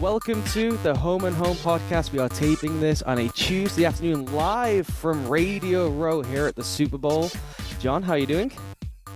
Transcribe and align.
Welcome 0.00 0.44
to 0.52 0.76
the 0.84 0.94
Home 0.94 1.24
and 1.24 1.34
Home 1.34 1.56
podcast. 1.56 2.12
We 2.12 2.20
are 2.20 2.28
taping 2.28 2.78
this 2.78 3.02
on 3.02 3.18
a 3.18 3.28
Tuesday 3.30 3.84
afternoon 3.84 4.32
live 4.32 4.86
from 4.86 5.28
Radio 5.28 5.88
Row 5.88 6.22
here 6.22 6.46
at 6.46 6.54
the 6.54 6.62
Super 6.62 6.98
Bowl. 6.98 7.32
Jon, 7.80 8.04
how 8.04 8.12
are 8.12 8.18
you 8.18 8.26
doing? 8.26 8.52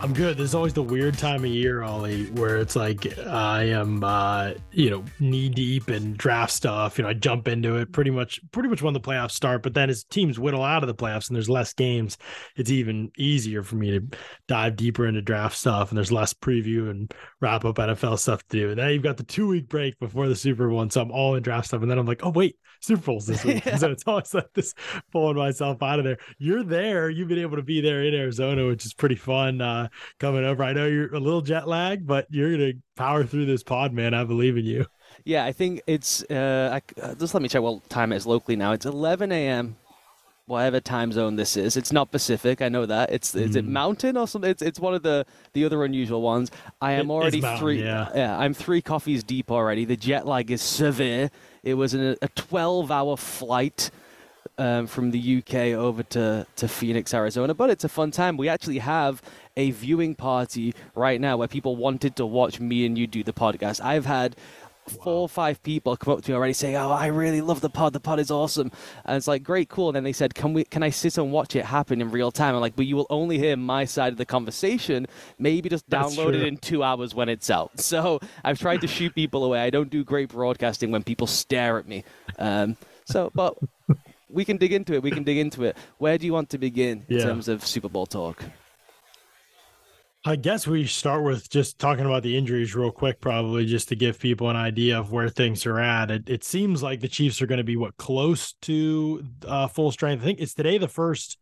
I'm 0.03 0.15
good. 0.15 0.37
There's 0.37 0.57
always 0.57 0.73
the 0.75 0.83
weird 0.83 1.17
time 1.17 1.45
of 1.45 1.51
year, 1.51 1.85
Ollie, 1.85 2.25
where 2.33 2.57
it's 2.57 2.75
like 2.75 3.17
I 3.21 3.67
am, 3.67 4.03
uh, 4.03 4.55
you 4.73 4.91
know, 4.91 5.05
knee 5.21 5.49
deep 5.49 5.89
in 5.91 6.15
draft 6.15 6.53
stuff. 6.53 6.99
You 6.99 7.05
know, 7.05 7.11
I 7.11 7.15
jump 7.15 7.47
into 7.47 7.77
it 7.77 7.93
pretty 7.93 8.11
much, 8.11 8.41
pretty 8.51 8.69
much 8.69 8.83
when 8.83 8.95
the 8.95 9.01
playoffs 9.01 9.31
start. 9.31 9.63
But 9.63 9.75
then 9.75 9.91
as 9.91 10.03
teams 10.03 10.41
whittle 10.41 10.65
out 10.65 10.83
of 10.83 10.89
the 10.89 10.95
playoffs 10.95 11.29
and 11.29 11.37
there's 11.37 11.49
less 11.49 11.73
games, 11.73 12.19
it's 12.57 12.69
even 12.69 13.13
easier 13.17 13.63
for 13.63 13.77
me 13.77 13.93
to 13.93 14.05
dive 14.49 14.75
deeper 14.75 15.07
into 15.07 15.23
draft 15.23 15.57
stuff. 15.57 15.93
And 15.93 15.97
there's 15.97 16.11
less 16.11 16.35
preview 16.35 16.91
and 16.91 17.15
wrap 17.41 17.65
up 17.65 17.77
NFL 17.77 18.19
stuff 18.19 18.45
to 18.49 18.57
do. 18.57 18.71
And 18.71 18.81
then 18.81 18.91
you've 18.91 19.05
got 19.05 19.19
the 19.19 19.23
two 19.23 19.47
week 19.47 19.69
break 19.69 20.01
before 20.01 20.27
the 20.27 20.35
Super 20.35 20.69
Bowl, 20.69 20.81
and 20.81 20.93
so 20.93 21.01
I'm 21.01 21.13
all 21.13 21.37
in 21.37 21.45
draft 21.45 21.69
stuff. 21.69 21.81
And 21.81 21.89
then 21.89 21.99
I'm 22.01 22.07
like, 22.07 22.27
oh 22.27 22.31
wait, 22.31 22.57
Super 22.83 23.03
Bowl's 23.03 23.27
this 23.27 23.45
week. 23.45 23.65
yeah. 23.65 23.77
So 23.83 23.91
it's 23.91 24.05
always 24.07 24.35
like 24.35 24.53
this 24.55 24.75
pulling 25.13 25.37
myself 25.37 25.83
out 25.83 25.99
of 25.99 26.05
there. 26.05 26.19
You're 26.39 26.65
there. 26.65 27.09
You've 27.09 27.29
been 27.29 27.39
able 27.39 27.57
to 27.57 27.63
be 27.63 27.81
there 27.81 28.03
in 28.03 28.13
Arizona, 28.13 28.67
which 28.67 28.85
is 28.85 28.93
pretty 28.93 29.15
fun. 29.15 29.61
Uh, 29.61 29.89
coming 30.19 30.45
over. 30.45 30.63
I 30.63 30.73
know 30.73 30.87
you're 30.87 31.15
a 31.15 31.21
little 31.21 31.41
jet 31.43 31.69
lagged, 31.69 32.07
but 32.07 32.27
you're 32.31 32.51
gonna 32.51 32.73
power 32.97 33.25
through 33.25 33.47
this 33.47 33.63
pod, 33.63 33.93
man. 33.93 34.15
I 34.15 34.25
believe 34.25 34.57
in 34.57 34.65
you. 34.65 34.87
Yeah, 35.25 35.45
I 35.45 35.53
think 35.53 35.83
it's. 35.87 36.25
Uh, 36.25 36.81
I, 36.81 37.01
uh, 37.01 37.15
just 37.15 37.35
let 37.35 37.43
me 37.43 37.49
check 37.49 37.63
what 37.63 37.89
time 37.89 38.13
it 38.13 38.17
is 38.17 38.27
locally 38.27 38.57
now. 38.57 38.73
It's 38.73 38.87
11 38.87 39.31
a.m. 39.31 39.77
Whatever 40.47 40.81
time 40.81 41.13
zone 41.13 41.37
this 41.37 41.57
is, 41.57 41.77
it's 41.77 41.93
not 41.93 42.11
Pacific. 42.11 42.63
I 42.63 42.69
know 42.69 42.85
that. 42.85 43.13
It's 43.13 43.33
mm. 43.33 43.43
is 43.43 43.55
it 43.55 43.65
mm. 43.65 43.69
Mountain 43.69 44.17
or 44.17 44.27
something? 44.27 44.51
It's 44.51 44.61
it's 44.61 44.81
one 44.81 44.93
of 44.93 45.05
the 45.05 45.25
the 45.53 45.65
other 45.65 45.85
unusual 45.85 46.21
ones. 46.21 46.51
I 46.81 46.93
am 46.93 47.13
already 47.13 47.41
mountain, 47.41 47.61
three. 47.61 47.83
Yeah. 47.83 48.09
yeah, 48.13 48.37
I'm 48.37 48.53
three 48.53 48.83
coffees 48.83 49.23
deep 49.23 49.53
already. 49.53 49.85
The 49.85 49.97
jet 49.97 50.27
lag 50.27 50.51
is 50.51 50.61
severe. 50.61 51.31
It 51.63 51.75
was 51.75 51.95
an, 51.95 52.17
a 52.21 52.29
12 52.29 52.91
hour 52.91 53.17
flight 53.17 53.91
um, 54.59 54.87
from 54.87 55.11
the 55.11 55.39
UK 55.39 55.55
over 55.79 56.03
to, 56.03 56.47
to 56.57 56.69
Phoenix, 56.69 57.15
Arizona. 57.15 57.55
But 57.55 57.71
it's 57.71 57.85
a 57.85 57.89
fun 57.89 58.11
time. 58.11 58.37
We 58.37 58.49
actually 58.49 58.79
have 58.79 59.23
a 59.57 59.71
viewing 59.71 60.15
party 60.15 60.75
right 60.95 61.21
now 61.21 61.37
where 61.37 61.49
people 61.49 61.77
wanted 61.77 62.17
to 62.17 62.27
watch 62.27 62.61
me 62.61 62.85
and 62.87 62.97
you 62.99 63.07
do 63.07 63.23
the 63.23 63.33
podcast. 63.33 63.81
I've 63.81 64.07
had 64.07 64.37
four 64.89 65.23
or 65.23 65.29
five 65.29 65.63
people 65.63 65.97
come 65.97 66.15
up 66.15 66.23
to 66.23 66.31
me 66.31 66.37
already 66.37 66.53
saying, 66.53 66.77
"Oh, 66.77 66.91
I 66.91 67.07
really 67.07 67.41
love 67.41 67.61
the 67.61 67.71
pod. 67.71 67.93
The 67.93 68.01
pod 68.01 68.19
is 68.19 68.31
awesome." 68.31 68.71
And 69.05 69.17
it's 69.17 69.29
like, 69.29 69.43
"Great, 69.43 69.69
cool." 69.69 69.89
And 69.89 69.97
then 69.97 70.05
they 70.05 70.13
said, 70.13 70.35
"Can 70.35 70.53
we? 70.53 70.65
Can 70.65 70.83
I 70.83 70.91
sit 70.91 71.19
and 71.19 71.33
watch 71.33 71.57
it 71.57 71.65
happen 71.65 72.01
in 72.01 72.11
real 72.11 72.31
time?" 72.31 72.55
I'm 72.55 72.61
like, 72.61 72.77
"But 72.77 72.87
you 72.87 72.97
will 72.97 73.07
only 73.11 73.39
hear 73.39 73.57
my 73.57 73.85
side 73.85 74.13
of 74.13 74.19
the 74.19 74.27
conversation. 74.27 75.07
Maybe 75.39 75.69
just 75.69 75.89
download 75.89 76.35
it 76.35 76.43
in 76.43 76.57
two 76.57 76.83
hours 76.83 77.15
when 77.15 77.29
it's 77.29 77.51
out." 77.51 77.81
So 77.81 78.21
I've 78.45 78.59
tried 78.59 78.81
to 78.83 78.87
shoot 78.87 79.15
people 79.15 79.45
away. 79.45 79.61
I 79.61 79.71
don't 79.71 79.91
do 79.91 80.05
great 80.05 80.31
broadcasting 80.31 80.91
when 80.91 81.03
people 81.03 81.27
stare 81.27 81.79
at 81.79 81.87
me. 81.87 82.05
Um, 82.39 82.77
so, 83.05 83.31
but 83.35 83.57
we 84.29 84.45
can 84.45 84.57
dig 84.57 84.73
into 84.73 84.95
it. 84.95 85.03
We 85.03 85.11
can 85.11 85.25
dig 85.25 85.39
into 85.39 85.65
it. 85.65 85.77
Where 85.99 86.19
do 86.19 86.27
you 86.27 86.33
want 86.33 86.51
to 86.51 86.59
begin 86.59 87.05
in 87.09 87.19
yeah. 87.19 87.25
terms 87.25 87.49
of 87.49 87.67
Super 87.67 87.89
Bowl 87.89 88.07
talk? 88.07 88.43
I 90.25 90.37
guess 90.37 90.69
we 90.69 90.87
start 90.87 91.25
with 91.25 91.51
just 91.51 91.81
talking 91.81 92.07
about 92.07 92.23
the 92.23 92.37
injuries 92.37 92.77
real 92.77 92.93
quick, 92.93 93.21
probably 93.21 93.67
just 93.67 93.89
to 93.89 93.97
give 93.97 94.21
people 94.21 94.49
an 94.51 94.57
idea 94.57 94.99
of 94.99 95.11
where 95.11 95.29
things 95.29 95.67
are 95.67 95.81
at. 95.81 96.13
It, 96.13 96.29
it 96.29 96.45
seems 96.45 96.81
like 96.81 97.01
the 97.01 97.09
Chiefs 97.09 97.43
are 97.43 97.47
going 97.47 97.59
to 97.59 97.65
be 97.65 97.77
what 97.77 97.97
close 97.97 98.53
to 98.63 99.25
uh, 99.45 99.67
full 99.67 99.91
strength. 99.91 100.23
I 100.23 100.25
think 100.25 100.41
it's 100.41 100.55
today 100.55 100.79
the 100.79 100.87
first. 100.87 101.39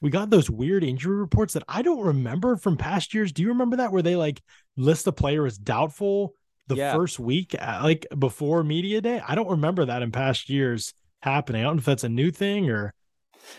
We 0.00 0.10
got 0.10 0.30
those 0.30 0.48
weird 0.48 0.84
injury 0.84 1.16
reports 1.16 1.54
that 1.54 1.64
I 1.68 1.82
don't 1.82 2.04
remember 2.04 2.56
from 2.56 2.76
past 2.76 3.12
years. 3.12 3.32
Do 3.32 3.42
you 3.42 3.48
remember 3.48 3.78
that 3.78 3.92
where 3.92 4.02
they 4.02 4.14
like 4.14 4.40
list 4.76 5.04
the 5.04 5.12
player 5.12 5.44
as 5.44 5.58
doubtful 5.58 6.34
the 6.68 6.76
yeah. 6.76 6.94
first 6.94 7.18
week, 7.18 7.56
uh, 7.58 7.80
like 7.82 8.06
before 8.16 8.62
media 8.62 9.00
day? 9.00 9.20
I 9.26 9.34
don't 9.34 9.50
remember 9.50 9.84
that 9.84 10.02
in 10.02 10.12
past 10.12 10.48
years 10.48 10.94
happening. 11.22 11.62
I 11.62 11.64
don't 11.64 11.76
know 11.76 11.80
if 11.80 11.84
that's 11.86 12.04
a 12.04 12.08
new 12.08 12.30
thing 12.30 12.70
or 12.70 12.94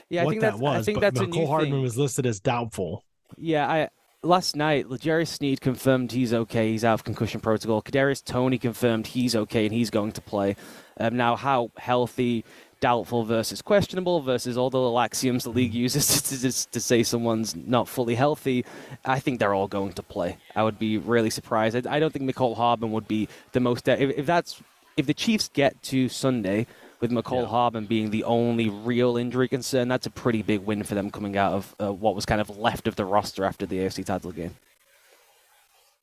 yeah, 0.09 0.23
I 0.23 0.29
think 0.29 0.41
that 0.41 0.57
was. 0.57 0.79
I 0.79 0.83
think 0.83 1.01
that's 1.01 1.19
Mecole 1.19 1.47
Hardman 1.47 1.81
was 1.81 1.97
listed 1.97 2.25
as 2.25 2.39
doubtful. 2.39 3.03
Yeah, 3.37 3.69
I 3.69 3.89
last 4.23 4.55
night, 4.55 4.89
L'Jarius 4.89 5.27
Sneed 5.27 5.61
confirmed 5.61 6.11
he's 6.11 6.33
okay. 6.33 6.71
He's 6.71 6.83
out 6.83 6.95
of 6.95 7.03
concussion 7.03 7.41
protocol. 7.41 7.81
Kadarius 7.81 8.23
Toney 8.23 8.57
confirmed 8.57 9.07
he's 9.07 9.35
okay 9.35 9.65
and 9.65 9.73
he's 9.73 9.89
going 9.89 10.11
to 10.13 10.21
play. 10.21 10.55
Um, 10.99 11.17
now, 11.17 11.35
how 11.35 11.71
healthy, 11.77 12.45
doubtful 12.79 13.23
versus 13.23 13.61
questionable 13.61 14.21
versus 14.21 14.57
all 14.57 14.69
the 14.69 14.79
little 14.79 14.99
axioms 14.99 15.45
the 15.45 15.49
league 15.49 15.73
uses 15.73 16.21
to, 16.29 16.41
to, 16.41 16.71
to, 16.71 16.79
say 16.79 17.01
someone's 17.01 17.55
not 17.55 17.87
fully 17.87 18.15
healthy, 18.15 18.65
I 19.05 19.19
think 19.19 19.39
they're 19.39 19.53
all 19.53 19.67
going 19.67 19.93
to 19.93 20.03
play. 20.03 20.37
I 20.55 20.63
would 20.63 20.77
be 20.77 20.97
really 20.97 21.29
surprised. 21.29 21.87
I, 21.87 21.95
I 21.95 21.99
don't 21.99 22.11
think 22.11 22.29
Mecole 22.29 22.55
Hardman 22.55 22.91
would 22.91 23.07
be 23.07 23.29
the 23.53 23.59
most. 23.59 23.87
If, 23.87 24.17
if 24.17 24.25
that's 24.25 24.61
if 24.97 25.05
the 25.05 25.13
Chiefs 25.13 25.49
get 25.53 25.81
to 25.83 26.09
Sunday 26.09 26.67
with 27.03 27.11
Mecole 27.11 27.41
yeah. 27.41 27.47
Hardman 27.49 27.85
being 27.85 28.11
the 28.11 28.23
only 28.23 28.69
real 28.69 29.17
injury 29.17 29.49
concern, 29.49 29.89
that's 29.89 30.07
a 30.07 30.09
pretty 30.09 30.41
big 30.41 30.61
win 30.61 30.83
for 30.83 30.95
them 30.95 31.11
coming 31.11 31.35
out 31.35 31.51
of 31.51 31.75
uh, 31.81 31.91
what 31.91 32.15
was 32.15 32.25
kind 32.25 32.39
of 32.39 32.57
left 32.57 32.87
of 32.87 32.95
the 32.95 33.03
roster 33.03 33.43
after 33.43 33.65
the 33.65 33.75
AFC 33.79 34.05
title 34.05 34.31
game. 34.31 34.55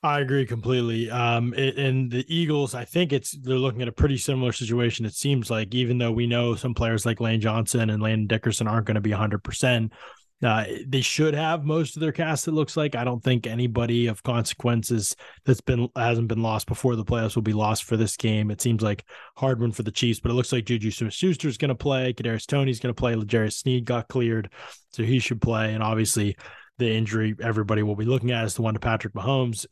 I 0.02 0.20
agree 0.20 0.44
completely. 0.44 1.10
Um, 1.10 1.54
it, 1.54 1.78
and 1.78 2.10
the 2.10 2.26
Eagles, 2.28 2.74
I 2.74 2.84
think 2.84 3.14
it's 3.14 3.32
they're 3.32 3.56
looking 3.56 3.80
at 3.80 3.88
a 3.88 3.92
pretty 3.92 4.18
similar 4.18 4.52
situation. 4.52 5.06
It 5.06 5.14
seems 5.14 5.50
like 5.50 5.74
even 5.74 5.96
though 5.96 6.12
we 6.12 6.26
know 6.26 6.54
some 6.54 6.74
players 6.74 7.06
like 7.06 7.18
Lane 7.18 7.40
Johnson 7.40 7.88
and 7.88 8.02
Landon 8.02 8.26
Dickerson 8.26 8.68
aren't 8.68 8.86
going 8.86 8.96
to 8.96 9.00
be 9.00 9.10
100 9.10 9.42
percent, 9.42 9.94
uh, 10.42 10.64
they 10.86 11.02
should 11.02 11.34
have 11.34 11.64
most 11.64 11.96
of 11.96 12.00
their 12.00 12.12
cast. 12.12 12.48
It 12.48 12.52
looks 12.52 12.76
like 12.76 12.94
I 12.94 13.04
don't 13.04 13.22
think 13.22 13.46
anybody 13.46 14.06
of 14.06 14.22
consequences 14.22 15.14
that's 15.44 15.60
been 15.60 15.88
hasn't 15.94 16.28
been 16.28 16.42
lost 16.42 16.66
before 16.66 16.96
the 16.96 17.04
playoffs 17.04 17.34
will 17.34 17.42
be 17.42 17.52
lost 17.52 17.84
for 17.84 17.96
this 17.96 18.16
game. 18.16 18.50
It 18.50 18.60
seems 18.60 18.82
like 18.82 19.04
hard 19.36 19.60
one 19.60 19.72
for 19.72 19.82
the 19.82 19.90
Chiefs, 19.90 20.20
but 20.20 20.30
it 20.30 20.34
looks 20.34 20.52
like 20.52 20.64
Juju 20.64 20.90
Smith-Schuster 20.90 21.48
is 21.48 21.58
going 21.58 21.68
to 21.68 21.74
play. 21.74 22.14
Kadarius 22.14 22.46
Toney's 22.46 22.80
going 22.80 22.94
to 22.94 22.98
play. 22.98 23.14
L'Jarius 23.14 23.58
Sneed 23.58 23.84
got 23.84 24.08
cleared, 24.08 24.50
so 24.90 25.02
he 25.02 25.18
should 25.18 25.42
play. 25.42 25.74
And 25.74 25.82
obviously, 25.82 26.36
the 26.80 26.90
injury 26.92 27.36
everybody 27.40 27.84
will 27.84 27.94
be 27.94 28.04
looking 28.04 28.32
at 28.32 28.44
is 28.44 28.54
the 28.54 28.62
one 28.62 28.74
to 28.74 28.80
Patrick 28.80 29.14
Mahomes. 29.14 29.66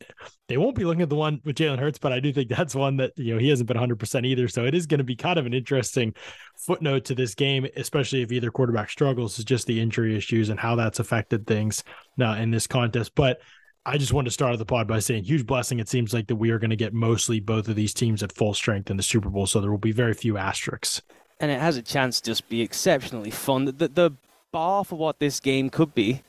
They 0.47 0.57
won't 0.57 0.75
be 0.75 0.85
looking 0.85 1.01
at 1.01 1.09
the 1.09 1.15
one 1.15 1.41
with 1.43 1.57
Jalen 1.57 1.79
Hurts, 1.79 1.97
but 1.97 2.13
I 2.13 2.19
do 2.19 2.31
think 2.31 2.49
that's 2.49 2.73
one 2.73 2.95
that 2.97 3.11
you 3.17 3.33
know 3.33 3.39
he 3.39 3.49
hasn't 3.49 3.67
been 3.67 3.75
100 3.75 3.99
percent 3.99 4.25
either. 4.25 4.47
So 4.47 4.65
it 4.65 4.73
is 4.73 4.85
going 4.85 4.99
to 4.99 5.03
be 5.03 5.15
kind 5.15 5.37
of 5.37 5.45
an 5.45 5.53
interesting 5.53 6.13
footnote 6.55 7.05
to 7.05 7.15
this 7.15 7.35
game, 7.35 7.67
especially 7.75 8.21
if 8.21 8.31
either 8.31 8.51
quarterback 8.51 8.89
struggles, 8.89 9.37
is 9.37 9.45
just 9.45 9.67
the 9.67 9.81
injury 9.81 10.15
issues 10.15 10.49
and 10.49 10.59
how 10.59 10.75
that's 10.75 10.99
affected 10.99 11.45
things 11.45 11.83
now 12.15 12.35
in 12.35 12.51
this 12.51 12.67
contest. 12.67 13.13
But 13.15 13.41
I 13.85 13.97
just 13.97 14.13
wanted 14.13 14.27
to 14.27 14.33
start 14.33 14.57
the 14.57 14.65
pod 14.65 14.87
by 14.87 14.99
saying 14.99 15.23
huge 15.23 15.45
blessing. 15.45 15.79
It 15.79 15.89
seems 15.89 16.13
like 16.13 16.27
that 16.27 16.35
we 16.35 16.51
are 16.51 16.59
going 16.59 16.69
to 16.69 16.75
get 16.75 16.93
mostly 16.93 17.39
both 17.39 17.67
of 17.67 17.75
these 17.75 17.93
teams 17.93 18.21
at 18.23 18.31
full 18.31 18.53
strength 18.53 18.91
in 18.91 18.97
the 18.97 19.03
Super 19.03 19.29
Bowl, 19.29 19.47
so 19.47 19.59
there 19.59 19.71
will 19.71 19.77
be 19.77 19.91
very 19.91 20.13
few 20.13 20.37
asterisks. 20.37 21.01
And 21.39 21.49
it 21.49 21.59
has 21.59 21.75
a 21.75 21.81
chance 21.81 22.21
to 22.21 22.31
just 22.31 22.49
be 22.49 22.61
exceptionally 22.61 23.31
fun. 23.31 23.65
The, 23.65 23.87
the 23.87 24.11
bar 24.51 24.83
for 24.83 24.95
what 24.97 25.19
this 25.19 25.39
game 25.39 25.69
could 25.69 25.95
be 25.95 26.21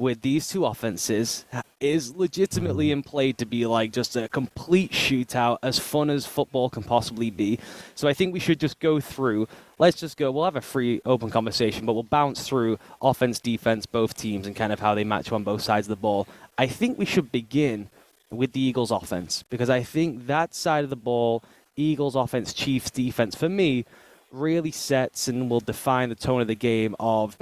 with 0.00 0.22
these 0.22 0.48
two 0.48 0.64
offenses 0.64 1.44
is 1.78 2.16
legitimately 2.16 2.90
in 2.90 3.02
play 3.02 3.32
to 3.32 3.44
be 3.44 3.66
like 3.66 3.92
just 3.92 4.16
a 4.16 4.28
complete 4.28 4.90
shootout, 4.90 5.58
as 5.62 5.78
fun 5.78 6.08
as 6.08 6.24
football 6.24 6.70
can 6.70 6.82
possibly 6.82 7.30
be. 7.30 7.58
So 7.94 8.08
I 8.08 8.14
think 8.14 8.32
we 8.32 8.40
should 8.40 8.58
just 8.58 8.80
go 8.80 8.98
through. 8.98 9.46
Let's 9.78 10.00
just 10.00 10.16
go. 10.16 10.30
We'll 10.30 10.44
have 10.44 10.56
a 10.56 10.62
free, 10.62 11.02
open 11.04 11.28
conversation, 11.28 11.84
but 11.84 11.92
we'll 11.92 12.02
bounce 12.02 12.48
through 12.48 12.78
offense, 13.02 13.38
defense, 13.38 13.84
both 13.84 14.16
teams, 14.16 14.46
and 14.46 14.56
kind 14.56 14.72
of 14.72 14.80
how 14.80 14.94
they 14.94 15.04
match 15.04 15.30
on 15.32 15.44
both 15.44 15.60
sides 15.60 15.86
of 15.86 15.90
the 15.90 15.96
ball. 15.96 16.26
I 16.56 16.66
think 16.66 16.98
we 16.98 17.04
should 17.04 17.30
begin 17.30 17.90
with 18.30 18.52
the 18.52 18.60
Eagles' 18.60 18.90
offense 18.90 19.44
because 19.50 19.68
I 19.68 19.82
think 19.82 20.26
that 20.28 20.54
side 20.54 20.84
of 20.84 20.90
the 20.90 20.96
ball, 20.96 21.42
Eagles' 21.76 22.16
offense, 22.16 22.54
Chiefs' 22.54 22.90
defense, 22.90 23.34
for 23.34 23.50
me, 23.50 23.84
really 24.32 24.70
sets 24.70 25.28
and 25.28 25.50
will 25.50 25.60
define 25.60 26.08
the 26.08 26.14
tone 26.14 26.40
of 26.40 26.46
the 26.46 26.54
game 26.54 26.96
of 26.98 27.36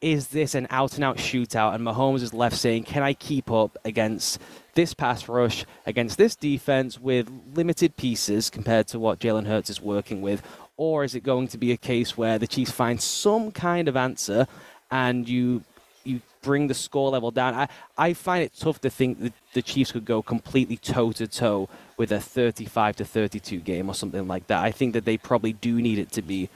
is 0.00 0.28
this 0.28 0.54
an 0.54 0.66
out 0.70 0.94
and 0.94 1.04
out 1.04 1.16
shootout? 1.16 1.74
And 1.74 1.84
Mahomes 1.84 2.22
is 2.22 2.34
left 2.34 2.56
saying, 2.56 2.84
can 2.84 3.02
I 3.02 3.14
keep 3.14 3.50
up 3.50 3.78
against 3.84 4.40
this 4.74 4.92
pass 4.92 5.28
rush, 5.28 5.64
against 5.86 6.18
this 6.18 6.36
defense 6.36 7.00
with 7.00 7.30
limited 7.54 7.96
pieces 7.96 8.50
compared 8.50 8.86
to 8.88 8.98
what 8.98 9.18
Jalen 9.18 9.46
Hurts 9.46 9.70
is 9.70 9.80
working 9.80 10.20
with? 10.20 10.42
Or 10.76 11.04
is 11.04 11.14
it 11.14 11.22
going 11.22 11.48
to 11.48 11.58
be 11.58 11.72
a 11.72 11.76
case 11.76 12.16
where 12.16 12.38
the 12.38 12.46
Chiefs 12.46 12.70
find 12.70 13.00
some 13.00 13.50
kind 13.50 13.88
of 13.88 13.96
answer 13.96 14.46
and 14.90 15.28
you 15.28 15.64
you 16.04 16.20
bring 16.42 16.68
the 16.68 16.74
score 16.74 17.10
level 17.10 17.30
down? 17.30 17.54
I, 17.54 17.68
I 17.96 18.12
find 18.12 18.44
it 18.44 18.52
tough 18.56 18.80
to 18.82 18.90
think 18.90 19.20
that 19.22 19.32
the 19.54 19.62
Chiefs 19.62 19.92
could 19.92 20.04
go 20.04 20.20
completely 20.20 20.76
toe 20.76 21.12
to 21.12 21.26
toe 21.26 21.70
with 21.96 22.12
a 22.12 22.20
35 22.20 22.96
to 22.96 23.04
32 23.06 23.60
game 23.60 23.88
or 23.88 23.94
something 23.94 24.28
like 24.28 24.46
that. 24.48 24.62
I 24.62 24.70
think 24.70 24.92
that 24.92 25.06
they 25.06 25.16
probably 25.16 25.54
do 25.54 25.80
need 25.80 25.98
it 25.98 26.12
to 26.12 26.22
be 26.22 26.50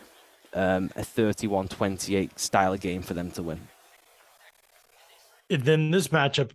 um, 0.54 0.90
a 0.96 1.02
31-28 1.02 2.38
style 2.38 2.72
of 2.72 2.80
game 2.80 3.02
for 3.02 3.14
them 3.14 3.30
to 3.32 3.42
win. 3.42 3.60
Then 5.48 5.90
this 5.90 6.08
matchup, 6.08 6.52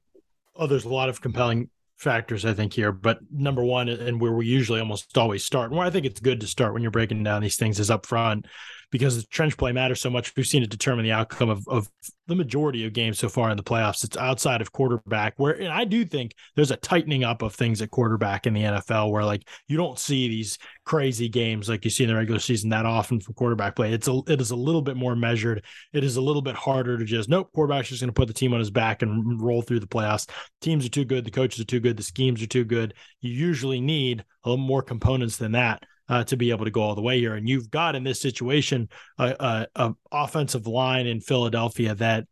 oh, 0.56 0.68
there's 0.68 0.86
a 0.86 0.90
lot 0.90 1.10
of 1.10 1.22
compelling 1.22 1.70
factors 1.98 2.46
I 2.46 2.54
think 2.54 2.74
here, 2.74 2.92
but 2.92 3.20
number 3.32 3.64
one, 3.64 3.90
and 3.90 4.20
where 4.20 4.32
we 4.32 4.46
usually 4.46 4.80
almost 4.80 5.18
always 5.18 5.46
start, 5.46 5.72
and 5.72 5.78
where 5.78 5.88
I 5.88 5.90
think 5.90 6.06
it's 6.06 6.20
good 6.20 6.42
to 6.42 6.48
start 6.48 6.74
when 6.74 6.82
you're 6.82 6.92
breaking 6.92 7.24
down 7.24 7.42
these 7.42 7.58
things 7.58 7.80
is 7.80 7.92
up 7.92 8.06
front. 8.06 8.46
Because 8.92 9.18
the 9.18 9.28
trench 9.28 9.58
play 9.58 9.72
matters 9.72 10.02
so 10.02 10.10
much. 10.10 10.36
We've 10.36 10.46
seen 10.46 10.64
it 10.64 10.70
determine 10.70 11.06
the 11.06 11.12
outcome 11.12 11.50
of, 11.50 11.68
of 11.68 11.90
the 12.28 12.36
majority 12.36 12.86
of 12.86 12.94
games 12.94 13.20
so 13.20 13.30
far 13.30 13.50
in 13.50 13.58
the 13.58 13.64
playoffs. 13.64 14.04
It's 14.04 14.18
outside 14.18 14.62
of 14.62 14.72
quarterback, 14.72 15.34
where 15.38 15.54
and 15.54 15.70
I 15.70 15.86
do 15.86 16.06
think 16.06 16.34
there's 16.56 16.72
a 16.72 16.78
tightening 16.78 17.24
up 17.24 17.42
of 17.42 17.54
things 17.54 17.82
at 17.82 17.92
quarterback 17.92 18.48
in 18.48 18.54
the 18.54 18.64
NFL, 18.64 19.12
where 19.12 19.24
like 19.24 19.48
you 19.68 19.78
don't 19.78 20.00
see 20.00 20.28
these 20.28 20.58
crazy 20.86 21.30
games 21.30 21.70
like 21.70 21.84
you 21.84 21.92
see 21.92 22.04
in 22.04 22.10
the 22.10 22.16
regular 22.16 22.40
season 22.40 22.70
that 22.70 22.86
often 22.86 23.20
for 23.20 23.34
quarterback 23.34 23.76
play. 23.76 23.94
It's 23.94 24.08
a 24.08 24.22
it 24.28 24.42
is 24.42 24.52
a 24.52 24.56
little 24.56 24.82
bit 24.82 24.98
more 24.98 25.16
measured. 25.16 25.64
It 25.94 26.04
is 26.04 26.18
a 26.18 26.22
little 26.22 26.42
bit 26.42 26.56
harder 26.56 26.98
to 26.98 27.06
just 27.06 27.30
nope, 27.30 27.52
quarterback's 27.54 27.90
just 27.90 28.02
going 28.02 28.10
to 28.10 28.14
put 28.14 28.28
the 28.28 28.34
team 28.34 28.54
on 28.54 28.60
his 28.60 28.72
back 28.72 29.02
and 29.02 29.42
roll 29.42 29.62
through 29.62 29.80
the 29.80 29.88
playoffs. 29.88 30.30
Teams 30.62 30.86
are 30.86 30.90
too 30.90 31.06
good, 31.06 31.26
the 31.26 31.32
coaches 31.32 31.60
are 31.60 31.66
too 31.66 31.80
good, 31.80 31.98
the 31.98 32.04
schemes 32.04 32.42
are 32.42 32.48
too 32.48 32.66
good. 32.66 32.94
You 33.22 33.32
usually 33.32 33.82
need 33.82 34.24
a 34.44 34.50
little 34.50 34.64
more 34.64 34.82
components 34.82 35.38
than 35.38 35.54
that 35.54 35.84
uh, 36.10 36.24
to 36.26 36.38
be 36.38 36.52
able 36.52 36.66
to 36.66 36.72
go 36.72 36.82
all 36.82 36.96
the 36.96 37.02
way 37.02 37.20
here. 37.20 37.36
And 37.36 37.48
you've 37.48 37.72
got 37.72 37.96
in 37.96 38.04
this 38.04 38.22
situation 38.22 38.90
a, 39.18 39.36
a, 39.40 39.68
a 39.76 39.94
offensive 40.12 40.68
line 40.68 41.08
in 41.08 41.20
Philadelphia 41.20 41.96
that 41.96 42.26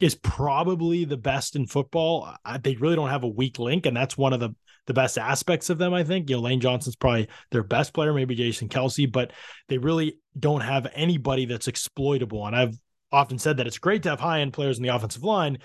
is 0.00 0.14
probably 0.14 1.04
the 1.04 1.16
best 1.16 1.56
in 1.56 1.66
football. 1.66 2.34
I, 2.44 2.58
they 2.58 2.74
really 2.76 2.96
don't 2.96 3.10
have 3.10 3.24
a 3.24 3.28
weak 3.28 3.58
link, 3.58 3.86
and 3.86 3.96
that's 3.96 4.18
one 4.18 4.32
of 4.32 4.40
the 4.40 4.54
the 4.86 4.94
best 4.94 5.16
aspects 5.16 5.70
of 5.70 5.78
them. 5.78 5.94
I 5.94 6.04
think 6.04 6.28
you 6.28 6.36
know 6.36 6.42
Lane 6.42 6.60
Johnson's 6.60 6.96
probably 6.96 7.28
their 7.50 7.62
best 7.62 7.94
player, 7.94 8.12
maybe 8.12 8.34
Jason 8.34 8.68
Kelce, 8.68 9.10
but 9.10 9.32
they 9.68 9.78
really 9.78 10.18
don't 10.38 10.60
have 10.60 10.86
anybody 10.94 11.46
that's 11.46 11.68
exploitable. 11.68 12.46
And 12.46 12.54
I've 12.54 12.78
often 13.10 13.38
said 13.38 13.56
that 13.56 13.66
it's 13.66 13.78
great 13.78 14.02
to 14.02 14.10
have 14.10 14.20
high 14.20 14.40
end 14.40 14.52
players 14.52 14.76
in 14.76 14.82
the 14.82 14.94
offensive 14.94 15.22
line, 15.22 15.58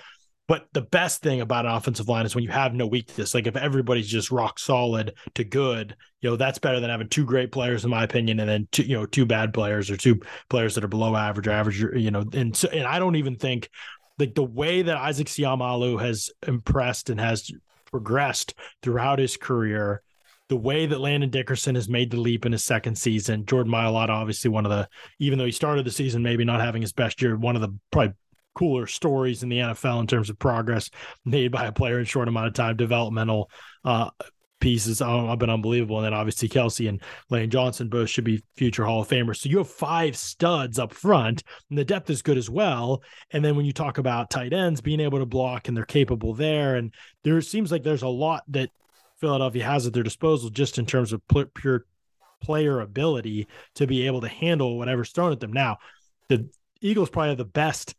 but 0.50 0.68
the 0.74 0.82
best 0.82 1.22
thing 1.22 1.42
about 1.42 1.68
an 1.68 1.72
offensive 1.72 2.10
line 2.10 2.26
is 2.26 2.34
when 2.34 2.44
you 2.44 2.50
have 2.50 2.74
no 2.74 2.88
weakness. 2.88 3.36
Like 3.36 3.46
if 3.46 3.56
everybody's 3.56 4.08
just 4.08 4.32
rock 4.32 4.58
solid 4.58 5.14
to 5.36 5.44
good, 5.44 5.96
you 6.22 6.30
know, 6.32 6.38
that's 6.38 6.58
better 6.58 6.80
than 6.80 6.90
having 6.90 7.08
two 7.08 7.24
great 7.24 7.52
players, 7.52 7.84
in 7.84 7.92
my 7.92 8.04
opinion, 8.04 8.40
and 8.40 8.50
then 8.50 8.68
two, 8.72 8.82
you 8.82 8.98
know, 8.98 9.06
two 9.06 9.28
bad 9.28 9.54
players 9.54 9.92
or 9.92 9.96
two 9.96 10.20
players 10.50 10.74
that 10.74 10.84
are 10.84 10.88
below 10.88 11.16
average 11.16 11.48
or 11.48 11.52
average, 11.52 11.80
you 11.80 12.10
know, 12.10 12.26
and 12.34 12.58
so, 12.58 12.68
and 12.70 12.88
I 12.88 12.98
don't 12.98 13.16
even 13.16 13.36
think 13.36 13.70
like 14.18 14.34
the 14.34 14.44
way 14.44 14.82
that 14.82 14.98
Isaac 14.98 15.28
Seumalo 15.28 16.02
has 16.02 16.32
impressed 16.48 17.12
and 17.12 17.20
has 17.20 17.52
progressed 17.86 18.56
throughout 18.82 19.20
his 19.20 19.38
career, 19.38 20.02
the 20.48 20.58
way 20.58 20.88
that 20.88 21.00
Landon 21.00 21.30
Dickerson 21.30 21.76
has 21.76 21.88
made 21.88 22.10
the 22.10 22.20
leap 22.20 22.48
in 22.48 22.54
his 22.54 22.64
second 22.64 22.98
season, 22.98 23.46
Jordan 23.46 23.72
Mailata, 23.72 24.10
obviously 24.10 24.50
one 24.50 24.66
of 24.66 24.72
the, 24.72 24.90
even 25.20 25.38
though 25.38 25.46
he 25.46 25.52
started 25.52 25.86
the 25.86 25.92
season 25.92 26.24
maybe 26.24 26.44
not 26.44 26.60
having 26.60 26.82
his 26.82 26.92
best 26.92 27.22
year, 27.22 27.38
one 27.38 27.56
of 27.56 27.62
the 27.62 27.70
probably 27.92 28.16
cooler 28.56 28.88
stories 28.88 29.44
in 29.44 29.50
the 29.50 29.60
NFL 29.60 30.02
in 30.02 30.08
terms 30.08 30.30
of 30.30 30.40
progress 30.40 30.90
made 31.26 31.52
by 31.52 31.66
a 31.66 31.72
player 31.72 32.00
in 32.00 32.06
short 32.06 32.28
amount 32.28 32.48
of 32.48 32.54
time, 32.54 32.76
developmental 32.76 33.50
uh, 33.86 34.10
pieces 34.60 35.00
have 35.00 35.40
been 35.40 35.50
unbelievable. 35.50 35.98
And 35.98 36.06
then 36.06 36.14
obviously 36.14 36.50
Kelce 36.50 36.90
and 36.90 37.02
Lane 37.30 37.50
Johnson 37.50 37.90
both 37.90 38.10
should 38.10 38.24
be 38.24 38.44
future 38.56 38.86
Hall 38.86 39.02
of 39.02 39.08
Famers. 39.08 39.38
So 39.38 39.50
you 39.50 39.58
have 39.60 39.70
five 39.70 40.16
studs 40.18 40.80
up 40.80 40.94
front, 40.94 41.44
and 41.70 41.78
the 41.78 41.86
depth 41.86 42.10
is 42.10 42.22
good 42.22 42.38
as 42.38 42.50
well. 42.50 43.04
And 43.32 43.44
then 43.44 43.56
when 43.56 43.66
you 43.66 43.74
talk 43.74 43.98
about 43.98 44.30
tight 44.30 44.54
ends 44.54 44.82
being 44.82 45.00
able 45.00 45.20
to 45.20 45.26
block 45.26 45.68
and 45.68 45.76
they're 45.76 45.86
capable 45.86 46.34
there, 46.34 46.76
and 46.76 46.94
there 47.24 47.40
seems 47.42 47.72
like 47.72 47.84
there's 47.84 48.04
a 48.04 48.08
lot 48.08 48.44
that 48.50 48.70
Philadelphia 49.20 49.66
has 49.66 49.86
at 49.86 49.94
their 49.94 50.04
disposal 50.04 50.50
just 50.50 50.78
in 50.78 50.86
terms 50.86 51.14
of 51.14 51.22
pure 51.54 51.86
player 52.42 52.80
ability 52.80 53.48
to 53.76 53.86
be 53.86 54.08
able 54.08 54.22
to 54.22 54.28
handle 54.28 54.78
whatever's 54.78 55.12
thrown 55.12 55.32
at 55.32 55.40
them. 55.40 55.52
Now, 55.52 55.78
the 56.30 56.50
Eagles 56.82 57.10
probably 57.10 57.30
have 57.30 57.38
the 57.38 57.46
best 57.46 57.96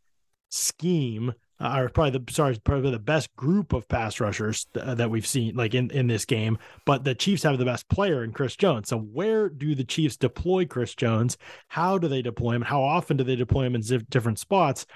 scheme 0.50 1.32
uh, 1.60 1.86
probably 1.92 2.18
the 2.18 2.32
sorry 2.32 2.58
probably 2.64 2.90
the 2.90 2.98
best 2.98 3.34
group 3.36 3.72
of 3.74 3.86
pass 3.86 4.18
rushers 4.18 4.66
th- 4.72 4.84
uh, 4.84 4.94
that 4.94 5.10
we've 5.10 5.26
seen 5.26 5.54
like 5.54 5.74
in 5.74 5.90
in 5.90 6.06
this 6.06 6.24
game 6.24 6.56
but 6.86 7.04
the 7.04 7.14
chiefs 7.14 7.42
have 7.42 7.58
the 7.58 7.64
best 7.64 7.88
player 7.88 8.24
in 8.24 8.32
chris 8.32 8.56
jones. 8.56 8.88
So 8.88 8.98
where 8.98 9.48
do 9.48 9.74
the 9.74 9.84
chiefs 9.84 10.16
deploy 10.16 10.64
chris 10.64 10.94
jones? 10.94 11.36
How 11.68 11.98
do 11.98 12.08
they 12.08 12.22
deploy 12.22 12.52
him? 12.52 12.62
How 12.62 12.82
often 12.82 13.18
do 13.18 13.24
they 13.24 13.36
deploy 13.36 13.64
him 13.64 13.74
in 13.74 13.82
z- 13.82 13.98
different 14.08 14.38
spots 14.38 14.86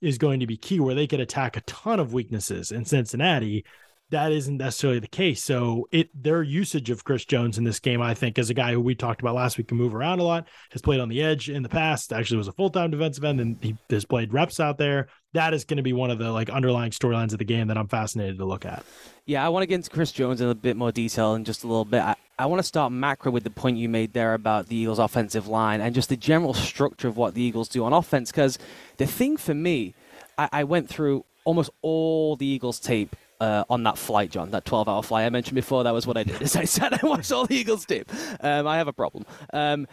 is 0.00 0.18
going 0.18 0.40
to 0.40 0.46
be 0.46 0.56
key 0.56 0.80
where 0.80 0.94
they 0.94 1.06
could 1.06 1.20
attack 1.20 1.56
a 1.56 1.62
ton 1.62 2.00
of 2.00 2.12
weaknesses 2.14 2.72
in 2.72 2.84
cincinnati 2.84 3.64
that 4.10 4.32
isn't 4.32 4.58
necessarily 4.58 5.00
the 5.00 5.08
case. 5.08 5.42
So 5.42 5.88
it 5.90 6.10
their 6.14 6.42
usage 6.42 6.90
of 6.90 7.04
Chris 7.04 7.24
Jones 7.24 7.58
in 7.58 7.64
this 7.64 7.80
game, 7.80 8.02
I 8.02 8.14
think, 8.14 8.38
as 8.38 8.50
a 8.50 8.54
guy 8.54 8.72
who 8.72 8.80
we 8.80 8.94
talked 8.94 9.20
about 9.20 9.34
last 9.34 9.58
week, 9.58 9.68
can 9.68 9.76
move 9.76 9.94
around 9.94 10.20
a 10.20 10.22
lot, 10.22 10.46
has 10.70 10.82
played 10.82 11.00
on 11.00 11.08
the 11.08 11.22
edge 11.22 11.48
in 11.48 11.62
the 11.62 11.68
past. 11.68 12.12
Actually, 12.12 12.38
was 12.38 12.48
a 12.48 12.52
full 12.52 12.70
time 12.70 12.90
defensive 12.90 13.24
end, 13.24 13.40
and 13.40 13.56
he 13.62 13.76
has 13.90 14.04
played 14.04 14.32
reps 14.32 14.60
out 14.60 14.78
there. 14.78 15.08
That 15.32 15.54
is 15.54 15.64
going 15.64 15.78
to 15.78 15.82
be 15.82 15.92
one 15.92 16.10
of 16.10 16.18
the 16.18 16.30
like 16.30 16.50
underlying 16.50 16.92
storylines 16.92 17.32
of 17.32 17.38
the 17.38 17.44
game 17.44 17.68
that 17.68 17.78
I'm 17.78 17.88
fascinated 17.88 18.38
to 18.38 18.44
look 18.44 18.64
at. 18.64 18.84
Yeah, 19.26 19.44
I 19.44 19.48
want 19.48 19.62
to 19.62 19.66
get 19.66 19.76
into 19.76 19.90
Chris 19.90 20.12
Jones 20.12 20.40
in 20.40 20.48
a 20.48 20.54
bit 20.54 20.76
more 20.76 20.92
detail 20.92 21.34
in 21.34 21.44
just 21.44 21.64
a 21.64 21.66
little 21.66 21.86
bit. 21.86 22.02
I, 22.02 22.14
I 22.38 22.46
want 22.46 22.58
to 22.60 22.64
start 22.64 22.92
macro 22.92 23.32
with 23.32 23.44
the 23.44 23.50
point 23.50 23.78
you 23.78 23.88
made 23.88 24.12
there 24.12 24.34
about 24.34 24.66
the 24.66 24.76
Eagles' 24.76 24.98
offensive 24.98 25.48
line 25.48 25.80
and 25.80 25.94
just 25.94 26.08
the 26.08 26.16
general 26.16 26.52
structure 26.54 27.08
of 27.08 27.16
what 27.16 27.34
the 27.34 27.42
Eagles 27.42 27.68
do 27.68 27.84
on 27.84 27.92
offense. 27.92 28.30
Because 28.30 28.58
the 28.98 29.06
thing 29.06 29.36
for 29.36 29.54
me, 29.54 29.94
I, 30.36 30.48
I 30.52 30.64
went 30.64 30.88
through 30.88 31.24
almost 31.44 31.70
all 31.82 32.36
the 32.36 32.46
Eagles 32.46 32.78
tape 32.78 33.16
uh, 33.40 33.64
on 33.68 33.82
that 33.84 33.98
flight, 33.98 34.30
Jon, 34.30 34.50
that 34.50 34.64
12 34.64 34.88
hour 34.88 35.02
flight 35.02 35.26
I 35.26 35.30
mentioned 35.30 35.54
before. 35.54 35.84
That 35.84 35.94
was 35.94 36.06
what 36.06 36.16
I 36.16 36.24
did. 36.24 36.40
As 36.42 36.56
I 36.56 36.64
said, 36.76 36.92
I 36.92 37.06
watched 37.06 37.32
all 37.32 37.46
the 37.46 37.56
Eagles 37.56 37.84
tape. 37.84 38.10
Um, 38.40 38.66
I 38.66 38.76
have 38.76 38.88
a 38.88 38.92
problem. 38.92 39.24
Um, 39.52 39.86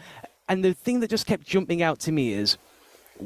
and 0.48 0.64
the 0.64 0.74
thing 0.74 1.00
that 1.00 1.10
just 1.10 1.26
kept 1.26 1.46
jumping 1.46 1.82
out 1.82 1.98
to 2.00 2.12
me 2.12 2.32
is 2.32 2.58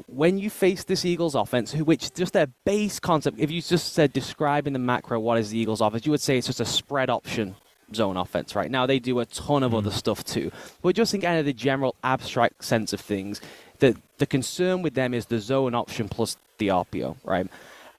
when 0.07 0.39
you 0.39 0.51
face 0.51 0.85
this 0.85 1.05
Eagles 1.05 1.35
offense, 1.35 1.75
which 1.75 2.13
just 2.15 2.33
their 2.33 2.49
base 2.65 3.01
concept, 3.01 3.39
if 3.39 3.51
you 3.51 3.63
just 3.63 3.93
said 3.93 4.13
describe 4.13 4.67
in 4.67 4.73
the 4.73 4.79
macro 4.79 5.19
what 5.19 5.39
is 5.39 5.51
the 5.51 5.59
Eagles 5.59 5.81
offense, 5.81 6.05
you 6.05 6.13
would 6.13 6.21
say 6.21 6.39
it's 6.39 6.47
just 6.47 6.61
a 6.61 6.67
spread 6.67 7.09
option 7.09 7.57
zone 7.95 8.17
offense, 8.17 8.55
right? 8.55 8.71
Now 8.71 8.87
they 8.87 8.99
do 8.99 9.21
a 9.21 9.27
ton 9.27 9.63
of 9.63 9.73
mm. 9.73 9.79
other 9.79 9.91
stuff 9.91 10.25
too. 10.25 10.51
But 10.83 10.95
just 10.95 11.15
in 11.15 11.21
kind 11.21 11.39
of 11.39 11.47
the 11.47 11.53
general 11.53 11.95
abstract 12.03 12.65
sense 12.65 12.93
of 12.93 13.01
things, 13.01 13.41
the 13.79 13.97
the 14.19 14.27
concern 14.27 14.83
with 14.83 14.95
them 14.95 15.15
is 15.15 15.27
the 15.27 15.39
zone 15.39 15.75
option 15.75 16.09
plus 16.09 16.37
the 16.59 16.69
RPO, 16.69 17.17
right? 17.25 17.47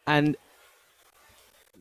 And 0.05 0.35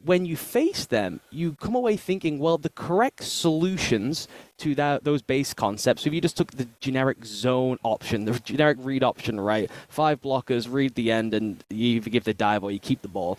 when 0.07 0.25
you 0.25 0.37
face 0.37 0.87
them, 0.87 1.21
you 1.31 1.55
come 1.55 1.75
away 1.75 1.97
thinking, 1.97 2.39
well, 2.39 2.59
the 2.59 2.71
correct 2.71 3.25
solutions 3.25 4.29
to 4.59 4.73
that, 4.77 5.03
those 5.03 5.21
base 5.21 5.53
concepts, 5.53 6.07
if 6.07 6.15
you 6.15 6.21
just 6.21 6.37
took 6.37 6.53
the 6.53 6.69
generic 6.79 7.25
zone 7.25 7.77
option, 7.83 8.25
the 8.25 8.39
generic 8.45 8.79
read 8.81 9.03
option, 9.03 9.41
right? 9.41 9.69
Five 9.89 10.23
blockers, 10.23 10.73
read 10.73 10.95
the 10.95 11.11
end, 11.11 11.35
and 11.35 11.63
you 11.69 11.97
either 11.97 12.09
give 12.09 12.23
the 12.23 12.35
dive 12.35 12.63
or 12.63 12.71
you 12.71 12.79
keep 12.79 13.03
the 13.03 13.09
ball. 13.09 13.37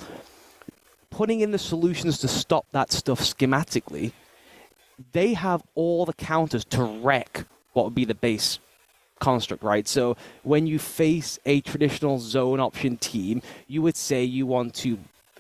Putting 1.10 1.40
in 1.40 1.52
the 1.52 1.58
solutions 1.58 2.20
to 2.20 2.28
stop 2.28 2.66
that 2.74 2.92
stuff 2.92 3.22
schematically, 3.22 4.12
they 5.14 5.36
have 5.36 5.64
all 5.74 6.06
the 6.06 6.14
counters 6.14 6.66
to 6.66 6.84
wreck 6.84 7.46
what 7.72 7.86
would 7.86 7.96
be 7.96 8.06
the 8.06 8.14
base 8.14 8.60
construct, 9.20 9.64
right? 9.64 9.88
So 9.88 10.18
when 10.44 10.68
you 10.68 10.80
face 10.80 11.40
a 11.46 11.62
traditional 11.62 12.20
zone 12.20 12.60
option 12.60 12.98
team, 12.98 13.42
you 13.68 13.82
would 13.82 13.96
say 13.96 14.24
you 14.24 14.46
want 14.46 14.74
to 14.76 15.00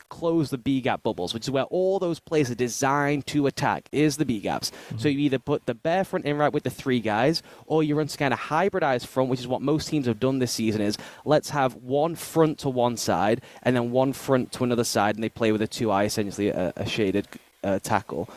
close 0.09 0.49
the 0.49 0.57
B 0.57 0.81
gap 0.81 1.03
bubbles, 1.03 1.33
which 1.33 1.43
is 1.43 1.51
where 1.51 1.65
all 1.65 1.99
those 1.99 2.19
plays 2.19 2.49
are 2.49 2.55
designed 2.55 3.27
to 3.27 3.47
attack, 3.47 3.89
is 3.91 4.17
the 4.17 4.25
B 4.25 4.39
gaps. 4.39 4.71
Mm-hmm. 4.71 4.97
So 4.97 5.09
you 5.09 5.19
either 5.19 5.39
put 5.39 5.65
the 5.65 5.75
bare 5.75 6.03
front 6.03 6.25
in 6.25 6.37
right 6.37 6.51
with 6.51 6.63
the 6.63 6.69
three 6.69 6.99
guys, 6.99 7.43
or 7.65 7.83
you 7.83 7.95
run 7.95 8.07
kind 8.07 8.33
of 8.33 8.39
hybridized 8.39 9.05
front, 9.05 9.29
which 9.29 9.39
is 9.39 9.47
what 9.47 9.61
most 9.61 9.89
teams 9.89 10.07
have 10.07 10.19
done 10.19 10.39
this 10.39 10.51
season. 10.51 10.81
Is 10.81 10.97
let's 11.25 11.49
have 11.49 11.75
one 11.75 12.15
front 12.15 12.59
to 12.59 12.69
one 12.69 12.97
side 12.97 13.41
and 13.63 13.75
then 13.75 13.91
one 13.91 14.13
front 14.13 14.51
to 14.53 14.63
another 14.63 14.83
side, 14.83 15.15
and 15.15 15.23
they 15.23 15.29
play 15.29 15.51
with 15.51 15.61
a 15.61 15.67
two 15.67 15.91
eye, 15.91 16.05
essentially 16.05 16.49
a, 16.49 16.73
a 16.75 16.85
shaded 16.85 17.27
uh, 17.63 17.79
tackle. 17.79 18.29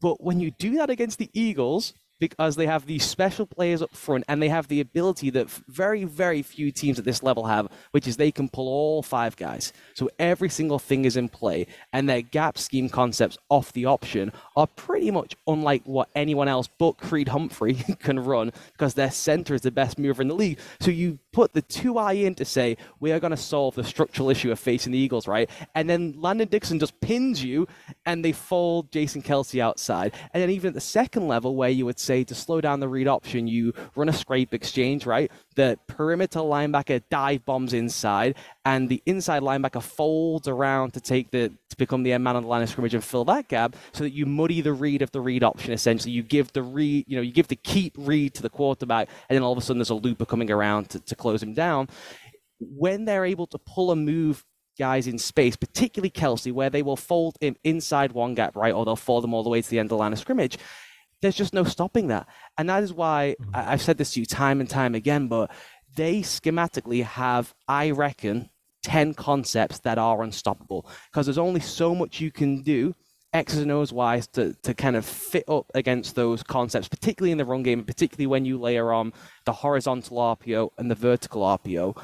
But 0.00 0.22
when 0.22 0.40
you 0.40 0.50
do 0.50 0.76
that 0.76 0.90
against 0.90 1.18
the 1.18 1.30
Eagles, 1.32 1.94
because 2.28 2.56
they 2.56 2.66
have 2.66 2.86
these 2.86 3.04
special 3.04 3.46
players 3.46 3.82
up 3.82 3.94
front 3.94 4.24
and 4.28 4.40
they 4.42 4.48
have 4.48 4.68
the 4.68 4.80
ability 4.80 5.30
that 5.30 5.50
very, 5.68 6.04
very 6.04 6.42
few 6.42 6.70
teams 6.70 6.98
at 6.98 7.04
this 7.04 7.22
level 7.22 7.44
have, 7.46 7.68
which 7.90 8.06
is 8.06 8.16
they 8.16 8.30
can 8.32 8.48
pull 8.48 8.68
all 8.68 9.02
five 9.02 9.36
guys. 9.36 9.72
So 9.94 10.08
every 10.18 10.48
single 10.48 10.78
thing 10.78 11.04
is 11.04 11.16
in 11.16 11.28
play, 11.28 11.66
and 11.92 12.08
their 12.08 12.22
gap 12.22 12.56
scheme 12.58 12.88
concepts 12.88 13.36
off 13.48 13.72
the 13.72 13.86
option 13.86 14.32
are 14.56 14.66
pretty 14.66 15.10
much 15.10 15.36
unlike 15.46 15.82
what 15.84 16.08
anyone 16.14 16.48
else 16.48 16.68
but 16.78 16.92
Creed 16.98 17.28
Humphrey 17.28 17.74
can 18.00 18.18
run 18.20 18.52
because 18.72 18.94
their 18.94 19.10
center 19.10 19.54
is 19.54 19.60
the 19.60 19.70
best 19.70 19.98
mover 19.98 20.22
in 20.22 20.28
the 20.28 20.34
league. 20.34 20.58
So 20.80 20.90
you 20.90 21.18
put 21.34 21.52
the 21.52 21.62
two 21.62 21.98
I 21.98 22.12
in 22.12 22.34
to 22.36 22.44
say, 22.44 22.76
we 23.00 23.10
are 23.12 23.18
going 23.18 23.32
to 23.32 23.36
solve 23.36 23.74
the 23.74 23.82
structural 23.84 24.30
issue 24.30 24.52
of 24.52 24.58
facing 24.58 24.92
the 24.92 24.98
Eagles, 24.98 25.26
right? 25.26 25.50
And 25.74 25.90
then 25.90 26.14
Landon 26.16 26.48
Dixon 26.48 26.78
just 26.78 26.98
pins 27.00 27.42
you 27.42 27.66
and 28.06 28.24
they 28.24 28.32
fold 28.32 28.92
Jason 28.92 29.20
Kelce 29.20 29.60
outside. 29.60 30.14
And 30.32 30.40
then 30.40 30.50
even 30.50 30.68
at 30.68 30.74
the 30.74 30.80
second 30.80 31.26
level, 31.26 31.56
where 31.56 31.70
you 31.70 31.84
would 31.86 31.98
say 31.98 32.22
to 32.24 32.34
slow 32.34 32.60
down 32.60 32.78
the 32.78 32.88
read 32.88 33.08
option, 33.08 33.48
you 33.48 33.74
run 33.96 34.08
a 34.08 34.12
scrape 34.12 34.54
exchange, 34.54 35.06
right? 35.06 35.30
The 35.56 35.76
perimeter 35.88 36.38
linebacker 36.38 37.02
dive 37.10 37.44
bombs 37.44 37.72
inside, 37.72 38.36
and 38.64 38.88
the 38.88 39.02
inside 39.04 39.42
linebacker 39.42 39.82
folds 39.82 40.46
around 40.46 40.92
to 40.92 41.00
take 41.00 41.30
the 41.30 41.52
to 41.74 41.78
become 41.78 42.02
the 42.02 42.12
end 42.12 42.24
man 42.24 42.36
on 42.36 42.42
the 42.42 42.48
line 42.48 42.62
of 42.62 42.68
scrimmage 42.68 42.94
and 42.94 43.04
fill 43.04 43.24
that 43.26 43.48
gap, 43.48 43.76
so 43.92 44.04
that 44.04 44.12
you 44.12 44.26
muddy 44.26 44.60
the 44.60 44.72
read 44.72 45.02
of 45.02 45.10
the 45.12 45.20
read 45.20 45.42
option. 45.42 45.72
Essentially, 45.72 46.12
you 46.12 46.22
give 46.22 46.52
the 46.52 46.62
read, 46.62 47.04
you 47.08 47.16
know, 47.16 47.22
you 47.22 47.32
give 47.32 47.48
the 47.48 47.56
keep 47.56 47.94
read 47.98 48.34
to 48.34 48.42
the 48.42 48.50
quarterback, 48.50 49.08
and 49.28 49.36
then 49.36 49.42
all 49.42 49.52
of 49.52 49.58
a 49.58 49.60
sudden 49.60 49.78
there's 49.78 49.90
a 49.90 49.94
looper 49.94 50.24
coming 50.24 50.50
around 50.50 50.88
to, 50.90 51.00
to 51.00 51.14
close 51.14 51.42
him 51.42 51.54
down. 51.54 51.88
When 52.58 53.04
they're 53.04 53.24
able 53.24 53.46
to 53.48 53.58
pull 53.58 53.90
a 53.90 53.96
move 53.96 54.44
guys 54.78 55.06
in 55.06 55.18
space, 55.18 55.56
particularly 55.56 56.10
Kelce, 56.10 56.52
where 56.52 56.70
they 56.70 56.82
will 56.82 56.96
fold 56.96 57.36
him 57.40 57.56
inside 57.62 58.12
one 58.12 58.34
gap, 58.34 58.56
right, 58.56 58.72
or 58.72 58.84
they'll 58.84 58.96
fold 58.96 59.22
them 59.22 59.34
all 59.34 59.42
the 59.42 59.50
way 59.50 59.62
to 59.62 59.70
the 59.70 59.78
end 59.78 59.86
of 59.86 59.90
the 59.90 59.96
line 59.96 60.12
of 60.12 60.18
scrimmage 60.18 60.58
there's 61.24 61.34
just 61.34 61.54
no 61.54 61.64
stopping 61.64 62.08
that. 62.08 62.28
And 62.58 62.68
that 62.68 62.82
is 62.82 62.92
why 62.92 63.36
mm-hmm. 63.40 63.50
I've 63.54 63.80
said 63.80 63.96
this 63.96 64.12
to 64.12 64.20
you 64.20 64.26
time 64.26 64.60
and 64.60 64.68
time 64.68 64.94
again, 64.94 65.28
but 65.28 65.50
they 65.96 66.20
schematically 66.20 67.02
have, 67.02 67.54
I 67.66 67.90
reckon, 67.90 68.50
10 68.84 69.14
concepts 69.14 69.80
that 69.80 69.98
are 69.98 70.22
unstoppable 70.22 70.86
because 71.10 71.26
there's 71.26 71.38
only 71.38 71.60
so 71.60 71.94
much 71.94 72.20
you 72.20 72.30
can 72.30 72.62
do 72.62 72.94
X's 73.32 73.58
and 73.58 73.72
O's 73.72 73.92
wise 73.92 74.28
to, 74.28 74.54
to 74.62 74.72
kind 74.74 74.94
of 74.94 75.04
fit 75.04 75.44
up 75.48 75.66
against 75.74 76.14
those 76.14 76.44
concepts, 76.44 76.86
particularly 76.86 77.32
in 77.32 77.38
the 77.38 77.44
run 77.44 77.64
game, 77.64 77.82
particularly 77.82 78.28
when 78.28 78.44
you 78.44 78.58
layer 78.58 78.92
on 78.92 79.12
the 79.44 79.52
horizontal 79.52 80.18
RPO 80.18 80.70
and 80.78 80.88
the 80.88 80.94
vertical 80.94 81.42
RPO. 81.42 82.00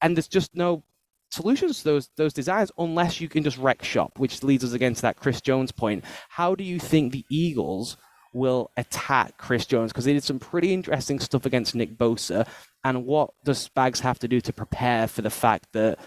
And 0.00 0.16
there's 0.16 0.28
just 0.28 0.54
no 0.54 0.82
solutions 1.30 1.78
to 1.78 1.84
those 1.84 2.10
those 2.16 2.32
designs 2.32 2.70
unless 2.78 3.20
you 3.20 3.28
can 3.28 3.44
just 3.44 3.58
wreck 3.58 3.84
shop, 3.84 4.18
which 4.18 4.42
leads 4.42 4.64
us 4.64 4.72
again 4.72 4.94
to 4.94 5.02
that 5.02 5.16
Chris 5.16 5.42
Jones 5.42 5.72
point. 5.72 6.04
How 6.30 6.54
do 6.54 6.64
you 6.64 6.78
think 6.78 7.12
the 7.12 7.26
Eagles 7.30 7.98
will 8.32 8.70
attack 8.78 9.36
Chris 9.36 9.66
Jones? 9.66 9.92
Because 9.92 10.06
they 10.06 10.14
did 10.14 10.24
some 10.24 10.38
pretty 10.38 10.72
interesting 10.72 11.20
stuff 11.20 11.44
against 11.44 11.74
Nick 11.74 11.98
Bosa. 11.98 12.46
And 12.84 13.06
what 13.06 13.30
does 13.44 13.68
Spags 13.68 14.00
have 14.00 14.18
to 14.20 14.28
do 14.28 14.40
to 14.42 14.52
prepare 14.52 15.08
for 15.08 15.22
the 15.22 15.30
fact 15.30 15.68
that 15.72 15.98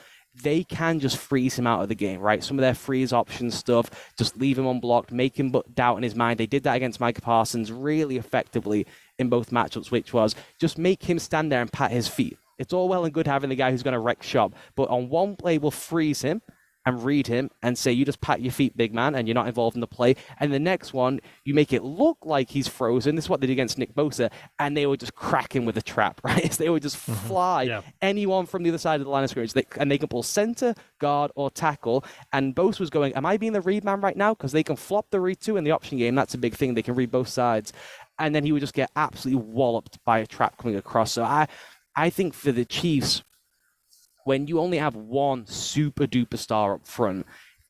they 0.44 0.64
can 0.64 1.00
just 1.00 1.18
freeze 1.18 1.58
him 1.58 1.66
out 1.66 1.82
of 1.82 1.90
the 1.90 1.96
game, 1.96 2.20
right? 2.20 2.44
Some 2.44 2.60
of 2.60 2.62
their 2.62 2.76
freeze 2.76 3.12
option 3.12 3.50
stuff, 3.50 4.14
just 4.18 4.38
leave 4.38 4.60
him 4.60 4.68
unblocked, 4.68 5.12
make 5.12 5.40
him 5.40 5.54
doubt 5.74 5.98
in 5.98 6.04
his 6.04 6.16
mind. 6.16 6.40
They 6.40 6.46
did 6.46 6.64
that 6.64 6.76
against 6.76 7.00
Micah 7.00 7.22
Parsons 7.22 7.72
really 7.72 8.18
effectively 8.18 8.86
in 9.18 9.30
both 9.30 9.50
matchups, 9.50 9.90
which 9.90 10.14
was 10.14 10.36
just 10.60 10.78
make 10.78 11.04
him 11.04 11.18
stand 11.18 11.52
there 11.52 11.62
and 11.62 11.72
pat 11.72 11.90
his 11.90 12.08
feet. 12.08 12.38
It's 12.60 12.74
all 12.74 12.88
well 12.88 13.06
and 13.06 13.14
good 13.14 13.28
having 13.28 13.50
the 13.50 13.56
guy 13.56 13.72
who's 13.72 13.84
going 13.84 13.94
to 13.94 14.00
wreck 14.00 14.22
shop, 14.22 14.54
but 14.76 14.90
on 14.90 15.10
one 15.10 15.36
play, 15.36 15.58
we'll 15.58 15.72
freeze 15.72 16.22
him 16.22 16.42
and 16.88 17.04
read 17.04 17.28
him 17.28 17.52
and 17.62 17.78
say, 17.78 17.92
you 17.92 18.06
just 18.06 18.22
pat 18.22 18.40
your 18.40 18.54
feet, 18.54 18.78
big 18.78 18.94
man, 18.94 19.14
and 19.14 19.28
you're 19.28 19.36
not 19.36 19.46
involved 19.46 19.76
in 19.76 19.82
the 19.82 19.88
play. 19.88 20.16
And 20.40 20.54
the 20.54 20.60
next 20.60 20.94
one, 20.94 21.20
you 21.44 21.54
make 21.54 21.74
it 21.74 21.84
look 21.84 22.18
like 22.24 22.50
he's 22.50 22.70
frozen. 22.70 23.16
This 23.16 23.26
is 23.26 23.30
what 23.30 23.42
they 23.42 23.48
did 23.48 23.54
against 23.54 23.78
Nick 23.78 23.94
Bosa, 23.94 24.32
and 24.58 24.76
they 24.78 24.86
would 24.86 25.02
just 25.02 25.14
crack 25.14 25.54
him 25.54 25.66
with 25.66 25.76
a 25.76 25.82
trap, 25.82 26.22
right? 26.24 26.50
They 26.50 26.70
would 26.70 26.82
just 26.82 26.96
mm-hmm. 26.96 27.28
fly 27.28 27.64
yeah. 27.64 27.82
anyone 28.02 28.46
from 28.46 28.64
the 28.64 28.70
other 28.70 28.78
side 28.78 29.02
of 29.02 29.06
the 29.06 29.12
line 29.12 29.26
of 29.26 29.30
scrimmage, 29.30 29.52
they, 29.52 29.66
and 29.76 29.92
they 29.92 29.98
can 29.98 30.08
pull 30.08 30.24
center, 30.24 30.74
guard, 31.00 31.30
or 31.36 31.52
tackle. 31.52 32.06
And 32.32 32.56
Bosa 32.56 32.80
was 32.80 32.90
going, 32.90 33.14
am 33.16 33.26
I 33.26 33.36
being 33.36 33.52
the 33.52 33.60
read 33.60 33.84
man 33.84 34.00
right 34.00 34.16
now? 34.16 34.34
Because 34.34 34.54
they 34.54 34.64
can 34.64 34.78
flop 34.78 35.08
the 35.12 35.20
read 35.20 35.42
too 35.42 35.58
in 35.58 35.66
the 35.66 35.72
option 35.72 35.98
game. 35.98 36.16
That's 36.16 36.36
a 36.36 36.38
big 36.38 36.56
thing. 36.56 36.74
They 36.74 36.84
can 36.84 36.96
read 36.96 37.12
both 37.12 37.28
sides. 37.28 37.74
And 38.18 38.34
then 38.34 38.46
he 38.46 38.54
would 38.54 38.62
just 38.62 38.74
get 38.74 38.90
absolutely 38.96 39.44
walloped 39.44 40.00
by 40.06 40.20
a 40.20 40.26
trap 40.26 40.58
coming 40.58 40.78
across. 40.78 41.12
So 41.12 41.24
I, 41.24 41.48
I 41.98 42.10
think 42.10 42.34
for 42.34 42.54
the 42.54 42.64
Chiefs, 42.64 43.24
when 44.28 44.46
you 44.46 44.60
only 44.60 44.78
have 44.78 44.94
one 44.94 45.48
super 45.48 46.06
duper 46.06 46.38
star 46.38 46.74
up 46.74 46.86
front, 46.86 47.26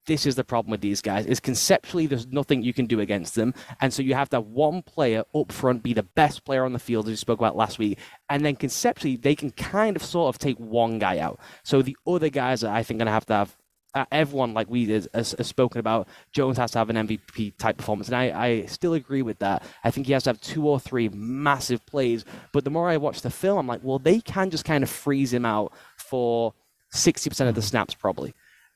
this 0.08 0.26
is 0.26 0.34
the 0.34 0.44
problem 0.44 0.72
with 0.72 0.82
these 0.82 1.02
guys 1.02 1.28
is 1.28 1.40
conceptually 1.40 2.08
there's 2.08 2.26
nothing 2.28 2.64
you 2.64 2.74
can 2.74 2.88
do 2.88 3.00
against 3.00 3.36
them. 3.36 3.54
And 3.80 3.94
so 3.94 4.02
you 4.02 4.16
have 4.16 4.30
that 4.30 4.46
one 4.46 4.82
player 4.82 5.24
up 5.36 5.52
front 5.52 5.84
be 5.84 5.94
the 5.94 6.02
best 6.02 6.46
player 6.46 6.66
on 6.66 6.74
the 6.74 6.80
field 6.80 7.06
as 7.06 7.12
we 7.12 7.16
spoke 7.16 7.40
about 7.40 7.56
last 7.56 7.78
week. 7.78 8.00
And 8.28 8.44
then 8.44 8.56
conceptually 8.56 9.18
they 9.18 9.36
can 9.36 9.52
kind 9.52 9.96
of 9.96 10.04
sort 10.04 10.34
of 10.34 10.40
take 10.40 10.58
one 10.58 10.98
guy 10.98 11.20
out. 11.20 11.40
So 11.64 11.84
the 11.84 11.96
other 12.08 12.30
guys 12.30 12.64
are 12.64 12.74
i 12.74 12.82
think 12.82 12.98
going 12.98 13.06
to 13.06 13.12
have 13.12 13.28
to 13.28 13.34
have 13.34 13.56
uh, 13.98 14.06
everyone 14.12 14.54
like 14.54 14.70
we 14.70 14.86
did 14.86 15.08
has, 15.14 15.34
has, 15.38 15.48
spoken 15.48 15.80
about 15.80 16.08
jones 16.32 16.58
has 16.58 16.72
to 16.72 16.78
have 16.78 16.90
an 16.90 17.08
mvp 17.08 17.58
type 17.58 17.78
performance. 17.78 18.08
And 18.10 18.18
I, 18.18 18.46
I 18.48 18.66
still 18.66 18.94
agree 18.94 19.22
with 19.22 19.40
that. 19.40 19.64
I 19.84 19.92
think 19.92 20.08
he 20.08 20.14
has 20.14 20.24
to 20.24 20.30
have 20.30 20.42
two 20.42 20.68
or 20.68 20.80
three 20.80 21.10
massive 21.10 21.86
plays. 21.86 22.26
But 22.54 22.64
the 22.64 22.70
more 22.70 22.90
i 22.90 22.98
watch 22.98 23.22
the 23.22 23.30
film 23.30 23.58
i'm 23.58 23.68
like 23.68 23.82
well 23.84 24.00
they 24.00 24.22
can 24.22 24.50
just 24.50 24.66
kind 24.66 24.84
of 24.84 24.90
freeze 24.90 25.34
him 25.34 25.46
out 25.46 25.74
for 26.08 26.54
60% 26.94 27.28
of 27.28 27.38
the 27.38 27.44
mm-hmm. 27.44 27.62
snaps, 27.62 27.94
probably. 27.94 28.34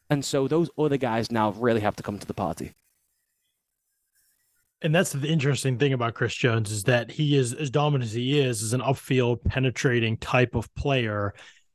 And 0.10 0.24
so 0.26 0.48
those 0.48 0.70
other 0.78 0.98
guys 0.98 1.32
now 1.32 1.52
really 1.52 1.82
have 1.82 1.96
to 1.96 2.04
come 2.04 2.20
to 2.20 2.28
the 2.28 2.34
party. 2.34 2.74
And 4.82 4.94
that's 4.96 5.12
the 5.12 5.28
interesting 5.28 5.78
thing 5.78 5.94
about 5.94 6.16
Chris 6.16 6.34
Jones 6.34 6.72
is 6.72 6.84
that 6.86 7.12
he 7.12 7.38
is 7.38 7.54
as 7.54 7.70
dominant 7.70 8.10
as 8.10 8.14
he 8.14 8.40
is, 8.40 8.64
as 8.64 8.74
an 8.74 8.82
upfield 8.82 9.44
penetrating 9.44 10.18
type 10.18 10.56
of 10.56 10.74
player 10.74 11.34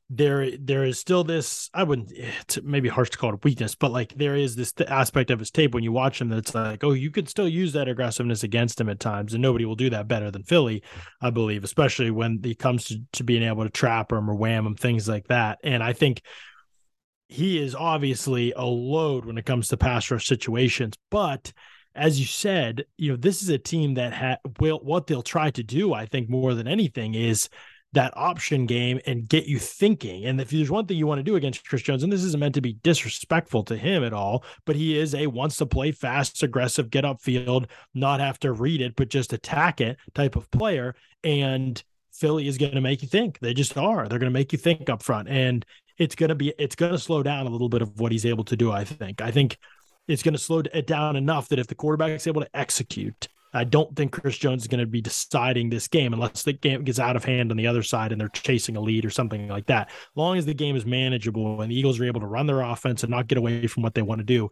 there 0.09 0.51
there 0.57 0.85
is 0.85 0.97
still 0.97 1.25
this 1.25 1.69
i 1.73 1.83
wouldn't 1.83 2.11
eh, 2.17 2.31
it's 2.41 2.57
maybe 2.63 2.87
harsh 2.87 3.09
to 3.09 3.17
call 3.17 3.33
it 3.33 3.43
weakness 3.43 3.75
but 3.75 3.91
like 3.91 4.13
there 4.15 4.35
is 4.35 4.55
this 4.55 4.73
aspect 4.87 5.29
of 5.31 5.39
his 5.39 5.51
tape 5.51 5.73
when 5.73 5.83
you 5.83 5.91
watch 5.91 6.21
him 6.21 6.29
that's 6.29 6.55
like 6.55 6.81
oh 6.83 6.93
you 6.93 7.11
could 7.11 7.27
still 7.27 7.47
use 7.47 7.73
that 7.73 7.89
aggressiveness 7.89 8.43
against 8.43 8.79
him 8.79 8.87
at 8.87 9.01
times 9.01 9.33
and 9.33 9.41
nobody 9.41 9.65
will 9.65 9.75
do 9.75 9.89
that 9.89 10.07
better 10.07 10.31
than 10.31 10.43
philly 10.43 10.81
i 11.21 11.29
believe 11.29 11.65
especially 11.65 12.09
when 12.09 12.39
he 12.41 12.55
comes 12.55 12.85
to, 12.85 13.01
to 13.11 13.23
being 13.23 13.43
able 13.43 13.63
to 13.63 13.69
trap 13.69 14.11
him 14.13 14.29
or 14.29 14.35
wham 14.35 14.65
him 14.65 14.75
things 14.75 15.09
like 15.09 15.27
that 15.27 15.59
and 15.61 15.83
i 15.83 15.91
think 15.91 16.21
he 17.27 17.61
is 17.61 17.75
obviously 17.75 18.53
a 18.55 18.63
load 18.63 19.25
when 19.25 19.37
it 19.37 19.45
comes 19.45 19.67
to 19.67 19.75
pass 19.75 20.09
rush 20.09 20.25
situations 20.25 20.93
but 21.11 21.51
as 21.93 22.17
you 22.17 22.25
said 22.25 22.85
you 22.95 23.11
know 23.11 23.17
this 23.17 23.41
is 23.41 23.49
a 23.49 23.57
team 23.57 23.95
that 23.95 24.13
ha- 24.13 24.37
will 24.61 24.79
what 24.79 25.05
they'll 25.05 25.21
try 25.21 25.51
to 25.51 25.63
do 25.63 25.93
i 25.93 26.05
think 26.05 26.29
more 26.29 26.53
than 26.53 26.65
anything 26.67 27.13
is 27.13 27.49
that 27.97 28.13
option 28.15 28.67
game 28.67 28.99
and 29.07 29.27
get 29.27 29.47
you 29.47 29.57
thinking. 29.57 30.25
And 30.25 30.39
if 30.39 30.51
there's 30.51 30.69
one 30.69 30.85
thing 30.85 30.97
you 30.97 31.07
want 31.07 31.17
to 31.17 31.23
do 31.23 31.35
against 31.35 31.67
Chris 31.67 31.81
Jones, 31.81 32.03
and 32.03 32.13
this 32.13 32.23
isn't 32.23 32.39
meant 32.39 32.53
to 32.53 32.61
be 32.61 32.73
disrespectful 32.73 33.63
to 33.63 33.75
him 33.75 34.03
at 34.03 34.13
all, 34.13 34.43
but 34.67 34.75
he 34.75 34.95
is 34.95 35.15
a 35.15 35.25
wants 35.25 35.57
to 35.57 35.65
play 35.65 35.91
fast, 35.91 36.43
aggressive, 36.43 36.91
get 36.91 37.05
upfield, 37.05 37.65
not 37.95 38.19
have 38.19 38.39
to 38.41 38.51
read 38.51 38.81
it, 38.81 38.95
but 38.95 39.09
just 39.09 39.33
attack 39.33 39.81
it 39.81 39.97
type 40.13 40.35
of 40.35 40.49
player. 40.51 40.93
And 41.23 41.83
Philly 42.13 42.47
is 42.47 42.59
going 42.59 42.75
to 42.75 42.81
make 42.81 43.01
you 43.01 43.07
think. 43.07 43.39
They 43.39 43.55
just 43.55 43.75
are. 43.75 44.07
They're 44.07 44.19
going 44.19 44.31
to 44.31 44.39
make 44.39 44.51
you 44.51 44.59
think 44.59 44.91
up 44.91 45.01
front. 45.01 45.27
And 45.27 45.65
it's 45.97 46.13
going 46.13 46.29
to 46.29 46.35
be, 46.35 46.53
it's 46.59 46.75
going 46.75 46.91
to 46.91 46.99
slow 46.99 47.23
down 47.23 47.47
a 47.47 47.49
little 47.49 47.69
bit 47.69 47.81
of 47.81 47.99
what 47.99 48.11
he's 48.11 48.27
able 48.27 48.43
to 48.43 48.55
do, 48.55 48.71
I 48.71 48.83
think. 48.83 49.21
I 49.21 49.31
think 49.31 49.57
it's 50.07 50.21
going 50.21 50.35
to 50.35 50.39
slow 50.39 50.61
it 50.71 50.85
down 50.85 51.15
enough 51.15 51.49
that 51.49 51.57
if 51.57 51.65
the 51.65 51.73
quarterback 51.73 52.11
is 52.11 52.27
able 52.27 52.41
to 52.41 52.49
execute, 52.53 53.27
I 53.53 53.63
don't 53.63 53.95
think 53.95 54.11
Chris 54.11 54.37
Jones 54.37 54.63
is 54.63 54.67
going 54.67 54.79
to 54.79 54.85
be 54.85 55.01
deciding 55.01 55.69
this 55.69 55.87
game 55.87 56.13
unless 56.13 56.43
the 56.43 56.53
game 56.53 56.83
gets 56.83 56.99
out 56.99 57.15
of 57.15 57.25
hand 57.25 57.51
on 57.51 57.57
the 57.57 57.67
other 57.67 57.83
side 57.83 58.11
and 58.11 58.19
they're 58.19 58.27
chasing 58.29 58.75
a 58.75 58.81
lead 58.81 59.05
or 59.05 59.09
something 59.09 59.47
like 59.47 59.67
that. 59.67 59.89
Long 60.15 60.37
as 60.37 60.45
the 60.45 60.53
game 60.53 60.75
is 60.75 60.85
manageable 60.85 61.61
and 61.61 61.71
the 61.71 61.75
Eagles 61.77 61.99
are 61.99 62.05
able 62.05 62.21
to 62.21 62.27
run 62.27 62.47
their 62.47 62.61
offense 62.61 63.03
and 63.03 63.11
not 63.11 63.27
get 63.27 63.37
away 63.37 63.67
from 63.67 63.83
what 63.83 63.93
they 63.93 64.01
want 64.01 64.19
to 64.19 64.25
do, 64.25 64.49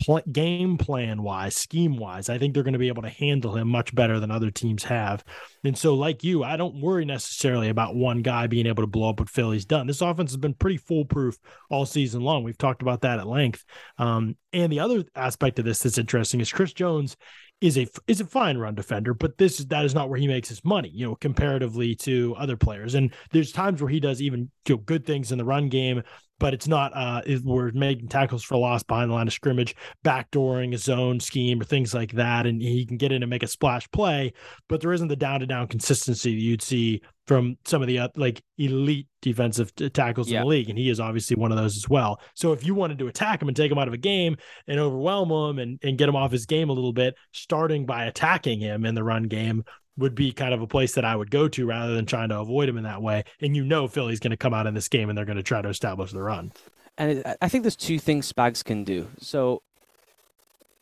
pl- 0.00 0.22
game 0.32 0.76
plan 0.76 1.22
wise, 1.22 1.56
scheme 1.56 1.96
wise, 1.96 2.28
I 2.28 2.38
think 2.38 2.54
they're 2.54 2.62
going 2.62 2.72
to 2.72 2.78
be 2.78 2.88
able 2.88 3.02
to 3.02 3.08
handle 3.08 3.56
him 3.56 3.68
much 3.68 3.94
better 3.94 4.18
than 4.18 4.30
other 4.30 4.50
teams 4.50 4.84
have. 4.84 5.24
And 5.64 5.76
so, 5.76 5.94
like 5.94 6.24
you, 6.24 6.42
I 6.42 6.56
don't 6.56 6.80
worry 6.80 7.04
necessarily 7.04 7.68
about 7.68 7.94
one 7.94 8.22
guy 8.22 8.46
being 8.46 8.66
able 8.66 8.82
to 8.82 8.88
blow 8.88 9.10
up 9.10 9.20
what 9.20 9.28
Philly's 9.28 9.64
done. 9.64 9.86
This 9.86 10.00
offense 10.00 10.30
has 10.30 10.38
been 10.38 10.54
pretty 10.54 10.78
foolproof 10.78 11.36
all 11.68 11.86
season 11.86 12.22
long. 12.22 12.44
We've 12.44 12.58
talked 12.58 12.82
about 12.82 13.02
that 13.02 13.18
at 13.18 13.26
length. 13.26 13.64
Um, 13.98 14.36
and 14.52 14.72
the 14.72 14.80
other 14.80 15.04
aspect 15.14 15.58
of 15.58 15.64
this 15.64 15.80
that's 15.80 15.98
interesting 15.98 16.40
is 16.40 16.52
Chris 16.52 16.72
Jones 16.72 17.16
is 17.60 17.76
a 17.76 17.86
is 18.06 18.20
a 18.20 18.24
fine 18.24 18.56
run 18.56 18.74
defender, 18.74 19.12
but 19.12 19.36
this 19.38 19.58
that 19.58 19.84
is 19.84 19.94
not 19.94 20.08
where 20.08 20.18
he 20.18 20.26
makes 20.26 20.48
his 20.48 20.64
money, 20.64 20.88
you 20.88 21.06
know, 21.06 21.14
comparatively 21.14 21.94
to 21.94 22.34
other 22.38 22.56
players. 22.56 22.94
And 22.94 23.12
there's 23.32 23.52
times 23.52 23.82
where 23.82 23.90
he 23.90 24.00
does 24.00 24.22
even 24.22 24.50
you 24.66 24.76
know, 24.76 24.82
good 24.86 25.04
things 25.04 25.30
in 25.30 25.38
the 25.38 25.44
run 25.44 25.68
game, 25.68 26.02
but 26.40 26.52
it's 26.52 26.66
not 26.66 26.90
uh 26.96 27.22
we're 27.44 27.70
making 27.70 28.08
tackles 28.08 28.42
for 28.42 28.56
loss 28.56 28.82
behind 28.82 29.10
the 29.10 29.14
line 29.14 29.28
of 29.28 29.32
scrimmage, 29.32 29.76
backdooring 30.04 30.74
a 30.74 30.78
zone 30.78 31.20
scheme 31.20 31.60
or 31.60 31.64
things 31.64 31.94
like 31.94 32.10
that, 32.12 32.46
and 32.46 32.60
he 32.60 32.84
can 32.84 32.96
get 32.96 33.12
in 33.12 33.22
and 33.22 33.30
make 33.30 33.44
a 33.44 33.46
splash 33.46 33.88
play, 33.92 34.32
but 34.68 34.80
there 34.80 34.92
isn't 34.92 35.08
the 35.08 35.14
down 35.14 35.38
to 35.38 35.46
down 35.46 35.68
consistency 35.68 36.34
that 36.34 36.40
you'd 36.40 36.62
see 36.62 37.00
from 37.30 37.56
some 37.64 37.80
of 37.80 37.86
the 37.86 37.96
uh, 37.96 38.08
like 38.16 38.42
elite 38.58 39.06
defensive 39.22 39.72
tackles 39.92 40.28
yeah. 40.28 40.38
in 40.38 40.42
the 40.42 40.48
league, 40.48 40.68
and 40.68 40.76
he 40.76 40.90
is 40.90 40.98
obviously 40.98 41.36
one 41.36 41.52
of 41.52 41.58
those 41.58 41.76
as 41.76 41.88
well. 41.88 42.20
So 42.34 42.52
if 42.52 42.66
you 42.66 42.74
wanted 42.74 42.98
to 42.98 43.06
attack 43.06 43.40
him 43.40 43.46
and 43.46 43.56
take 43.56 43.70
him 43.70 43.78
out 43.78 43.86
of 43.86 43.94
a 43.94 43.98
game 43.98 44.36
and 44.66 44.80
overwhelm 44.80 45.30
him 45.30 45.58
and, 45.60 45.78
and 45.84 45.96
get 45.96 46.08
him 46.08 46.16
off 46.16 46.32
his 46.32 46.46
game 46.46 46.70
a 46.70 46.72
little 46.72 46.92
bit, 46.92 47.14
starting 47.32 47.86
by 47.86 48.06
attacking 48.06 48.58
him 48.58 48.84
in 48.84 48.96
the 48.96 49.04
run 49.04 49.24
game 49.24 49.62
would 49.96 50.14
be 50.14 50.32
kind 50.32 50.54
of 50.54 50.62
a 50.62 50.66
place 50.66 50.94
that 50.94 51.04
I 51.04 51.16
would 51.16 51.30
go 51.30 51.48
to 51.48 51.66
rather 51.66 51.94
than 51.94 52.06
trying 52.06 52.30
to 52.30 52.38
avoid 52.38 52.68
him 52.68 52.78
in 52.78 52.84
that 52.84 53.02
way. 53.02 53.24
And 53.40 53.56
you 53.56 53.64
know 53.64 53.88
Philly's 53.88 54.20
going 54.20 54.30
to 54.30 54.36
come 54.36 54.54
out 54.54 54.66
in 54.66 54.74
this 54.74 54.88
game 54.88 55.08
and 55.08 55.18
they're 55.18 55.24
going 55.24 55.36
to 55.36 55.42
try 55.42 55.60
to 55.60 55.68
establish 55.68 56.12
the 56.12 56.22
run. 56.22 56.52
And 56.96 57.24
I 57.40 57.48
think 57.48 57.64
there's 57.64 57.76
two 57.76 57.98
things 57.98 58.30
Spags 58.30 58.64
can 58.64 58.84
do. 58.84 59.08
So 59.18 59.62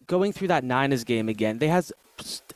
going 0.07 0.33
through 0.33 0.49
that 0.49 0.65
Niners 0.65 1.05
game 1.05 1.29
again, 1.29 1.59
they 1.59 1.69
had 1.69 1.91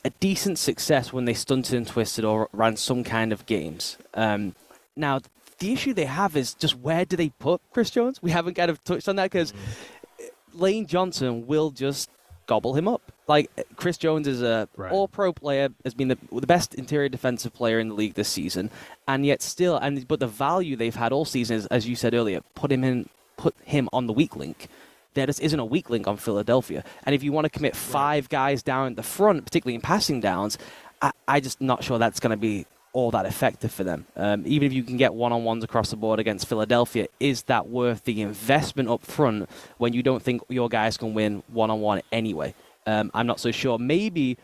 a 0.04 0.10
decent 0.10 0.58
success 0.58 1.12
when 1.12 1.24
they 1.24 1.34
stunted 1.34 1.74
and 1.74 1.86
twisted 1.86 2.24
or 2.24 2.48
ran 2.52 2.76
some 2.76 3.04
kind 3.04 3.32
of 3.32 3.46
games. 3.46 3.96
Um, 4.14 4.54
now, 4.96 5.20
the 5.58 5.72
issue 5.72 5.94
they 5.94 6.06
have 6.06 6.36
is 6.36 6.54
just 6.54 6.76
where 6.76 7.04
do 7.04 7.16
they 7.16 7.28
put 7.28 7.60
Chris 7.72 7.90
Jones? 7.90 8.20
We 8.20 8.32
haven't 8.32 8.54
kind 8.54 8.70
of 8.70 8.82
touched 8.82 9.08
on 9.08 9.16
that 9.16 9.30
because 9.30 9.52
mm-hmm. 9.52 10.60
Lane 10.60 10.86
Johnson 10.86 11.46
will 11.46 11.70
just 11.70 12.10
gobble 12.46 12.74
him 12.74 12.88
up. 12.88 13.12
Like 13.26 13.50
eh, 13.56 13.62
Chris 13.76 13.96
Jones 13.96 14.26
is 14.26 14.42
a 14.42 14.68
right. 14.76 14.92
all-pro 14.92 15.32
player, 15.32 15.68
has 15.84 15.94
been 15.94 16.08
the, 16.08 16.18
the 16.32 16.46
best 16.46 16.74
interior 16.74 17.08
defensive 17.08 17.52
player 17.52 17.78
in 17.78 17.88
the 17.88 17.94
league 17.94 18.14
this 18.14 18.28
season, 18.28 18.70
and 19.06 19.24
yet 19.24 19.42
still, 19.42 19.76
and 19.76 20.06
but 20.06 20.20
the 20.20 20.26
value 20.26 20.76
they've 20.76 20.94
had 20.94 21.12
all 21.12 21.24
season 21.24 21.56
is, 21.56 21.66
as 21.66 21.88
you 21.88 21.96
said 21.96 22.14
earlier, 22.14 22.40
put 22.54 22.72
him 22.72 22.84
in, 22.84 23.08
put 23.36 23.54
him 23.64 23.88
on 23.92 24.06
the 24.06 24.12
weak 24.12 24.36
link 24.36 24.68
there 25.14 25.26
just 25.26 25.40
isn't 25.40 25.60
a 25.60 25.64
weak 25.64 25.90
link 25.90 26.06
on 26.06 26.16
Philadelphia. 26.16 26.82
And 27.04 27.14
if 27.14 27.22
you 27.22 27.32
want 27.32 27.44
to 27.44 27.50
commit 27.50 27.76
five 27.76 28.28
guys 28.28 28.62
down 28.62 28.94
the 28.94 29.02
front, 29.02 29.44
particularly 29.44 29.74
in 29.74 29.80
passing 29.80 30.20
downs, 30.20 30.56
I, 31.00 31.12
I 31.28 31.40
just 31.40 31.60
not 31.60 31.84
sure 31.84 31.98
that's 31.98 32.20
going 32.20 32.30
to 32.30 32.36
be 32.36 32.66
all 32.92 33.10
that 33.10 33.26
effective 33.26 33.72
for 33.72 33.84
them. 33.84 34.06
Um, 34.16 34.42
even 34.46 34.66
if 34.66 34.72
you 34.72 34.82
can 34.82 34.96
get 34.96 35.14
one 35.14 35.32
on 35.32 35.44
ones 35.44 35.64
across 35.64 35.90
the 35.90 35.96
board 35.96 36.20
against 36.20 36.46
Philadelphia, 36.46 37.06
is 37.18 37.42
that 37.44 37.68
worth 37.68 38.04
the 38.04 38.20
investment 38.20 38.88
up 38.88 39.02
front 39.02 39.48
when 39.78 39.92
you 39.92 40.02
don't 40.02 40.22
think 40.22 40.42
your 40.48 40.68
guys 40.68 40.96
can 40.96 41.14
win 41.14 41.42
one 41.48 41.70
on 41.70 41.80
one 41.80 42.02
anyway? 42.12 42.54
Um, 42.86 43.10
I'm 43.14 43.26
not 43.26 43.40
so 43.40 43.50
sure. 43.50 43.78
Maybe, 43.78 44.36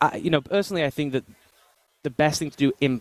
I, 0.00 0.16
you 0.16 0.30
know, 0.30 0.40
personally, 0.40 0.84
I 0.84 0.90
think 0.90 1.12
that 1.12 1.24
the 2.02 2.10
best 2.10 2.38
thing 2.38 2.50
to 2.50 2.56
do 2.56 2.72
in 2.80 3.00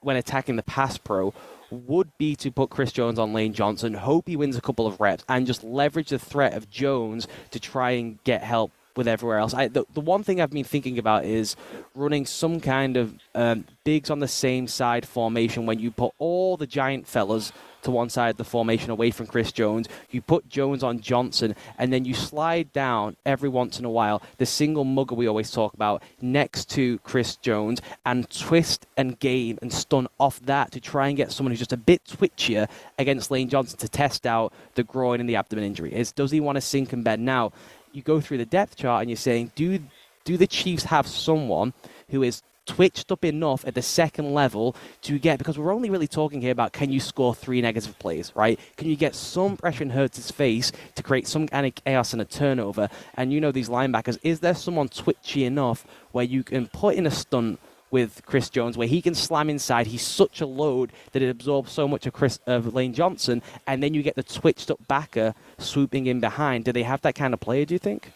when 0.00 0.16
attacking 0.16 0.56
the 0.56 0.62
pass 0.62 0.98
pro 0.98 1.32
would 1.70 2.16
be 2.18 2.36
to 2.36 2.50
put 2.52 2.70
Chris 2.70 2.92
Jones 2.92 3.18
on 3.18 3.32
Lane 3.32 3.52
Johnson, 3.52 3.94
hope 3.94 4.28
he 4.28 4.36
wins 4.36 4.56
a 4.56 4.60
couple 4.60 4.86
of 4.86 5.00
reps, 5.00 5.24
and 5.28 5.46
just 5.46 5.64
leverage 5.64 6.10
the 6.10 6.18
threat 6.18 6.54
of 6.54 6.70
Jones 6.70 7.26
to 7.50 7.58
try 7.58 7.92
and 7.92 8.22
get 8.24 8.42
help 8.42 8.70
with 8.96 9.08
everywhere 9.08 9.38
else. 9.38 9.54
I, 9.54 9.68
the, 9.68 9.84
the 9.94 10.00
one 10.00 10.22
thing 10.22 10.40
I've 10.40 10.50
been 10.50 10.64
thinking 10.64 10.98
about 10.98 11.24
is 11.24 11.56
running 11.94 12.26
some 12.26 12.60
kind 12.60 12.96
of 12.96 13.14
um, 13.34 13.64
bigs 13.84 14.10
on 14.10 14.20
the 14.20 14.28
same 14.28 14.66
side 14.66 15.06
formation 15.06 15.66
when 15.66 15.78
you 15.78 15.90
put 15.90 16.12
all 16.18 16.56
the 16.56 16.66
giant 16.66 17.06
fellas 17.06 17.52
to 17.86 17.90
one 17.92 18.10
side 18.10 18.30
of 18.30 18.36
the 18.36 18.44
formation 18.44 18.90
away 18.90 19.12
from 19.12 19.26
Chris 19.26 19.52
Jones. 19.52 19.88
You 20.10 20.20
put 20.20 20.48
Jones 20.48 20.82
on 20.82 21.00
Johnson, 21.00 21.54
and 21.78 21.92
then 21.92 22.04
you 22.04 22.14
slide 22.14 22.72
down 22.72 23.16
every 23.24 23.48
once 23.48 23.78
in 23.78 23.84
a 23.84 23.90
while 23.90 24.22
the 24.38 24.46
single 24.46 24.84
mugger 24.84 25.14
we 25.14 25.28
always 25.28 25.52
talk 25.52 25.72
about 25.72 26.02
next 26.20 26.68
to 26.70 26.98
Chris 26.98 27.36
Jones 27.36 27.80
and 28.04 28.28
twist 28.28 28.86
and 28.96 29.18
game 29.20 29.58
and 29.62 29.72
stun 29.72 30.08
off 30.18 30.40
that 30.40 30.72
to 30.72 30.80
try 30.80 31.06
and 31.08 31.16
get 31.16 31.30
someone 31.30 31.52
who's 31.52 31.60
just 31.60 31.72
a 31.72 31.76
bit 31.76 32.04
twitchier 32.04 32.68
against 32.98 33.30
Lane 33.30 33.48
Johnson 33.48 33.78
to 33.78 33.88
test 33.88 34.26
out 34.26 34.52
the 34.74 34.82
groin 34.82 35.20
and 35.20 35.28
the 35.28 35.36
abdomen 35.36 35.64
injury. 35.64 35.94
Is 35.94 36.10
does 36.10 36.32
he 36.32 36.40
want 36.40 36.56
to 36.56 36.60
sink 36.60 36.92
in 36.92 37.04
bed 37.04 37.20
now? 37.20 37.52
You 37.96 38.02
go 38.02 38.20
through 38.20 38.36
the 38.36 38.44
depth 38.44 38.76
chart 38.76 39.00
and 39.00 39.08
you're 39.08 39.16
saying, 39.16 39.52
do 39.54 39.78
do 40.24 40.36
the 40.36 40.46
Chiefs 40.46 40.84
have 40.84 41.06
someone 41.06 41.72
who 42.10 42.22
is 42.22 42.42
twitched 42.66 43.10
up 43.10 43.24
enough 43.24 43.64
at 43.66 43.74
the 43.74 43.80
second 43.80 44.34
level 44.34 44.76
to 45.00 45.18
get 45.18 45.38
because 45.38 45.56
we're 45.56 45.72
only 45.72 45.88
really 45.88 46.06
talking 46.06 46.42
here 46.42 46.50
about 46.50 46.72
can 46.74 46.92
you 46.92 47.00
score 47.00 47.34
three 47.34 47.62
negative 47.62 47.98
plays, 47.98 48.32
right? 48.34 48.60
Can 48.76 48.88
you 48.88 48.96
get 48.96 49.14
some 49.14 49.56
pressure 49.56 49.82
in 49.82 49.90
Hurts' 49.90 50.30
face 50.30 50.72
to 50.96 51.02
create 51.02 51.26
some 51.26 51.48
kind 51.48 51.64
of 51.64 51.74
chaos 51.74 52.12
and 52.12 52.20
a 52.20 52.26
turnover? 52.26 52.90
And 53.14 53.32
you 53.32 53.40
know 53.40 53.50
these 53.50 53.70
linebackers, 53.70 54.18
is 54.22 54.40
there 54.40 54.54
someone 54.54 54.90
twitchy 54.90 55.44
enough 55.44 55.86
where 56.12 56.24
you 56.24 56.42
can 56.42 56.66
put 56.66 56.96
in 56.96 57.06
a 57.06 57.10
stunt 57.10 57.60
with 57.90 58.22
Chris 58.26 58.50
Jones 58.50 58.76
where 58.76 58.88
he 58.88 59.00
can 59.00 59.14
slam 59.14 59.48
inside. 59.48 59.86
He's 59.86 60.02
such 60.02 60.40
a 60.40 60.46
load 60.46 60.92
that 61.12 61.22
it 61.22 61.28
absorbs 61.28 61.72
so 61.72 61.86
much 61.86 62.06
of 62.06 62.12
Chris 62.12 62.38
of 62.46 62.74
Lane 62.74 62.92
Johnson, 62.92 63.42
and 63.66 63.82
then 63.82 63.94
you 63.94 64.02
get 64.02 64.16
the 64.16 64.22
twitched 64.22 64.70
up 64.70 64.86
backer 64.88 65.34
swooping 65.58 66.06
in 66.06 66.20
behind. 66.20 66.64
Do 66.64 66.72
they 66.72 66.82
have 66.82 67.02
that 67.02 67.14
kind 67.14 67.34
of 67.34 67.40
player? 67.40 67.64
Do 67.64 67.74
you 67.74 67.78
think? 67.78 68.12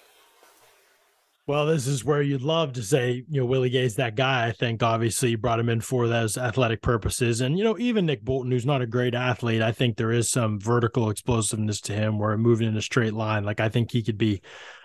Well, 1.46 1.66
this 1.66 1.88
is 1.88 2.04
where 2.04 2.22
you'd 2.22 2.42
love 2.42 2.74
to 2.74 2.82
say, 2.82 3.24
you 3.28 3.40
know, 3.40 3.44
Willie 3.44 3.70
Gay's 3.70 3.96
that 3.96 4.14
guy. 4.14 4.46
I 4.46 4.52
think 4.52 4.84
obviously 4.84 5.30
you 5.30 5.38
brought 5.38 5.58
him 5.58 5.68
in 5.68 5.80
for 5.80 6.06
those 6.06 6.38
athletic 6.38 6.80
purposes. 6.80 7.40
And, 7.40 7.58
you 7.58 7.64
know, 7.64 7.76
even 7.76 8.06
Nick 8.06 8.24
Bolton, 8.24 8.52
who's 8.52 8.66
not 8.66 8.82
a 8.82 8.86
great 8.86 9.16
athlete, 9.16 9.60
I 9.60 9.72
think 9.72 9.96
there 9.96 10.12
is 10.12 10.30
some 10.30 10.60
vertical 10.60 11.10
explosiveness 11.10 11.80
to 11.82 11.92
him 11.92 12.20
where 12.20 12.36
moving 12.38 12.68
in 12.68 12.76
a 12.76 12.82
straight 12.82 13.14
line. 13.14 13.42
Like 13.42 13.58
I 13.58 13.68
think 13.68 13.90
he 13.90 14.04
could 14.04 14.18
be 14.18 14.42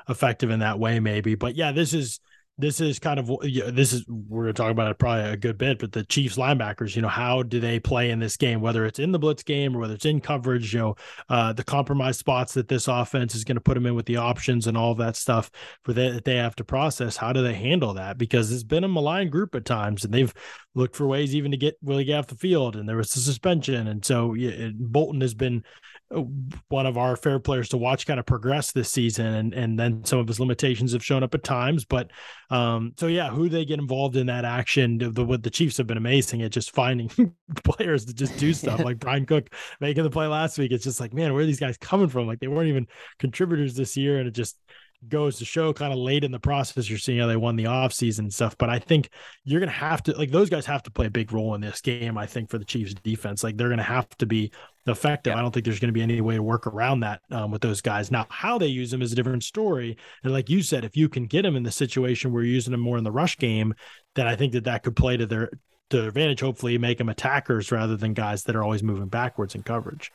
effective 0.09 0.49
in 0.49 0.61
that 0.61 0.79
way, 0.79 0.99
maybe. 0.99 1.35
But 1.35 1.53
yeah, 1.55 1.71
this 1.71 1.93
is 1.93 2.19
this 2.57 2.79
is 2.79 2.99
kind 2.99 3.19
of 3.19 3.29
this 3.73 3.91
is 3.91 4.05
we're 4.07 4.43
going 4.43 4.53
to 4.53 4.61
talk 4.61 4.71
about 4.71 4.89
it 4.89 4.97
probably 4.97 5.29
a 5.29 5.37
good 5.37 5.57
bit 5.57 5.79
but 5.79 5.91
the 5.91 6.05
chiefs 6.05 6.37
linebackers 6.37 6.95
you 6.95 7.01
know 7.01 7.07
how 7.07 7.43
do 7.43 7.59
they 7.59 7.79
play 7.79 8.11
in 8.11 8.19
this 8.19 8.37
game 8.37 8.61
whether 8.61 8.85
it's 8.85 8.99
in 8.99 9.11
the 9.11 9.19
blitz 9.19 9.43
game 9.43 9.75
or 9.75 9.79
whether 9.79 9.93
it's 9.93 10.05
in 10.05 10.21
coverage 10.21 10.73
you 10.73 10.79
know 10.79 10.95
uh, 11.29 11.51
the 11.51 11.63
compromised 11.63 12.19
spots 12.19 12.53
that 12.53 12.67
this 12.67 12.87
offense 12.87 13.35
is 13.35 13.43
going 13.43 13.55
to 13.55 13.61
put 13.61 13.73
them 13.73 13.85
in 13.85 13.95
with 13.95 14.05
the 14.05 14.15
options 14.15 14.67
and 14.67 14.77
all 14.77 14.95
that 14.95 15.15
stuff 15.15 15.51
for 15.83 15.91
that 15.93 16.23
they 16.23 16.35
have 16.35 16.55
to 16.55 16.63
process 16.63 17.17
how 17.17 17.33
do 17.33 17.41
they 17.41 17.53
handle 17.53 17.93
that? 17.93 18.17
Because 18.17 18.51
it's 18.51 18.63
been 18.63 18.83
a 18.83 18.87
malign 18.87 19.29
group 19.29 19.55
at 19.55 19.65
times 19.65 20.05
and 20.05 20.13
they've 20.13 20.33
looked 20.73 20.95
for 20.95 21.07
ways 21.07 21.35
even 21.35 21.51
to 21.51 21.57
get 21.57 21.77
willie 21.81 22.13
off 22.13 22.27
the 22.27 22.35
field 22.35 22.75
and 22.75 22.87
there 22.87 22.97
was 22.97 23.15
a 23.15 23.19
suspension 23.19 23.87
and 23.87 24.05
so 24.05 24.33
yeah, 24.33 24.69
bolton 24.75 25.21
has 25.21 25.33
been 25.33 25.63
one 26.69 26.85
of 26.85 26.97
our 26.97 27.15
fair 27.15 27.39
players 27.39 27.69
to 27.69 27.77
watch 27.77 28.05
kind 28.05 28.19
of 28.19 28.25
progress 28.25 28.71
this 28.71 28.91
season 28.91 29.25
and 29.25 29.53
and 29.53 29.79
then 29.79 30.03
some 30.05 30.19
of 30.19 30.27
his 30.27 30.39
limitations 30.39 30.93
have 30.93 31.03
shown 31.03 31.23
up 31.23 31.33
at 31.33 31.43
times 31.43 31.83
but 31.83 32.11
um 32.51 32.93
so 32.97 33.07
yeah 33.07 33.29
who 33.29 33.49
they 33.49 33.65
get 33.65 33.79
involved 33.79 34.15
in 34.15 34.27
that 34.27 34.45
action 34.45 34.99
the 34.99 35.25
what 35.25 35.41
the 35.41 35.49
chiefs 35.49 35.77
have 35.77 35.87
been 35.87 35.97
amazing 35.97 36.43
at 36.43 36.51
just 36.51 36.71
finding 36.71 37.09
players 37.63 38.05
to 38.05 38.13
just 38.13 38.37
do 38.37 38.53
stuff 38.53 38.79
like 38.81 38.99
Bryan 38.99 39.25
Cook 39.25 39.49
making 39.79 40.03
the 40.03 40.09
play 40.09 40.27
last 40.27 40.57
week. 40.57 40.71
It's 40.71 40.83
just 40.83 40.99
like 40.99 41.13
man 41.13 41.33
where 41.33 41.43
are 41.43 41.45
these 41.45 41.59
guys 41.59 41.77
coming 41.77 42.07
from? 42.07 42.27
Like 42.27 42.39
they 42.39 42.47
weren't 42.47 42.69
even 42.69 42.87
contributors 43.19 43.75
this 43.75 43.97
year 43.97 44.19
and 44.19 44.27
it 44.27 44.31
just 44.31 44.57
goes 45.07 45.37
to 45.37 45.45
show 45.45 45.71
kind 45.71 45.93
of 45.93 45.99
late 45.99 46.23
in 46.23 46.31
the 46.31 46.39
process 46.39 46.89
you're 46.89 46.97
seeing 46.97 47.19
how 47.19 47.27
they 47.27 47.35
won 47.35 47.55
the 47.55 47.65
offseason 47.65 48.19
and 48.19 48.33
stuff 48.33 48.57
but 48.57 48.69
i 48.69 48.79
think 48.79 49.09
you're 49.43 49.59
gonna 49.59 49.71
have 49.71 50.01
to 50.01 50.11
like 50.17 50.31
those 50.31 50.49
guys 50.49 50.65
have 50.65 50.81
to 50.81 50.91
play 50.91 51.05
a 51.05 51.11
big 51.11 51.31
role 51.31 51.53
in 51.53 51.61
this 51.61 51.81
game 51.81 52.17
i 52.17 52.25
think 52.25 52.49
for 52.49 52.57
the 52.57 52.65
chiefs 52.65 52.95
defense. 53.03 53.43
Like 53.43 53.57
they're 53.57 53.69
gonna 53.69 53.83
have 53.83 54.09
to 54.17 54.25
be 54.25 54.51
effective. 54.87 55.31
Yeah. 55.31 55.39
i 55.39 55.41
don't 55.41 55.51
think 55.51 55.65
there's 55.65 55.79
gonna 55.79 55.93
be 55.93 56.01
any 56.01 56.21
way 56.21 56.35
to 56.35 56.43
work 56.43 56.67
around 56.67 57.01
that 57.01 57.21
um, 57.31 57.51
with 57.51 57.61
those 57.61 57.81
guys. 57.81 58.11
Now 58.11 58.25
how 58.29 58.57
they 58.57 58.67
use 58.67 58.91
them 58.91 59.01
is 59.01 59.11
a 59.11 59.15
different 59.15 59.43
story 59.43 59.97
and 60.23 60.33
like 60.33 60.49
you 60.49 60.61
said 60.61 60.83
if 60.83 60.95
you 60.97 61.09
can 61.09 61.25
get 61.25 61.43
them 61.43 61.55
in 61.55 61.63
the 61.63 61.71
situation 61.71 62.31
where 62.31 62.43
you're 62.43 62.53
using 62.53 62.71
them 62.71 62.81
more 62.81 62.97
in 62.97 63.03
the 63.03 63.11
rush 63.11 63.37
game 63.37 63.73
then 64.15 64.27
i 64.27 64.35
think 64.35 64.53
that 64.53 64.65
that 64.65 64.83
could 64.83 64.95
play 64.95 65.17
to 65.17 65.25
their 65.25 65.49
to 65.89 65.97
their 65.97 66.07
advantage 66.07 66.41
hopefully 66.41 66.77
make 66.77 66.97
them 66.97 67.09
attackers 67.09 67.71
rather 67.71 67.95
than 67.95 68.13
guys 68.13 68.43
that 68.43 68.55
are 68.55 68.63
always 68.63 68.83
moving 68.83 69.07
backwards 69.07 69.55
in 69.55 69.63
coverage 69.63 70.11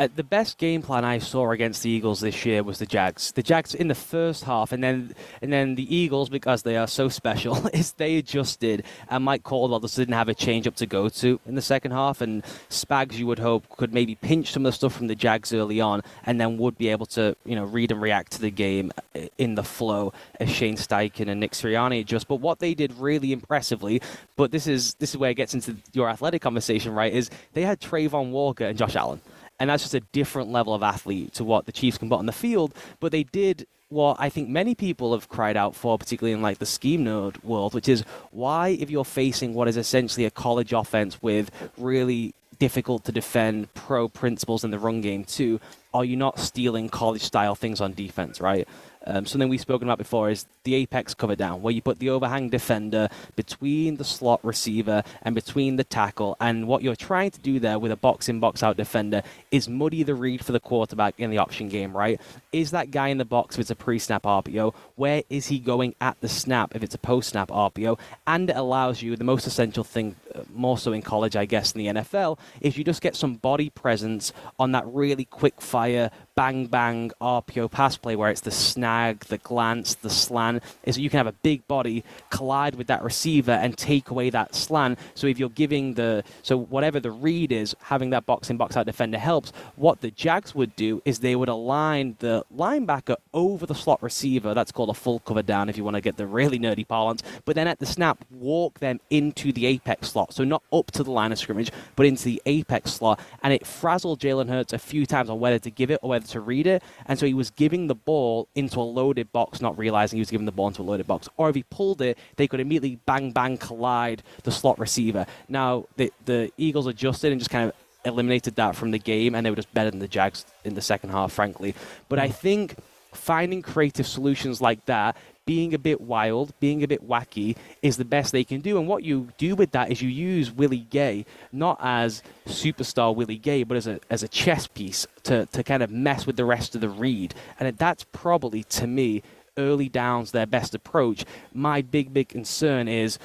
uh, 0.00 0.08
the 0.16 0.24
best 0.24 0.56
game 0.56 0.80
plan 0.80 1.04
I 1.04 1.18
saw 1.18 1.50
against 1.50 1.82
the 1.82 1.90
Eagles 1.90 2.20
this 2.20 2.46
year 2.46 2.62
was 2.62 2.78
the 2.78 2.86
Jags. 2.86 3.32
The 3.32 3.42
Jags 3.42 3.74
in 3.74 3.88
the 3.88 3.94
first 3.94 4.44
half, 4.44 4.72
and 4.72 4.82
then 4.82 5.14
and 5.42 5.52
then 5.52 5.74
the 5.74 5.94
Eagles 5.94 6.30
because 6.30 6.62
they 6.62 6.78
are 6.78 6.86
so 6.86 7.10
special 7.10 7.66
is 7.74 7.92
they 7.92 8.16
adjusted, 8.16 8.84
and 9.10 9.24
Mike 9.24 9.42
Caldwell 9.42 9.78
just 9.80 9.96
didn't 9.96 10.14
have 10.14 10.30
a 10.30 10.34
change 10.34 10.66
up 10.66 10.74
to 10.76 10.86
go 10.86 11.10
to 11.10 11.38
in 11.44 11.54
the 11.54 11.60
second 11.60 11.90
half, 11.90 12.22
and 12.22 12.42
Spags 12.70 13.18
you 13.18 13.26
would 13.26 13.38
hope 13.38 13.68
could 13.76 13.92
maybe 13.92 14.14
pinch 14.14 14.52
some 14.52 14.64
of 14.64 14.72
the 14.72 14.76
stuff 14.76 14.94
from 14.94 15.08
the 15.08 15.14
Jags 15.14 15.52
early 15.52 15.82
on, 15.82 16.00
and 16.24 16.40
then 16.40 16.56
would 16.56 16.78
be 16.78 16.88
able 16.88 17.06
to 17.06 17.36
you 17.44 17.54
know 17.54 17.64
read 17.64 17.92
and 17.92 18.00
react 18.00 18.32
to 18.32 18.40
the 18.40 18.50
game 18.50 18.92
uh, 19.14 19.26
in 19.36 19.54
the 19.54 19.62
flow 19.62 20.14
as 20.40 20.48
Shane 20.48 20.76
Steichen 20.76 21.28
and 21.28 21.40
Nick 21.40 21.52
Sirianni 21.52 22.00
adjust. 22.00 22.26
But 22.26 22.36
what 22.36 22.60
they 22.60 22.72
did 22.72 22.94
really 22.94 23.32
impressively, 23.32 24.00
but 24.36 24.50
this 24.50 24.66
is 24.66 24.94
this 24.94 25.10
is 25.10 25.18
where 25.18 25.32
it 25.32 25.34
gets 25.34 25.52
into 25.52 25.76
your 25.92 26.08
athletic 26.08 26.40
conversation, 26.40 26.94
right? 26.94 27.12
Is 27.12 27.28
they 27.52 27.62
had 27.62 27.80
Travon 27.82 28.30
Walker 28.30 28.64
and 28.64 28.78
Josh 28.78 28.96
Allen 28.96 29.20
and 29.60 29.70
that's 29.70 29.82
just 29.82 29.94
a 29.94 30.00
different 30.00 30.50
level 30.50 30.74
of 30.74 30.82
athlete 30.82 31.34
to 31.34 31.44
what 31.44 31.66
the 31.66 31.72
Chiefs 31.72 31.98
can 31.98 32.08
put 32.08 32.18
on 32.18 32.26
the 32.26 32.32
field. 32.32 32.74
But 32.98 33.12
they 33.12 33.22
did 33.22 33.66
what 33.90 34.16
I 34.18 34.30
think 34.30 34.48
many 34.48 34.74
people 34.74 35.12
have 35.12 35.28
cried 35.28 35.56
out 35.56 35.76
for, 35.76 35.98
particularly 35.98 36.32
in 36.32 36.42
like 36.42 36.58
the 36.58 36.66
scheme 36.66 37.04
node 37.04 37.36
world, 37.42 37.74
which 37.74 37.88
is 37.88 38.02
why, 38.30 38.68
if 38.68 38.88
you're 38.90 39.04
facing 39.04 39.52
what 39.52 39.68
is 39.68 39.76
essentially 39.76 40.24
a 40.24 40.30
college 40.30 40.72
offense 40.72 41.20
with 41.20 41.50
really 41.76 42.34
difficult 42.58 43.04
to 43.04 43.12
defend 43.12 43.72
pro 43.74 44.08
principles 44.08 44.64
in 44.64 44.70
the 44.70 44.78
run 44.78 45.00
game 45.00 45.24
too, 45.24 45.60
are 45.92 46.04
you 46.04 46.16
not 46.16 46.38
stealing 46.38 46.88
college 46.88 47.22
style 47.22 47.54
things 47.54 47.80
on 47.80 47.92
defense, 47.92 48.40
right? 48.40 48.66
Um, 49.06 49.24
something 49.24 49.48
we've 49.48 49.60
spoken 49.60 49.88
about 49.88 49.98
before 49.98 50.28
is 50.28 50.46
the 50.64 50.74
apex 50.74 51.14
cover 51.14 51.34
down, 51.34 51.62
where 51.62 51.72
you 51.72 51.80
put 51.80 51.98
the 52.00 52.10
overhang 52.10 52.50
defender 52.50 53.08
between 53.34 53.96
the 53.96 54.04
slot 54.04 54.44
receiver 54.44 55.02
and 55.22 55.34
between 55.34 55.76
the 55.76 55.84
tackle. 55.84 56.36
And 56.38 56.68
what 56.68 56.82
you're 56.82 56.96
trying 56.96 57.30
to 57.30 57.40
do 57.40 57.58
there 57.58 57.78
with 57.78 57.92
a 57.92 57.96
box 57.96 58.28
in, 58.28 58.40
box 58.40 58.62
out 58.62 58.76
defender 58.76 59.22
is 59.50 59.68
muddy 59.68 60.02
the 60.02 60.14
read 60.14 60.44
for 60.44 60.52
the 60.52 60.60
quarterback 60.60 61.14
in 61.18 61.30
the 61.30 61.38
option 61.38 61.68
game, 61.68 61.96
right? 61.96 62.20
Is 62.52 62.72
that 62.72 62.90
guy 62.90 63.08
in 63.08 63.18
the 63.18 63.24
box 63.24 63.56
if 63.56 63.60
it's 63.60 63.70
a 63.70 63.76
pre 63.76 63.98
snap 63.98 64.24
RPO? 64.24 64.74
Where 64.96 65.22
is 65.30 65.46
he 65.46 65.58
going 65.58 65.94
at 66.00 66.20
the 66.20 66.28
snap 66.28 66.76
if 66.76 66.82
it's 66.82 66.94
a 66.94 66.98
post 66.98 67.30
snap 67.30 67.48
RPO? 67.48 67.98
And 68.26 68.50
it 68.50 68.56
allows 68.56 69.00
you 69.00 69.16
the 69.16 69.24
most 69.24 69.46
essential 69.46 69.84
thing, 69.84 70.16
uh, 70.34 70.40
more 70.52 70.76
so 70.76 70.92
in 70.92 71.00
college, 71.00 71.36
I 71.36 71.46
guess, 71.46 71.72
in 71.72 71.78
the 71.78 72.00
NFL, 72.00 72.38
is 72.60 72.76
you 72.76 72.84
just 72.84 73.00
get 73.00 73.16
some 73.16 73.36
body 73.36 73.70
presence 73.70 74.32
on 74.58 74.72
that 74.72 74.86
really 74.86 75.24
quick 75.24 75.60
fire 75.60 76.10
bang 76.40 76.64
bang 76.64 77.10
RPO 77.20 77.70
pass 77.70 77.98
play 77.98 78.16
where 78.16 78.30
it's 78.30 78.40
the 78.40 78.50
snag, 78.50 79.26
the 79.26 79.36
glance, 79.36 79.96
the 79.96 80.08
slant, 80.08 80.62
is 80.84 80.94
that 80.94 81.02
you 81.02 81.10
can 81.10 81.18
have 81.18 81.26
a 81.26 81.32
big 81.32 81.68
body 81.68 82.02
collide 82.30 82.76
with 82.76 82.86
that 82.86 83.02
receiver 83.02 83.52
and 83.52 83.76
take 83.76 84.08
away 84.08 84.30
that 84.30 84.54
slant. 84.54 84.98
So 85.14 85.26
if 85.26 85.38
you're 85.38 85.50
giving 85.50 85.92
the 85.94 86.24
so 86.42 86.56
whatever 86.56 86.98
the 86.98 87.10
read 87.10 87.52
is, 87.52 87.76
having 87.82 88.08
that 88.10 88.24
box 88.24 88.48
in 88.48 88.56
box 88.56 88.74
out 88.74 88.86
defender 88.86 89.18
helps. 89.18 89.52
What 89.76 90.00
the 90.00 90.10
Jags 90.10 90.54
would 90.54 90.74
do 90.76 91.02
is 91.04 91.18
they 91.18 91.36
would 91.36 91.50
align 91.50 92.16
the 92.20 92.46
linebacker 92.56 93.16
over 93.34 93.66
the 93.66 93.74
slot 93.74 94.02
receiver. 94.02 94.54
That's 94.54 94.72
called 94.72 94.88
a 94.88 94.94
full 94.94 95.18
cover 95.18 95.42
down 95.42 95.68
if 95.68 95.76
you 95.76 95.84
want 95.84 95.96
to 95.96 96.00
get 96.00 96.16
the 96.16 96.26
really 96.26 96.58
nerdy 96.58 96.88
parlance. 96.88 97.22
But 97.44 97.54
then 97.54 97.68
at 97.68 97.80
the 97.80 97.86
snap, 97.86 98.24
walk 98.30 98.78
them 98.78 98.98
into 99.10 99.52
the 99.52 99.66
apex 99.66 100.08
slot. 100.08 100.32
So 100.32 100.44
not 100.44 100.62
up 100.72 100.90
to 100.92 101.02
the 101.02 101.10
line 101.10 101.32
of 101.32 101.38
scrimmage, 101.38 101.70
but 101.96 102.06
into 102.06 102.24
the 102.24 102.40
apex 102.46 102.94
slot. 102.94 103.20
And 103.42 103.52
it 103.52 103.66
frazzled 103.66 104.20
Jalen 104.20 104.48
Hurts 104.48 104.72
a 104.72 104.78
few 104.78 105.04
times 105.04 105.28
on 105.28 105.38
whether 105.38 105.58
to 105.58 105.70
give 105.70 105.90
it 105.90 105.98
or 106.02 106.08
whether 106.08 106.29
to 106.30 106.40
read 106.40 106.66
it. 106.66 106.82
And 107.06 107.18
so 107.18 107.26
he 107.26 107.34
was 107.34 107.50
giving 107.50 107.86
the 107.86 107.94
ball 107.94 108.48
into 108.54 108.80
a 108.80 108.82
loaded 108.82 109.32
box, 109.32 109.60
not 109.60 109.78
realizing 109.78 110.16
he 110.16 110.20
was 110.20 110.30
giving 110.30 110.46
the 110.46 110.52
ball 110.52 110.68
into 110.68 110.82
a 110.82 110.84
loaded 110.84 111.06
box. 111.06 111.28
Or 111.36 111.48
if 111.48 111.54
he 111.54 111.62
pulled 111.64 112.00
it, 112.02 112.18
they 112.36 112.46
could 112.46 112.60
immediately 112.60 112.98
bang, 113.06 113.32
bang, 113.32 113.58
collide 113.58 114.22
the 114.44 114.52
slot 114.52 114.78
receiver. 114.78 115.26
Now, 115.48 115.86
the, 115.96 116.12
the 116.24 116.52
Eagles 116.56 116.86
adjusted 116.86 117.32
and 117.32 117.40
just 117.40 117.50
kind 117.50 117.68
of 117.68 117.74
eliminated 118.04 118.56
that 118.56 118.74
from 118.76 118.90
the 118.90 118.98
game, 118.98 119.34
and 119.34 119.44
they 119.44 119.50
were 119.50 119.56
just 119.56 119.72
better 119.74 119.90
than 119.90 120.00
the 120.00 120.08
Jags 120.08 120.44
in 120.64 120.74
the 120.74 120.82
second 120.82 121.10
half, 121.10 121.32
frankly. 121.32 121.74
But 122.08 122.18
I 122.18 122.28
hmm. 122.28 122.32
think 122.32 122.76
finding 123.12 123.60
creative 123.60 124.06
solutions 124.06 124.60
like 124.60 124.84
that 124.86 125.16
being 125.46 125.74
a 125.74 125.78
bit 125.78 126.00
wild, 126.00 126.52
being 126.60 126.82
a 126.82 126.88
bit 126.88 127.06
wacky 127.06 127.56
is 127.82 127.96
the 127.96 128.04
best 128.04 128.32
they 128.32 128.44
can 128.44 128.60
do. 128.60 128.78
And 128.78 128.86
what 128.86 129.02
you 129.02 129.28
do 129.38 129.54
with 129.56 129.72
that 129.72 129.90
is 129.90 130.00
you 130.00 130.08
use 130.08 130.50
Willie 130.52 130.86
Gay 130.90 131.24
not 131.52 131.78
as 131.80 132.22
superstar 132.46 133.14
Willie 133.14 133.38
Gay, 133.38 133.64
but 133.64 133.76
as 133.76 133.86
a 133.86 134.00
as 134.10 134.22
a 134.22 134.28
chess 134.28 134.66
piece 134.66 135.06
to 135.24 135.46
to 135.46 135.62
kind 135.62 135.82
of 135.82 135.90
mess 135.90 136.26
with 136.26 136.36
the 136.36 136.44
rest 136.44 136.74
of 136.74 136.80
the 136.80 136.88
read. 136.88 137.34
And 137.58 137.76
that's 137.76 138.04
probably 138.12 138.62
to 138.64 138.86
me 138.86 139.22
early 139.56 139.88
downs 139.88 140.30
their 140.30 140.46
best 140.46 140.74
approach. 140.74 141.24
My 141.52 141.82
big 141.82 142.12
big 142.12 142.28
concern 142.28 142.88
is 142.88 143.18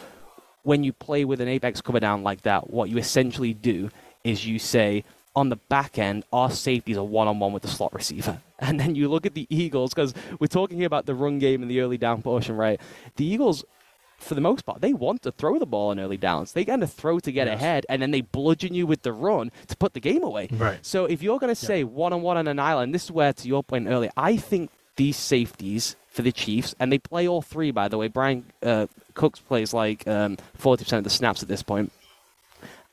when 0.64 0.84
you 0.84 0.94
play 0.94 1.26
with 1.26 1.42
an 1.42 1.48
apex 1.48 1.80
cover 1.80 2.00
down 2.00 2.24
like 2.24 2.42
that, 2.42 2.72
what 2.72 2.90
you 2.90 2.98
essentially 2.98 3.54
do 3.54 3.92
is 4.24 4.48
you 4.48 4.58
say, 4.58 5.04
on 5.36 5.50
the 5.50 5.56
back 5.56 5.98
end, 5.98 6.24
our 6.32 6.50
safeties 6.50 6.98
are 6.98 7.04
one 7.04 7.28
on 7.28 7.40
one 7.40 7.52
with 7.54 7.64
the 7.64 7.70
slot 7.70 7.94
receiver. 7.94 8.42
And 8.58 8.80
then 8.80 8.96
you 8.96 9.10
look 9.10 9.26
at 9.26 9.34
the 9.34 9.46
Eagles, 9.50 9.94
because 9.94 10.14
we're 10.40 10.48
talking 10.48 10.86
about 10.86 11.06
the 11.06 11.14
run 11.14 11.40
game 11.40 11.62
in 11.62 11.68
the 11.68 11.82
early 11.82 11.98
down 11.98 12.22
portion, 12.22 12.56
right? 12.56 12.80
The 13.18 13.26
Eagles, 13.26 13.66
for 14.18 14.34
the 14.34 14.40
most 14.40 14.66
part, 14.66 14.80
they 14.80 14.94
want 14.94 15.24
to 15.24 15.34
throw 15.34 15.60
the 15.60 15.66
ball 15.66 15.92
in 15.92 16.00
early 16.00 16.16
downs. 16.16 16.54
They 16.54 16.64
kind 16.64 16.82
of 16.82 16.90
throw 16.90 17.20
to 17.20 17.32
get 17.34 17.48
yes. 17.48 17.58
ahead, 17.58 17.86
and 17.90 18.02
then 18.02 18.12
they 18.12 18.22
bludgeon 18.22 18.74
you 18.74 18.88
with 18.88 19.02
the 19.02 19.12
run 19.12 19.52
to 19.68 19.76
put 19.76 19.94
the 19.94 20.00
game 20.00 20.24
away. 20.24 20.48
Right. 20.52 20.80
So 20.84 21.04
if 21.04 21.22
you're 21.22 21.38
going 21.38 21.54
to 21.54 21.56
say 21.56 21.84
one 21.84 22.14
on 22.14 22.22
one 22.22 22.38
on 22.38 22.48
an 22.48 22.60
island, 22.60 22.96
this 22.96 23.04
is 23.04 23.12
where, 23.12 23.34
to 23.34 23.48
your 23.48 23.62
point 23.62 23.90
earlier, 23.90 24.12
I 24.16 24.38
think 24.38 24.72
these 24.96 25.18
safeties 25.18 25.98
for 26.08 26.22
the 26.22 26.32
Chiefs, 26.32 26.74
and 26.80 26.94
they 26.94 26.98
play 26.98 27.28
all 27.28 27.42
three, 27.42 27.72
by 27.72 27.90
the 27.90 27.98
way. 27.98 28.08
Bryan 28.08 28.46
uh, 28.64 28.88
Cooks 29.16 29.40
plays 29.40 29.74
like 29.74 30.08
um, 30.08 30.38
40% 30.58 31.00
of 31.00 31.04
the 31.04 31.10
snaps 31.10 31.44
at 31.44 31.50
this 31.50 31.62
point. 31.62 31.92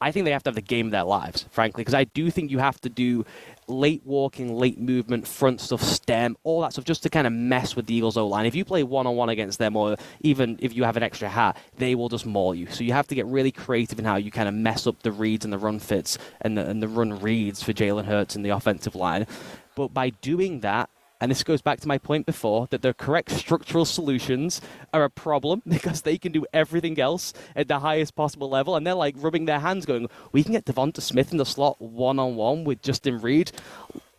I 0.03 0.11
think 0.11 0.25
they 0.25 0.33
have 0.33 0.43
to 0.43 0.49
have 0.49 0.57
the 0.57 0.61
game 0.61 0.87
of 0.87 0.93
their 0.93 1.05
lives, 1.05 1.47
frankly, 1.51 1.83
because 1.83 1.95
I 1.95 2.05
do 2.05 2.29
think 2.31 2.51
you 2.51 2.59
have 2.59 2.81
to 2.81 2.89
do 2.89 3.25
late 3.69 4.03
walking, 4.05 4.53
late 4.53 4.81
movement, 4.81 5.29
front 5.29 5.61
stuff, 5.61 5.81
stem, 5.81 6.37
all 6.43 6.61
that 6.63 6.73
stuff, 6.73 6.85
just 6.85 7.05
to 7.05 7.09
kind 7.09 7.25
of 7.25 7.33
mess 7.33 7.77
with 7.77 7.87
the 7.87 7.95
Eagles' 7.95 8.17
O 8.17 8.27
line. 8.27 8.45
If 8.45 8.57
you 8.57 8.65
play 8.65 8.83
one 8.83 9.07
on 9.07 9.15
one 9.15 9.29
against 9.29 9.61
them, 9.61 9.77
or 9.77 9.97
even 10.21 10.59
if 10.61 10.75
you 10.75 10.83
have 10.83 10.97
an 10.97 11.05
extra 11.05 11.29
hat, 11.29 11.57
they 11.77 11.95
will 11.95 12.09
just 12.09 12.27
maul 12.27 12.53
you. 12.53 12.67
So 12.67 12.83
you 12.83 12.93
have 12.93 13.07
to 13.07 13.15
get 13.15 13.27
really 13.27 13.53
creative 13.53 13.99
in 14.01 14.05
how 14.05 14.17
you 14.17 14.33
kind 14.33 14.49
of 14.49 14.55
mess 14.55 14.89
up 14.89 15.01
the 15.05 15.13
reads 15.13 15.45
and 15.45 15.53
the 15.53 15.59
run 15.59 15.79
fits 15.79 16.19
and 16.41 16.59
the, 16.59 16.69
and 16.69 16.83
the 16.83 16.89
run 16.89 17.21
reads 17.21 17.63
for 17.63 17.73
Jalen 17.73 18.07
Hurts 18.07 18.35
and 18.35 18.45
the 18.45 18.51
offensive 18.51 18.97
line. 18.97 19.29
But 19.77 19.95
by 19.95 20.11
doing 20.11 20.61
that, 20.61 20.91
and 21.23 21.31
this 21.31 21.45
goes 21.45 21.63
back 21.63 21.79
to 21.79 21.87
my 21.87 21.99
point 21.99 22.27
before 22.27 22.67
that 22.71 22.83
the 22.83 22.93
correct 22.93 23.31
structural 23.31 23.85
solutions 23.85 24.61
are 24.93 25.05
a 25.05 25.09
problem 25.09 25.63
because 25.69 26.03
they 26.03 26.19
can 26.19 26.33
do 26.33 26.45
everything 26.53 26.99
else 26.99 27.33
at 27.55 27.69
the 27.69 27.79
highest 27.79 28.17
possible 28.17 28.51
level. 28.51 28.75
And 28.75 28.85
they're 28.85 28.95
like 28.95 29.15
rubbing 29.17 29.45
their 29.45 29.61
hands, 29.61 29.87
going, 29.87 30.09
We 30.33 30.43
can 30.43 30.51
get 30.51 30.65
Devonta 30.65 31.01
Smith 31.01 31.31
in 31.31 31.39
the 31.39 31.47
slot 31.47 31.81
one 31.81 32.19
on 32.19 32.35
one 32.35 32.65
with 32.65 32.83
Justin 32.83 33.21
Reid, 33.21 33.53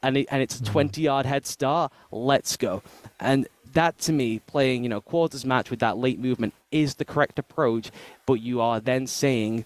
and, 0.01 0.15
it, 0.15 0.27
and 0.31 0.41
it's 0.41 0.61
a 0.61 0.63
mm-hmm. 0.63 0.71
20 0.71 1.01
yard 1.01 1.25
head 1.25 1.45
start. 1.45 1.91
Let's 2.09 2.55
go. 2.55 2.81
And 3.19 3.49
that 3.73 3.97
to 3.99 4.13
me, 4.13 4.39
playing, 4.39 4.83
you 4.83 4.89
know, 4.89 5.01
quarters 5.01 5.43
match 5.43 5.69
with 5.69 5.79
that 5.79 5.97
late 5.97 6.19
movement 6.19 6.53
is 6.71 6.95
the 6.95 7.05
correct 7.05 7.37
approach, 7.37 7.91
but 8.25 8.35
you 8.35 8.61
are 8.61 8.79
then 8.79 9.07
saying 9.07 9.65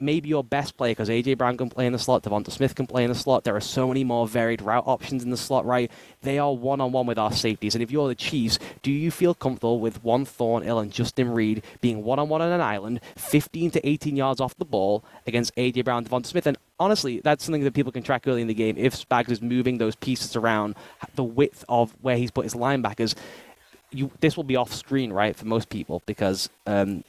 maybe 0.00 0.28
your 0.28 0.44
best 0.44 0.76
player 0.76 0.92
because 0.92 1.08
AJ 1.08 1.38
Brown 1.38 1.56
can 1.56 1.68
play 1.68 1.86
in 1.86 1.92
the 1.92 1.98
slot, 1.98 2.22
Devonta 2.22 2.50
Smith 2.50 2.74
can 2.74 2.86
play 2.86 3.04
in 3.04 3.08
the 3.08 3.14
slot. 3.14 3.44
There 3.44 3.56
are 3.56 3.60
so 3.60 3.88
many 3.88 4.04
more 4.04 4.28
varied 4.28 4.62
route 4.62 4.84
options 4.86 5.24
in 5.24 5.30
the 5.30 5.36
slot, 5.36 5.66
right? 5.66 5.90
They 6.22 6.38
are 6.38 6.52
one 6.52 6.80
on 6.80 6.92
one 6.92 7.06
with 7.06 7.18
our 7.18 7.32
safeties. 7.32 7.74
And 7.74 7.82
if 7.82 7.90
you're 7.90 8.08
the 8.08 8.14
Chiefs, 8.14 8.58
do 8.82 8.92
you 8.92 9.10
feel 9.10 9.34
comfortable 9.34 9.80
with 9.80 10.02
Juan 10.04 10.24
Thornhill 10.24 10.78
and 10.78 10.92
Justin 10.92 11.30
Reid 11.30 11.62
being 11.80 12.04
one 12.04 12.18
on 12.18 12.28
one 12.28 12.42
on 12.42 12.52
an 12.52 12.60
island, 12.60 13.00
15 13.16 13.72
to 13.72 13.88
18 13.88 14.16
yards 14.16 14.40
off 14.40 14.56
the 14.56 14.64
ball 14.64 15.04
against 15.26 15.54
AJ 15.56 15.84
Brown, 15.84 16.04
Devonta 16.04 16.26
Smith? 16.26 16.46
And 16.46 16.58
honestly, 16.78 17.20
that's 17.20 17.44
something 17.44 17.64
that 17.64 17.74
people 17.74 17.92
can 17.92 18.02
track 18.02 18.26
early 18.26 18.42
in 18.42 18.48
the 18.48 18.54
game. 18.54 18.76
If 18.78 18.94
Spags 18.94 19.30
is 19.30 19.42
moving 19.42 19.78
those 19.78 19.96
pieces 19.96 20.36
around, 20.36 20.76
the 21.14 21.24
width 21.24 21.64
of 21.68 21.94
where 22.02 22.16
he's 22.16 22.30
put 22.30 22.44
his 22.44 22.54
linebackers. 22.54 23.14
You, 23.90 24.10
this 24.20 24.36
will 24.36 24.44
be 24.44 24.56
off 24.56 24.72
screen, 24.72 25.12
right, 25.12 25.34
for 25.34 25.46
most 25.46 25.70
people 25.70 26.02
because 26.04 26.50
um, 26.66 27.04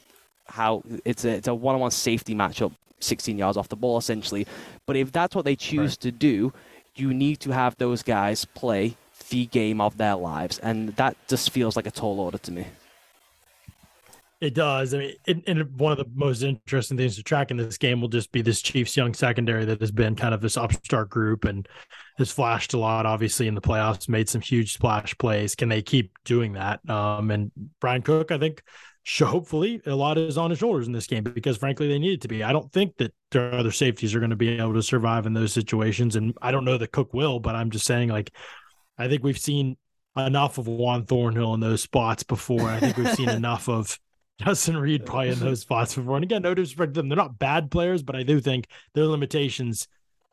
how 0.50 0.84
it's 1.06 1.26
a 1.26 1.30
it's 1.30 1.48
a 1.48 1.54
one 1.54 1.76
on 1.76 1.82
one 1.82 1.92
safety 1.92 2.36
matchup, 2.36 2.72
16 3.00 3.38
yards 3.38 3.58
off 3.58 3.70
the 3.70 3.76
ball 3.76 3.98
essentially. 3.98 4.46
But 4.86 4.96
if 4.96 5.12
that's 5.12 5.36
what 5.36 5.46
they 5.46 5.56
choose 5.56 5.92
right. 5.92 6.02
to 6.02 6.12
do, 6.12 6.54
you 6.96 7.14
need 7.14 7.40
to 7.42 7.52
have 7.52 7.78
those 7.78 8.04
guys 8.04 8.46
play 8.46 8.96
the 9.30 9.46
game 9.46 9.80
of 9.80 9.98
their 9.98 10.16
lives, 10.16 10.60
and 10.60 10.90
that 10.96 11.16
just 11.28 11.52
feels 11.52 11.76
like 11.76 11.86
a 11.86 11.92
tall 11.92 12.20
order 12.20 12.38
to 12.40 12.52
me. 12.52 12.66
It 14.42 14.54
does. 14.54 14.94
I 14.94 14.98
mean, 15.00 15.14
it, 15.28 15.44
and 15.48 15.78
one 15.78 15.92
of 15.92 15.98
the 15.98 16.10
most 16.14 16.44
interesting 16.44 16.96
things 16.96 17.18
to 17.18 17.24
track 17.24 17.52
in 17.52 17.58
this 17.58 17.78
game 17.78 18.00
will 18.00 18.08
just 18.08 18.32
be 18.32 18.42
this 18.42 18.62
Chiefs 18.62 18.96
young 18.96 19.14
secondary 19.14 19.66
that 19.66 19.82
has 19.82 19.92
been 19.92 20.16
kind 20.16 20.34
of 20.34 20.40
this 20.40 20.56
upstart 20.56 21.10
group 21.10 21.44
and 21.44 21.68
has 22.18 22.32
flashed 22.32 22.74
a 22.74 22.78
lot, 22.78 23.06
obviously, 23.06 23.48
in 23.48 23.56
the 23.56 23.62
playoffs, 23.62 24.08
made 24.08 24.30
some 24.30 24.40
huge 24.40 24.74
splash 24.74 25.18
plays. 25.18 25.56
Can 25.56 25.68
they 25.68 25.82
keep 25.82 26.14
doing 26.24 26.54
that? 26.54 26.88
Um, 26.90 27.32
and 27.32 27.52
Bryan 27.82 28.02
Cook, 28.02 28.32
I 28.32 28.38
think, 28.38 28.64
hopefully 29.18 29.82
a 29.86 29.96
lot 29.96 30.18
is 30.18 30.38
on 30.38 30.52
his 30.52 30.60
shoulders 30.60 30.88
in 30.88 30.94
this 30.94 31.08
game 31.08 31.24
because 31.24 31.58
frankly 31.58 31.88
they 31.88 32.00
need 32.00 32.14
it 32.14 32.22
to 32.22 32.28
be. 32.28 32.44
I 32.44 32.54
don't 32.54 32.72
think 32.72 32.96
that 32.98 33.14
their 33.32 33.54
other 33.54 33.72
safeties 33.72 34.14
are 34.14 34.20
going 34.20 34.30
to 34.30 34.36
be 34.36 34.58
able 34.58 34.74
to 34.74 34.84
survive 34.84 35.26
in 35.26 35.34
those 35.34 35.52
situations, 35.52 36.16
and 36.16 36.38
I 36.42 36.52
don't 36.52 36.66
know 36.66 36.78
that 36.78 36.92
Cook 36.92 37.14
will, 37.14 37.40
but 37.40 37.56
I'm 37.56 37.72
just 37.72 37.86
saying 37.86 38.10
like 38.10 38.32
I 38.98 39.08
think 39.08 39.24
we've 39.24 39.40
seen 39.40 39.78
enough 40.16 40.58
of 40.58 40.68
Juan 40.68 41.06
Thornhill 41.06 41.54
in 41.54 41.60
those 41.60 41.82
spots 41.82 42.24
before. 42.24 42.70
I 42.70 42.80
think 42.80 42.98
we've 42.98 43.16
seen 43.16 43.30
enough 43.30 43.68
of 43.68 44.00
Justin 44.46 44.78
Reid 44.78 45.06
probably 45.06 45.30
in 45.30 45.40
those 45.40 45.62
spots 45.62 45.96
before. 45.96 46.16
And 46.16 46.24
again, 46.24 46.42
no 46.42 46.54
disrespect 46.54 46.94
to 46.94 47.02
them, 47.02 47.10
they're 47.10 47.16
not 47.18 47.40
bad 47.40 47.72
players, 47.72 48.04
but 48.04 48.16
I 48.16 48.24
do 48.24 48.40
think 48.40 48.68
their 48.94 49.06
limitations 49.06 49.88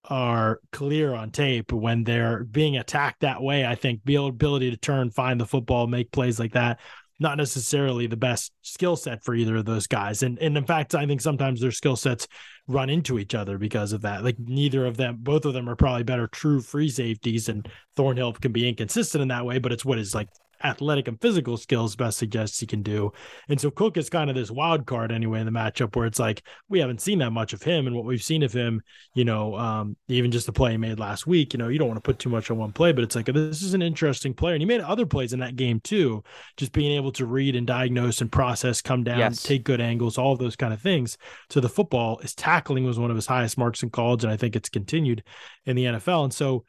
are 0.09 0.61
clear 0.71 1.13
on 1.13 1.33
tape 1.33 1.73
when 1.73 2.05
they're 2.05 2.45
being 2.45 2.77
attacked 2.77 3.21
that 3.21 3.43
way. 3.43 3.67
I 3.67 3.75
think 3.75 4.01
the 4.05 4.17
ability 4.17 4.71
to 4.71 4.77
turn, 4.77 5.11
find 5.11 5.41
the 5.41 5.47
football, 5.47 5.89
make 5.89 6.13
plays 6.13 6.39
like 6.39 6.53
that 6.53 6.79
not 7.19 7.39
necessarily 7.39 8.07
the 8.07 8.17
best 8.17 8.53
skill 8.63 8.97
set 8.97 9.25
for 9.25 9.35
either 9.35 9.57
of 9.57 9.65
those 9.65 9.87
guys. 9.87 10.23
And 10.23 10.39
and 10.39 10.57
in 10.57 10.65
fact, 10.65 10.95
I 10.95 11.07
think 11.07 11.21
sometimes 11.21 11.61
their 11.61 11.71
skill 11.71 11.97
sets 11.97 12.29
run 12.67 12.91
into 12.91 13.19
each 13.19 13.35
other 13.35 13.59
because 13.59 13.93
of 13.93 14.03
that. 14.03 14.25
Like 14.25 14.39
neither 14.39 14.85
of 14.87 14.97
them, 14.97 15.19
both 15.21 15.45
of 15.45 15.55
them 15.55 15.69
are 15.69 15.77
probably 15.77 16.03
better 16.03 16.27
true 16.27 16.61
free 16.61 16.89
safeties, 16.89 17.49
and 17.49 17.69
Thornhill 17.97 18.35
can 18.35 18.53
be 18.53 18.69
inconsistent 18.69 19.23
in 19.23 19.29
that 19.29 19.47
way, 19.47 19.59
but 19.59 19.73
it's 19.73 19.85
what 19.85 19.99
is 19.99 20.15
like 20.15 20.29
athletic 20.63 21.09
and 21.09 21.21
physical 21.21 21.57
skills 21.57 21.97
best 21.97 22.19
suggests 22.19 22.61
he 22.61 22.67
can 22.67 22.83
do. 22.83 23.13
And 23.49 23.61
so 23.61 23.71
Cook 23.71 23.97
is 23.97 24.11
kind 24.11 24.31
of 24.31 24.37
this 24.37 24.51
wild 24.51 24.87
card 24.87 25.13
anyway 25.13 25.41
in 25.41 25.47
the 25.47 25.53
matchup 25.53 25.97
where 25.97 26.07
it's 26.07 26.19
like 26.19 26.43
we 26.69 26.81
haven't 26.81 27.01
seen 27.01 27.19
that 27.19 27.31
much 27.31 27.53
of 27.53 27.63
him 27.63 27.87
and 27.87 27.95
what 27.95 28.05
we've 28.05 28.23
seen 28.23 28.43
of 28.43 28.53
him, 28.53 28.83
you 29.15 29.25
know, 29.25 29.57
um, 29.57 29.97
even 30.09 30.31
just 30.31 30.47
the 30.47 30.53
play 30.53 30.73
he 30.73 30.77
made 30.77 30.99
last 30.99 31.27
week, 31.27 31.53
you 31.53 31.59
know, 31.59 31.69
you 31.69 31.79
don't 31.79 31.89
want 31.89 31.99
to 31.99 32.09
put 32.09 32.19
too 32.19 32.31
much 32.31 32.51
on 32.51 32.59
one 32.59 32.73
play, 32.73 32.93
but 32.93 33.05
it's 33.05 33.17
like 33.17 33.27
this 33.27 33.63
is 33.63 33.75
an 33.75 33.83
interesting 33.83 34.35
player. 34.35 34.55
And 34.55 34.63
he 34.63 34.67
made 34.67 34.81
other 34.81 35.07
plays 35.07 35.33
in 35.33 35.41
that 35.41 35.57
game 35.57 35.81
too, 35.81 36.23
just 36.57 36.73
being 36.73 36.97
able 36.97 37.13
to 37.13 37.27
read 37.27 37.57
and 37.57 37.67
diagnose 37.67 38.21
and 38.21 38.31
process, 38.31 38.81
come 38.81 39.05
down, 39.05 39.19
yes. 39.19 39.43
take 39.43 39.65
good 39.65 39.81
angles, 39.81 40.19
all 40.19 40.33
of 40.33 40.39
those 40.39 40.57
kind 40.57 40.73
of 40.73 40.81
things. 40.81 41.19
So 41.51 41.61
the 41.61 41.69
football, 41.69 42.19
his 42.19 42.35
tackling 42.35 42.85
was 42.85 42.99
one 42.99 43.11
of 43.11 43.17
his 43.17 43.27
highest 43.27 43.59
marks 43.59 43.83
in 43.83 43.91
college, 43.91 44.25
and 44.25 44.33
I 44.33 44.37
think 44.37 44.57
it's 44.57 44.69
continued 44.69 45.23
in 45.65 45.77
the 45.77 45.85
NFL. 45.85 46.25
And 46.25 46.35
so 46.35 46.65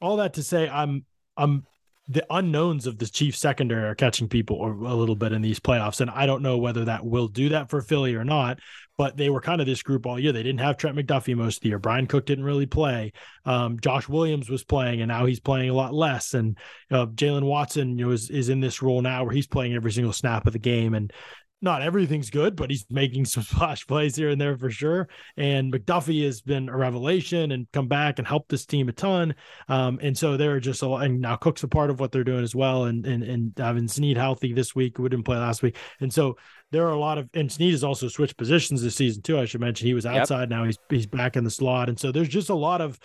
all 0.00 0.16
that 0.16 0.34
to 0.34 0.42
say, 0.42 0.68
I'm 0.68 1.04
I'm 1.36 1.66
the 2.08 2.26
unknowns 2.30 2.86
of 2.86 2.98
the 2.98 3.06
Chiefs 3.06 3.38
secondary 3.38 3.84
are 3.84 3.94
catching 3.94 4.28
people 4.28 4.64
a 4.64 4.94
little 4.94 5.14
bit 5.14 5.32
in 5.32 5.42
these 5.42 5.60
playoffs. 5.60 6.00
And 6.00 6.10
I 6.10 6.24
don't 6.24 6.42
know 6.42 6.56
whether 6.56 6.86
that 6.86 7.04
will 7.04 7.28
do 7.28 7.50
that 7.50 7.68
for 7.68 7.82
Philly 7.82 8.14
or 8.14 8.24
not, 8.24 8.60
but 8.96 9.18
they 9.18 9.28
were 9.28 9.42
kind 9.42 9.60
of 9.60 9.66
this 9.66 9.82
group 9.82 10.06
all 10.06 10.18
year. 10.18 10.32
They 10.32 10.42
didn't 10.42 10.60
have 10.60 10.78
Trent 10.78 10.96
McDuffie 10.96 11.36
most 11.36 11.58
of 11.58 11.62
the 11.62 11.68
year. 11.68 11.78
Bryan 11.78 12.06
Cook 12.06 12.24
didn't 12.24 12.44
really 12.44 12.64
play. 12.64 13.12
Um, 13.44 13.78
Josh 13.78 14.08
Williams 14.08 14.48
was 14.48 14.64
playing, 14.64 15.02
and 15.02 15.08
now 15.08 15.26
he's 15.26 15.38
playing 15.38 15.68
a 15.68 15.74
lot 15.74 15.92
less. 15.92 16.32
And 16.32 16.56
uh, 16.90 17.06
Jaylen 17.06 17.44
Watson, 17.44 17.98
you 17.98 18.06
know, 18.06 18.10
is, 18.12 18.30
is 18.30 18.48
in 18.48 18.60
this 18.60 18.80
role 18.80 19.02
now 19.02 19.24
where 19.24 19.34
he's 19.34 19.46
playing 19.46 19.74
every 19.74 19.92
single 19.92 20.14
snap 20.14 20.46
of 20.46 20.54
the 20.54 20.58
game. 20.58 20.94
And 20.94 21.12
not 21.60 21.82
everything's 21.82 22.30
good, 22.30 22.54
but 22.54 22.70
he's 22.70 22.86
making 22.90 23.24
some 23.24 23.42
splash 23.44 23.86
plays 23.86 24.16
here 24.16 24.30
and 24.30 24.40
there 24.40 24.56
for 24.56 24.70
sure. 24.70 25.08
And 25.36 25.72
McDuffie 25.72 26.24
has 26.24 26.40
been 26.40 26.68
a 26.68 26.76
revelation 26.76 27.52
and 27.52 27.66
come 27.72 27.88
back 27.88 28.18
and 28.18 28.26
helped 28.26 28.48
this 28.48 28.66
team 28.66 28.88
a 28.88 28.92
ton. 28.92 29.34
Um, 29.68 29.98
and 30.02 30.16
so 30.16 30.36
they're 30.36 30.60
just 30.60 30.82
a 30.82 30.88
lot, 30.88 31.04
and 31.04 31.20
now 31.20 31.36
Cook's 31.36 31.62
a 31.62 31.68
part 31.68 31.90
of 31.90 32.00
what 32.00 32.12
they're 32.12 32.24
doing 32.24 32.44
as 32.44 32.54
well. 32.54 32.84
And 32.84 33.04
and 33.06 33.22
and 33.22 33.52
having 33.56 33.88
Sneed 33.88 34.16
healthy 34.16 34.52
this 34.52 34.74
week, 34.74 34.96
who 34.96 35.08
didn't 35.08 35.24
play 35.24 35.36
last 35.36 35.62
week, 35.62 35.76
and 36.00 36.12
so 36.12 36.36
there 36.70 36.86
are 36.86 36.92
a 36.92 36.98
lot 36.98 37.18
of 37.18 37.28
and 37.34 37.50
Sneed 37.50 37.72
has 37.72 37.84
also 37.84 38.08
switched 38.08 38.36
positions 38.36 38.82
this 38.82 38.94
season 38.94 39.22
too. 39.22 39.38
I 39.38 39.44
should 39.44 39.60
mention 39.60 39.86
he 39.86 39.94
was 39.94 40.06
outside 40.06 40.42
yep. 40.42 40.48
now 40.50 40.64
he's 40.64 40.78
he's 40.88 41.06
back 41.06 41.36
in 41.36 41.44
the 41.44 41.50
slot, 41.50 41.88
and 41.88 41.98
so 41.98 42.12
there's 42.12 42.28
just 42.28 42.50
a 42.50 42.54
lot 42.54 42.80
of 42.80 42.98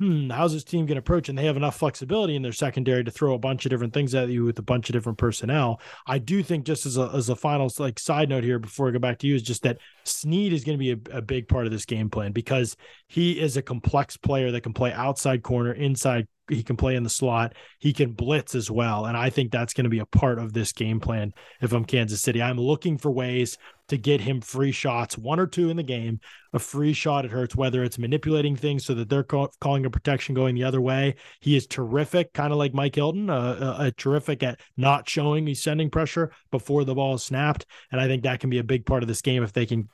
hmm, 0.00 0.30
how's 0.30 0.54
this 0.54 0.64
team 0.64 0.86
going 0.86 0.96
to 0.96 1.00
approach? 1.00 1.28
And 1.28 1.36
they 1.36 1.44
have 1.44 1.58
enough 1.58 1.76
flexibility 1.76 2.34
in 2.34 2.40
their 2.40 2.54
secondary 2.54 3.04
to 3.04 3.10
throw 3.10 3.34
a 3.34 3.38
bunch 3.38 3.66
of 3.66 3.70
different 3.70 3.92
things 3.92 4.14
at 4.14 4.30
you 4.30 4.44
with 4.44 4.58
a 4.58 4.62
bunch 4.62 4.88
of 4.88 4.94
different 4.94 5.18
personnel. 5.18 5.78
I 6.06 6.18
do 6.18 6.42
think 6.42 6.64
just 6.64 6.86
as 6.86 6.96
a, 6.96 7.10
as 7.14 7.28
a 7.28 7.36
final 7.36 7.70
like 7.78 7.98
side 7.98 8.30
note 8.30 8.42
here 8.42 8.58
before 8.58 8.88
I 8.88 8.92
go 8.92 8.98
back 8.98 9.18
to 9.18 9.26
you 9.26 9.34
is 9.34 9.42
just 9.42 9.62
that 9.62 9.76
Sneed 10.04 10.54
is 10.54 10.64
going 10.64 10.78
to 10.78 10.82
be 10.82 10.92
a, 10.92 11.18
a 11.18 11.22
big 11.22 11.48
part 11.48 11.66
of 11.66 11.72
this 11.72 11.84
game 11.84 12.08
plan 12.08 12.32
because 12.32 12.76
he 13.10 13.40
is 13.40 13.56
a 13.56 13.62
complex 13.62 14.16
player 14.16 14.52
that 14.52 14.60
can 14.60 14.72
play 14.72 14.92
outside 14.92 15.42
corner, 15.42 15.72
inside 15.72 16.28
he 16.48 16.62
can 16.62 16.76
play 16.76 16.96
in 16.96 17.02
the 17.02 17.10
slot. 17.10 17.54
He 17.78 17.92
can 17.92 18.12
blitz 18.12 18.54
as 18.54 18.70
well. 18.70 19.06
And 19.06 19.16
I 19.16 19.30
think 19.30 19.50
that's 19.50 19.72
going 19.72 19.84
to 19.84 19.90
be 19.90 20.00
a 20.00 20.06
part 20.06 20.38
of 20.38 20.52
this 20.52 20.72
game 20.72 21.00
plan 21.00 21.32
if 21.60 21.72
I'm 21.72 21.84
Kansas 21.84 22.20
City. 22.20 22.42
I'm 22.42 22.58
looking 22.58 22.98
for 22.98 23.10
ways 23.10 23.56
to 23.88 23.96
get 23.96 24.20
him 24.20 24.40
free 24.40 24.72
shots, 24.72 25.18
one 25.18 25.40
or 25.40 25.46
two 25.46 25.70
in 25.70 25.76
the 25.76 25.82
game, 25.82 26.20
a 26.52 26.58
free 26.58 26.92
shot 26.92 27.24
at 27.24 27.30
Hurts, 27.30 27.56
whether 27.56 27.82
it's 27.82 27.98
manipulating 27.98 28.54
things 28.54 28.84
so 28.84 28.94
that 28.94 29.08
they're 29.08 29.24
call, 29.24 29.52
calling 29.60 29.86
a 29.86 29.90
protection 29.90 30.34
going 30.34 30.54
the 30.54 30.64
other 30.64 30.80
way. 30.80 31.16
He 31.40 31.56
is 31.56 31.66
terrific, 31.66 32.32
kind 32.32 32.52
of 32.52 32.58
like 32.58 32.74
Mike 32.74 32.94
Hilton, 32.94 33.30
uh, 33.30 33.76
uh, 33.78 33.90
terrific 33.96 34.42
at 34.42 34.60
not 34.76 35.08
showing 35.08 35.46
he's 35.46 35.62
sending 35.62 35.90
pressure 35.90 36.32
before 36.50 36.84
the 36.84 36.94
ball 36.94 37.14
is 37.14 37.22
snapped. 37.22 37.66
And 37.90 38.00
I 38.00 38.06
think 38.06 38.22
that 38.22 38.40
can 38.40 38.50
be 38.50 38.58
a 38.58 38.64
big 38.64 38.86
part 38.86 39.02
of 39.02 39.08
this 39.08 39.22
game 39.22 39.42
if 39.42 39.52
they 39.52 39.66
can 39.66 39.88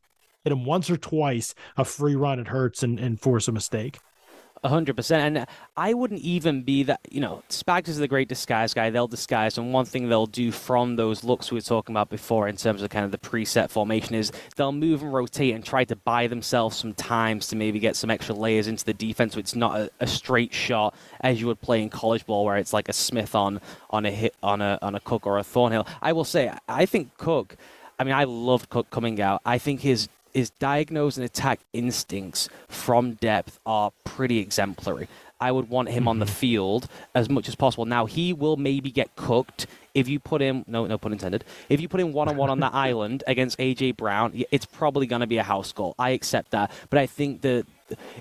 hit 0.47 0.53
him 0.53 0.65
once 0.65 0.89
or 0.89 0.97
twice 0.97 1.57
a 1.77 1.85
free 1.85 2.15
run 2.15 2.39
at 2.39 2.47
Hurts 2.47 2.85
and, 2.85 3.01
and 3.01 3.21
force 3.21 3.49
a 3.49 3.53
mistake. 3.53 3.99
hundred 4.65 4.95
percent, 4.97 5.37
and 5.37 5.47
I 5.77 5.93
wouldn't 5.93 6.21
even 6.21 6.63
be 6.63 6.85
that. 6.85 7.01
You 7.11 7.21
know, 7.21 7.43
Spags 7.49 7.89
is 7.89 7.99
the 7.99 8.07
great 8.07 8.29
disguise 8.29 8.73
guy. 8.73 8.91
They'll 8.91 9.09
disguise, 9.09 9.59
and 9.59 9.73
one 9.73 9.87
thing 9.87 10.09
they'll 10.09 10.27
do 10.27 10.53
from 10.53 10.95
those 10.95 11.25
looks 11.25 11.51
we 11.51 11.57
were 11.57 11.63
talking 11.63 11.93
about 11.93 12.11
before, 12.11 12.47
in 12.47 12.57
terms 12.57 12.81
of 12.81 12.91
kind 12.91 13.05
of 13.05 13.11
the 13.11 13.19
preset 13.19 13.71
formation, 13.71 14.15
is 14.15 14.31
they'll 14.55 14.71
move 14.71 15.03
and 15.03 15.13
rotate 15.13 15.53
and 15.55 15.65
try 15.65 15.85
to 15.85 15.97
buy 15.97 16.29
themselves 16.29 16.77
some 16.77 16.95
times 16.95 17.49
to 17.49 17.57
maybe 17.57 17.81
get 17.81 17.97
some 17.97 18.11
extra 18.11 18.35
layers 18.35 18.69
into 18.69 18.85
the 18.85 18.95
defense. 18.95 19.35
So 19.35 19.41
it's 19.41 19.57
not 19.57 19.81
a, 19.81 19.91
a 19.99 20.07
straight 20.07 20.55
shot 20.55 20.95
as 21.21 21.41
you 21.41 21.49
would 21.49 21.61
play 21.61 21.83
in 21.83 21.91
college 21.91 22.25
ball, 22.25 22.45
where 22.45 22.57
it's 22.57 22.73
like 22.73 22.89
a 22.89 22.93
Smith 22.93 23.35
on 23.35 23.61
on 23.91 24.07
a 24.07 24.13
hit 24.13 24.35
on 24.45 24.63
a 24.63 24.79
on 24.81 24.95
a 24.95 25.01
Cook 25.01 25.27
or 25.27 25.39
a 25.39 25.45
Thornhill. 25.45 25.87
I 26.01 26.13
will 26.13 26.25
say, 26.25 26.53
I 26.69 26.87
think 26.87 27.17
Cook. 27.19 27.57
I 27.99 28.05
mean, 28.05 28.15
I 28.15 28.25
loved 28.25 28.69
Cook 28.69 28.91
coming 28.91 29.21
out. 29.23 29.41
I 29.47 29.57
think 29.57 29.81
his 29.81 30.09
his 30.37 30.51
diagnose 30.51 31.17
and 31.17 31.25
attack 31.25 31.61
instincts 31.73 32.51
from 32.69 33.15
depth 33.15 33.59
are 33.65 33.91
pretty 34.05 34.39
exemplary. 34.39 35.09
I 35.41 35.51
would 35.51 35.71
want 35.71 35.89
him 35.89 36.03
mm-hmm. 36.03 36.09
on 36.09 36.19
the 36.19 36.27
mm-hmm. 36.27 36.35
field 36.35 36.89
as 37.15 37.31
much 37.31 37.49
as 37.49 37.55
possible. 37.55 37.87
Now 37.87 38.05
he 38.05 38.35
will 38.35 38.59
maybe 38.59 38.91
get 38.91 39.17
cooked 39.17 39.67
if 39.95 40.09
you 40.09 40.21
put 40.21 40.43
him 40.43 40.63
no 40.67 40.87
no 40.87 40.99
pun 40.99 41.13
intended. 41.13 41.43
If 41.71 41.81
you 41.81 41.89
put 41.89 42.01
him 42.01 42.13
one 42.13 42.29
on 42.29 42.37
one 42.37 42.51
on 42.51 42.61
that 42.61 42.75
island 42.89 43.25
against 43.27 43.59
AJ 43.59 43.97
Brown, 43.97 44.45
it's 44.51 44.67
probably 44.67 45.07
going 45.07 45.21
to 45.21 45.27
be 45.27 45.39
a 45.39 45.43
house 45.43 45.73
goal. 45.73 45.95
I 45.99 46.11
accept 46.11 46.51
that, 46.51 46.71
but 46.91 46.99
I 46.99 47.07
think 47.07 47.41
that 47.41 47.65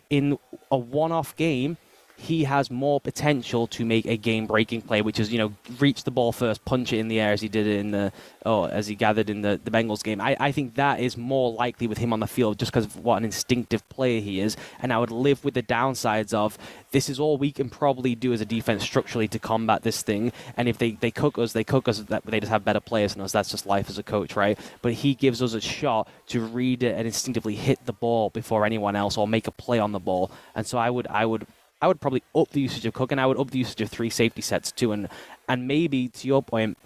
in 0.10 0.38
a 0.72 0.78
one-off 0.78 1.36
game, 1.36 1.76
he 2.18 2.46
has 2.46 2.72
more 2.72 3.00
potential 3.00 3.68
to 3.68 3.86
make 3.86 4.06
a 4.06 4.18
game-breaking 4.18 4.82
play, 4.82 5.02
which 5.02 5.20
is 5.20 5.32
you 5.32 5.38
know 5.38 5.54
reach 5.80 6.04
the 6.04 6.12
ball 6.12 6.32
first, 6.32 6.64
punch 6.66 6.94
it 6.94 7.00
in 7.00 7.08
the 7.08 7.20
air 7.20 7.34
as 7.34 7.42
he 7.42 7.48
did 7.48 7.68
it 7.68 7.80
in 7.80 7.92
the 7.92 8.12
oh 8.46 8.66
as 8.66 8.88
he 8.88 8.96
gathered 8.96 9.30
in 9.30 9.42
the, 9.42 9.60
the 9.64 9.72
Bengals 9.72 10.04
game. 10.04 10.22
I, 10.22 10.36
I 10.40 10.52
think 10.52 10.76
that 10.76 11.00
is 11.00 11.18
more 11.18 11.52
likely 11.52 11.88
with 11.88 11.98
him 11.98 12.14
on 12.14 12.20
the 12.20 12.28
field 12.28 12.60
just 12.60 12.72
because 12.72 12.86
of 12.86 12.98
what 12.98 13.18
an 13.18 13.26
instinctive 13.26 13.88
player 13.90 14.22
he 14.22 14.40
is, 14.40 14.58
and 14.82 14.94
I 14.94 14.98
would 14.98 15.12
live 15.12 15.44
with 15.44 15.54
the 15.54 15.64
downsides 15.64 16.34
of 16.34 16.58
this 16.96 17.10
is 17.10 17.20
all 17.20 17.38
we 17.38 17.52
can 17.52 17.70
probably 17.70 18.16
do 18.16 18.32
as 18.32 18.40
a 18.40 18.46
defense 18.46 18.82
structurally 18.82 19.28
to 19.28 19.38
combat 19.38 19.84
this 19.84 20.02
thing. 20.02 20.32
And 20.56 20.70
if 20.70 20.78
they, 20.78 20.92
they 20.92 21.12
cook 21.12 21.38
us, 21.38 21.52
they 21.52 21.66
cook 21.66 21.90
us. 21.90 22.00
That 22.00 22.26
they 22.26 22.40
just 22.40 22.50
have 22.50 22.64
better 22.64 22.80
players 22.80 23.14
than 23.14 23.22
us. 23.22 23.34
That's 23.34 23.52
just 23.52 23.66
life 23.66 23.90
as 23.90 23.98
a 23.98 24.04
coach, 24.04 24.38
right? 24.38 24.58
But 24.82 24.94
he 24.94 25.14
gives 25.14 25.42
us 25.42 25.54
a 25.54 25.60
shot 25.60 26.08
to 26.28 26.40
read 26.40 26.84
it 26.84 26.96
and 26.96 27.06
instinctively 27.06 27.56
hit 27.56 27.86
the 27.86 27.92
ball 27.92 28.30
before 28.30 28.66
anyone 28.66 28.96
else 28.96 29.18
or 29.18 29.28
make 29.28 29.48
a 29.48 29.52
play 29.52 29.78
on 29.78 29.92
the 29.92 30.00
ball. 30.00 30.32
And 30.56 30.66
so 30.66 30.78
I 30.78 30.90
would 30.90 31.08
I 31.08 31.26
would 31.26 31.46
I 31.82 31.88
would 31.88 32.00
probably 32.00 32.24
up 32.34 32.50
the 32.52 32.62
usage 32.62 32.86
of 32.86 32.94
Cook 32.94 33.12
and 33.12 33.20
I 33.22 33.26
would 33.26 33.40
up 33.40 33.52
the 33.52 33.60
usage 33.60 33.82
of 33.82 33.90
three 33.90 34.10
safety 34.10 34.42
sets 34.42 34.72
too. 34.72 34.92
And 34.92 35.10
and 35.48 35.68
maybe 35.68 36.08
to 36.08 36.28
your 36.28 36.42
point, 36.42 36.78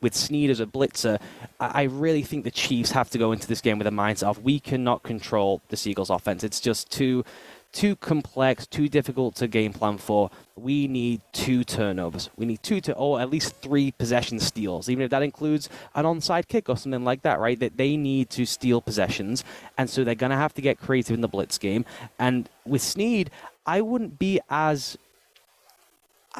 with 0.00 0.14
Sneed 0.14 0.50
as 0.50 0.60
a 0.60 0.66
blitzer, 0.66 1.20
I 1.60 1.84
really 1.84 2.22
think 2.22 2.44
the 2.44 2.50
Chiefs 2.50 2.90
have 2.90 3.08
to 3.10 3.18
go 3.18 3.32
into 3.32 3.46
this 3.46 3.60
game 3.60 3.78
with 3.78 3.86
a 3.86 3.90
mindset 3.90 4.24
of 4.24 4.42
we 4.42 4.60
cannot 4.60 5.02
control 5.02 5.62
the 5.68 5.76
Seagulls 5.76 6.10
offense. 6.10 6.44
It's 6.44 6.60
just 6.60 6.90
too 6.90 7.24
too 7.72 7.96
complex, 7.96 8.66
too 8.66 8.86
difficult 8.86 9.34
to 9.34 9.48
game 9.48 9.72
plan 9.72 9.96
for. 9.96 10.30
We 10.56 10.86
need 10.86 11.22
two 11.32 11.64
turnovers. 11.64 12.28
We 12.36 12.44
need 12.44 12.62
two 12.62 12.82
to, 12.82 12.92
or 12.92 13.18
at 13.18 13.30
least 13.30 13.56
three 13.62 13.92
possession 13.92 14.38
steals, 14.40 14.90
even 14.90 15.04
if 15.04 15.10
that 15.10 15.22
includes 15.22 15.70
an 15.94 16.04
onside 16.04 16.48
kick 16.48 16.68
or 16.68 16.76
something 16.76 17.02
like 17.02 17.22
that, 17.22 17.40
right? 17.40 17.58
That 17.58 17.78
they 17.78 17.96
need 17.96 18.28
to 18.30 18.44
steal 18.44 18.82
possessions, 18.82 19.42
and 19.78 19.88
so 19.88 20.04
they're 20.04 20.14
going 20.14 20.30
to 20.30 20.36
have 20.36 20.52
to 20.54 20.60
get 20.60 20.78
creative 20.78 21.14
in 21.14 21.22
the 21.22 21.28
blitz 21.28 21.56
game. 21.56 21.86
And 22.18 22.48
with 22.66 22.82
Sneed, 22.82 23.30
I 23.66 23.80
wouldn't 23.80 24.18
be 24.18 24.40
as 24.50 24.98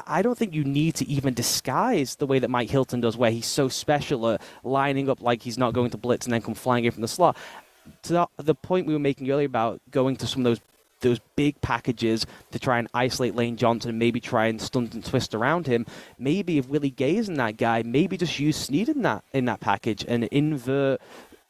I 0.06 0.22
don't 0.22 0.38
think 0.38 0.54
you 0.54 0.64
need 0.64 0.94
to 0.96 1.08
even 1.08 1.34
disguise 1.34 2.16
the 2.16 2.26
way 2.26 2.38
that 2.38 2.48
Mike 2.48 2.70
Hilton 2.70 3.00
does, 3.00 3.16
where 3.16 3.30
he's 3.30 3.46
so 3.46 3.68
special 3.68 4.30
at 4.30 4.42
lining 4.64 5.10
up 5.10 5.20
like 5.20 5.42
he's 5.42 5.58
not 5.58 5.74
going 5.74 5.90
to 5.90 5.98
blitz 5.98 6.24
and 6.26 6.32
then 6.32 6.40
come 6.40 6.54
flying 6.54 6.84
in 6.84 6.92
from 6.92 7.02
the 7.02 7.08
slot. 7.08 7.36
To 8.04 8.26
the 8.38 8.54
point 8.54 8.86
we 8.86 8.92
were 8.92 8.98
making 8.98 9.30
earlier 9.30 9.46
about 9.46 9.80
going 9.90 10.16
to 10.16 10.26
some 10.26 10.40
of 10.40 10.44
those 10.44 10.60
those 11.00 11.18
big 11.34 11.60
packages 11.60 12.24
to 12.52 12.58
try 12.58 12.78
and 12.78 12.86
isolate 12.94 13.34
Lane 13.34 13.56
Johnson 13.56 13.90
and 13.90 13.98
maybe 13.98 14.20
try 14.20 14.46
and 14.46 14.60
stunt 14.60 14.94
and 14.94 15.04
twist 15.04 15.34
around 15.34 15.66
him. 15.66 15.84
Maybe 16.16 16.58
if 16.58 16.68
Willie 16.68 16.90
Gay 16.90 17.16
isn't 17.16 17.34
that 17.34 17.56
guy, 17.56 17.82
maybe 17.82 18.16
just 18.16 18.38
use 18.38 18.56
Sneed 18.56 18.88
in 18.88 19.02
that 19.02 19.24
in 19.32 19.44
that 19.46 19.60
package 19.60 20.04
and 20.06 20.24
invert 20.24 21.00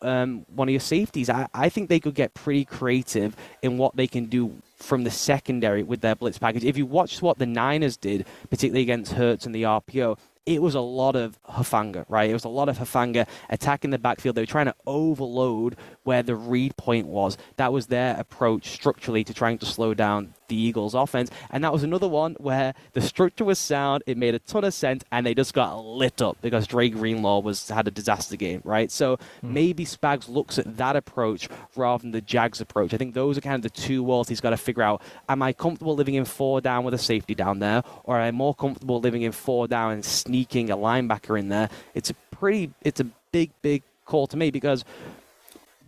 um, 0.02 0.44
one 0.54 0.68
of 0.68 0.72
your 0.72 0.80
safeties. 0.80 1.30
I, 1.30 1.48
I 1.54 1.68
think 1.68 1.88
they 1.88 2.00
could 2.00 2.14
get 2.14 2.34
pretty 2.34 2.64
creative 2.64 3.36
in 3.62 3.78
what 3.78 3.96
they 3.96 4.06
can 4.06 4.26
do 4.26 4.56
from 4.76 5.04
the 5.04 5.10
secondary 5.10 5.82
with 5.82 6.00
their 6.00 6.14
blitz 6.14 6.38
package. 6.38 6.64
If 6.64 6.76
you 6.76 6.86
watch 6.86 7.22
what 7.22 7.38
the 7.38 7.46
Niners 7.46 7.96
did, 7.96 8.26
particularly 8.50 8.82
against 8.82 9.12
Hurts 9.12 9.46
and 9.46 9.54
the 9.54 9.62
RPO, 9.62 10.18
it 10.44 10.60
was 10.60 10.74
a 10.74 10.80
lot 10.80 11.14
of 11.14 11.38
Hufanga, 11.44 12.04
right? 12.08 12.28
It 12.28 12.32
was 12.32 12.44
a 12.44 12.48
lot 12.48 12.68
of 12.68 12.78
Hufanga 12.78 13.28
attacking 13.48 13.90
the 13.90 13.98
backfield. 13.98 14.34
They 14.34 14.42
were 14.42 14.46
trying 14.46 14.66
to 14.66 14.74
overload 14.86 15.76
where 16.04 16.22
the 16.22 16.34
read 16.34 16.76
point 16.76 17.06
was. 17.06 17.36
That 17.56 17.72
was 17.72 17.86
their 17.86 18.18
approach 18.18 18.70
structurally 18.70 19.24
to 19.24 19.34
trying 19.34 19.58
to 19.58 19.66
slow 19.66 19.94
down 19.94 20.34
the 20.48 20.56
Eagles' 20.56 20.94
offense. 20.94 21.30
And 21.50 21.64
that 21.64 21.72
was 21.72 21.82
another 21.82 22.08
one 22.08 22.36
where 22.38 22.74
the 22.92 23.00
structure 23.00 23.44
was 23.44 23.58
sound, 23.58 24.02
it 24.06 24.16
made 24.18 24.34
a 24.34 24.38
ton 24.38 24.64
of 24.64 24.74
sense, 24.74 25.02
and 25.10 25.24
they 25.24 25.34
just 25.34 25.54
got 25.54 25.84
lit 25.84 26.20
up 26.20 26.36
because 26.42 26.66
Dre 26.66 26.88
Greenlaw 26.88 27.40
was 27.40 27.68
had 27.68 27.88
a 27.88 27.90
disaster 27.90 28.36
game, 28.36 28.60
right? 28.64 28.90
So 28.90 29.16
mm. 29.16 29.22
maybe 29.42 29.84
Spags 29.84 30.28
looks 30.28 30.58
at 30.58 30.76
that 30.76 30.96
approach 30.96 31.48
rather 31.74 32.02
than 32.02 32.10
the 32.10 32.20
Jags 32.20 32.60
approach. 32.60 32.92
I 32.92 32.98
think 32.98 33.14
those 33.14 33.38
are 33.38 33.40
kind 33.40 33.56
of 33.56 33.62
the 33.62 33.70
two 33.70 34.02
worlds 34.02 34.28
he's 34.28 34.40
got 34.40 34.50
to 34.50 34.56
figure 34.56 34.82
out. 34.82 35.02
Am 35.28 35.42
I 35.42 35.52
comfortable 35.52 35.94
living 35.94 36.14
in 36.14 36.24
four 36.24 36.60
down 36.60 36.84
with 36.84 36.94
a 36.94 36.98
safety 36.98 37.34
down 37.34 37.58
there, 37.60 37.82
or 38.04 38.18
am 38.18 38.22
I 38.22 38.30
more 38.30 38.54
comfortable 38.54 39.00
living 39.00 39.22
in 39.22 39.32
four 39.32 39.68
down 39.68 39.92
and 39.92 40.04
sneaking 40.04 40.70
a 40.70 40.76
linebacker 40.76 41.38
in 41.38 41.48
there? 41.48 41.70
It's 41.94 42.10
a 42.10 42.14
pretty, 42.30 42.72
it's 42.82 43.00
a 43.00 43.04
big, 43.30 43.50
big 43.62 43.82
call 44.04 44.26
to 44.26 44.36
me 44.36 44.50
because 44.50 44.84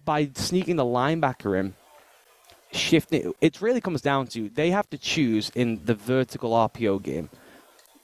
by 0.05 0.31
sneaking 0.35 0.77
the 0.77 0.85
linebacker 0.85 1.59
in, 1.59 1.75
shifting, 2.73 3.33
it 3.41 3.61
really 3.61 3.81
comes 3.81 4.01
down 4.01 4.27
to 4.29 4.49
they 4.51 4.71
have 4.71 4.89
to 4.91 4.99
choose 4.99 5.51
in 5.55 5.85
the 5.85 5.95
vertical 5.95 6.51
RPO 6.51 7.03
game 7.03 7.31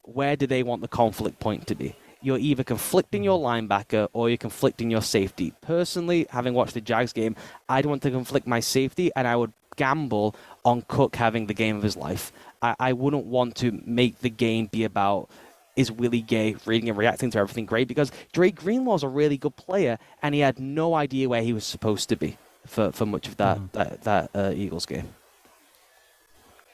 where 0.02 0.36
do 0.36 0.46
they 0.46 0.62
want 0.62 0.82
the 0.82 0.88
conflict 0.88 1.38
point 1.38 1.66
to 1.68 1.74
be. 1.74 1.94
You're 2.22 2.38
either 2.38 2.64
conflicting 2.64 3.24
your 3.24 3.38
linebacker 3.38 4.08
or 4.12 4.28
you're 4.28 4.36
conflicting 4.36 4.90
your 4.90 5.02
safety. 5.02 5.54
Personally, 5.62 6.26
having 6.30 6.52
watched 6.52 6.74
the 6.74 6.80
Jags 6.80 7.12
game, 7.12 7.34
I'd 7.68 7.86
want 7.86 8.02
to 8.02 8.10
conflict 8.10 8.46
my 8.46 8.60
safety 8.60 9.10
and 9.16 9.26
I 9.26 9.36
would 9.36 9.52
gamble 9.76 10.34
on 10.64 10.82
Cook 10.82 11.16
having 11.16 11.46
the 11.46 11.54
game 11.54 11.76
of 11.76 11.82
his 11.82 11.96
life. 11.96 12.32
I, 12.60 12.74
I 12.78 12.92
wouldn't 12.92 13.24
want 13.24 13.54
to 13.56 13.80
make 13.86 14.18
the 14.18 14.28
game 14.28 14.66
be 14.66 14.84
about 14.84 15.30
is 15.80 15.90
Willie 15.90 16.22
Gay 16.22 16.56
reading 16.66 16.88
and 16.88 16.98
reacting 16.98 17.30
to 17.32 17.38
everything 17.38 17.66
great 17.66 17.88
because 17.88 18.12
Drake 18.32 18.56
Greenlaw's 18.56 19.02
a 19.02 19.08
really 19.08 19.36
good 19.36 19.56
player 19.56 19.98
and 20.22 20.34
he 20.34 20.40
had 20.40 20.58
no 20.58 20.94
idea 20.94 21.28
where 21.28 21.42
he 21.42 21.52
was 21.52 21.64
supposed 21.64 22.08
to 22.10 22.16
be 22.16 22.38
for, 22.66 22.92
for 22.92 23.06
much 23.06 23.26
of 23.26 23.36
that 23.38 23.58
mm-hmm. 23.58 23.78
that, 23.78 24.02
that 24.02 24.30
uh, 24.34 24.52
Eagles 24.54 24.86
game. 24.86 25.08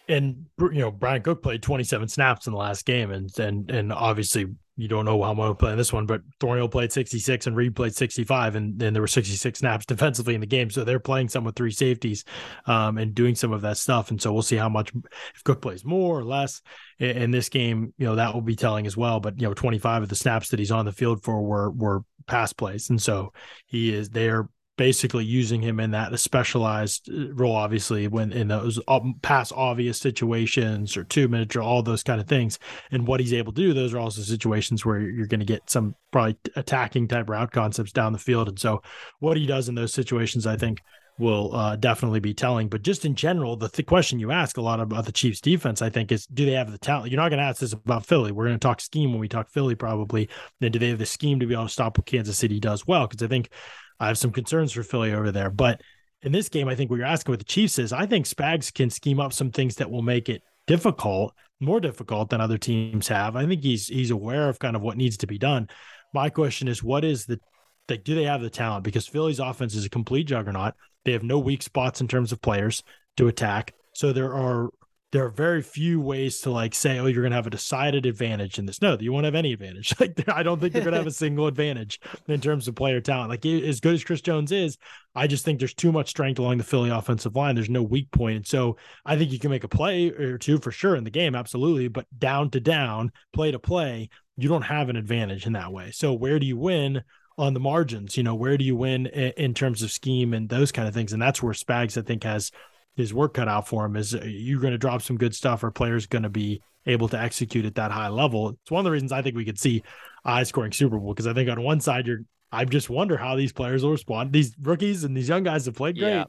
And 0.08 0.46
you 0.58 0.80
know, 0.80 0.90
Bryan 0.90 1.22
Cook 1.22 1.42
played 1.42 1.62
27 1.62 2.08
snaps 2.08 2.46
in 2.46 2.52
the 2.52 2.58
last 2.58 2.86
game, 2.86 3.10
and 3.10 3.36
and 3.40 3.68
and 3.70 3.92
obviously 3.92 4.46
you 4.76 4.88
don't 4.88 5.06
know 5.06 5.22
how 5.22 5.32
much 5.32 5.46
will 5.46 5.54
play 5.54 5.72
in 5.72 5.78
this 5.78 5.92
one, 5.92 6.04
but 6.04 6.20
Thornhill 6.38 6.68
played 6.68 6.92
66 6.92 7.46
and 7.46 7.56
Reid 7.56 7.74
played 7.74 7.94
65, 7.94 8.56
and 8.56 8.78
then 8.78 8.92
there 8.92 9.02
were 9.02 9.06
66 9.06 9.58
snaps 9.58 9.86
defensively 9.86 10.34
in 10.34 10.40
the 10.40 10.46
game. 10.46 10.68
So 10.70 10.84
they're 10.84 11.00
playing 11.00 11.30
some 11.30 11.44
with 11.44 11.56
three 11.56 11.70
safeties 11.70 12.24
um, 12.66 12.98
and 12.98 13.14
doing 13.14 13.34
some 13.34 13.52
of 13.52 13.62
that 13.62 13.78
stuff. 13.78 14.10
And 14.10 14.20
so 14.20 14.32
we'll 14.34 14.42
see 14.42 14.56
how 14.56 14.68
much 14.68 14.92
if 15.34 15.42
Cook 15.44 15.62
plays 15.62 15.84
more 15.84 16.18
or 16.18 16.24
less 16.24 16.60
in, 16.98 17.10
in, 17.16 17.30
this 17.30 17.48
game. 17.48 17.94
You 17.96 18.06
know 18.06 18.16
that 18.16 18.34
will 18.34 18.42
be 18.42 18.56
telling 18.56 18.86
as 18.86 18.96
well. 18.96 19.18
But 19.18 19.40
you 19.40 19.48
know, 19.48 19.54
25 19.54 20.02
of 20.02 20.08
the 20.10 20.14
snaps 20.14 20.50
that 20.50 20.58
he's 20.58 20.70
on 20.70 20.84
the 20.84 20.92
field 20.92 21.22
for 21.22 21.40
were 21.42 21.70
were 21.70 22.02
pass 22.26 22.52
plays, 22.52 22.90
and 22.90 23.00
so 23.00 23.32
he 23.66 23.94
is 23.94 24.10
there 24.10 24.48
basically 24.76 25.24
using 25.24 25.62
him 25.62 25.80
in 25.80 25.90
that 25.92 26.18
specialized 26.18 27.10
uh, 27.10 27.32
role, 27.34 27.54
obviously, 27.54 28.08
when 28.08 28.32
in 28.32 28.48
those 28.48 28.78
past 29.22 29.52
obvious 29.54 29.98
situations 29.98 30.96
or 30.96 31.04
two 31.04 31.28
minute 31.28 31.48
drill, 31.48 31.66
all 31.66 31.82
those 31.82 32.02
kind 32.02 32.20
of 32.20 32.28
things. 32.28 32.58
And 32.90 33.06
what 33.06 33.20
he's 33.20 33.32
able 33.32 33.52
to 33.52 33.60
do, 33.60 33.72
those 33.72 33.94
are 33.94 33.98
also 33.98 34.22
situations 34.22 34.84
where 34.84 35.00
you're 35.00 35.26
going 35.26 35.40
to 35.40 35.46
get 35.46 35.70
some 35.70 35.94
probably 36.12 36.38
attacking 36.54 37.08
type 37.08 37.28
route 37.28 37.52
concepts 37.52 37.92
down 37.92 38.12
the 38.12 38.18
field. 38.18 38.48
And 38.48 38.58
so, 38.58 38.82
what 39.20 39.36
he 39.36 39.46
does 39.46 39.68
in 39.68 39.74
those 39.74 39.92
situations, 39.92 40.46
I 40.46 40.56
think, 40.56 40.82
will 41.18 41.54
uh, 41.54 41.76
definitely 41.76 42.20
be 42.20 42.34
telling. 42.34 42.68
But 42.68 42.82
just 42.82 43.04
in 43.04 43.14
general, 43.14 43.56
the 43.56 43.68
th- 43.68 43.86
question 43.86 44.18
you 44.18 44.32
ask 44.32 44.56
a 44.56 44.62
lot 44.62 44.80
about 44.80 45.06
the 45.06 45.12
Chiefs 45.12 45.40
defense, 45.40 45.80
I 45.80 45.88
think, 45.88 46.12
is 46.12 46.26
do 46.26 46.44
they 46.44 46.52
have 46.52 46.70
the 46.70 46.78
talent? 46.78 47.10
You're 47.10 47.20
not 47.20 47.30
going 47.30 47.38
to 47.38 47.46
ask 47.46 47.60
this 47.60 47.72
about 47.72 48.06
Philly. 48.06 48.32
We're 48.32 48.46
going 48.46 48.58
to 48.58 48.66
talk 48.66 48.80
scheme 48.80 49.12
when 49.12 49.20
we 49.20 49.28
talk 49.28 49.48
Philly, 49.48 49.74
probably. 49.74 50.28
Then 50.60 50.72
do 50.72 50.78
they 50.78 50.90
have 50.90 50.98
the 50.98 51.06
scheme 51.06 51.40
to 51.40 51.46
be 51.46 51.54
able 51.54 51.66
to 51.66 51.72
stop 51.72 51.96
what 51.96 52.06
Kansas 52.06 52.36
City 52.36 52.60
does 52.60 52.86
well? 52.86 53.06
Because 53.06 53.24
I 53.24 53.28
think 53.28 53.50
I 53.98 54.08
have 54.08 54.18
some 54.18 54.32
concerns 54.32 54.72
for 54.72 54.82
Philly 54.82 55.12
over 55.12 55.32
there. 55.32 55.50
But 55.50 55.80
in 56.22 56.32
this 56.32 56.48
game, 56.48 56.68
I 56.68 56.74
think 56.74 56.90
what 56.90 56.96
you're 56.96 57.06
asking 57.06 57.32
with 57.32 57.40
the 57.40 57.44
Chiefs 57.44 57.78
is 57.78 57.92
I 57.92 58.06
think 58.06 58.26
Spags 58.26 58.72
can 58.72 58.90
scheme 58.90 59.20
up 59.20 59.32
some 59.32 59.50
things 59.50 59.76
that 59.76 59.90
will 59.90 60.02
make 60.02 60.28
it 60.28 60.42
difficult, 60.66 61.34
more 61.60 61.80
difficult 61.80 62.30
than 62.30 62.40
other 62.40 62.58
teams 62.58 63.08
have. 63.08 63.36
I 63.36 63.46
think 63.46 63.62
he's 63.62 63.86
he's 63.86 64.10
aware 64.10 64.48
of 64.48 64.58
kind 64.58 64.76
of 64.76 64.82
what 64.82 64.96
needs 64.96 65.16
to 65.18 65.26
be 65.26 65.38
done. 65.38 65.68
My 66.12 66.28
question 66.28 66.68
is, 66.68 66.82
what 66.82 67.04
is 67.04 67.26
the 67.26 67.40
like, 67.88 68.04
do 68.04 68.14
they 68.14 68.24
have 68.24 68.40
the 68.40 68.50
talent? 68.50 68.84
Because 68.84 69.06
Philly's 69.06 69.38
offense 69.38 69.74
is 69.74 69.84
a 69.84 69.90
complete 69.90 70.24
juggernaut. 70.24 70.74
They 71.06 71.12
have 71.12 71.22
no 71.22 71.38
weak 71.38 71.62
spots 71.62 72.02
in 72.02 72.08
terms 72.08 72.32
of 72.32 72.42
players 72.42 72.82
to 73.16 73.28
attack. 73.28 73.74
So 73.94 74.12
there 74.12 74.34
are 74.34 74.70
there 75.12 75.24
are 75.24 75.30
very 75.30 75.62
few 75.62 76.00
ways 76.00 76.40
to 76.40 76.50
like 76.50 76.74
say, 76.74 76.98
oh, 76.98 77.06
you're 77.06 77.22
going 77.22 77.30
to 77.30 77.36
have 77.36 77.46
a 77.46 77.50
decided 77.50 78.06
advantage 78.06 78.58
in 78.58 78.66
this. 78.66 78.82
No, 78.82 78.98
you 79.00 79.12
won't 79.12 79.24
have 79.24 79.34
any 79.34 79.52
advantage. 79.52 79.94
Like, 80.00 80.28
I 80.28 80.42
don't 80.42 80.60
think 80.60 80.74
you're 80.74 80.82
going 80.82 80.92
to 80.92 80.98
have 80.98 81.06
a 81.06 81.10
single 81.12 81.46
advantage 81.46 82.00
in 82.28 82.40
terms 82.40 82.68
of 82.68 82.74
player 82.74 83.00
talent. 83.00 83.30
Like, 83.30 83.46
as 83.46 83.80
good 83.80 83.94
as 83.94 84.04
Chris 84.04 84.20
Jones 84.20 84.52
is, 84.52 84.76
I 85.14 85.26
just 85.26 85.44
think 85.44 85.58
there's 85.58 85.72
too 85.72 85.90
much 85.90 86.10
strength 86.10 86.38
along 86.38 86.58
the 86.58 86.64
Philly 86.64 86.90
offensive 86.90 87.34
line. 87.34 87.54
There's 87.54 87.70
no 87.70 87.82
weak 87.82 88.10
point. 88.10 88.36
And 88.36 88.46
so 88.46 88.76
I 89.06 89.16
think 89.16 89.30
you 89.30 89.38
can 89.38 89.50
make 89.50 89.64
a 89.64 89.68
play 89.68 90.10
or 90.10 90.36
two 90.36 90.58
for 90.58 90.70
sure 90.70 90.96
in 90.96 91.04
the 91.04 91.10
game, 91.10 91.34
absolutely. 91.34 91.88
But 91.88 92.06
down 92.18 92.50
to 92.50 92.60
down, 92.60 93.12
play 93.32 93.52
to 93.52 93.58
play, 93.58 94.10
you 94.36 94.48
don't 94.48 94.62
have 94.62 94.90
an 94.90 94.96
advantage 94.96 95.46
in 95.46 95.54
that 95.54 95.72
way. 95.72 95.92
So 95.92 96.12
where 96.12 96.38
do 96.38 96.46
you 96.46 96.58
win? 96.58 97.02
On 97.38 97.54
the 97.54 97.60
margins. 97.60 98.16
You 98.16 98.22
know, 98.22 98.34
where 98.34 98.56
do 98.56 98.64
you 98.64 98.76
win 98.76 99.06
in, 99.06 99.32
in, 99.36 99.54
terms 99.54 99.82
of 99.82 99.90
scheme 99.90 100.32
and 100.34 100.48
those 100.48 100.72
kind 100.72 100.88
of 100.88 100.94
things? 100.94 101.12
And 101.12 101.20
that's 101.20 101.42
where 101.42 101.52
Spags, 101.52 101.98
I 101.98 102.02
think, 102.02 102.24
has 102.24 102.50
his 102.96 103.12
work 103.12 103.34
cut 103.34 103.48
out 103.48 103.68
for 103.68 103.84
him 103.84 103.96
is 103.96 104.14
uh, 104.14 104.22
you're 104.24 104.60
going 104.60 104.72
to 104.72 104.78
drop 104.78 105.02
some 105.02 105.18
good 105.18 105.34
stuff 105.34 105.62
or 105.62 105.70
players 105.70 106.06
going 106.06 106.22
to 106.22 106.30
be 106.30 106.62
able 106.86 107.08
to 107.08 107.20
execute 107.20 107.66
at 107.66 107.74
that 107.74 107.90
high 107.90 108.08
level. 108.08 108.50
It's 108.50 108.70
one 108.70 108.80
of 108.80 108.84
the 108.84 108.90
reasons 108.90 109.12
I 109.12 109.22
think 109.22 109.36
we 109.36 109.44
could 109.44 109.58
see 109.58 109.82
high 110.24 110.44
scoring 110.44 110.72
Super 110.72 110.98
Bowl 110.98 111.12
because 111.12 111.26
I 111.26 111.34
think 111.34 111.50
on 111.50 111.62
one 111.62 111.80
side 111.80 112.06
you're 112.06 112.20
I 112.52 112.64
just 112.64 112.88
wonder 112.88 113.16
how 113.16 113.36
these 113.36 113.52
players 113.52 113.82
will 113.82 113.90
respond. 113.90 114.32
These 114.32 114.54
rookies 114.62 115.04
and 115.04 115.16
these 115.16 115.28
young 115.28 115.42
guys 115.42 115.66
have 115.66 115.74
played 115.74 115.98
great. 115.98 116.10
Yeah. 116.10 116.24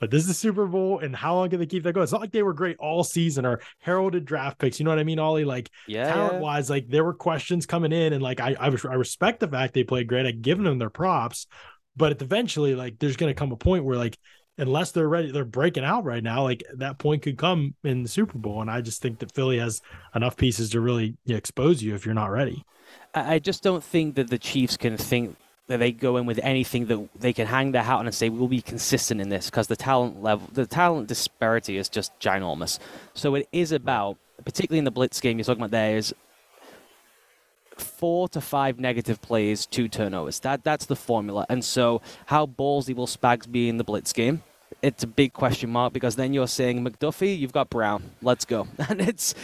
But 0.00 0.10
this 0.10 0.22
is 0.22 0.28
the 0.28 0.34
Super 0.34 0.66
Bowl, 0.66 0.98
and 0.98 1.14
how 1.14 1.34
long 1.34 1.50
can 1.50 1.60
they 1.60 1.66
keep 1.66 1.82
that 1.82 1.92
going? 1.92 2.02
It's 2.02 2.12
not 2.12 2.22
like 2.22 2.32
they 2.32 2.42
were 2.42 2.54
great 2.54 2.78
all 2.78 3.04
season 3.04 3.44
or 3.44 3.60
heralded 3.80 4.24
draft 4.24 4.58
picks. 4.58 4.80
You 4.80 4.84
know 4.84 4.90
what 4.90 4.98
I 4.98 5.04
mean, 5.04 5.18
Ollie? 5.18 5.44
Like 5.44 5.70
yeah, 5.86 6.12
talent 6.12 6.40
wise, 6.40 6.70
like 6.70 6.88
there 6.88 7.04
were 7.04 7.12
questions 7.12 7.66
coming 7.66 7.92
in, 7.92 8.14
and 8.14 8.22
like 8.22 8.40
I, 8.40 8.56
I, 8.58 8.66
I 8.66 8.94
respect 8.94 9.40
the 9.40 9.48
fact 9.48 9.74
they 9.74 9.84
played 9.84 10.08
great. 10.08 10.24
I've 10.24 10.40
given 10.40 10.64
them 10.64 10.78
their 10.78 10.90
props, 10.90 11.46
but 11.96 12.20
eventually, 12.22 12.74
like 12.74 12.98
there's 12.98 13.16
going 13.16 13.30
to 13.30 13.38
come 13.38 13.52
a 13.52 13.56
point 13.56 13.84
where 13.84 13.98
like 13.98 14.18
unless 14.56 14.92
they're 14.92 15.08
ready, 15.08 15.32
they're 15.32 15.44
breaking 15.44 15.84
out 15.84 16.04
right 16.04 16.22
now. 16.22 16.44
Like 16.44 16.62
that 16.76 16.98
point 16.98 17.22
could 17.22 17.36
come 17.36 17.74
in 17.84 18.02
the 18.02 18.08
Super 18.08 18.38
Bowl, 18.38 18.62
and 18.62 18.70
I 18.70 18.80
just 18.80 19.02
think 19.02 19.18
that 19.18 19.32
Philly 19.32 19.58
has 19.58 19.82
enough 20.14 20.36
pieces 20.36 20.70
to 20.70 20.80
really 20.80 21.16
expose 21.28 21.82
you 21.82 21.94
if 21.94 22.06
you're 22.06 22.14
not 22.14 22.30
ready. 22.30 22.64
I 23.14 23.38
just 23.38 23.62
don't 23.62 23.84
think 23.84 24.14
that 24.14 24.30
the 24.30 24.38
Chiefs 24.38 24.76
can 24.76 24.96
think 24.96 25.36
that 25.70 25.78
they 25.78 25.92
go 25.92 26.16
in 26.16 26.26
with 26.26 26.40
anything 26.42 26.86
that 26.86 27.08
they 27.14 27.32
can 27.32 27.46
hang 27.46 27.70
their 27.70 27.84
hat 27.84 28.00
on 28.00 28.06
and 28.06 28.14
say 28.14 28.28
we'll 28.28 28.48
be 28.48 28.60
consistent 28.60 29.20
in 29.20 29.28
this 29.28 29.46
because 29.46 29.68
the 29.68 29.76
talent 29.76 30.20
level, 30.20 30.48
the 30.52 30.66
talent 30.66 31.06
disparity 31.06 31.76
is 31.76 31.88
just 31.88 32.12
ginormous. 32.18 32.80
So 33.14 33.36
it 33.36 33.48
is 33.52 33.70
about, 33.70 34.18
particularly 34.44 34.80
in 34.80 34.84
the 34.84 34.90
blitz 34.90 35.20
game 35.20 35.38
you're 35.38 35.44
talking 35.44 35.62
about, 35.62 35.70
there 35.70 35.96
is 35.96 36.12
four 37.78 38.28
to 38.30 38.40
five 38.40 38.80
negative 38.80 39.22
plays, 39.22 39.64
two 39.64 39.86
turnovers. 39.86 40.40
That 40.40 40.64
that's 40.64 40.86
the 40.86 40.96
formula. 40.96 41.46
And 41.48 41.64
so, 41.64 42.02
how 42.26 42.46
ballsy 42.46 42.94
will 42.94 43.06
Spags 43.06 43.50
be 43.50 43.68
in 43.68 43.76
the 43.76 43.84
blitz 43.84 44.12
game? 44.12 44.42
It's 44.82 45.02
a 45.02 45.06
big 45.06 45.32
question 45.32 45.70
mark 45.70 45.92
because 45.92 46.16
then 46.16 46.32
you're 46.32 46.46
saying 46.46 46.84
McDuffie, 46.84 47.38
you've 47.38 47.52
got 47.52 47.70
Brown, 47.70 48.02
let's 48.22 48.44
go. 48.44 48.66
And 48.90 49.00
it's, 49.00 49.34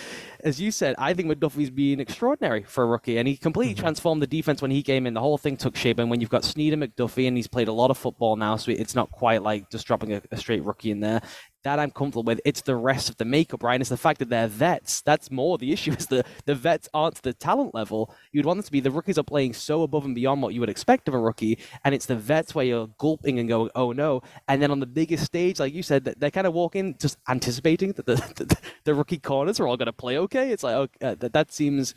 as 0.42 0.61
you 0.61 0.70
said, 0.72 0.96
I 0.99 1.14
think 1.14 1.29
McDuffie's 1.29 1.70
been 1.70 2.01
extraordinary 2.01 2.64
for 2.64 2.83
a 2.83 2.87
rookie, 2.87 3.18
and 3.18 3.29
he 3.29 3.37
completely 3.37 3.75
mm-hmm. 3.75 3.83
transformed 3.83 4.22
the 4.22 4.27
defense 4.27 4.61
when 4.61 4.70
he 4.70 4.83
came 4.83 5.07
in. 5.07 5.14
The 5.14 5.20
whole 5.20 5.38
thing 5.38 5.57
took 5.57 5.77
shape, 5.77 5.99
and 5.99 6.11
when 6.11 6.20
you've 6.20 6.31
got 6.31 6.44
Sneed 6.44 6.72
and 6.72 6.83
McDuffie, 6.83 7.29
and 7.29 7.37
he's 7.37 7.46
played 7.46 7.68
a 7.68 7.72
lot 7.72 7.90
of 7.90 7.99
football 7.99 8.35
now, 8.37 8.57
so 8.57 8.72
it's 8.72 8.94
not 8.94 9.11
quite 9.12 9.42
like 9.42 9.70
just 9.70 9.87
dropping 9.87 10.14
a, 10.14 10.22
a 10.33 10.37
straight 10.37 10.64
rookie 10.64 10.90
in 10.90 11.01
there 11.01 11.20
that 11.66 11.81
I'm 11.81 11.90
comfortable 11.90 12.22
with. 12.22 12.40
It's 12.44 12.61
the 12.61 12.76
rest 12.76 13.09
of 13.09 13.16
the 13.16 13.24
makeup, 13.24 13.64
right? 13.64 13.81
It's 13.81 13.90
the 13.90 13.96
fact 13.96 14.20
that 14.20 14.29
they're 14.29 14.46
vets. 14.46 15.02
That's 15.02 15.33
more 15.33 15.59
the 15.59 15.72
issue. 15.76 15.92
Is 15.92 16.07
the 16.07 16.24
the 16.44 16.55
vets 16.55 16.88
aren't 16.94 17.20
the 17.22 17.33
talent 17.33 17.74
level 17.74 18.14
you'd 18.31 18.46
want 18.46 18.59
them 18.59 18.64
to 18.64 18.72
be. 18.72 18.79
The 18.79 18.90
rookies 18.92 19.18
are 19.18 19.24
playing 19.24 19.55
so 19.55 19.83
above 19.83 20.05
and 20.05 20.14
beyond 20.14 20.42
what 20.42 20.55
you 20.55 20.61
would 20.61 20.68
expect 20.68 21.09
of 21.09 21.14
a 21.14 21.18
rookie, 21.18 21.59
and 21.85 21.92
it's 21.94 22.07
the 22.07 22.14
vets 22.14 22.55
where 22.55 22.64
you're 22.64 22.88
gulping 22.98 23.40
and 23.40 23.48
going, 23.48 23.70
"Oh 23.74 23.90
no!" 23.90 24.22
And 24.46 24.62
then 24.62 24.70
on 24.70 24.79
the 24.79 24.87
biggest 24.87 25.24
stage, 25.24 25.59
like 25.59 25.74
you 25.74 25.83
said, 25.83 26.05
they're 26.05 26.31
kind 26.31 26.46
of 26.46 26.55
walking 26.55 26.96
just 27.00 27.18
anticipating 27.29 27.92
that 27.94 28.07
the 28.07 28.14
the, 28.37 28.57
the 28.85 28.94
rookie 28.94 29.18
corners 29.18 29.59
are 29.59 29.66
all 29.66 29.76
going 29.76 29.87
to 29.87 29.92
play 29.92 30.18
okay. 30.18 30.52
It's 30.52 30.62
like 30.62 30.76
okay, 30.76 31.14
that 31.14 31.33
that 31.33 31.52
seems 31.52 31.94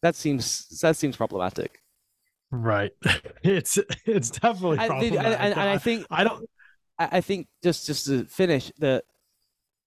that 0.00 0.16
seems 0.16 0.68
that 0.80 0.96
seems 0.96 1.16
problematic. 1.16 1.82
Right. 2.50 2.92
It's 3.44 3.76
it's 4.06 4.30
definitely 4.30 4.76
problematic. 4.76 5.18
And, 5.18 5.34
and, 5.34 5.52
and 5.54 5.68
I 5.68 5.76
think 5.76 6.06
I 6.10 6.22
don't 6.22 6.48
I 7.10 7.20
think 7.20 7.48
just 7.62 7.86
just 7.86 8.06
to 8.06 8.24
finish 8.24 8.70
the 8.78 9.02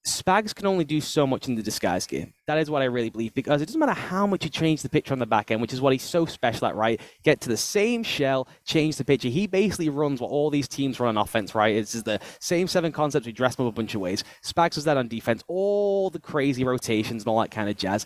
Spags 0.06 0.54
can 0.54 0.68
only 0.68 0.86
do 0.86 1.02
so 1.02 1.26
much 1.26 1.48
in 1.48 1.56
the 1.56 1.64
disguise 1.64 2.06
game. 2.06 2.32
That 2.46 2.60
is 2.60 2.70
what 2.70 2.84
I 2.84 2.86
really 2.86 3.10
believe 3.10 3.34
because 3.34 3.64
it 3.64 3.66
doesn't 3.66 3.80
matter 3.80 3.94
how 3.94 4.28
much 4.28 4.44
you 4.44 4.52
change 4.52 4.84
the 4.84 4.90
picture 4.90 5.14
on 5.14 5.20
the 5.20 5.26
back 5.26 5.50
end, 5.50 5.62
which 5.62 5.74
is 5.74 5.82
what 5.82 5.94
he's 5.94 6.04
so 6.04 6.28
special 6.28 6.68
at, 6.68 6.76
right? 6.76 7.02
Get 7.24 7.42
to 7.42 7.50
the 7.50 7.58
same 7.58 8.04
shell, 8.04 8.48
change 8.66 8.98
the 8.98 9.04
picture. 9.04 9.30
He 9.30 9.48
basically 9.48 9.90
runs 9.90 10.22
what 10.22 10.30
all 10.30 10.52
these 10.52 10.68
teams 10.68 11.00
run 11.00 11.18
on 11.18 11.24
offense, 11.24 11.56
right? 11.56 11.76
It's 11.76 11.94
the 12.04 12.20
same 12.40 12.68
seven 12.68 12.92
concepts. 12.92 13.26
We 13.26 13.32
dress 13.32 13.56
them 13.56 13.66
up 13.66 13.74
a 13.74 13.76
bunch 13.76 13.96
of 13.96 14.02
ways. 14.02 14.24
Spags 14.44 14.76
does 14.76 14.84
that 14.84 14.96
on 14.96 15.08
defense, 15.08 15.44
all 15.48 16.12
the 16.12 16.20
crazy 16.20 16.64
rotations 16.64 17.24
and 17.24 17.28
all 17.28 17.42
that 17.42 17.50
kind 17.50 17.68
of 17.68 17.76
jazz. 17.76 18.06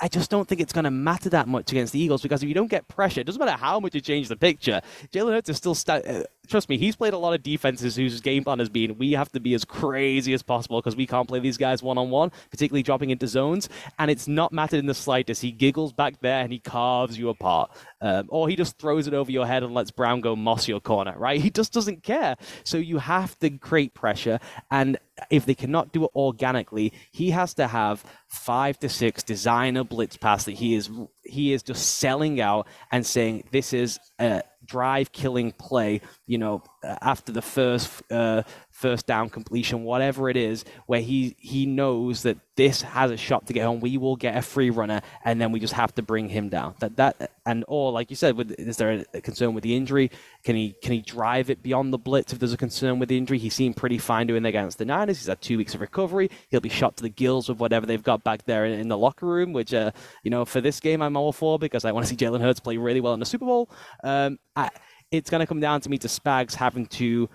I 0.00 0.08
just 0.08 0.30
don't 0.30 0.46
think 0.46 0.60
it's 0.60 0.72
going 0.72 0.84
to 0.84 0.90
matter 0.90 1.30
that 1.30 1.48
much 1.48 1.70
against 1.70 1.92
the 1.92 2.00
Eagles 2.00 2.20
because 2.20 2.42
if 2.42 2.48
you 2.48 2.54
don't 2.54 2.70
get 2.70 2.86
pressure, 2.88 3.20
it 3.20 3.24
doesn't 3.24 3.38
matter 3.38 3.56
how 3.56 3.80
much 3.80 3.94
you 3.94 4.00
change 4.00 4.28
the 4.28 4.36
picture. 4.36 4.80
Jalen 5.12 5.32
Hurts 5.32 5.48
is 5.48 5.56
still. 5.56 5.74
St- 5.74 6.06
uh, 6.06 6.24
trust 6.46 6.68
me, 6.68 6.78
he's 6.78 6.96
played 6.96 7.14
a 7.14 7.18
lot 7.18 7.34
of 7.34 7.42
defenses 7.42 7.96
whose 7.96 8.20
game 8.20 8.44
plan 8.44 8.58
has 8.58 8.68
been 8.68 8.98
we 8.98 9.12
have 9.12 9.30
to 9.32 9.40
be 9.40 9.54
as 9.54 9.64
crazy 9.64 10.32
as 10.34 10.42
possible 10.42 10.80
because 10.80 10.96
we 10.96 11.06
can't 11.06 11.28
play 11.28 11.40
these 11.40 11.56
guys 11.56 11.82
one 11.82 11.98
on 11.98 12.10
one, 12.10 12.32
particularly 12.50 12.82
dropping 12.82 13.10
into 13.10 13.26
zones. 13.26 13.68
And 13.98 14.10
it's 14.10 14.28
not 14.28 14.52
mattered 14.52 14.78
in 14.78 14.86
the 14.86 14.94
slightest. 14.94 15.42
He 15.42 15.52
giggles 15.52 15.92
back 15.92 16.20
there 16.20 16.40
and 16.40 16.52
he 16.52 16.58
carves 16.58 17.18
you 17.18 17.28
apart. 17.28 17.70
Um, 18.00 18.26
or 18.28 18.48
he 18.48 18.56
just 18.56 18.78
throws 18.78 19.06
it 19.06 19.14
over 19.14 19.30
your 19.30 19.46
head 19.46 19.62
and 19.62 19.74
lets 19.74 19.90
Brown 19.90 20.20
go 20.20 20.36
moss 20.36 20.68
your 20.68 20.80
corner, 20.80 21.14
right? 21.16 21.40
He 21.40 21.50
just 21.50 21.72
doesn't 21.72 22.02
care. 22.02 22.36
So 22.64 22.78
you 22.78 22.98
have 22.98 23.38
to 23.40 23.50
create 23.50 23.94
pressure. 23.94 24.38
And 24.70 24.98
if 25.30 25.46
they 25.46 25.54
cannot 25.54 25.92
do 25.92 26.04
it 26.04 26.10
organically, 26.14 26.92
he 27.12 27.30
has 27.30 27.54
to 27.54 27.68
have 27.68 28.04
five 28.26 28.78
to 28.80 28.88
six 28.88 29.22
designer 29.22 29.84
blitz 29.84 30.16
pass 30.16 30.44
that 30.44 30.52
he 30.52 30.74
is 30.74 30.90
he 31.22 31.52
is 31.52 31.62
just 31.62 31.96
selling 31.98 32.40
out 32.40 32.66
and 32.90 33.06
saying 33.06 33.44
this 33.52 33.72
is 33.72 33.98
a 34.18 34.42
drive 34.64 35.12
killing 35.12 35.52
play 35.52 36.00
you 36.26 36.38
know 36.38 36.62
after 36.82 37.32
the 37.32 37.42
first 37.42 38.02
uh, 38.10 38.42
first 38.74 39.06
down 39.06 39.30
completion, 39.30 39.84
whatever 39.84 40.28
it 40.28 40.36
is, 40.36 40.64
where 40.86 41.00
he 41.00 41.36
he 41.38 41.64
knows 41.64 42.24
that 42.24 42.36
this 42.56 42.82
has 42.82 43.10
a 43.12 43.16
shot 43.16 43.46
to 43.46 43.52
get 43.52 43.64
home. 43.64 43.80
We 43.80 43.96
will 43.96 44.16
get 44.16 44.36
a 44.36 44.42
free 44.42 44.70
runner, 44.70 45.00
and 45.24 45.40
then 45.40 45.52
we 45.52 45.60
just 45.60 45.74
have 45.74 45.94
to 45.94 46.02
bring 46.02 46.28
him 46.28 46.48
down. 46.48 46.74
That 46.80 46.96
that 46.96 47.30
and 47.46 47.64
or 47.68 47.92
like 47.92 48.10
you 48.10 48.16
said, 48.16 48.36
with, 48.36 48.50
is 48.52 48.76
there 48.76 49.04
a 49.14 49.20
concern 49.20 49.54
with 49.54 49.62
the 49.62 49.76
injury? 49.76 50.10
Can 50.42 50.56
he 50.56 50.74
can 50.82 50.92
he 50.92 51.00
drive 51.00 51.50
it 51.50 51.62
beyond 51.62 51.92
the 51.92 51.98
blitz 51.98 52.32
if 52.32 52.40
there's 52.40 52.52
a 52.52 52.58
concern 52.58 52.98
with 52.98 53.08
the 53.08 53.16
injury? 53.16 53.38
He 53.38 53.48
seemed 53.48 53.76
pretty 53.76 53.98
fine 53.98 54.26
doing 54.26 54.44
against 54.44 54.78
the 54.78 54.84
Niners. 54.84 55.18
He's 55.18 55.28
had 55.28 55.40
two 55.40 55.56
weeks 55.56 55.74
of 55.74 55.80
recovery. 55.80 56.30
He'll 56.48 56.60
be 56.60 56.68
shot 56.68 56.96
to 56.96 57.04
the 57.04 57.08
gills 57.08 57.48
with 57.48 57.58
whatever 57.58 57.86
they've 57.86 58.02
got 58.02 58.24
back 58.24 58.44
there 58.44 58.66
in, 58.66 58.80
in 58.80 58.88
the 58.88 58.98
locker 58.98 59.26
room. 59.26 59.52
Which 59.52 59.72
uh, 59.72 59.92
you 60.24 60.30
know, 60.30 60.44
for 60.44 60.60
this 60.60 60.80
game, 60.80 61.00
I'm 61.00 61.16
all 61.16 61.32
for 61.32 61.60
because 61.60 61.84
I 61.84 61.92
want 61.92 62.06
to 62.06 62.10
see 62.10 62.16
Jalen 62.16 62.40
Hurts 62.40 62.60
play 62.60 62.76
really 62.76 63.00
well 63.00 63.14
in 63.14 63.20
the 63.20 63.26
Super 63.26 63.46
Bowl. 63.46 63.70
Um, 64.02 64.38
I, 64.56 64.70
it's 65.10 65.30
going 65.30 65.40
to 65.40 65.46
come 65.46 65.60
down 65.60 65.80
to 65.80 65.88
me 65.88 65.98
to 65.98 66.08
Spags 66.08 66.54
having 66.54 66.86
to 66.86 67.28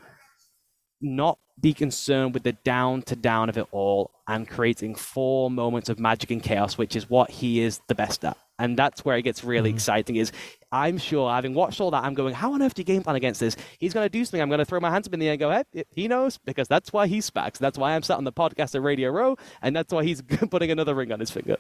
not 1.01 1.37
be 1.59 1.73
concerned 1.73 2.33
with 2.33 2.43
the 2.43 2.53
down 2.53 3.01
to 3.03 3.15
down 3.15 3.49
of 3.49 3.57
it 3.57 3.67
all 3.71 4.11
and 4.27 4.47
creating 4.47 4.95
four 4.95 5.51
moments 5.51 5.89
of 5.89 5.99
magic 5.99 6.31
and 6.31 6.41
chaos, 6.41 6.77
which 6.77 6.95
is 6.95 7.09
what 7.09 7.29
he 7.29 7.61
is 7.61 7.81
the 7.87 7.95
best 7.95 8.23
at. 8.23 8.37
And 8.57 8.77
that's 8.77 9.05
where 9.05 9.17
it 9.17 9.21
gets 9.21 9.43
really 9.43 9.69
mm-hmm. 9.69 9.77
exciting. 9.77 10.15
Is 10.17 10.31
I'm 10.71 10.97
sure, 10.97 11.31
having 11.31 11.53
watched 11.53 11.79
all 11.79 11.91
that, 11.91 12.03
I'm 12.03 12.13
going, 12.13 12.33
how 12.33 12.53
on 12.53 12.61
earth 12.61 12.75
do 12.75 12.81
you 12.81 12.85
game 12.85 13.01
plan 13.01 13.15
against 13.15 13.39
this? 13.39 13.55
He's 13.79 13.93
going 13.93 14.05
to 14.05 14.09
do 14.09 14.23
something. 14.23 14.41
I'm 14.41 14.49
going 14.49 14.59
to 14.59 14.65
throw 14.65 14.79
my 14.79 14.91
hands 14.91 15.07
up 15.07 15.13
in 15.13 15.19
the 15.19 15.27
air 15.27 15.33
and 15.33 15.39
go, 15.39 15.49
hey, 15.49 15.83
he 15.91 16.07
knows 16.07 16.37
because 16.37 16.67
that's 16.67 16.91
why 16.91 17.07
he's 17.07 17.29
Spags. 17.29 17.57
That's 17.57 17.77
why 17.77 17.95
I'm 17.95 18.03
sat 18.03 18.17
on 18.17 18.25
the 18.25 18.33
podcast 18.33 18.75
at 18.75 18.81
Radio 18.81 19.09
Row, 19.11 19.37
and 19.61 19.75
that's 19.75 19.93
why 19.93 20.03
he's 20.03 20.21
putting 20.51 20.71
another 20.71 20.93
ring 20.93 21.11
on 21.11 21.19
his 21.19 21.31
finger. 21.31 21.57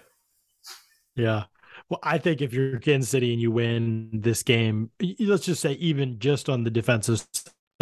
Yeah. 1.15 1.45
Well, 1.89 1.99
I 2.03 2.17
think 2.17 2.41
if 2.41 2.53
you're 2.53 2.79
Kansas 2.79 3.09
City 3.09 3.31
and 3.33 3.41
you 3.41 3.51
win 3.51 4.09
this 4.13 4.43
game, 4.43 4.91
let's 5.19 5.45
just 5.45 5.61
say 5.61 5.73
even 5.73 6.19
just 6.19 6.49
on 6.49 6.63
the 6.63 6.69
defensive 6.69 7.25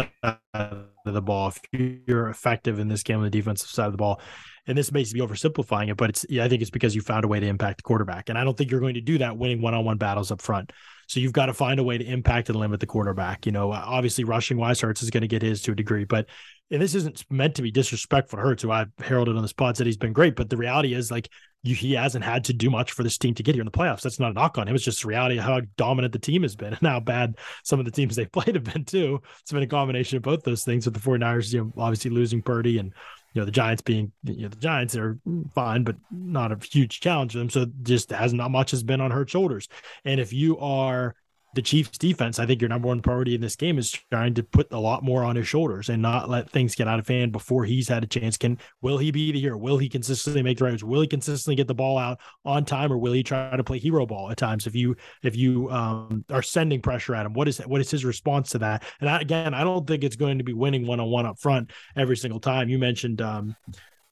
side 0.00 0.38
of 0.54 1.14
the 1.14 1.22
ball, 1.22 1.48
if 1.48 2.02
you're 2.06 2.28
effective 2.28 2.78
in 2.78 2.88
this 2.88 3.02
game 3.02 3.18
on 3.18 3.24
the 3.24 3.30
defensive 3.30 3.68
side 3.68 3.86
of 3.86 3.92
the 3.92 3.98
ball, 3.98 4.20
and 4.66 4.76
this 4.76 4.92
may 4.92 5.02
be 5.02 5.20
oversimplifying 5.20 5.90
it, 5.90 5.96
but 5.96 6.10
it's 6.10 6.26
I 6.30 6.48
think 6.48 6.60
it's 6.60 6.70
because 6.70 6.94
you 6.94 7.00
found 7.00 7.24
a 7.24 7.28
way 7.28 7.40
to 7.40 7.46
impact 7.46 7.78
the 7.78 7.82
quarterback, 7.82 8.28
and 8.28 8.38
I 8.38 8.44
don't 8.44 8.56
think 8.56 8.70
you're 8.70 8.80
going 8.80 8.94
to 8.94 9.00
do 9.00 9.18
that 9.18 9.38
winning 9.38 9.62
one-on-one 9.62 9.96
battles 9.96 10.30
up 10.30 10.42
front. 10.42 10.72
So 11.06 11.20
you've 11.20 11.32
got 11.32 11.46
to 11.46 11.54
find 11.54 11.80
a 11.80 11.82
way 11.82 11.96
to 11.96 12.04
impact 12.04 12.50
and 12.50 12.58
limit 12.58 12.80
the 12.80 12.86
quarterback. 12.86 13.46
You 13.46 13.52
know, 13.52 13.72
obviously 13.72 14.24
rushing 14.24 14.58
wise, 14.58 14.82
Hurts 14.82 15.02
is 15.02 15.08
going 15.08 15.22
to 15.22 15.28
get 15.28 15.40
his 15.40 15.62
to 15.62 15.72
a 15.72 15.74
degree, 15.74 16.04
but 16.04 16.26
and 16.70 16.82
this 16.82 16.94
isn't 16.94 17.24
meant 17.30 17.54
to 17.54 17.62
be 17.62 17.70
disrespectful 17.70 18.36
to 18.36 18.42
Hurts, 18.42 18.62
who 18.62 18.70
I've 18.70 18.90
heralded 18.98 19.36
on 19.36 19.42
the 19.42 19.48
spot 19.48 19.76
said 19.76 19.86
he's 19.86 19.96
been 19.96 20.12
great, 20.12 20.36
but 20.36 20.50
the 20.50 20.56
reality 20.56 20.94
is 20.94 21.10
like 21.10 21.30
you, 21.62 21.74
he 21.74 21.94
hasn't 21.94 22.24
had 22.24 22.44
to 22.44 22.52
do 22.52 22.70
much 22.70 22.92
for 22.92 23.02
this 23.02 23.18
team 23.18 23.34
to 23.34 23.42
get 23.42 23.54
here 23.54 23.62
in 23.62 23.66
the 23.66 23.72
playoffs. 23.72 24.02
That's 24.02 24.20
not 24.20 24.30
a 24.30 24.34
knock 24.34 24.58
on 24.58 24.68
him. 24.68 24.74
It's 24.74 24.84
just 24.84 25.02
the 25.02 25.08
reality 25.08 25.38
of 25.38 25.44
how 25.44 25.62
dominant 25.76 26.12
the 26.12 26.18
team 26.18 26.42
has 26.42 26.54
been 26.54 26.74
and 26.74 26.86
how 26.86 27.00
bad 27.00 27.38
some 27.64 27.78
of 27.78 27.84
the 27.84 27.90
teams 27.90 28.16
they've 28.16 28.30
played 28.32 28.54
have 28.54 28.64
been 28.64 28.84
too. 28.84 29.20
It's 29.40 29.52
been 29.52 29.62
a 29.62 29.66
combination 29.66 30.16
of 30.16 30.22
both 30.22 30.42
those 30.42 30.64
things 30.64 30.84
with 30.84 30.94
the 30.94 31.00
49ers, 31.00 31.52
you 31.52 31.64
know, 31.64 31.82
obviously 31.82 32.10
losing 32.10 32.42
Purdy 32.42 32.78
and 32.78 32.92
you 33.34 33.42
know 33.42 33.44
the 33.44 33.52
Giants 33.52 33.82
being 33.82 34.10
you 34.24 34.42
know 34.42 34.48
the 34.48 34.56
Giants 34.56 34.96
are 34.96 35.18
fine, 35.54 35.84
but 35.84 35.96
not 36.10 36.50
a 36.50 36.58
huge 36.64 37.00
challenge 37.00 37.32
for 37.32 37.38
them. 37.38 37.50
So 37.50 37.66
just 37.82 38.12
as 38.12 38.32
not 38.32 38.50
much 38.50 38.70
has 38.70 38.82
been 38.82 39.00
on 39.00 39.10
her 39.10 39.26
shoulders. 39.26 39.68
And 40.04 40.18
if 40.18 40.32
you 40.32 40.58
are 40.58 41.14
the 41.58 41.62
Chiefs 41.62 41.98
defense, 41.98 42.38
I 42.38 42.46
think 42.46 42.60
your 42.60 42.68
number 42.68 42.86
one 42.86 43.02
priority 43.02 43.34
in 43.34 43.40
this 43.40 43.56
game 43.56 43.78
is 43.78 43.90
trying 43.90 44.32
to 44.34 44.44
put 44.44 44.72
a 44.72 44.78
lot 44.78 45.02
more 45.02 45.24
on 45.24 45.34
his 45.34 45.48
shoulders 45.48 45.88
and 45.88 46.00
not 46.00 46.30
let 46.30 46.48
things 46.48 46.76
get 46.76 46.86
out 46.86 47.00
of 47.00 47.08
hand 47.08 47.32
before 47.32 47.64
he's 47.64 47.88
had 47.88 48.04
a 48.04 48.06
chance. 48.06 48.36
Can 48.36 48.58
will 48.80 48.96
he 48.96 49.10
be 49.10 49.32
the 49.32 49.40
hero? 49.40 49.58
Will 49.58 49.76
he 49.76 49.88
consistently 49.88 50.40
make 50.40 50.58
the 50.58 50.66
right? 50.66 50.80
Will 50.80 51.00
he 51.00 51.08
consistently 51.08 51.56
get 51.56 51.66
the 51.66 51.74
ball 51.74 51.98
out 51.98 52.20
on 52.44 52.64
time, 52.64 52.92
or 52.92 52.98
will 52.98 53.12
he 53.12 53.24
try 53.24 53.56
to 53.56 53.64
play 53.64 53.80
hero 53.80 54.06
ball 54.06 54.30
at 54.30 54.36
times? 54.36 54.68
If 54.68 54.76
you 54.76 54.94
if 55.24 55.34
you 55.34 55.68
um, 55.70 56.24
are 56.30 56.44
sending 56.44 56.80
pressure 56.80 57.16
at 57.16 57.26
him, 57.26 57.32
what 57.32 57.48
is 57.48 57.58
what 57.58 57.80
is 57.80 57.90
his 57.90 58.04
response 58.04 58.50
to 58.50 58.58
that? 58.58 58.84
And 59.00 59.10
I, 59.10 59.20
again, 59.20 59.52
I 59.52 59.64
don't 59.64 59.84
think 59.84 60.04
it's 60.04 60.14
going 60.14 60.38
to 60.38 60.44
be 60.44 60.52
winning 60.52 60.86
one 60.86 61.00
on 61.00 61.10
one 61.10 61.26
up 61.26 61.40
front 61.40 61.72
every 61.96 62.16
single 62.16 62.38
time. 62.38 62.68
You 62.68 62.78
mentioned 62.78 63.20
um, 63.20 63.56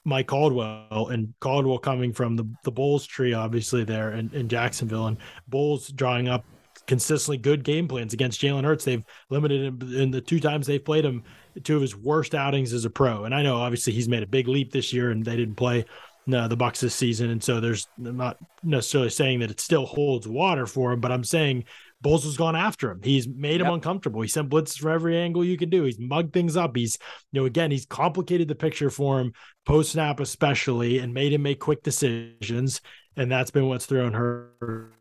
Mike 0.05 0.26
Caldwell 0.26 1.11
and 1.12 1.32
Caldwell 1.38 1.78
coming 1.78 2.12
from 2.12 2.34
the, 2.34 2.53
the 2.64 2.72
Bowles 2.72 3.07
tree, 3.07 3.34
obviously 3.34 3.84
there 3.84 4.14
in, 4.14 4.34
in 4.34 4.49
Jacksonville, 4.49 5.07
and 5.07 5.18
Bowles 5.47 5.90
drawing 5.90 6.26
up 6.26 6.44
consistently 6.87 7.39
good 7.39 7.64
game 7.64 7.89
plans 7.89 8.12
against 8.12 8.41
Jalen 8.41 8.64
Hurts. 8.64 8.84
They've 8.84 9.05
limited 9.30 9.62
him 9.62 9.95
in 9.95 10.11
the 10.11 10.20
two 10.20 10.41
times 10.41 10.66
they've 10.66 10.84
played 10.84 11.05
him, 11.05 11.24
two 11.64 11.76
of 11.76 11.82
his 11.82 11.97
worst 11.97 12.34
outings 12.34 12.72
as 12.72 12.84
a 12.84 12.91
pro. 12.91 13.24
And 13.24 13.34
I 13.34 13.43
know 13.43 13.57
obviously 13.57 13.93
he's 13.93 14.09
made 14.09 14.22
a 14.22 14.26
big 14.26 14.49
leap 14.49 14.72
this 14.72 14.93
year, 14.93 15.11
and 15.11 15.24
they 15.24 15.37
didn't 15.37 15.57
play 15.57 15.84
no, 16.28 16.49
the 16.49 16.57
Bucs 16.57 16.80
this 16.80 16.95
season, 16.95 17.30
and 17.30 17.43
so 17.43 17.61
there's 17.61 17.87
I'm 18.05 18.16
not 18.16 18.37
necessarily 18.64 19.11
saying 19.11 19.41
that 19.41 19.51
it 19.51 19.61
still 19.61 19.87
holds 19.87 20.26
water 20.26 20.66
for 20.66 20.93
him, 20.93 21.01
but 21.01 21.12
I'm 21.12 21.22
saying 21.22 21.64
Bowles 22.01 22.24
has 22.24 22.37
gone 22.37 22.57
after 22.57 22.91
him. 22.91 23.01
He's 23.03 23.28
made 23.28 23.61
yep. 23.61 23.68
him 23.68 23.74
uncomfortable. 23.74 24.20
He 24.22 24.28
sent 24.28 24.51
blitzes 24.51 24.78
for 24.78 24.91
every 24.91 25.16
angle 25.16 25.45
you 25.45 25.57
can 25.57 25.70
do. 25.70 25.84
He's 25.84 26.01
mugged 26.01 26.32
things 26.32 26.57
up. 26.57 26.76
He's, 26.76 26.99
you 27.30 27.41
know, 27.41 27.47
again, 27.47 27.70
he's 27.70 27.87
complicated 27.87 28.49
the 28.49 28.57
picture 28.57 28.91
for 28.91 29.20
him 29.20 29.32
post 29.64 29.93
snap, 29.93 30.18
especially, 30.18 30.99
and 30.99 31.14
made 31.14 31.32
him 31.32 31.43
make 31.43 31.61
quick 31.61 31.82
decisions. 31.84 32.80
And 33.16 33.30
that's 33.30 33.53
been 33.53 33.66
what's 33.68 33.87
thrown 33.87 34.12
her 34.12 34.93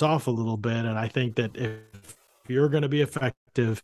off 0.00 0.26
a 0.28 0.30
little 0.30 0.56
bit. 0.56 0.72
And 0.72 0.98
I 0.98 1.08
think 1.08 1.36
that 1.36 1.56
if 1.56 2.16
you're 2.48 2.68
going 2.68 2.82
to 2.82 2.88
be 2.88 3.02
effective 3.02 3.82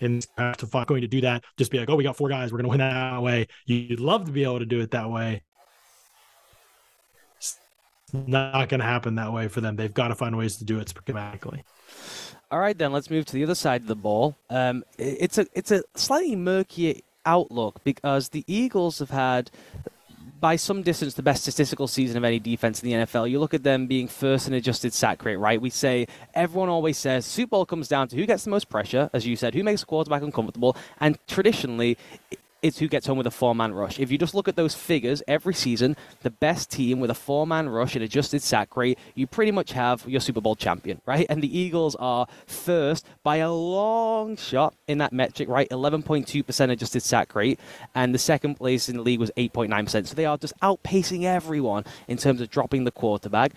in 0.00 0.22
to 0.38 0.84
going 0.86 1.02
to 1.02 1.08
do 1.08 1.20
that, 1.20 1.44
just 1.58 1.70
be 1.70 1.78
like, 1.78 1.90
oh, 1.90 1.96
we 1.96 2.04
got 2.04 2.16
four 2.16 2.30
guys, 2.30 2.52
we're 2.52 2.58
going 2.58 2.64
to 2.64 2.70
win 2.70 2.78
that 2.78 3.22
way. 3.22 3.48
You'd 3.66 4.00
love 4.00 4.24
to 4.24 4.32
be 4.32 4.44
able 4.44 4.60
to 4.60 4.66
do 4.66 4.80
it 4.80 4.92
that 4.92 5.10
way 5.10 5.42
not 8.12 8.68
going 8.68 8.80
to 8.80 8.86
happen 8.86 9.16
that 9.16 9.32
way 9.32 9.48
for 9.48 9.60
them. 9.60 9.76
They've 9.76 9.92
got 9.92 10.08
to 10.08 10.14
find 10.14 10.36
ways 10.36 10.56
to 10.56 10.64
do 10.64 10.78
it 10.78 10.88
schematically. 10.88 11.62
All 12.50 12.58
right, 12.58 12.76
then 12.76 12.92
let's 12.92 13.10
move 13.10 13.26
to 13.26 13.32
the 13.32 13.44
other 13.44 13.54
side 13.54 13.82
of 13.82 13.86
the 13.86 13.96
ball. 13.96 14.36
Um, 14.48 14.84
it's 14.98 15.38
a 15.38 15.46
it's 15.54 15.70
a 15.70 15.82
slightly 15.94 16.34
murkier 16.34 16.94
outlook 17.24 17.82
because 17.84 18.30
the 18.30 18.44
Eagles 18.46 18.98
have 18.98 19.10
had 19.10 19.50
by 20.40 20.56
some 20.56 20.82
distance 20.82 21.14
the 21.14 21.22
best 21.22 21.42
statistical 21.42 21.86
season 21.86 22.16
of 22.16 22.24
any 22.24 22.38
defense 22.38 22.82
in 22.82 22.88
the 22.88 22.96
NFL. 23.04 23.30
You 23.30 23.38
look 23.38 23.54
at 23.54 23.62
them 23.62 23.86
being 23.86 24.08
first 24.08 24.48
in 24.48 24.54
adjusted 24.54 24.92
sack 24.94 25.24
rate, 25.24 25.36
right? 25.36 25.60
We 25.60 25.70
say 25.70 26.06
everyone 26.34 26.68
always 26.68 26.96
says 26.96 27.26
Super 27.26 27.50
Bowl 27.50 27.66
comes 27.66 27.88
down 27.88 28.08
to 28.08 28.16
who 28.16 28.26
gets 28.26 28.44
the 28.44 28.50
most 28.50 28.68
pressure, 28.68 29.10
as 29.12 29.26
you 29.26 29.36
said, 29.36 29.54
who 29.54 29.62
makes 29.62 29.82
a 29.82 29.86
quarterback 29.86 30.22
uncomfortable, 30.22 30.76
and 30.98 31.18
traditionally 31.26 31.98
is 32.62 32.78
who 32.78 32.88
gets 32.88 33.06
home 33.06 33.18
with 33.18 33.26
a 33.26 33.30
four 33.30 33.54
man 33.54 33.72
rush. 33.72 33.98
If 33.98 34.10
you 34.10 34.18
just 34.18 34.34
look 34.34 34.48
at 34.48 34.56
those 34.56 34.74
figures 34.74 35.22
every 35.26 35.54
season, 35.54 35.96
the 36.22 36.30
best 36.30 36.70
team 36.70 37.00
with 37.00 37.10
a 37.10 37.14
four 37.14 37.46
man 37.46 37.68
rush 37.68 37.94
and 37.94 38.04
adjusted 38.04 38.42
sack 38.42 38.76
rate, 38.76 38.98
you 39.14 39.26
pretty 39.26 39.52
much 39.52 39.72
have 39.72 40.06
your 40.06 40.20
Super 40.20 40.40
Bowl 40.40 40.56
champion, 40.56 41.00
right? 41.06 41.26
And 41.28 41.42
the 41.42 41.58
Eagles 41.58 41.96
are 41.96 42.26
first 42.46 43.06
by 43.22 43.36
a 43.36 43.50
long 43.50 44.36
shot 44.36 44.74
in 44.86 44.98
that 44.98 45.12
metric, 45.12 45.48
right? 45.48 45.68
11.2% 45.70 46.70
adjusted 46.70 47.02
sack 47.02 47.34
rate. 47.34 47.58
And 47.94 48.14
the 48.14 48.18
second 48.18 48.56
place 48.56 48.88
in 48.88 48.96
the 48.96 49.02
league 49.02 49.20
was 49.20 49.30
8.9%. 49.36 50.06
So 50.06 50.14
they 50.14 50.26
are 50.26 50.38
just 50.38 50.58
outpacing 50.60 51.24
everyone 51.24 51.84
in 52.08 52.16
terms 52.16 52.40
of 52.40 52.50
dropping 52.50 52.84
the 52.84 52.90
quarterback. 52.90 53.52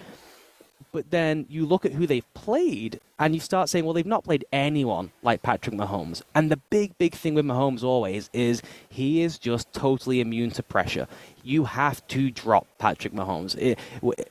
But 0.94 1.10
then 1.10 1.48
you 1.50 1.66
look 1.66 1.86
at 1.86 1.94
who 1.94 2.06
they've 2.06 2.34
played 2.36 3.00
and 3.18 3.34
you 3.34 3.42
start 3.42 3.68
saying, 3.68 3.84
well, 3.84 3.96
they've 3.96 4.06
not 4.06 4.24
played 4.24 4.46
anyone 4.54 5.12
like 5.24 5.42
Patrick 5.42 5.76
Mahomes. 5.76 6.22
And 6.36 6.52
the 6.52 6.58
big, 6.70 6.96
big 7.00 7.16
thing 7.16 7.34
with 7.34 7.46
Mahomes 7.46 7.84
always 7.84 8.30
is 8.32 8.62
he 8.90 9.24
is 9.24 9.40
just 9.40 9.74
totally 9.74 10.22
immune 10.22 10.52
to 10.52 10.62
pressure. 10.62 11.08
You 11.44 11.66
have 11.66 12.06
to 12.10 12.30
drop 12.30 12.68
Patrick 12.78 13.12
Mahomes. 13.12 13.58
It, 13.58 13.80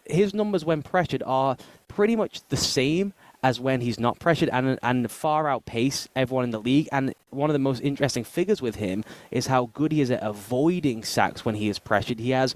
his 0.07 0.33
numbers 0.33 0.65
when 0.65 0.83
pressured 0.83 1.25
are 1.27 1.57
pretty 1.89 2.15
much 2.15 2.41
the 2.49 2.57
same 2.57 3.13
as 3.43 3.59
when 3.59 3.81
he's 3.81 3.99
not 3.99 4.21
pressured 4.21 4.49
and, 4.51 4.79
and 4.85 5.11
far 5.11 5.49
outpace 5.49 6.09
everyone 6.15 6.45
in 6.45 6.53
the 6.53 6.61
league. 6.61 6.89
And 6.93 7.13
one 7.31 7.51
of 7.51 7.55
the 7.55 7.59
most 7.59 7.81
interesting 7.81 8.23
figures 8.23 8.63
with 8.63 8.77
him 8.77 9.03
is 9.33 9.49
how 9.49 9.67
good 9.75 9.91
he 9.91 10.01
is 10.01 10.13
at 10.13 10.23
avoiding 10.23 11.03
sacks 11.03 11.45
when 11.45 11.57
he 11.57 11.69
is 11.69 11.81
pressured. 11.81 12.21
He 12.21 12.31
has 12.31 12.55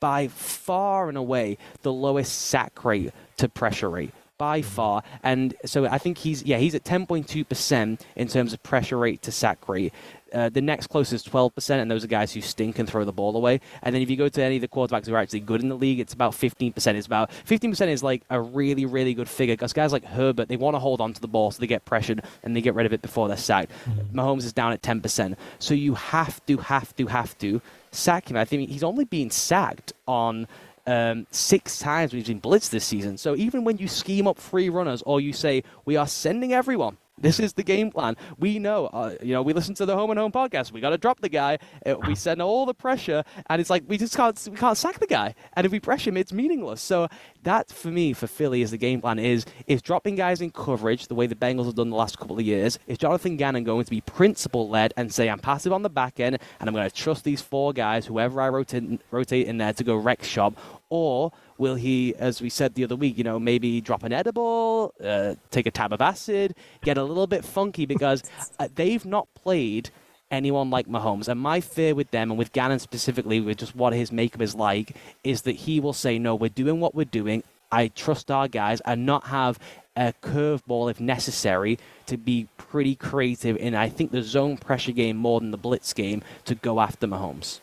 by 0.00 0.28
far 0.28 1.08
and 1.08 1.16
away 1.16 1.58
the 1.82 1.92
lowest 1.92 2.32
sack 2.42 2.84
rate 2.84 3.12
to 3.36 3.48
pressure 3.48 3.90
rate 3.90 4.12
by 4.38 4.60
mm-hmm. 4.60 4.68
far. 4.68 5.02
And 5.22 5.54
so 5.64 5.86
I 5.86 5.98
think 5.98 6.18
he's 6.18 6.42
yeah 6.42 6.58
he's 6.58 6.74
at 6.74 6.84
10.2% 6.84 8.00
in 8.16 8.28
terms 8.28 8.52
of 8.52 8.62
pressure 8.62 8.98
rate 8.98 9.22
to 9.22 9.32
sack 9.32 9.68
rate. 9.68 9.92
Uh, 10.32 10.48
the 10.48 10.60
next 10.60 10.88
closest 10.88 11.30
12%, 11.30 11.70
and 11.80 11.88
those 11.88 12.02
are 12.02 12.08
guys 12.08 12.32
who 12.32 12.40
stink 12.40 12.80
and 12.80 12.88
throw 12.88 13.04
the 13.04 13.12
ball 13.12 13.36
away. 13.36 13.60
And 13.82 13.94
then 13.94 14.02
if 14.02 14.10
you 14.10 14.16
go 14.16 14.28
to 14.28 14.42
any 14.42 14.56
of 14.56 14.60
the 14.60 14.68
quarterbacks 14.68 15.06
who 15.06 15.14
are 15.14 15.18
actually 15.18 15.40
good 15.40 15.62
in 15.62 15.68
the 15.68 15.76
league, 15.76 16.00
it's 16.00 16.12
about 16.12 16.32
15%. 16.32 16.74
It's 16.76 17.06
about 17.06 17.30
15% 17.46 17.88
is 17.88 18.02
like 18.02 18.22
a 18.28 18.40
really, 18.40 18.84
really 18.84 19.14
good 19.14 19.28
figure 19.28 19.54
because 19.54 19.72
guys 19.72 19.92
like 19.92 20.04
Herbert, 20.04 20.48
they 20.48 20.56
want 20.56 20.74
to 20.74 20.80
hold 20.80 21.00
on 21.00 21.14
to 21.14 21.20
the 21.20 21.28
ball 21.28 21.52
so 21.52 21.60
they 21.60 21.68
get 21.68 21.84
pressured 21.84 22.22
and 22.42 22.56
they 22.56 22.60
get 22.60 22.74
rid 22.74 22.86
of 22.86 22.92
it 22.92 23.02
before 23.02 23.28
they're 23.28 23.36
sacked. 23.36 23.70
Mm-hmm. 23.88 24.18
Mahomes 24.18 24.44
is 24.44 24.52
down 24.52 24.72
at 24.72 24.82
10%. 24.82 25.36
So 25.60 25.74
you 25.74 25.94
have 25.94 26.44
to, 26.46 26.56
have 26.58 26.94
to, 26.96 27.06
have 27.06 27.38
to 27.38 27.62
sack 27.96 28.30
him. 28.30 28.36
I 28.36 28.44
think 28.44 28.68
he's 28.68 28.84
only 28.84 29.04
been 29.04 29.30
sacked 29.30 29.92
on 30.06 30.46
um, 30.86 31.26
six 31.30 31.78
times 31.78 32.12
when 32.12 32.20
he's 32.20 32.28
been 32.28 32.40
blitzed 32.40 32.70
this 32.70 32.84
season. 32.84 33.18
So 33.18 33.34
even 33.36 33.64
when 33.64 33.78
you 33.78 33.88
scheme 33.88 34.26
up 34.26 34.38
free 34.38 34.68
runners 34.68 35.02
or 35.02 35.20
you 35.20 35.32
say, 35.32 35.64
we 35.84 35.96
are 35.96 36.06
sending 36.06 36.52
everyone, 36.52 36.98
this 37.18 37.40
is 37.40 37.54
the 37.54 37.62
game 37.62 37.90
plan. 37.90 38.16
We 38.38 38.58
know, 38.58 38.86
uh, 38.86 39.14
you 39.22 39.32
know, 39.32 39.42
we 39.42 39.54
listen 39.54 39.74
to 39.76 39.86
the 39.86 39.96
Home 39.96 40.10
and 40.10 40.18
Home 40.18 40.32
podcast. 40.32 40.72
We 40.72 40.80
got 40.80 40.90
to 40.90 40.98
drop 40.98 41.20
the 41.20 41.30
guy. 41.30 41.58
Uh, 41.84 41.94
we 42.06 42.14
send 42.14 42.42
all 42.42 42.66
the 42.66 42.74
pressure, 42.74 43.24
and 43.48 43.58
it's 43.60 43.70
like 43.70 43.84
we 43.88 43.96
just 43.96 44.14
can't 44.14 44.38
we 44.50 44.56
can't 44.56 44.76
sack 44.76 44.98
the 44.98 45.06
guy. 45.06 45.34
And 45.54 45.64
if 45.64 45.72
we 45.72 45.80
pressure 45.80 46.10
him, 46.10 46.18
it's 46.18 46.32
meaningless. 46.32 46.82
So 46.82 47.08
that 47.46 47.70
for 47.70 47.88
me, 47.88 48.12
for 48.12 48.26
Philly, 48.26 48.62
is 48.62 48.70
the 48.70 48.76
game 48.76 49.00
plan. 49.00 49.18
Is 49.18 49.46
is 49.66 49.82
dropping 49.82 50.14
guys 50.16 50.40
in 50.40 50.50
coverage 50.50 51.08
the 51.08 51.14
way 51.14 51.26
the 51.26 51.34
Bengals 51.34 51.64
have 51.66 51.74
done 51.74 51.90
the 51.90 51.96
last 51.96 52.18
couple 52.18 52.38
of 52.38 52.44
years. 52.44 52.78
Is 52.86 52.98
Jonathan 52.98 53.36
Gannon 53.36 53.64
going 53.64 53.84
to 53.84 53.90
be 53.90 54.00
principle 54.02 54.68
led 54.68 54.92
and 54.96 55.12
say 55.12 55.28
I'm 55.28 55.38
passive 55.38 55.72
on 55.72 55.82
the 55.82 55.90
back 55.90 56.20
end, 56.20 56.38
and 56.60 56.68
I'm 56.68 56.74
going 56.74 56.88
to 56.88 56.94
trust 56.94 57.24
these 57.24 57.40
four 57.40 57.72
guys, 57.72 58.06
whoever 58.06 58.40
I 58.40 58.48
rotate 58.50 59.00
rotate 59.10 59.46
in 59.46 59.58
there, 59.58 59.72
to 59.72 59.84
go 59.84 59.96
wreck 59.96 60.22
shop, 60.22 60.54
or 60.90 61.32
Will 61.58 61.74
he, 61.74 62.14
as 62.16 62.42
we 62.42 62.50
said 62.50 62.74
the 62.74 62.84
other 62.84 62.96
week, 62.96 63.16
you 63.16 63.24
know, 63.24 63.38
maybe 63.38 63.80
drop 63.80 64.02
an 64.02 64.12
edible, 64.12 64.92
uh, 65.02 65.36
take 65.50 65.66
a 65.66 65.70
tab 65.70 65.92
of 65.92 66.00
acid, 66.00 66.54
get 66.82 66.98
a 66.98 67.02
little 67.02 67.26
bit 67.26 67.44
funky 67.44 67.86
because 67.86 68.22
uh, 68.58 68.68
they've 68.74 69.04
not 69.04 69.26
played 69.34 69.90
anyone 70.30 70.70
like 70.70 70.86
Mahomes. 70.86 71.28
And 71.28 71.40
my 71.40 71.60
fear 71.60 71.94
with 71.94 72.10
them 72.10 72.30
and 72.30 72.38
with 72.38 72.52
Gannon 72.52 72.78
specifically, 72.78 73.40
with 73.40 73.58
just 73.58 73.76
what 73.76 73.92
his 73.92 74.12
makeup 74.12 74.42
is 74.42 74.54
like, 74.54 74.96
is 75.24 75.42
that 75.42 75.56
he 75.56 75.80
will 75.80 75.92
say, 75.92 76.18
no, 76.18 76.34
we're 76.34 76.48
doing 76.48 76.80
what 76.80 76.94
we're 76.94 77.04
doing. 77.04 77.42
I 77.70 77.88
trust 77.88 78.30
our 78.30 78.48
guys 78.48 78.80
and 78.82 79.06
not 79.06 79.24
have 79.26 79.58
a 79.96 80.12
curveball 80.22 80.90
if 80.90 81.00
necessary 81.00 81.78
to 82.06 82.16
be 82.16 82.48
pretty 82.58 82.94
creative 82.94 83.56
in, 83.56 83.74
I 83.74 83.88
think, 83.88 84.12
the 84.12 84.22
zone 84.22 84.56
pressure 84.56 84.92
game 84.92 85.16
more 85.16 85.40
than 85.40 85.50
the 85.50 85.56
blitz 85.56 85.92
game 85.92 86.22
to 86.44 86.54
go 86.54 86.80
after 86.80 87.06
Mahomes. 87.06 87.60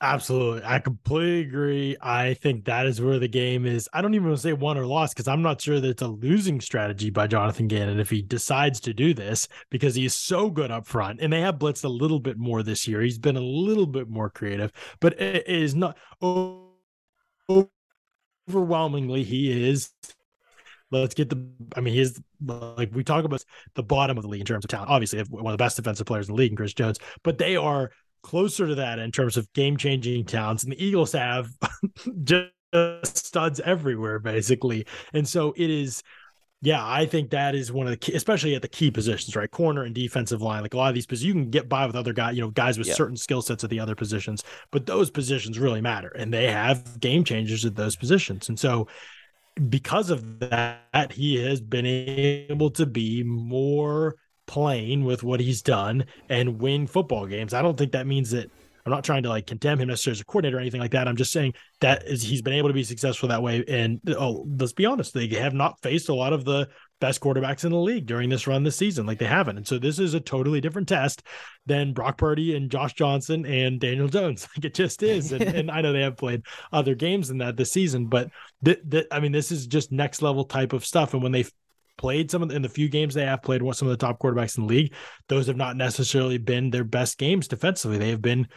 Absolutely. 0.00 0.62
I 0.64 0.78
completely 0.80 1.40
agree. 1.40 1.96
I 2.00 2.34
think 2.34 2.64
that 2.64 2.86
is 2.86 3.00
where 3.00 3.18
the 3.18 3.28
game 3.28 3.64
is. 3.66 3.88
I 3.92 4.02
don't 4.02 4.14
even 4.14 4.36
say 4.36 4.52
won 4.52 4.76
or 4.76 4.86
lost 4.86 5.14
because 5.14 5.28
I'm 5.28 5.42
not 5.42 5.60
sure 5.60 5.80
that 5.80 5.88
it's 5.88 6.02
a 6.02 6.08
losing 6.08 6.60
strategy 6.60 7.10
by 7.10 7.26
Jonathan 7.28 7.68
Gannon 7.68 8.00
if 8.00 8.10
he 8.10 8.22
decides 8.22 8.80
to 8.80 8.94
do 8.94 9.14
this 9.14 9.46
because 9.70 9.94
he 9.94 10.04
is 10.04 10.14
so 10.14 10.50
good 10.50 10.70
up 10.70 10.86
front 10.86 11.20
and 11.20 11.32
they 11.32 11.40
have 11.40 11.56
blitzed 11.58 11.84
a 11.84 11.88
little 11.88 12.18
bit 12.20 12.38
more 12.38 12.62
this 12.62 12.88
year. 12.88 13.00
He's 13.02 13.18
been 13.18 13.36
a 13.36 13.40
little 13.40 13.86
bit 13.86 14.08
more 14.08 14.30
creative, 14.30 14.72
but 15.00 15.20
it 15.20 15.48
is 15.48 15.74
not 15.76 15.96
overwhelmingly 18.48 19.24
he 19.24 19.68
is 19.68 19.90
let's 20.90 21.14
get 21.14 21.28
the 21.30 21.48
I 21.76 21.80
mean, 21.80 21.94
he's 21.94 22.20
like 22.44 22.90
we 22.94 23.04
talk 23.04 23.24
about 23.24 23.44
the 23.74 23.82
bottom 23.82 24.16
of 24.16 24.22
the 24.22 24.28
league 24.28 24.40
in 24.40 24.46
terms 24.46 24.64
of 24.64 24.70
talent. 24.70 24.90
Obviously, 24.90 25.20
one 25.22 25.46
of 25.46 25.52
the 25.58 25.62
best 25.62 25.76
defensive 25.76 26.06
players 26.06 26.28
in 26.28 26.34
the 26.34 26.38
league, 26.38 26.50
and 26.52 26.56
Chris 26.58 26.74
Jones, 26.74 26.98
but 27.22 27.38
they 27.38 27.56
are 27.56 27.90
closer 28.28 28.66
to 28.66 28.74
that 28.74 28.98
in 28.98 29.10
terms 29.10 29.38
of 29.38 29.50
game 29.54 29.78
changing 29.78 30.22
talents. 30.26 30.62
And 30.62 30.72
the 30.72 30.84
Eagles 30.84 31.12
have 31.12 31.48
just 32.24 33.16
studs 33.16 33.58
everywhere, 33.60 34.18
basically. 34.18 34.86
And 35.14 35.26
so 35.26 35.54
it 35.56 35.70
is. 35.70 36.02
Yeah, 36.60 36.84
I 36.84 37.06
think 37.06 37.30
that 37.30 37.54
is 37.54 37.70
one 37.70 37.86
of 37.86 37.92
the 37.92 37.96
key, 37.96 38.14
especially 38.14 38.56
at 38.56 38.62
the 38.62 38.68
key 38.68 38.90
positions, 38.90 39.36
right? 39.36 39.48
Corner 39.48 39.84
and 39.84 39.94
defensive 39.94 40.42
line. 40.42 40.60
Like 40.62 40.74
a 40.74 40.76
lot 40.76 40.88
of 40.88 40.94
these 40.96 41.06
positions, 41.06 41.26
you 41.28 41.32
can 41.32 41.50
get 41.50 41.68
by 41.68 41.86
with 41.86 41.94
other 41.94 42.12
guys, 42.12 42.34
you 42.34 42.42
know, 42.42 42.50
guys 42.50 42.76
with 42.76 42.88
certain 42.88 43.16
skill 43.16 43.42
sets 43.42 43.62
at 43.62 43.70
the 43.70 43.78
other 43.78 43.94
positions, 43.94 44.42
but 44.72 44.84
those 44.84 45.08
positions 45.08 45.56
really 45.56 45.80
matter. 45.80 46.08
And 46.08 46.34
they 46.34 46.50
have 46.50 46.98
game 46.98 47.22
changers 47.22 47.64
at 47.64 47.76
those 47.76 47.94
positions. 47.94 48.48
And 48.48 48.58
so 48.58 48.88
because 49.68 50.10
of 50.10 50.40
that, 50.40 51.12
he 51.12 51.36
has 51.44 51.60
been 51.60 51.86
able 51.86 52.70
to 52.72 52.86
be 52.86 53.22
more 53.22 54.16
playing 54.48 55.04
with 55.04 55.22
what 55.22 55.38
he's 55.38 55.62
done 55.62 56.04
and 56.28 56.58
win 56.58 56.88
football 56.88 57.26
games. 57.26 57.54
I 57.54 57.62
don't 57.62 57.76
think 57.76 57.92
that 57.92 58.08
means 58.08 58.32
that 58.32 58.50
I'm 58.88 58.94
not 58.94 59.04
trying 59.04 59.22
to 59.24 59.28
like 59.28 59.46
condemn 59.46 59.80
him 59.80 59.88
necessarily 59.88 60.16
as 60.16 60.20
a 60.22 60.24
coordinator 60.24 60.56
or 60.56 60.60
anything 60.60 60.80
like 60.80 60.92
that. 60.92 61.06
I'm 61.06 61.16
just 61.16 61.30
saying 61.30 61.52
that 61.80 62.04
is 62.06 62.22
he's 62.22 62.40
been 62.40 62.54
able 62.54 62.70
to 62.70 62.74
be 62.74 62.84
successful 62.84 63.28
that 63.28 63.42
way. 63.42 63.62
And 63.68 64.00
oh, 64.18 64.46
let's 64.58 64.72
be 64.72 64.86
honest, 64.86 65.12
they 65.12 65.28
have 65.28 65.52
not 65.52 65.82
faced 65.82 66.08
a 66.08 66.14
lot 66.14 66.32
of 66.32 66.46
the 66.46 66.68
best 66.98 67.20
quarterbacks 67.20 67.66
in 67.66 67.70
the 67.70 67.78
league 67.78 68.06
during 68.06 68.30
this 68.30 68.46
run 68.46 68.64
this 68.64 68.76
season. 68.76 69.04
Like 69.04 69.18
they 69.18 69.26
haven't. 69.26 69.58
And 69.58 69.66
so 69.66 69.78
this 69.78 69.98
is 69.98 70.14
a 70.14 70.20
totally 70.20 70.62
different 70.62 70.88
test 70.88 71.22
than 71.66 71.92
Brock 71.92 72.16
Purdy 72.16 72.56
and 72.56 72.70
Josh 72.70 72.94
Johnson 72.94 73.44
and 73.44 73.78
Daniel 73.78 74.08
Jones. 74.08 74.48
Like 74.56 74.64
it 74.64 74.74
just 74.74 75.02
is. 75.02 75.32
And, 75.32 75.42
and 75.54 75.70
I 75.70 75.82
know 75.82 75.92
they 75.92 76.00
have 76.00 76.16
played 76.16 76.42
other 76.72 76.94
games 76.94 77.28
than 77.28 77.38
that 77.38 77.58
this 77.58 77.70
season, 77.70 78.06
but 78.06 78.30
th- 78.64 78.80
th- 78.90 79.06
I 79.12 79.20
mean, 79.20 79.32
this 79.32 79.52
is 79.52 79.66
just 79.66 79.92
next 79.92 80.22
level 80.22 80.44
type 80.44 80.72
of 80.72 80.86
stuff. 80.86 81.12
And 81.12 81.22
when 81.22 81.32
they 81.32 81.44
played 81.98 82.30
some 82.30 82.42
of 82.42 82.48
the, 82.48 82.56
in 82.56 82.62
the 82.62 82.68
few 82.68 82.88
games 82.88 83.12
they 83.12 83.26
have 83.26 83.42
played 83.42 83.60
some 83.74 83.88
of 83.88 83.92
the 83.92 84.06
top 84.06 84.18
quarterbacks 84.18 84.56
in 84.56 84.66
the 84.66 84.72
league, 84.72 84.94
those 85.28 85.46
have 85.48 85.56
not 85.56 85.76
necessarily 85.76 86.38
been 86.38 86.70
their 86.70 86.84
best 86.84 87.18
games 87.18 87.46
defensively. 87.46 87.98
They 87.98 88.10
have 88.10 88.22
been 88.22 88.48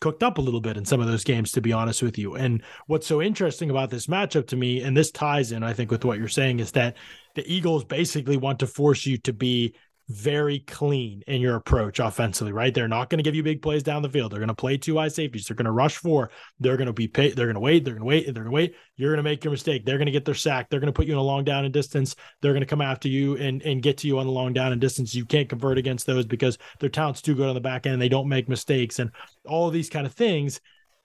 cooked 0.00 0.22
up 0.22 0.38
a 0.38 0.42
little 0.42 0.60
bit 0.60 0.76
in 0.76 0.84
some 0.84 1.00
of 1.00 1.06
those 1.06 1.24
games, 1.24 1.50
to 1.52 1.60
be 1.60 1.72
honest 1.72 2.02
with 2.02 2.18
you. 2.18 2.34
And 2.34 2.62
what's 2.86 3.06
so 3.06 3.22
interesting 3.22 3.70
about 3.70 3.90
this 3.90 4.06
matchup 4.06 4.46
to 4.48 4.56
me, 4.56 4.82
and 4.82 4.96
this 4.96 5.10
ties 5.10 5.52
in, 5.52 5.62
I 5.62 5.72
think, 5.72 5.90
with 5.90 6.04
what 6.04 6.18
you're 6.18 6.28
saying, 6.28 6.60
is 6.60 6.72
that 6.72 6.96
the 7.34 7.52
Eagles 7.52 7.84
basically 7.84 8.36
want 8.36 8.58
to 8.60 8.66
force 8.66 9.06
you 9.06 9.18
to 9.18 9.32
be 9.32 9.74
very 10.08 10.60
clean 10.60 11.22
in 11.26 11.40
your 11.40 11.56
approach 11.56 11.98
offensively, 11.98 12.52
right? 12.52 12.72
They're 12.72 12.88
not 12.88 13.10
going 13.10 13.18
to 13.18 13.22
give 13.22 13.34
you 13.34 13.42
big 13.42 13.60
plays 13.60 13.82
down 13.82 14.00
the 14.00 14.08
field. 14.08 14.32
They're 14.32 14.38
going 14.38 14.48
to 14.48 14.54
play 14.54 14.78
two 14.78 14.96
high 14.96 15.08
safeties. 15.08 15.46
They're 15.46 15.54
going 15.54 15.66
to 15.66 15.70
rush 15.70 15.96
four. 15.96 16.30
They're 16.60 16.78
going 16.78 16.86
to 16.86 16.94
be 16.94 17.08
pay, 17.08 17.32
they're 17.32 17.46
going 17.46 17.54
to 17.54 17.60
wait. 17.60 17.84
They're 17.84 17.94
going 17.94 18.02
to 18.02 18.06
wait. 18.06 18.24
They're 18.24 18.44
going 18.44 18.46
to 18.46 18.50
wait. 18.50 18.74
You're 18.96 19.10
going 19.10 19.18
to 19.18 19.22
make 19.22 19.44
your 19.44 19.50
mistake. 19.50 19.84
They're 19.84 19.98
going 19.98 20.06
to 20.06 20.12
get 20.12 20.24
their 20.24 20.34
sack. 20.34 20.70
They're 20.70 20.80
going 20.80 20.92
to 20.92 20.96
put 20.96 21.06
you 21.06 21.12
in 21.12 21.18
a 21.18 21.22
long 21.22 21.44
down 21.44 21.64
and 21.64 21.74
distance. 21.74 22.16
They're 22.40 22.52
going 22.52 22.62
to 22.62 22.66
come 22.66 22.80
after 22.80 23.08
you 23.08 23.36
and 23.36 23.60
and 23.62 23.82
get 23.82 23.98
to 23.98 24.06
you 24.06 24.18
on 24.18 24.26
the 24.26 24.32
long 24.32 24.54
down 24.54 24.72
and 24.72 24.80
distance. 24.80 25.14
You 25.14 25.26
can't 25.26 25.48
convert 25.48 25.76
against 25.76 26.06
those 26.06 26.26
because 26.26 26.56
their 26.80 26.88
talent's 26.88 27.20
too 27.20 27.34
good 27.34 27.48
on 27.48 27.54
the 27.54 27.60
back 27.60 27.86
end. 27.86 28.00
They 28.00 28.08
don't 28.08 28.28
make 28.28 28.48
mistakes 28.48 28.98
and 28.98 29.10
all 29.44 29.66
of 29.66 29.74
these 29.74 29.90
kind 29.90 30.06
of 30.06 30.14
things. 30.14 30.60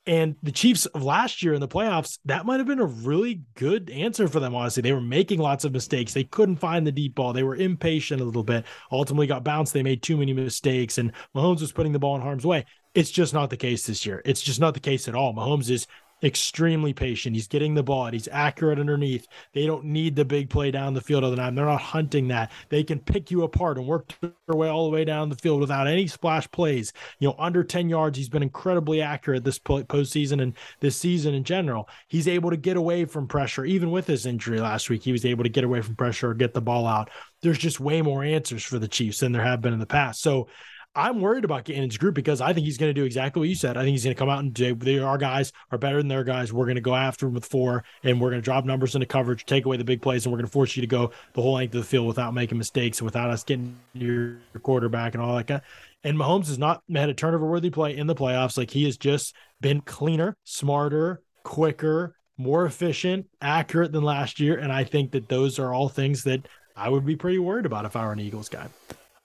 And 0.06 0.36
the 0.44 0.52
Chiefs 0.52 0.86
of 0.88 1.04
last 1.04 1.42
year 1.42 1.54
in 1.54 1.62
the 1.62 1.68
playoffs, 1.68 2.20
that 2.26 2.46
might 2.46 2.60
have 2.60 2.68
been 2.68 2.80
a 2.80 2.86
really 2.86 3.42
good 3.56 3.90
answer 3.90 4.28
for 4.28 4.42
them, 4.42 4.54
honestly. 4.54 4.82
They 4.82 4.92
were 4.92 5.00
making 5.00 5.40
lots 5.40 5.64
of 5.64 5.72
mistakes. 5.72 6.14
They 6.14 6.26
couldn't 6.26 6.58
find 6.58 6.86
the 6.86 6.92
deep 6.92 7.16
ball. 7.16 7.32
They 7.32 7.44
were 7.44 7.56
impatient 7.56 8.20
a 8.20 8.26
little 8.26 8.44
bit. 8.44 8.66
Ultimately 8.92 9.28
got 9.28 9.46
bounced. 9.46 9.72
They 9.72 9.82
made 9.82 10.04
too 10.04 10.18
many 10.18 10.34
mistakes, 10.34 10.98
and 10.98 11.14
Mahomes 11.34 11.62
was 11.62 11.72
putting 11.72 11.94
the 11.94 12.00
ball 12.00 12.16
in 12.16 12.22
harm's 12.22 12.46
way. 12.46 12.66
It's 12.94 13.12
just 13.12 13.34
not 13.34 13.50
the 13.50 13.58
case 13.58 13.86
this 13.86 14.06
year. 14.06 14.22
It's 14.26 14.42
just 14.42 14.60
not 14.60 14.74
the 14.74 14.80
case 14.82 15.08
at 15.08 15.16
all. 15.16 15.34
Mahomes 15.34 15.70
is 15.70 15.88
extremely 16.24 16.94
patient. 16.94 17.36
He's 17.36 17.48
getting 17.48 17.74
the 17.74 17.84
ball 17.84 18.04
he's 18.12 18.28
accurate 18.32 18.80
underneath. 18.80 19.28
They 19.54 19.66
don't 19.66 19.86
need 19.86 20.16
the 20.16 20.26
big 20.26 20.50
play 20.50 20.72
down 20.72 20.94
the 20.94 21.02
field 21.02 21.24
all 21.24 21.30
the 21.30 21.38
time. 21.38 21.56
They're 21.56 21.66
not 21.66 21.82
hunting 21.82 22.28
that. 22.30 22.52
They 22.70 22.84
can 22.84 23.00
pick 23.00 23.32
you 23.32 23.44
apart 23.44 23.78
and 23.78 23.88
work 23.88 24.12
their 24.22 24.32
way 24.48 24.70
all 24.70 24.86
the 24.86 24.92
way 24.92 25.06
down 25.06 25.30
the 25.30 25.36
field 25.36 25.62
without 25.62 25.88
any 25.88 26.08
splash 26.08 26.50
plays. 26.52 26.94
You 27.20 27.30
know, 27.30 27.36
under 27.38 27.64
10 27.64 27.90
yards, 27.90 28.18
he's 28.18 28.30
been 28.30 28.44
incredibly 28.44 29.02
accurate 29.02 29.44
this 29.44 29.60
postseason 29.60 30.42
and 30.42 30.54
this 30.80 30.98
season 30.98 31.34
in 31.34 31.44
general. 31.44 31.90
He's 32.08 32.28
able 32.28 32.50
to 32.50 32.58
get 32.58 32.78
away 32.78 33.06
from 33.06 33.28
pressure, 33.28 33.66
even 33.66 33.92
with 33.92 34.08
his 34.08 34.26
injury 34.26 34.60
last 34.60 34.90
week. 34.90 35.04
He 35.04 35.12
was 35.12 35.26
able 35.26 35.44
to 35.44 35.50
get 35.50 35.64
away 35.64 35.82
from 35.82 35.96
pressure 35.96 36.30
or 36.30 36.34
get 36.34 36.54
the 36.54 36.62
ball 36.62 36.88
out. 36.88 37.10
There's 37.42 37.58
just 37.58 37.80
way 37.80 38.02
more 38.02 38.24
answers 38.24 38.64
for 38.64 38.80
the 38.80 38.88
Chiefs 38.88 39.20
than 39.20 39.32
there 39.32 39.44
have 39.44 39.62
been 39.62 39.74
in 39.74 39.80
the 39.80 39.86
past. 39.86 40.22
So 40.22 40.48
I'm 40.96 41.22
worried 41.22 41.44
about 41.44 41.66
getting 41.66 41.84
his 41.84 41.98
group 41.98 42.14
because 42.14 42.40
I 42.40 42.54
think 42.54 42.66
he's 42.66 42.78
going 42.78 42.90
to 42.90 42.94
do 42.94 43.04
exactly 43.04 43.40
what 43.40 43.50
you 43.50 43.56
said. 43.56 43.78
I 43.78 43.82
think 43.82 43.94
he's 43.94 44.04
going 44.04 44.16
to 44.16 44.20
come 44.20 44.30
out 44.30 44.40
and 44.40 44.56
say, 44.56 45.00
our 45.00 45.18
guys 45.18 45.52
are 45.72 45.78
better 45.78 45.98
than 45.98 46.08
their 46.08 46.24
guys. 46.24 46.54
We're 46.54 46.66
going 46.66 46.76
to 46.76 46.82
go 46.82 46.94
after 46.94 47.28
him 47.28 47.34
with 47.34 47.46
four, 47.46 47.84
and 48.04 48.22
we're 48.22 48.30
going 48.30 48.42
to 48.42 48.46
drop 48.46 48.64
numbers 48.64 48.94
into 48.94 49.08
coverage, 49.08 49.46
take 49.46 49.66
away 49.66 49.78
the 49.78 49.84
big 49.84 50.02
plays, 50.02 50.26
and 50.26 50.32
we're 50.32 50.38
going 50.38 50.48
to 50.48 50.52
force 50.52 50.76
you 50.76 50.82
to 50.82 50.88
go 50.88 51.12
the 51.34 51.42
whole 51.42 51.54
length 51.54 51.74
of 51.74 51.82
the 51.82 51.88
field 51.88 52.06
without 52.06 52.34
making 52.34 52.60
mistakes, 52.60 53.02
without 53.02 53.32
us 53.32 53.44
getting 53.44 53.76
your 53.94 54.38
quarterback 54.62 55.16
and 55.16 55.24
all 55.24 55.36
that 55.36 55.48
kind. 55.48 55.62
Of. 55.62 55.68
And 56.04 56.18
Mahomes 56.18 56.48
has 56.48 56.60
not 56.60 56.84
had 56.94 57.10
a 57.10 57.14
turnover 57.14 57.48
worthy 57.48 57.72
play 57.72 57.98
in 57.98 58.08
the 58.08 58.16
playoffs. 58.16 58.58
Like 58.58 58.70
he 58.70 58.86
has 58.86 58.98
just 58.98 59.36
been 59.62 59.82
cleaner, 59.82 60.36
smarter, 60.44 61.22
quicker, 61.44 62.16
more 62.38 62.66
efficient, 62.66 63.26
accurate 63.42 63.92
than 63.92 64.04
last 64.04 64.40
year. 64.40 64.58
And 64.58 64.72
I 64.72 64.84
think 64.84 65.12
that 65.12 65.30
those 65.30 65.60
are 65.60 65.74
all 65.74 65.90
things 65.90 66.24
that 66.24 66.48
I 66.76 66.90
would 66.90 67.06
be 67.06 67.16
pretty 67.16 67.40
worried 67.40 67.66
about 67.66 67.86
if 67.86 67.96
I 67.96 68.06
were 68.06 68.12
an 68.12 68.20
Eagles 68.20 68.50
guy. 68.50 68.68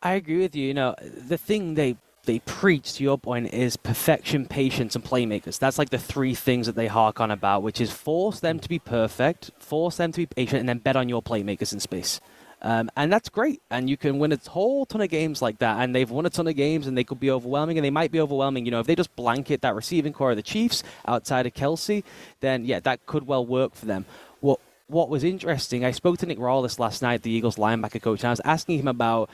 I 0.03 0.13
agree 0.13 0.39
with 0.39 0.55
you. 0.55 0.67
You 0.67 0.75
know, 0.75 0.95
the 1.01 1.39
thing 1.39 1.75
they 1.75 1.97
they 2.25 2.41
preach 2.41 2.95
to 2.95 3.03
your 3.03 3.17
point 3.17 3.55
is 3.55 3.77
perfection, 3.77 4.47
patience, 4.47 4.95
and 4.95 5.03
playmakers. 5.03 5.59
That's 5.59 5.79
like 5.79 5.89
the 5.89 5.99
three 5.99 6.35
things 6.35 6.67
that 6.67 6.77
they 6.77 6.87
hark 6.87 7.21
on 7.21 7.31
about, 7.31 7.63
which 7.63 7.81
is 7.81 7.91
force 7.91 8.41
them 8.41 8.59
to 8.61 8.69
be 8.69 8.79
perfect, 8.79 9.51
force 9.59 9.97
them 9.97 10.13
to 10.13 10.19
be 10.19 10.27
patient, 10.27 10.61
and 10.61 10.69
then 10.69 10.79
bet 10.79 10.95
on 10.95 11.09
your 11.09 11.23
playmakers 11.23 11.73
in 11.73 11.81
space. 11.81 12.21
Um, 12.61 12.91
and 12.97 13.11
that's 13.11 13.29
great. 13.29 13.63
And 13.71 13.89
you 13.89 13.97
can 13.97 14.19
win 14.19 14.33
a 14.33 14.39
whole 14.49 14.85
ton 14.85 15.01
of 15.01 15.09
games 15.09 15.41
like 15.41 15.59
that. 15.59 15.81
And 15.81 15.95
they've 15.95 16.11
won 16.11 16.27
a 16.27 16.31
ton 16.31 16.47
of 16.49 16.55
games, 16.55 16.87
and 16.87 16.99
they 16.99 17.05
could 17.05 17.21
be 17.21 17.31
overwhelming, 17.31 17.79
and 17.79 17.85
they 17.85 17.91
might 17.91 18.13
be 18.13 18.21
overwhelming. 18.21 18.67
You 18.67 18.73
know, 18.73 18.81
if 18.81 18.87
they 18.87 18.95
just 18.95 19.15
blanket 19.17 19.63
that 19.63 19.75
receiving 19.75 20.13
corps 20.13 20.33
of 20.33 20.37
the 20.37 20.43
Chiefs 20.43 20.83
outside 21.07 21.47
of 21.47 21.55
Kelce, 21.55 22.05
then 22.41 22.65
yeah, 22.65 22.81
that 22.81 23.07
could 23.07 23.27
well 23.27 23.47
work 23.47 23.75
for 23.75 23.87
them. 23.87 24.05
What 24.41 24.61
what 24.89 25.11
was 25.11 25.23
interesting, 25.23 25.85
I 25.85 25.91
spoke 25.91 26.19
to 26.19 26.27
Nick 26.27 26.39
Rallis 26.39 26.79
last 26.79 27.03
night, 27.03 27.23
the 27.23 27.31
Eagles 27.31 27.57
linebacker 27.57 28.01
coach, 28.01 28.21
and 28.21 28.29
I 28.29 28.31
was 28.31 28.41
asking 28.45 28.79
him 28.79 28.89
about 28.89 29.29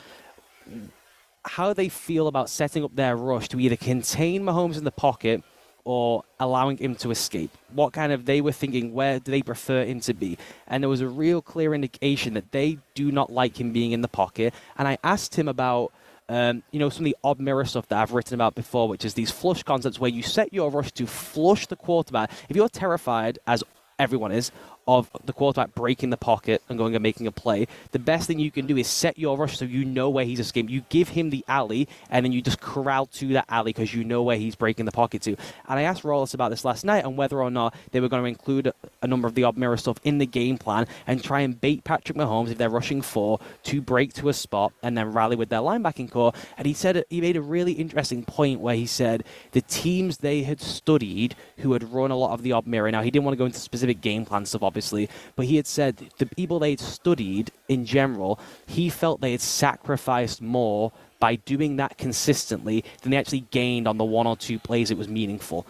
how 1.44 1.72
they 1.72 1.88
feel 1.88 2.26
about 2.26 2.48
setting 2.48 2.84
up 2.84 2.94
their 2.96 3.16
rush 3.16 3.48
to 3.48 3.60
either 3.60 3.76
contain 3.76 4.42
Mahomes 4.42 4.78
in 4.78 4.84
the 4.84 4.90
pocket 4.90 5.42
or 5.84 6.24
allowing 6.40 6.78
him 6.78 6.94
to 6.94 7.10
escape. 7.10 7.50
What 7.72 7.92
kind 7.92 8.10
of 8.12 8.24
they 8.24 8.40
were 8.40 8.52
thinking, 8.52 8.94
where 8.94 9.20
do 9.20 9.30
they 9.30 9.42
prefer 9.42 9.84
him 9.84 10.00
to 10.00 10.14
be? 10.14 10.38
And 10.66 10.82
there 10.82 10.88
was 10.88 11.02
a 11.02 11.08
real 11.08 11.42
clear 11.42 11.74
indication 11.74 12.34
that 12.34 12.52
they 12.52 12.78
do 12.94 13.12
not 13.12 13.30
like 13.30 13.60
him 13.60 13.72
being 13.72 13.92
in 13.92 14.00
the 14.00 14.08
pocket. 14.08 14.54
And 14.78 14.88
I 14.88 14.98
asked 15.04 15.34
him 15.36 15.48
about. 15.48 15.92
Um, 16.26 16.62
you 16.70 16.78
know, 16.78 16.88
some 16.88 17.04
of 17.04 17.04
the 17.04 17.18
odd 17.22 17.38
mirror 17.38 17.66
stuff 17.66 17.86
that 17.88 17.98
I've 17.98 18.12
written 18.12 18.34
about 18.34 18.54
before, 18.54 18.88
which 18.88 19.04
is 19.04 19.12
these 19.12 19.30
flush 19.30 19.62
concepts 19.62 20.00
where 20.00 20.08
you 20.08 20.22
set 20.22 20.54
your 20.54 20.70
rush 20.70 20.90
to 20.92 21.06
flush 21.06 21.66
the 21.66 21.76
quarterback. 21.76 22.30
If 22.48 22.56
you're 22.56 22.70
terrified, 22.70 23.38
as 23.46 23.62
everyone 23.98 24.32
is, 24.32 24.50
of 24.86 25.10
the 25.24 25.32
quarterback 25.32 25.74
breaking 25.74 26.10
the 26.10 26.16
pocket 26.16 26.62
and 26.68 26.78
going 26.78 26.94
and 26.94 27.02
making 27.02 27.26
a 27.26 27.32
play, 27.32 27.66
the 27.92 27.98
best 27.98 28.26
thing 28.26 28.38
you 28.38 28.50
can 28.50 28.66
do 28.66 28.76
is 28.76 28.86
set 28.86 29.18
your 29.18 29.36
rush 29.36 29.58
so 29.58 29.64
you 29.64 29.84
know 29.84 30.10
where 30.10 30.24
he's 30.24 30.40
escaping. 30.40 30.70
You 30.70 30.82
give 30.88 31.10
him 31.10 31.30
the 31.30 31.44
alley, 31.48 31.88
and 32.10 32.24
then 32.24 32.32
you 32.32 32.42
just 32.42 32.60
corral 32.60 33.06
to 33.06 33.28
that 33.34 33.46
alley 33.48 33.72
because 33.72 33.94
you 33.94 34.04
know 34.04 34.22
where 34.22 34.36
he's 34.36 34.54
breaking 34.54 34.84
the 34.84 34.92
pocket 34.92 35.22
to. 35.22 35.36
And 35.68 35.78
I 35.78 35.82
asked 35.82 36.02
Rallis 36.02 36.34
about 36.34 36.50
this 36.50 36.64
last 36.64 36.84
night 36.84 37.04
and 37.04 37.16
whether 37.16 37.42
or 37.42 37.50
not 37.50 37.74
they 37.92 38.00
were 38.00 38.08
going 38.08 38.22
to 38.22 38.28
include 38.28 38.72
a 39.02 39.06
number 39.06 39.28
of 39.28 39.34
the 39.34 39.44
odd 39.44 39.56
mirror 39.56 39.76
stuff 39.76 39.98
in 40.04 40.18
the 40.18 40.26
game 40.26 40.58
plan 40.58 40.86
and 41.06 41.22
try 41.22 41.40
and 41.40 41.60
bait 41.60 41.84
Patrick 41.84 42.16
Mahomes 42.16 42.50
if 42.50 42.58
they're 42.58 42.70
rushing 42.70 43.02
four 43.02 43.40
to 43.64 43.80
break 43.80 44.12
to 44.14 44.28
a 44.28 44.32
spot 44.32 44.72
and 44.82 44.96
then 44.96 45.12
rally 45.12 45.36
with 45.36 45.48
their 45.48 45.60
linebacking 45.60 46.10
corps. 46.10 46.32
And 46.56 46.66
he 46.66 46.74
said 46.74 47.04
he 47.08 47.20
made 47.20 47.36
a 47.36 47.42
really 47.42 47.72
interesting 47.72 48.24
point 48.24 48.60
where 48.60 48.74
he 48.74 48.86
said 48.86 49.24
the 49.52 49.62
teams 49.62 50.18
they 50.18 50.42
had 50.42 50.60
studied 50.60 51.34
who 51.58 51.72
had 51.72 51.92
run 51.92 52.10
a 52.10 52.16
lot 52.16 52.32
of 52.32 52.42
the 52.42 52.52
odd 52.52 52.66
mirror. 52.66 52.90
Now 52.90 53.02
he 53.02 53.10
didn't 53.10 53.24
want 53.24 53.34
to 53.34 53.38
go 53.38 53.46
into 53.46 53.58
specific 53.58 54.00
game 54.00 54.24
plan 54.24 54.46
stuff, 54.46 54.62
obviously, 54.74 55.08
but 55.36 55.46
he 55.46 55.54
had 55.54 55.68
said 55.68 56.10
the 56.18 56.26
people 56.26 56.58
they'd 56.58 56.80
studied 56.80 57.52
in 57.68 57.86
general, 57.86 58.40
he 58.66 58.90
felt 58.90 59.20
they 59.20 59.30
had 59.30 59.40
sacrificed 59.40 60.42
more 60.42 60.90
by 61.20 61.36
doing 61.36 61.76
that 61.76 61.96
consistently 61.96 62.84
than 63.02 63.12
they 63.12 63.16
actually 63.16 63.44
gained 63.52 63.86
on 63.86 63.98
the 63.98 64.04
one 64.04 64.26
or 64.26 64.36
two 64.36 64.58
plays 64.58 64.90
it 64.90 64.98
was 64.98 65.06
meaningful. 65.06 65.64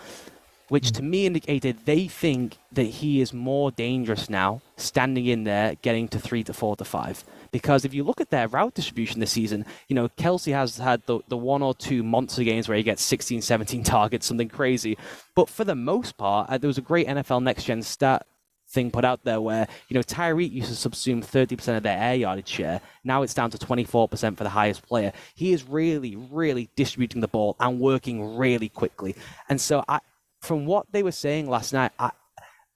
Which 0.68 0.92
to 0.92 1.02
me 1.02 1.26
indicated 1.26 1.84
they 1.84 2.08
think 2.08 2.56
that 2.72 2.84
he 2.84 3.20
is 3.20 3.34
more 3.34 3.70
dangerous 3.70 4.30
now, 4.30 4.62
standing 4.78 5.26
in 5.26 5.44
there, 5.44 5.74
getting 5.82 6.08
to 6.08 6.18
three 6.18 6.42
to 6.44 6.54
four 6.54 6.74
to 6.76 6.84
five. 6.86 7.22
Because 7.52 7.84
if 7.84 7.92
you 7.92 8.02
look 8.02 8.20
at 8.20 8.30
their 8.30 8.48
route 8.48 8.72
distribution 8.72 9.20
this 9.20 9.32
season, 9.32 9.66
you 9.88 9.94
know, 9.94 10.08
Kelce 10.08 10.54
has 10.54 10.78
had 10.78 11.02
the, 11.04 11.20
the 11.28 11.36
one 11.36 11.62
or 11.62 11.74
two 11.74 12.02
monster 12.02 12.42
games 12.42 12.66
where 12.66 12.78
he 12.78 12.82
gets 12.82 13.02
16, 13.02 13.42
17 13.42 13.82
targets, 13.96 14.26
something 14.26 14.48
crazy. 14.48 14.96
But 15.34 15.50
for 15.50 15.64
the 15.64 15.76
most 15.76 16.16
part, 16.16 16.48
uh, 16.48 16.56
there 16.56 16.68
was 16.68 16.78
a 16.78 16.80
great 16.80 17.06
NFL 17.06 17.42
Next 17.42 17.64
Gen 17.64 17.82
stat 17.82 18.26
thing 18.74 18.90
put 18.90 19.04
out 19.04 19.24
there 19.24 19.40
where, 19.40 19.66
you 19.88 19.94
know, 19.94 20.02
Tyreek 20.02 20.52
used 20.52 20.82
to 20.82 20.88
subsume 20.88 21.24
30% 21.24 21.76
of 21.76 21.82
their 21.82 21.98
air 21.98 22.16
yardage 22.16 22.48
share. 22.48 22.80
Now 23.04 23.22
it's 23.22 23.32
down 23.32 23.50
to 23.50 23.58
24% 23.58 24.36
for 24.36 24.44
the 24.44 24.50
highest 24.50 24.86
player. 24.86 25.12
He 25.34 25.52
is 25.52 25.66
really, 25.66 26.16
really 26.16 26.68
distributing 26.76 27.20
the 27.20 27.28
ball 27.28 27.56
and 27.60 27.80
working 27.80 28.36
really 28.36 28.68
quickly. 28.68 29.16
And 29.48 29.60
so, 29.60 29.82
I, 29.88 30.00
from 30.40 30.66
what 30.66 30.86
they 30.92 31.02
were 31.02 31.12
saying 31.12 31.48
last 31.48 31.72
night, 31.72 31.92
I, 31.98 32.10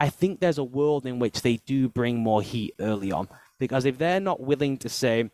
I 0.01 0.09
think 0.09 0.41
there's 0.41 0.59
a 0.59 0.65
world 0.65 1.07
in 1.07 1.19
which 1.19 1.43
they 1.43 1.57
do 1.59 1.89
bring 1.89 2.19
more 2.19 2.41
heat 2.41 2.75
early 2.81 3.13
on. 3.13 3.29
Because 3.59 3.85
if 3.85 3.99
they're 3.99 4.21
not 4.21 4.41
willing 4.41 4.79
to 4.79 4.89
say, 4.89 5.31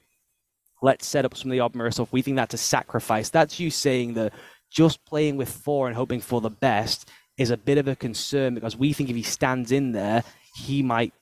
let's 0.83 1.07
set 1.07 1.25
up 1.25 1.37
some 1.37 1.51
of 1.51 1.57
the 1.57 1.79
mirror 1.79 1.91
stuff, 1.91 2.13
we 2.13 2.23
think 2.23 2.37
that's 2.37 2.55
a 2.55 2.59
sacrifice. 2.59 3.29
That's 3.31 3.61
you 3.61 3.71
saying 3.71 4.15
that 4.15 4.33
just 4.71 5.05
playing 5.05 5.37
with 5.37 5.49
four 5.49 5.87
and 5.87 5.95
hoping 5.95 6.21
for 6.21 6.41
the 6.41 6.51
best 6.51 7.09
is 7.37 7.51
a 7.51 7.57
bit 7.57 7.79
of 7.79 7.89
a 7.89 7.97
concern 7.97 8.55
because 8.55 8.77
we 8.77 8.93
think 8.93 9.11
if 9.11 9.17
he 9.17 9.23
stands 9.23 9.73
in 9.73 9.93
there, 9.93 10.25
he 10.55 10.83
might 10.83 11.13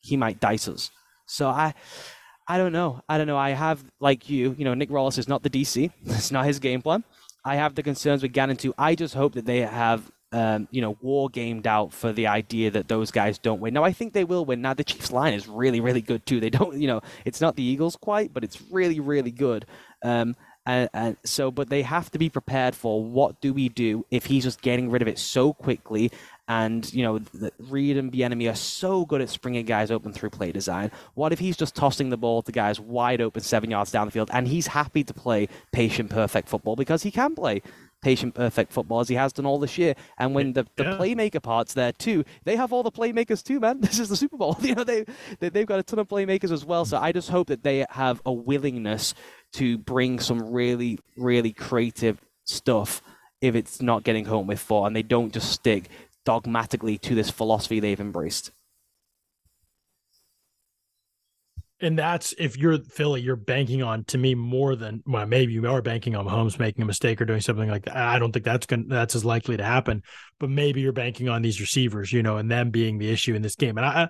he 0.00 0.16
might 0.16 0.40
dice 0.40 0.68
us. 0.68 0.90
So 1.26 1.48
I 1.48 1.74
I 2.46 2.58
don't 2.58 2.72
know. 2.72 3.00
I 3.08 3.18
don't 3.18 3.26
know. 3.26 3.38
I 3.38 3.50
have 3.50 3.84
like 4.00 4.28
you, 4.28 4.54
you 4.58 4.64
know, 4.64 4.74
Nick 4.74 4.90
Rallis 4.90 5.18
is 5.18 5.28
not 5.28 5.42
the 5.42 5.50
DC. 5.50 5.90
It's 6.06 6.30
not 6.30 6.44
his 6.44 6.58
game 6.58 6.82
plan. 6.82 7.04
I 7.44 7.56
have 7.56 7.74
the 7.74 7.82
concerns 7.82 8.22
with 8.22 8.32
Gannon 8.32 8.56
too. 8.56 8.74
I 8.78 8.94
just 8.94 9.14
hope 9.14 9.34
that 9.34 9.46
they 9.46 9.60
have 9.60 10.10
um, 10.34 10.66
you 10.72 10.80
know, 10.80 10.98
war 11.00 11.28
gamed 11.30 11.64
out 11.64 11.92
for 11.92 12.12
the 12.12 12.26
idea 12.26 12.68
that 12.72 12.88
those 12.88 13.12
guys 13.12 13.38
don't 13.38 13.60
win. 13.60 13.72
Now, 13.72 13.84
I 13.84 13.92
think 13.92 14.12
they 14.12 14.24
will 14.24 14.44
win. 14.44 14.60
Now, 14.60 14.74
the 14.74 14.82
Chiefs 14.82 15.12
line 15.12 15.32
is 15.32 15.46
really, 15.46 15.80
really 15.80 16.00
good 16.00 16.26
too. 16.26 16.40
They 16.40 16.50
don't, 16.50 16.76
you 16.80 16.88
know, 16.88 17.02
it's 17.24 17.40
not 17.40 17.54
the 17.54 17.62
Eagles 17.62 17.94
quite, 17.94 18.34
but 18.34 18.42
it's 18.42 18.60
really, 18.62 18.98
really 18.98 19.30
good. 19.30 19.64
Um, 20.02 20.34
And, 20.66 20.88
and 20.94 21.16
so, 21.24 21.50
but 21.50 21.68
they 21.68 21.82
have 21.82 22.10
to 22.12 22.18
be 22.18 22.30
prepared 22.30 22.74
for 22.74 23.04
what 23.04 23.40
do 23.40 23.52
we 23.52 23.68
do 23.68 24.06
if 24.10 24.26
he's 24.26 24.44
just 24.44 24.62
getting 24.62 24.90
rid 24.90 25.02
of 25.02 25.08
it 25.08 25.18
so 25.18 25.52
quickly 25.52 26.10
and 26.48 26.92
you 26.92 27.02
know 27.02 27.20
Reid 27.58 27.96
and 27.96 28.12
Bieniemy 28.12 28.50
are 28.50 28.56
so 28.56 29.04
good 29.04 29.20
at 29.20 29.28
springing 29.28 29.64
guys 29.64 29.90
open 29.90 30.12
through 30.12 30.30
play 30.30 30.52
design. 30.52 30.90
What 31.14 31.32
if 31.32 31.38
he's 31.38 31.56
just 31.56 31.74
tossing 31.74 32.10
the 32.10 32.16
ball 32.16 32.42
to 32.42 32.52
guys 32.52 32.78
wide 32.78 33.20
open 33.20 33.42
seven 33.42 33.70
yards 33.70 33.90
down 33.90 34.06
the 34.06 34.10
field, 34.10 34.30
and 34.32 34.46
he's 34.46 34.66
happy 34.66 35.04
to 35.04 35.14
play 35.14 35.48
patient, 35.72 36.10
perfect 36.10 36.48
football 36.48 36.76
because 36.76 37.02
he 37.02 37.10
can 37.10 37.34
play 37.34 37.62
patient, 38.02 38.34
perfect 38.34 38.70
football 38.70 39.00
as 39.00 39.08
he 39.08 39.14
has 39.14 39.32
done 39.32 39.46
all 39.46 39.58
this 39.58 39.78
year. 39.78 39.94
And 40.18 40.34
when 40.34 40.52
the, 40.52 40.66
the 40.76 40.84
yeah. 40.84 40.98
playmaker 40.98 41.42
part's 41.42 41.72
there 41.72 41.92
too, 41.92 42.24
they 42.44 42.54
have 42.54 42.70
all 42.72 42.82
the 42.82 42.92
playmakers 42.92 43.42
too, 43.42 43.58
man. 43.58 43.80
This 43.84 43.98
is 43.98 44.08
the 44.10 44.16
Super 44.16 44.36
Bowl. 44.36 44.56
you 44.60 44.74
know, 44.74 44.84
they, 44.84 45.04
they 45.40 45.48
they've 45.48 45.66
got 45.66 45.78
a 45.78 45.82
ton 45.82 45.98
of 45.98 46.08
playmakers 46.08 46.52
as 46.52 46.64
well. 46.64 46.84
So 46.84 46.98
I 46.98 47.12
just 47.12 47.30
hope 47.30 47.48
that 47.48 47.62
they 47.62 47.86
have 47.90 48.20
a 48.26 48.32
willingness 48.32 49.14
to 49.54 49.78
bring 49.78 50.20
some 50.20 50.52
really, 50.52 50.98
really 51.16 51.52
creative 51.52 52.20
stuff 52.44 53.02
if 53.40 53.54
it's 53.54 53.82
not 53.82 54.04
getting 54.04 54.24
home 54.24 54.46
with 54.46 54.60
four, 54.60 54.86
and 54.86 54.94
they 54.94 55.02
don't 55.02 55.32
just 55.32 55.52
stick 55.52 55.88
dogmatically 56.24 56.98
to 56.98 57.14
this 57.14 57.30
philosophy 57.30 57.80
they've 57.80 58.00
embraced. 58.00 58.50
And 61.80 61.98
that's 61.98 62.32
if 62.38 62.56
you're 62.56 62.78
Philly, 62.78 63.20
you're 63.20 63.36
banking 63.36 63.82
on 63.82 64.04
to 64.04 64.16
me 64.16 64.34
more 64.34 64.74
than 64.74 65.02
well, 65.06 65.26
maybe 65.26 65.52
you 65.52 65.68
are 65.68 65.82
banking 65.82 66.16
on 66.16 66.24
Mahomes 66.24 66.58
making 66.58 66.82
a 66.82 66.86
mistake 66.86 67.20
or 67.20 67.26
doing 67.26 67.40
something 67.40 67.68
like 67.68 67.84
that. 67.84 67.96
I 67.96 68.18
don't 68.18 68.32
think 68.32 68.44
that's 68.44 68.64
gonna 68.64 68.84
that's 68.86 69.14
as 69.14 69.24
likely 69.24 69.56
to 69.56 69.64
happen. 69.64 70.02
But 70.38 70.50
maybe 70.50 70.80
you're 70.80 70.92
banking 70.92 71.28
on 71.28 71.42
these 71.42 71.60
receivers, 71.60 72.12
you 72.12 72.22
know, 72.22 72.38
and 72.38 72.50
them 72.50 72.70
being 72.70 72.98
the 72.98 73.10
issue 73.10 73.34
in 73.34 73.42
this 73.42 73.56
game. 73.56 73.76
And 73.76 73.84
I, 73.84 74.08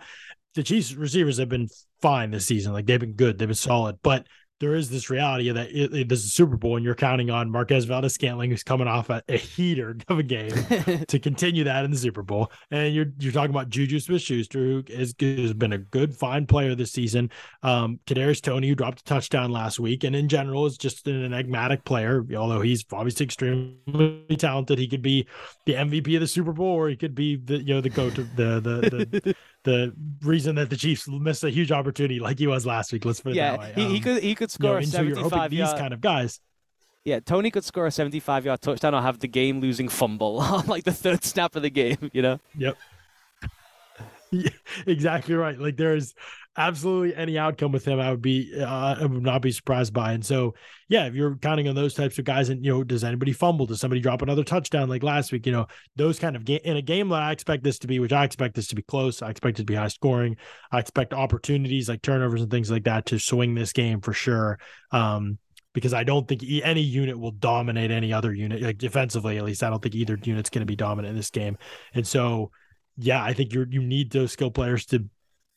the 0.55 0.63
Chiefs 0.63 0.95
receivers 0.95 1.39
have 1.39 1.49
been 1.49 1.69
fine 2.01 2.31
this 2.31 2.47
season. 2.47 2.73
Like 2.73 2.87
they've 2.87 3.01
been 3.01 3.15
good, 3.15 3.39
they've 3.39 3.49
been 3.49 3.57
solid. 3.57 3.99
But 4.03 4.27
there 4.65 4.75
is 4.75 4.89
this 4.89 5.11
reality 5.11 5.51
that 5.51 5.71
it, 5.71 5.95
it, 5.95 6.09
this 6.09 6.21
is 6.21 6.27
a 6.27 6.31
Super 6.31 6.57
Bowl 6.57 6.77
and 6.77 6.85
you're 6.85 6.95
counting 6.95 7.29
on 7.29 7.51
Marquez 7.51 7.85
Valdes-Scantling, 7.85 8.51
who's 8.51 8.62
coming 8.62 8.89
off 8.89 9.11
a, 9.11 9.23
a 9.29 9.37
heater 9.37 9.95
of 10.09 10.19
a 10.19 10.23
game, 10.23 10.51
to 11.09 11.19
continue 11.19 11.65
that 11.65 11.85
in 11.85 11.91
the 11.91 11.99
Super 11.99 12.23
Bowl. 12.23 12.51
And 12.71 12.95
you're 12.95 13.09
you're 13.19 13.33
talking 13.33 13.51
about 13.51 13.69
Juju 13.69 14.01
Smith-Schuster, 14.01 14.59
who 14.59 14.85
has, 14.97 15.15
has 15.21 15.53
been 15.53 15.75
a 15.75 15.79
good, 15.79 16.17
fine 16.17 16.47
player 16.47 16.75
this 16.75 16.93
season. 16.93 17.31
Um, 17.62 18.01
Kadarius 18.07 18.41
Toney, 18.41 18.69
who 18.69 18.75
dropped 18.75 19.01
a 19.01 19.05
touchdown 19.05 19.53
last 19.53 19.79
week, 19.79 20.03
and 20.03 20.17
in 20.17 20.29
general 20.29 20.65
is 20.65 20.79
just 20.79 21.07
an 21.07 21.25
enigmatic 21.25 21.85
player. 21.85 22.25
Although 22.35 22.62
he's 22.62 22.87
obviously 22.91 23.25
extremely 23.25 24.37
talented, 24.39 24.79
he 24.79 24.89
could 24.89 25.03
be 25.03 25.29
the 25.67 25.75
MVP 25.75 26.15
of 26.15 26.21
the 26.23 26.27
Super 26.27 26.53
Bowl, 26.53 26.73
or 26.75 26.89
he 26.89 26.97
could 26.97 27.15
be 27.15 27.37
the 27.37 27.59
you 27.59 27.75
know 27.75 27.83
the 27.83 27.91
goat 27.91 28.17
of 28.17 28.35
the 28.35 28.61
the 28.61 29.11
the, 29.11 29.37
the 29.65 29.95
reason 30.23 30.55
that 30.57 30.71
the 30.71 30.77
Chiefs 30.77 31.09
missed 31.09 31.43
a 31.43 31.51
huge 31.51 31.73
opportunity 31.73 32.21
like 32.21 32.39
he 32.39 32.47
was 32.47 32.65
last 32.65 32.93
week. 32.93 33.05
Let's 33.05 33.21
put 33.21 33.33
it 33.33 33.37
yeah, 33.37 33.53
that 33.53 33.61
way. 33.61 33.73
He, 33.75 33.85
um, 33.85 33.91
he 33.91 34.01
could 34.01 34.23
he 34.23 34.35
could 34.35 34.51
score 34.51 34.81
you 34.81 34.87
know, 34.87 35.01
a 35.01 35.15
75 35.15 35.51
these 35.51 35.59
yard. 35.59 35.79
kind 35.79 35.93
of 35.93 36.01
guys. 36.01 36.41
Yeah, 37.05 37.21
Toney 37.21 37.51
could 37.51 37.65
score 37.65 37.87
a 37.87 37.91
75 37.91 38.47
yard 38.47 38.61
touchdown 38.62 38.95
or 38.95 39.03
have 39.03 39.19
the 39.19 39.29
game 39.29 39.61
losing 39.61 39.89
fumble 39.89 40.39
on 40.41 40.67
like 40.67 40.85
the 40.85 40.93
third 40.93 41.25
snap 41.25 41.55
of 41.57 41.62
the 41.62 41.71
game, 41.71 42.11
you 42.12 42.23
know? 42.23 42.41
Yep. 42.57 42.77
Yeah, 44.31 44.51
exactly 44.85 45.37
right. 45.37 45.57
Like 45.57 45.77
there's 45.77 46.12
absolutely 46.57 47.15
any 47.17 47.39
outcome 47.39 47.73
with 47.73 47.85
him, 47.85 47.99
I 47.99 48.11
would 48.11 48.23
be, 48.23 48.53
uh, 48.59 48.97
I 49.01 49.05
would 49.05 49.23
not 49.23 49.43
be 49.43 49.51
surprised 49.51 49.93
by. 49.93 50.13
And 50.13 50.25
so, 50.25 50.55
yeah, 50.89 51.07
if 51.07 51.15
you're 51.15 51.37
counting 51.37 51.69
on 51.69 51.75
those 51.75 51.95
types 51.95 52.19
of 52.19 52.25
guys, 52.25 52.49
and 52.49 52.65
you 52.65 52.73
know, 52.73 52.85
does 52.85 53.05
anybody 53.05 53.33
fumble? 53.33 53.67
Does 53.67 53.81
somebody 53.81 54.01
drop 54.01 54.23
another 54.23 54.45
touchdown 54.45 54.89
like 54.89 55.03
last 55.03 55.33
week? 55.33 55.47
You 55.47 55.53
know, 55.53 55.67
those 55.97 56.19
kind 56.19 56.37
of 56.37 56.49
in 56.49 56.77
a 56.77 56.83
game 56.83 57.09
that 57.09 57.23
I 57.23 57.33
expect 57.33 57.65
this 57.65 57.79
to 57.81 57.87
be, 57.87 57.99
which 57.99 58.13
I 58.13 58.25
expect 58.25 58.55
this 58.55 58.69
to 58.69 58.75
be 58.75 58.83
close. 58.83 59.23
I 59.23 59.31
expect 59.31 59.59
it 59.59 59.63
to 59.63 59.67
be 59.67 59.75
high 59.75 59.89
scoring. 59.89 60.37
I 60.71 60.79
expect 60.79 61.13
opportunities 61.13 61.89
like 61.89 62.03
turnovers 62.03 62.43
and 62.43 62.51
things 62.51 62.71
like 62.71 62.85
that 62.85 63.07
to 63.07 63.19
swing 63.19 63.55
this 63.55 63.73
game 63.73 64.01
for 64.01 64.13
sure. 64.13 64.59
Um, 64.91 65.39
because 65.73 65.93
I 65.93 66.05
don't 66.05 66.29
think 66.29 66.45
any 66.63 66.83
unit 66.83 67.19
will 67.19 67.33
dominate 67.33 67.91
any 67.91 68.13
other 68.13 68.33
unit, 68.33 68.63
like 68.63 68.79
defensively 68.79 69.39
at 69.39 69.45
least. 69.45 69.65
I 69.65 69.71
don't 69.71 69.83
think 69.83 69.97
either 69.97 70.17
unit's 70.23 70.51
going 70.51 70.61
to 70.61 70.67
be 70.67 70.77
dominant 70.77 71.11
in 71.11 71.17
this 71.17 71.31
game, 71.31 71.59
and 71.95 72.07
so 72.07 72.53
yeah, 72.97 73.23
I 73.23 73.33
think 73.33 73.53
you 73.53 73.67
you 73.69 73.83
need 73.83 74.13
those 74.13 74.33
skill 74.33 74.53
players 74.53 74.87
to 74.87 75.05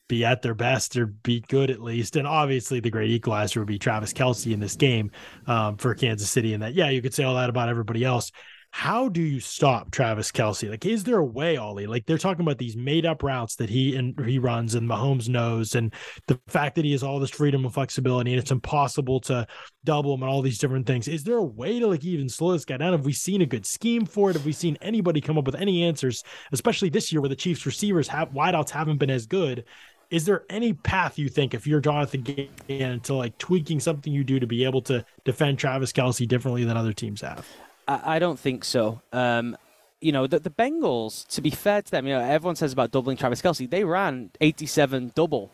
be 0.08 0.24
at 0.24 0.42
their 0.42 0.54
best 0.54 0.96
or 0.96 1.06
be 1.06 1.40
good 1.48 1.70
at 1.70 1.82
least. 1.82 2.16
And 2.16 2.26
obviously, 2.26 2.80
the 2.80 2.90
great 2.90 3.10
equalizer 3.10 3.60
would 3.60 3.68
be 3.68 3.78
Travis 3.78 4.12
Kelce 4.12 4.52
in 4.52 4.60
this 4.60 4.76
game 4.76 5.10
um, 5.46 5.76
for 5.76 5.94
Kansas 5.94 6.30
City. 6.30 6.54
And 6.54 6.62
that, 6.62 6.74
yeah, 6.74 6.88
you 6.88 7.02
could 7.02 7.14
say 7.14 7.24
all 7.24 7.36
that 7.36 7.50
about 7.50 7.68
everybody 7.68 8.04
else. 8.04 8.32
How 8.70 9.08
do 9.08 9.22
you 9.22 9.40
stop 9.40 9.90
Travis 9.90 10.30
Kelce? 10.30 10.68
Like, 10.68 10.84
is 10.84 11.02
there 11.02 11.16
a 11.16 11.24
way, 11.24 11.56
Ollie? 11.56 11.86
Like, 11.86 12.04
they're 12.04 12.18
talking 12.18 12.42
about 12.42 12.58
these 12.58 12.76
made 12.76 13.06
up 13.06 13.22
routes 13.22 13.56
that 13.56 13.70
he 13.70 13.96
and 13.96 14.14
he 14.26 14.38
runs 14.38 14.74
and 14.74 14.86
Mahomes 14.86 15.26
knows, 15.26 15.74
and 15.74 15.92
the 16.26 16.38
fact 16.48 16.74
that 16.74 16.84
he 16.84 16.92
has 16.92 17.02
all 17.02 17.18
this 17.18 17.30
freedom 17.30 17.64
and 17.64 17.72
flexibility, 17.72 18.30
and 18.30 18.38
it's 18.38 18.50
impossible 18.50 19.20
to 19.20 19.46
double 19.84 20.12
him 20.12 20.22
and 20.22 20.30
all 20.30 20.42
these 20.42 20.58
different 20.58 20.86
things. 20.86 21.08
Is 21.08 21.24
there 21.24 21.38
a 21.38 21.42
way 21.42 21.80
to 21.80 21.86
like 21.86 22.04
even 22.04 22.28
slow 22.28 22.52
this 22.52 22.66
guy 22.66 22.76
down? 22.76 22.92
Have 22.92 23.06
we 23.06 23.14
seen 23.14 23.40
a 23.40 23.46
good 23.46 23.64
scheme 23.64 24.04
for 24.04 24.28
it? 24.28 24.36
Have 24.36 24.44
we 24.44 24.52
seen 24.52 24.76
anybody 24.82 25.22
come 25.22 25.38
up 25.38 25.46
with 25.46 25.54
any 25.54 25.84
answers, 25.84 26.22
especially 26.52 26.90
this 26.90 27.10
year 27.10 27.22
where 27.22 27.30
the 27.30 27.36
Chiefs 27.36 27.64
receivers 27.64 28.08
have 28.08 28.32
wideouts 28.32 28.68
haven't 28.70 28.98
been 28.98 29.10
as 29.10 29.26
good? 29.26 29.64
Is 30.10 30.24
there 30.24 30.44
any 30.48 30.72
path 30.72 31.18
you 31.18 31.28
think 31.28 31.52
if 31.52 31.66
you're 31.66 31.80
Jonathan 31.80 32.22
Gannon 32.22 33.00
to 33.00 33.14
like 33.14 33.36
tweaking 33.38 33.78
something 33.78 34.12
you 34.12 34.24
do 34.24 34.40
to 34.40 34.46
be 34.46 34.64
able 34.64 34.80
to 34.82 35.04
defend 35.24 35.58
Travis 35.58 35.92
Kelce 35.92 36.26
differently 36.26 36.64
than 36.64 36.76
other 36.76 36.92
teams 36.92 37.20
have? 37.20 37.46
I, 37.86 38.18
don't 38.18 38.38
think 38.38 38.64
so. 38.64 39.00
Um, 39.12 39.56
you 40.00 40.12
know, 40.12 40.26
the, 40.26 40.38
the 40.38 40.50
Bengals, 40.50 41.26
to 41.28 41.40
be 41.40 41.50
fair 41.50 41.80
to 41.80 41.90
them, 41.90 42.06
you 42.06 42.14
know, 42.14 42.20
everyone 42.20 42.56
says 42.56 42.72
about 42.72 42.90
doubling 42.90 43.16
Travis 43.16 43.40
Kelce. 43.40 43.68
They 43.68 43.84
ran 43.84 44.30
87 44.40 45.12
double 45.14 45.50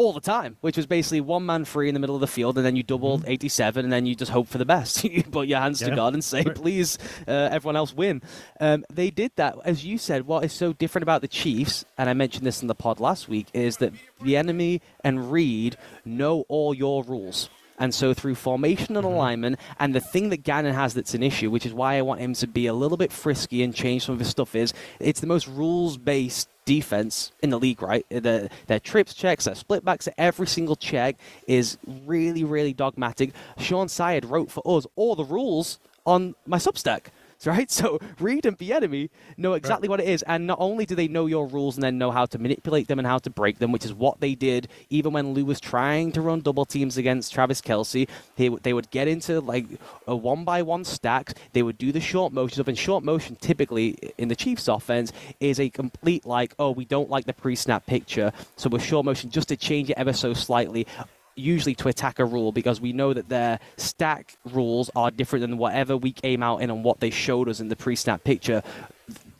all 0.00 0.14
the 0.14 0.20
time, 0.20 0.56
which 0.62 0.78
was 0.78 0.86
basically 0.86 1.20
one 1.20 1.44
man 1.44 1.66
free 1.66 1.86
in 1.86 1.92
the 1.92 2.00
middle 2.00 2.14
of 2.14 2.22
the 2.22 2.26
field, 2.26 2.56
and 2.56 2.64
then 2.64 2.74
you 2.74 2.82
doubled 2.82 3.20
mm-hmm. 3.20 3.32
87, 3.32 3.84
and 3.84 3.92
then 3.92 4.06
you 4.06 4.14
just 4.14 4.30
hope 4.30 4.48
for 4.48 4.56
the 4.56 4.64
best. 4.64 5.04
you 5.04 5.22
put 5.22 5.46
your 5.46 5.60
hands 5.60 5.82
yeah. 5.82 5.90
to 5.90 5.94
God 5.94 6.14
and 6.14 6.24
say, 6.24 6.42
right. 6.42 6.54
please, 6.54 6.96
uh, 7.28 7.50
everyone 7.52 7.76
else 7.76 7.94
win. 7.94 8.22
Um, 8.60 8.86
they 8.90 9.10
did 9.10 9.32
that. 9.36 9.56
As 9.62 9.84
you 9.84 9.98
said, 9.98 10.26
what 10.26 10.42
is 10.42 10.54
so 10.54 10.72
different 10.72 11.02
about 11.02 11.20
the 11.20 11.28
Chiefs, 11.28 11.84
and 11.98 12.08
I 12.08 12.14
mentioned 12.14 12.46
this 12.46 12.62
in 12.62 12.68
the 12.68 12.74
pod 12.74 12.98
last 12.98 13.28
week, 13.28 13.48
is 13.52 13.76
that 13.76 13.92
Bieniemy 14.22 14.80
and 15.04 15.30
Reid 15.30 15.76
know 16.06 16.46
all 16.48 16.72
your 16.72 17.04
rules. 17.04 17.50
And 17.80 17.92
so 17.92 18.14
through 18.14 18.36
formation 18.36 18.96
and 18.96 19.04
mm-hmm. 19.04 19.16
alignment, 19.16 19.58
and 19.80 19.94
the 19.94 20.00
thing 20.00 20.28
that 20.28 20.44
Gannon 20.44 20.74
has 20.74 20.94
that's 20.94 21.14
an 21.14 21.24
issue, 21.24 21.50
which 21.50 21.66
is 21.66 21.74
why 21.74 21.96
I 21.96 22.02
want 22.02 22.20
him 22.20 22.34
to 22.34 22.46
be 22.46 22.66
a 22.66 22.74
little 22.74 22.96
bit 22.96 23.10
frisky 23.10 23.64
and 23.64 23.74
change 23.74 24.04
some 24.04 24.12
of 24.12 24.18
his 24.20 24.28
stuff, 24.28 24.54
is 24.54 24.72
it's 25.00 25.20
the 25.20 25.26
most 25.26 25.48
rules 25.48 25.96
based 25.96 26.48
defense 26.66 27.32
in 27.42 27.50
the 27.50 27.58
league, 27.58 27.82
right? 27.82 28.06
The, 28.10 28.50
their 28.68 28.78
trips 28.78 29.14
checks, 29.14 29.46
their 29.46 29.54
split 29.56 29.84
backs, 29.84 30.08
every 30.18 30.46
single 30.46 30.76
check 30.76 31.16
is 31.48 31.78
really, 32.06 32.44
really 32.44 32.72
dogmatic. 32.72 33.32
Sean 33.58 33.88
Syed 33.88 34.24
wrote 34.24 34.50
for 34.50 34.62
us 34.64 34.86
all 34.94 35.16
the 35.16 35.24
rules 35.24 35.80
on 36.06 36.34
my 36.46 36.58
Substack 36.58 37.06
right? 37.46 37.70
So 37.70 37.98
Reid 38.18 38.44
and 38.44 38.58
Bieniemy 38.58 39.08
know 39.36 39.54
exactly 39.54 39.88
right. 39.88 39.92
what 39.92 40.00
it 40.00 40.08
is, 40.08 40.22
and 40.22 40.46
not 40.46 40.58
only 40.60 40.84
do 40.84 40.94
they 40.94 41.08
know 41.08 41.26
your 41.26 41.46
rules 41.46 41.76
and 41.76 41.82
then 41.82 41.96
know 41.96 42.10
how 42.10 42.26
to 42.26 42.38
manipulate 42.38 42.88
them 42.88 42.98
and 42.98 43.06
how 43.06 43.18
to 43.18 43.30
break 43.30 43.58
them, 43.58 43.72
which 43.72 43.84
is 43.84 43.94
what 43.94 44.20
they 44.20 44.34
did 44.34 44.68
even 44.90 45.12
when 45.12 45.32
Lou 45.32 45.44
was 45.44 45.60
trying 45.60 46.12
to 46.12 46.20
run 46.20 46.40
double 46.40 46.66
teams 46.66 46.96
against 46.96 47.32
Travis 47.32 47.60
Kelce. 47.60 48.08
They, 48.36 48.48
they 48.48 48.72
would 48.72 48.90
get 48.90 49.08
into 49.08 49.40
like 49.40 49.66
a 50.06 50.14
one 50.14 50.44
by 50.44 50.62
one 50.62 50.84
stacks. 50.84 51.34
They 51.52 51.62
would 51.62 51.78
do 51.78 51.92
the 51.92 52.00
short 52.00 52.32
motions 52.32 52.60
up, 52.60 52.68
and 52.68 52.76
short 52.76 53.04
motion 53.04 53.36
typically 53.36 53.96
in 54.18 54.28
the 54.28 54.36
Chiefs' 54.36 54.68
offense 54.68 55.12
is 55.40 55.58
a 55.58 55.70
complete 55.70 56.26
like, 56.26 56.54
oh, 56.58 56.70
we 56.70 56.84
don't 56.84 57.08
like 57.08 57.24
the 57.24 57.32
pre-snap 57.32 57.86
picture, 57.86 58.32
so 58.56 58.68
with 58.68 58.82
short 58.82 59.04
motion 59.04 59.30
just 59.30 59.48
to 59.48 59.56
change 59.56 59.90
it 59.90 59.94
ever 59.96 60.12
so 60.12 60.34
slightly 60.34 60.86
usually 61.40 61.74
to 61.76 61.88
attack 61.88 62.18
a 62.18 62.24
rule 62.24 62.52
because 62.52 62.80
we 62.80 62.92
know 62.92 63.12
that 63.12 63.28
their 63.28 63.58
stack 63.76 64.36
rules 64.44 64.90
are 64.94 65.10
different 65.10 65.42
than 65.42 65.58
whatever 65.58 65.96
we 65.96 66.12
came 66.12 66.42
out 66.42 66.58
in 66.58 66.70
and 66.70 66.84
what 66.84 67.00
they 67.00 67.10
showed 67.10 67.48
us 67.48 67.60
in 67.60 67.68
the 67.68 67.76
pre-snap 67.76 68.22
picture 68.24 68.62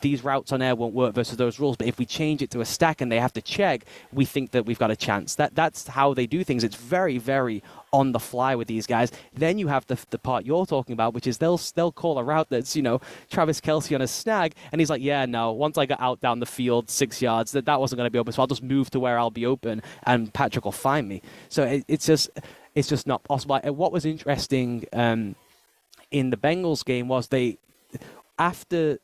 these 0.00 0.24
routes 0.24 0.52
on 0.52 0.62
air 0.62 0.74
won't 0.74 0.94
work 0.94 1.14
versus 1.14 1.36
those 1.36 1.58
rules. 1.58 1.76
But 1.76 1.86
if 1.86 1.98
we 1.98 2.06
change 2.06 2.42
it 2.42 2.50
to 2.52 2.60
a 2.60 2.64
stack 2.64 3.00
and 3.00 3.10
they 3.10 3.20
have 3.20 3.32
to 3.34 3.42
check, 3.42 3.84
we 4.12 4.24
think 4.24 4.52
that 4.52 4.66
we've 4.66 4.78
got 4.78 4.90
a 4.90 4.96
chance. 4.96 5.34
That 5.34 5.54
that's 5.54 5.86
how 5.88 6.14
they 6.14 6.26
do 6.26 6.44
things. 6.44 6.64
It's 6.64 6.76
very 6.76 7.18
very 7.18 7.62
on 7.92 8.12
the 8.12 8.20
fly 8.20 8.54
with 8.54 8.68
these 8.68 8.86
guys. 8.86 9.10
Then 9.34 9.58
you 9.58 9.68
have 9.68 9.86
the, 9.86 9.98
the 10.10 10.18
part 10.18 10.44
you're 10.44 10.66
talking 10.66 10.92
about, 10.92 11.14
which 11.14 11.26
is 11.26 11.38
they'll 11.38 11.60
they'll 11.74 11.92
call 11.92 12.18
a 12.18 12.24
route 12.24 12.48
that's 12.50 12.76
you 12.76 12.82
know 12.82 13.00
Travis 13.30 13.60
Kelce 13.60 13.94
on 13.94 14.02
a 14.02 14.06
snag, 14.06 14.54
and 14.72 14.80
he's 14.80 14.90
like, 14.90 15.02
yeah, 15.02 15.26
no. 15.26 15.52
Once 15.52 15.78
I 15.78 15.86
got 15.86 16.00
out 16.00 16.20
down 16.20 16.40
the 16.40 16.46
field 16.46 16.88
six 16.90 17.20
yards, 17.20 17.52
that 17.52 17.66
that 17.66 17.80
wasn't 17.80 17.98
going 17.98 18.06
to 18.06 18.10
be 18.10 18.18
open, 18.18 18.32
so 18.32 18.42
I'll 18.42 18.46
just 18.46 18.62
move 18.62 18.90
to 18.90 19.00
where 19.00 19.18
I'll 19.18 19.30
be 19.30 19.46
open, 19.46 19.82
and 20.04 20.32
Patrick 20.32 20.64
will 20.64 20.72
find 20.72 21.08
me. 21.08 21.22
So 21.48 21.64
it, 21.64 21.84
it's 21.88 22.06
just 22.06 22.30
it's 22.74 22.88
just 22.88 23.06
not 23.06 23.24
possible. 23.24 23.58
What 23.64 23.92
was 23.92 24.04
interesting 24.04 24.86
um, 24.92 25.34
in 26.10 26.30
the 26.30 26.36
Bengals 26.36 26.84
game 26.84 27.08
was 27.08 27.28
they 27.28 27.58
after 28.38 28.98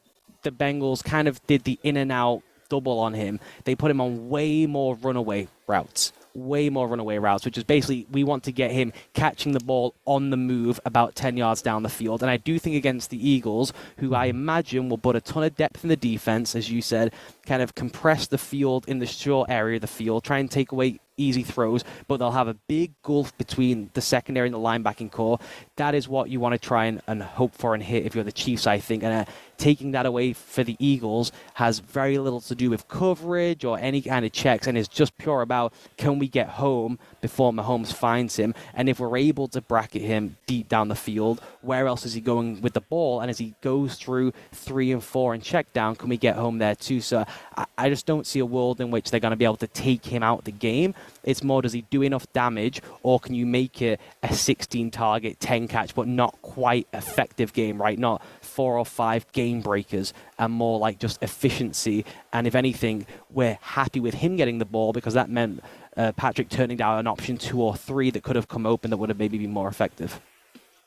the 0.47 0.53
Bengals 0.53 1.05
kind 1.05 1.29
of 1.29 1.45
did 1.47 1.65
the 1.65 1.79
in 1.83 1.97
and 1.97 2.11
out 2.11 2.43
double 2.69 2.99
on 2.99 3.15
him, 3.15 3.39
they 3.65 3.75
put 3.75 3.91
him 3.91 4.01
on 4.01 4.29
way 4.29 4.67
more 4.67 4.97
runaway 4.97 5.49
routes 5.67 6.13
way 6.37 6.69
more 6.69 6.87
runaway 6.87 7.19
routes, 7.19 7.45
which 7.45 7.57
is 7.57 7.65
basically 7.65 8.07
we 8.11 8.23
want 8.23 8.45
to 8.45 8.53
get 8.53 8.71
him 8.71 8.93
catching 9.15 9.53
the 9.53 9.61
ball 9.61 9.95
on 10.05 10.31
the 10.31 10.37
move 10.37 10.79
about 10.85 11.15
10 11.15 11.37
yards 11.37 11.63
down 11.63 11.83
the 11.83 11.89
field. 11.89 12.23
And 12.23 12.31
I 12.31 12.37
do 12.37 12.59
think 12.59 12.77
against 12.77 13.11
the 13.11 13.29
Eagles, 13.29 13.73
who 13.99 14.15
I 14.15 14.27
imagine 14.27 14.89
will 14.89 14.99
put 14.99 15.17
a 15.17 15.21
ton 15.21 15.45
of 15.45 15.57
depth 15.57 15.83
in 15.83 15.89
the 15.89 15.97
defense, 15.97 16.55
as 16.55 16.71
you 16.71 16.83
said, 16.83 17.13
kind 17.47 17.63
of 17.63 17.75
compress 17.75 18.27
the 18.27 18.39
field 18.39 18.87
in 18.87 18.99
the 18.99 19.07
short 19.07 19.51
area 19.51 19.77
of 19.77 19.81
the 19.81 19.87
field, 19.87 20.25
try 20.25 20.39
and 20.39 20.51
take 20.51 20.73
away 20.73 21.01
easy 21.17 21.43
throws, 21.43 21.85
but 22.09 22.19
they'll 22.19 22.31
have 22.31 22.49
a 22.49 22.55
big 22.55 22.93
gulf 23.03 23.37
between 23.39 23.91
the 23.95 24.01
secondary 24.01 24.47
and 24.47 24.55
the 24.55 24.59
linebacking 24.59 25.11
corps. 25.11 25.39
That 25.77 25.95
is 25.95 26.09
what 26.09 26.31
you 26.31 26.41
want 26.41 26.55
to 26.55 26.59
try 26.59 26.87
and, 26.87 27.01
and 27.07 27.23
hope 27.23 27.55
for 27.55 27.75
and 27.75 27.83
hit 27.83 28.07
if 28.07 28.15
you're 28.15 28.25
the 28.25 28.33
Chiefs, 28.33 28.67
I 28.67 28.79
think. 28.79 29.03
And 29.03 29.13
uh, 29.13 29.31
taking 29.57 29.93
that 29.93 30.07
away 30.07 30.33
for 30.33 30.65
the 30.65 30.77
Eagles 30.79 31.33
has 31.55 31.79
very 31.79 32.19
little 32.19 32.41
to 32.43 32.55
do 32.55 32.71
with 32.71 32.89
coverage 32.89 33.65
or 33.65 33.79
any 33.79 34.03
kind 34.03 34.25
of 34.25 34.33
checks, 34.33 34.67
and 34.67 34.77
is 34.77 34.89
just 34.89 35.17
pure 35.19 35.43
about 35.43 35.73
can 35.97 36.19
we 36.19 36.29
get 36.29 36.49
home 36.49 36.99
before 37.27 37.53
Mahomes 37.53 37.93
finds 37.93 38.37
him, 38.37 38.55
and 38.73 38.89
if 38.89 39.01
we're 39.01 39.17
able 39.17 39.49
to 39.49 39.61
bracket 39.61 40.01
him 40.01 40.37
deep 40.47 40.69
down 40.69 40.87
the 40.87 40.95
field, 40.95 41.41
where 41.61 41.89
else 41.89 42.07
is 42.07 42.13
he 42.13 42.21
going 42.21 42.61
with 42.61 42.73
the 42.73 42.81
ball? 42.81 43.21
And 43.21 43.29
as 43.29 43.37
he 43.37 43.57
goes 43.63 43.97
through 43.97 44.33
three 44.53 44.93
and 44.93 45.03
four 45.03 45.35
and 45.35 45.43
check 45.43 45.73
down, 45.73 45.97
can 45.97 46.09
we 46.09 46.19
get 46.19 46.37
home 46.37 46.59
there 46.59 46.77
too? 46.77 47.01
So 47.01 47.25
I, 47.57 47.67
I 47.77 47.89
just 47.89 48.07
don't 48.07 48.29
see 48.29 48.39
a 48.39 48.47
world 48.47 48.81
in 48.81 48.93
which 48.93 49.11
they're 49.11 49.19
going 49.19 49.33
to 49.33 49.37
be 49.37 49.45
able 49.45 49.57
to 49.57 49.67
take 49.67 50.05
him 50.05 50.23
out 50.23 50.45
the 50.45 50.53
game. 50.53 50.95
It's 51.25 51.43
more 51.43 51.63
does 51.63 51.73
he 51.73 51.83
do 51.91 52.03
enough 52.03 52.33
damage, 52.33 52.81
or 53.03 53.19
can 53.19 53.35
you 53.35 53.45
make 53.45 53.83
it 53.83 54.01
a 54.23 54.33
16 54.33 54.93
target, 54.93 55.41
10 55.41 55.67
catch, 55.67 55.97
but 55.97 56.07
not 56.07 56.41
quite 56.43 56.87
effective 56.93 57.53
game, 57.53 57.83
right? 57.83 57.99
Not 57.99 58.23
four 58.41 58.79
or 58.79 58.87
five 58.87 59.27
game 59.33 59.63
breakers 59.63 60.15
and 60.39 60.53
more 60.53 60.79
like 60.79 61.01
just 61.01 61.21
efficiency. 61.25 62.05
And 62.33 62.47
if 62.47 62.55
anything, 62.55 63.05
we're 63.31 63.59
happy 63.61 63.99
with 63.99 64.15
him 64.15 64.37
getting 64.37 64.59
the 64.59 64.65
ball 64.65 64.93
because 64.93 65.15
that 65.15 65.29
meant 65.29 65.61
uh, 65.97 66.13
Patrick 66.13 66.49
turning 66.49 66.77
down 66.77 66.99
an 66.99 67.07
option 67.07 67.37
two 67.37 67.61
or 67.63 67.77
three 67.77 68.11
that 68.11 68.23
could 68.23 68.37
have 68.37 68.49
come 68.49 68.67
open 68.67 68.91
that 68.91 68.97
would 68.97 69.09
have 69.09 69.19
maybe 69.19 69.39
been 69.39 69.53
more 69.53 69.69
effective. 69.69 70.21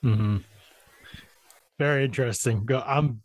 Mm-hmm. 0.04 0.38
Very 1.78 2.06
interesting. 2.06 2.68
I'm 2.86 3.22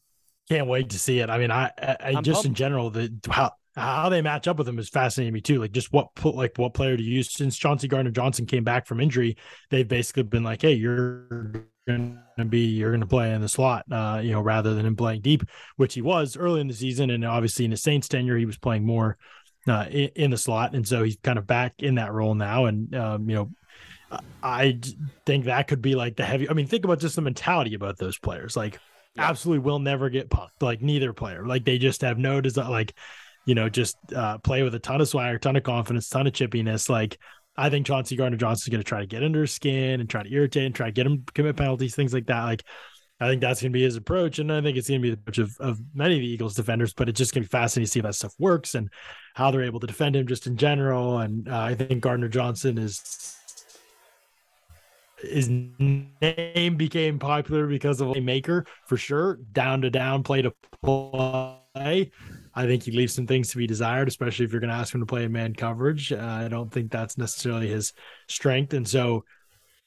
can't 0.49 0.67
wait 0.67 0.91
to 0.91 0.99
see 0.99 1.21
it. 1.21 1.31
I 1.31 1.39
mean, 1.39 1.51
I, 1.51 1.71
I, 1.79 1.97
I 2.01 2.13
just 2.21 2.43
pumped. 2.43 2.47
in 2.47 2.55
general 2.55 2.91
the 2.91 3.13
how 3.29 3.53
how 3.77 4.09
they 4.09 4.23
match 4.23 4.47
up 4.47 4.59
with 4.59 4.69
him 4.69 4.79
is 4.79 4.89
fascinating 4.89 5.35
me 5.35 5.41
too. 5.41 5.59
Like 5.59 5.73
just 5.73 5.93
what 5.93 6.09
like 6.25 6.57
what 6.57 6.75
player 6.75 6.97
to 6.97 7.03
use 7.03 7.33
since 7.33 7.57
Chauncey 7.57 7.89
Gardner 7.89 8.13
Johnson 8.13 8.47
came 8.47 8.65
back 8.65 8.87
from 8.87 9.01
injury, 9.01 9.37
they've 9.71 9.89
basically 9.89 10.23
been 10.25 10.45
like, 10.45 10.63
hey, 10.63 10.73
you're 10.73 11.67
going 11.87 12.19
to 12.39 12.45
be 12.45 12.67
you're 12.67 12.91
going 12.91 13.01
to 13.01 13.07
play 13.07 13.33
in 13.33 13.41
the 13.41 13.49
slot, 13.49 13.85
uh, 13.91 14.21
you 14.23 14.33
know, 14.33 14.41
rather 14.41 14.75
than 14.75 14.87
him 14.87 14.97
playing 14.97 15.23
deep, 15.23 15.43
which 15.77 15.95
he 15.95 16.03
was 16.03 16.37
early 16.37 16.61
in 16.61 16.69
the 16.69 16.75
season, 16.75 17.11
and 17.11 17.25
obviously 17.25 17.65
in 17.65 17.71
the 17.71 17.77
Saints 17.77 18.09
tenure 18.09 18.37
he 18.37 18.47
was 18.47 18.59
playing 18.59 18.85
more 18.85 19.17
uh, 19.69 19.87
in, 19.91 20.11
in, 20.15 20.31
the 20.31 20.37
slot, 20.37 20.75
and 20.75 20.87
so 20.87 21.03
he's 21.03 21.17
kind 21.23 21.39
of 21.39 21.47
back 21.47 21.75
in 21.79 21.97
that 21.97 22.13
role 22.13 22.35
now, 22.35 22.67
and 22.67 22.95
um, 22.95 23.29
you 23.29 23.37
know. 23.37 23.51
I 24.45 24.79
think 25.27 25.47
that 25.47 25.67
could 25.67 25.83
be 25.83 25.97
like 25.97 26.15
the 26.15 26.25
heavy. 26.25 26.49
I 26.49 26.53
mean, 26.53 26.69
think 26.69 26.85
about 26.85 27.01
just 27.01 27.17
the 27.17 27.23
mentality 27.23 27.75
about 27.75 27.99
those 27.99 28.17
players. 28.17 28.57
Like, 28.57 28.79
yeah. 29.17 29.29
absolutely 29.29 29.65
will 29.65 29.81
never 29.81 30.09
get 30.09 30.31
punked. 30.31 30.61
Like, 30.63 30.83
neither 30.83 31.13
player. 31.13 31.45
Like, 31.45 31.65
they 31.65 31.79
just 31.79 32.03
have 32.03 32.17
no 32.17 32.41
desire. 32.41 32.71
Like, 32.71 32.95
you 33.45 33.55
know, 33.55 33.69
just 33.69 33.97
uh, 34.15 34.39
play 34.39 34.63
with 34.63 34.75
a 34.75 34.79
ton 34.79 35.01
of 35.01 35.09
swagger, 35.09 35.39
ton 35.39 35.57
of 35.57 35.63
confidence, 35.63 36.09
ton 36.09 36.27
of 36.27 36.33
chippiness. 36.33 36.89
Like, 36.89 37.19
I 37.57 37.71
think 37.71 37.87
Chauncey 37.87 38.17
Gardner 38.17 38.39
Johnson 38.39 38.71
is 38.71 38.73
going 38.73 38.83
to 38.83 38.89
try 38.89 39.01
to 39.01 39.07
get 39.07 39.23
under 39.23 39.43
his 39.43 39.53
skin 39.53 40.01
and 40.01 40.09
try 40.09 40.23
to 40.23 40.33
irritate 40.33 40.67
and 40.67 40.75
try 40.75 40.87
to 40.87 40.93
get 40.93 41.07
him 41.07 41.25
commit 41.35 41.57
penalties, 41.57 41.95
things 41.95 42.15
like 42.15 42.27
that. 42.27 42.43
Like, 42.43 42.65
I 43.21 43.29
think 43.29 43.41
that's 43.41 43.61
going 43.61 43.73
to 43.73 43.77
be 43.77 43.83
his 43.83 43.97
approach. 43.97 44.39
And 44.39 44.53
I 44.53 44.61
think 44.61 44.77
it's 44.77 44.89
going 44.89 45.01
to 45.01 45.03
be 45.03 45.11
the 45.11 45.21
approach 45.21 45.39
of, 45.39 45.57
of 45.61 45.81
many 45.95 46.15
of 46.17 46.21
the 46.21 46.29
Eagles 46.29 46.55
defenders, 46.55 46.93
but 46.95 47.09
it's 47.09 47.19
just 47.19 47.33
going 47.33 47.45
to 47.45 47.49
be 47.49 47.53
fascinating 47.53 47.87
to 47.87 47.91
see 47.91 48.01
if 48.01 48.05
that 48.05 48.15
stuff 48.15 48.35
works 48.39 48.75
and 48.75 48.91
how 49.35 49.51
they're 49.51 49.63
able 49.63 49.81
to 49.81 49.87
defend 49.87 50.17
him 50.17 50.27
just 50.27 50.47
in 50.47 50.57
general. 50.57 51.19
And 51.19 51.49
uh, 51.49 51.61
I 51.61 51.75
think 51.75 52.01
Gardner 52.01 52.29
Johnson 52.29 52.79
is, 52.79 53.37
his 55.21 55.49
name 55.49 56.77
became 56.77 57.19
popular 57.19 57.67
because 57.67 58.01
of 58.01 58.17
a 58.17 58.21
maker 58.21 58.65
for 58.87 58.97
sure, 58.97 59.41
down 59.53 59.83
to 59.83 59.91
down, 59.91 60.23
play 60.23 60.43
to 60.43 60.53
play. 60.83 62.11
I 62.55 62.67
think 62.67 62.85
he 62.85 62.93
leaves 62.93 63.13
some 63.13 63.27
things 63.27 63.51
to 63.51 63.57
be 63.57 63.67
desired, 63.67 64.07
especially 64.07 64.45
if 64.45 64.53
you're 64.53 64.61
going 64.61 64.71
to 64.71 64.77
ask 64.77 64.95
him 64.95 65.01
to 65.01 65.07
play 65.07 65.25
in 65.25 65.33
man 65.33 65.55
coverage. 65.55 66.13
Uh, 66.13 66.19
I 66.21 66.49
don't 66.49 66.71
think 66.71 66.93
that's 66.93 67.19
necessarily 67.19 67.69
his 67.69 67.93
strength. 68.29 68.73
And 68.75 68.87
so, 68.87 69.25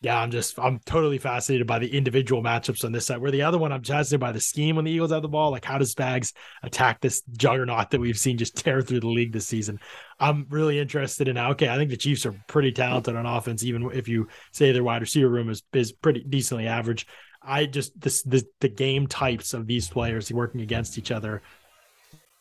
yeah, 0.02 0.20
I'm 0.20 0.30
just, 0.30 0.60
I'm 0.60 0.80
totally 0.86 1.18
fascinated 1.18 1.66
by 1.66 1.80
the 1.80 1.96
individual 1.96 2.44
matchups 2.44 2.84
on 2.86 2.92
this 2.92 3.08
side. 3.08 3.18
Where 3.18 3.32
the 3.32 3.42
other 3.42 3.58
one, 3.58 3.72
I'm 3.72 3.84
fascinated 3.84 4.20
by 4.20 4.32
the 4.32 4.40
scheme 4.40 4.76
when 4.76 4.86
the 4.86 4.92
Eagles 4.92 5.12
have 5.12 5.22
the 5.22 5.28
ball. 5.28 5.52
Like, 5.52 5.66
how 5.66 5.78
does 5.78 5.94
Spags 5.94 6.34
attack 6.64 7.02
this 7.02 7.24
juggernaut 7.38 7.90
that 7.92 8.00
we've 8.00 8.18
seen 8.18 8.38
just 8.38 8.56
tear 8.56 8.82
through 8.82 9.00
the 9.00 9.08
league 9.08 9.34
this 9.34 9.48
season? 9.48 9.80
I'm 10.20 10.46
really 10.50 10.80
interested 10.80 11.28
in, 11.28 11.38
okay, 11.38 11.70
I 11.70 11.78
think 11.78 11.90
the 11.90 11.98
Chiefs 11.98 12.26
are 12.26 12.36
pretty 12.48 12.72
talented 12.72 13.16
on 13.16 13.26
offense, 13.26 13.64
even 13.64 13.90
if 13.92 14.08
you 14.08 14.28
say 14.52 14.72
their 14.72 14.84
wide 14.84 15.02
receiver 15.02 15.30
room 15.30 15.50
is, 15.50 15.64
is 15.74 15.92
pretty 15.92 16.24
decently 16.24 16.68
average. 16.68 17.08
I 17.42 17.66
just 17.66 18.00
this 18.00 18.24
the, 18.24 18.44
the 18.60 18.68
game 18.68 19.08
types 19.08 19.54
of 19.54 19.68
these 19.68 19.88
players 19.88 20.32
working 20.34 20.62
against 20.62 20.98
each 20.98 21.12
other 21.12 21.42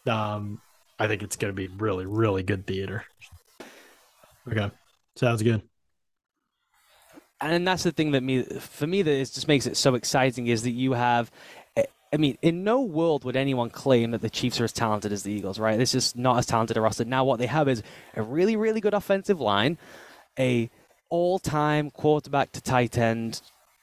um, 0.09 0.61
I 0.99 1.09
think 1.09 1.23
it's 1.23 1.37
going 1.37 1.55
to 1.55 1.57
be 1.57 1.69
really, 1.69 2.07
really 2.07 2.43
good 2.43 2.67
theater. 2.67 3.05
Okay, 4.49 4.71
sounds 5.17 5.43
good. 5.43 5.63
And 7.41 7.67
that's 7.67 7.83
the 7.83 7.93
thing 7.93 8.13
that 8.13 8.23
me, 8.23 8.43
for 8.43 8.87
me, 8.87 9.03
that 9.03 9.11
is 9.11 9.31
just 9.31 9.49
makes 9.49 9.67
it 9.67 9.77
so 9.77 9.95
exciting 9.95 10.47
is 10.47 10.63
that 10.63 10.71
you 10.71 10.93
have. 10.93 11.31
Eh, 11.77 11.85
I 12.13 12.17
mean, 12.17 12.39
in 12.41 12.65
no 12.65 12.81
world 12.81 13.25
would 13.25 13.37
anyone 13.37 13.69
claim 13.69 14.13
that 14.13 14.23
the 14.23 14.31
Chiefs 14.31 14.61
are 14.61 14.65
as 14.65 14.73
talented 14.73 15.13
as 15.13 15.23
the 15.23 15.33
Eagles, 15.33 15.59
right? 15.59 15.79
This 15.79 15.95
is 15.95 16.17
not 16.17 16.39
as 16.39 16.47
talented 16.47 16.77
a 16.77 16.81
roster. 16.81 17.05
Now, 17.05 17.25
what 17.25 17.39
they 17.39 17.47
have 17.47 17.69
is 17.69 17.83
a 18.15 18.23
really, 18.23 18.57
really 18.57 18.81
good 18.81 18.95
offensive 18.95 19.41
line, 19.41 19.77
a 20.39 20.71
all-time 21.09 21.91
quarterback 21.91 22.53
to 22.53 22.61
tight 22.61 22.99
end 22.99 23.41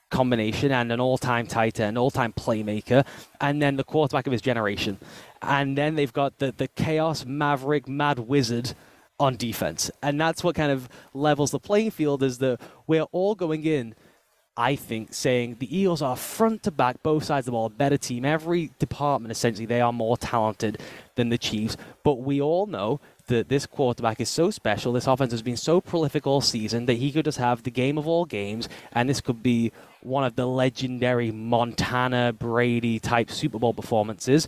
combination 0.09 0.71
and 0.71 0.91
an 0.91 0.99
all-time 0.99 1.47
tight 1.47 1.79
end, 1.79 1.97
all-time 1.97 2.33
playmaker, 2.33 3.05
and 3.41 3.61
then 3.61 3.75
the 3.77 3.83
quarterback 3.83 4.27
of 4.27 4.31
his 4.31 4.41
generation. 4.41 4.97
And 5.41 5.77
then 5.77 5.95
they've 5.95 6.13
got 6.13 6.37
the, 6.39 6.51
the 6.51 6.67
chaos 6.69 7.25
maverick 7.25 7.87
mad 7.87 8.19
wizard 8.19 8.73
on 9.19 9.35
defense. 9.35 9.91
And 10.01 10.19
that's 10.19 10.43
what 10.43 10.55
kind 10.55 10.71
of 10.71 10.89
levels 11.13 11.51
the 11.51 11.59
playing 11.59 11.91
field 11.91 12.23
is 12.23 12.39
that 12.39 12.59
we're 12.87 13.07
all 13.11 13.35
going 13.35 13.65
in, 13.65 13.95
I 14.57 14.75
think, 14.75 15.13
saying 15.13 15.57
the 15.59 15.77
Eagles 15.77 16.01
are 16.01 16.15
front 16.15 16.63
to 16.63 16.71
back, 16.71 17.01
both 17.03 17.23
sides 17.23 17.47
of 17.47 17.51
the 17.51 17.51
ball, 17.53 17.67
a 17.67 17.69
better 17.69 17.97
team. 17.97 18.25
Every 18.25 18.71
department, 18.79 19.31
essentially, 19.31 19.65
they 19.65 19.81
are 19.81 19.93
more 19.93 20.17
talented 20.17 20.79
than 21.15 21.29
the 21.29 21.37
Chiefs. 21.37 21.77
But 22.03 22.15
we 22.15 22.41
all 22.41 22.65
know 22.65 22.99
that 23.27 23.47
this 23.47 23.65
quarterback 23.65 24.19
is 24.19 24.29
so 24.29 24.51
special, 24.51 24.91
this 24.91 25.07
offense 25.07 25.31
has 25.31 25.41
been 25.41 25.57
so 25.57 25.79
prolific 25.79 26.27
all 26.27 26.41
season 26.41 26.85
that 26.87 26.95
he 26.95 27.11
could 27.11 27.25
just 27.25 27.37
have 27.37 27.63
the 27.63 27.71
game 27.71 27.97
of 27.97 28.07
all 28.07 28.25
games, 28.25 28.67
and 28.91 29.07
this 29.07 29.21
could 29.21 29.41
be 29.41 29.71
one 30.01 30.25
of 30.25 30.35
the 30.35 30.45
legendary 30.45 31.31
Montana 31.31 32.33
Brady 32.33 32.99
type 32.99 33.31
Super 33.31 33.59
Bowl 33.59 33.73
performances. 33.73 34.47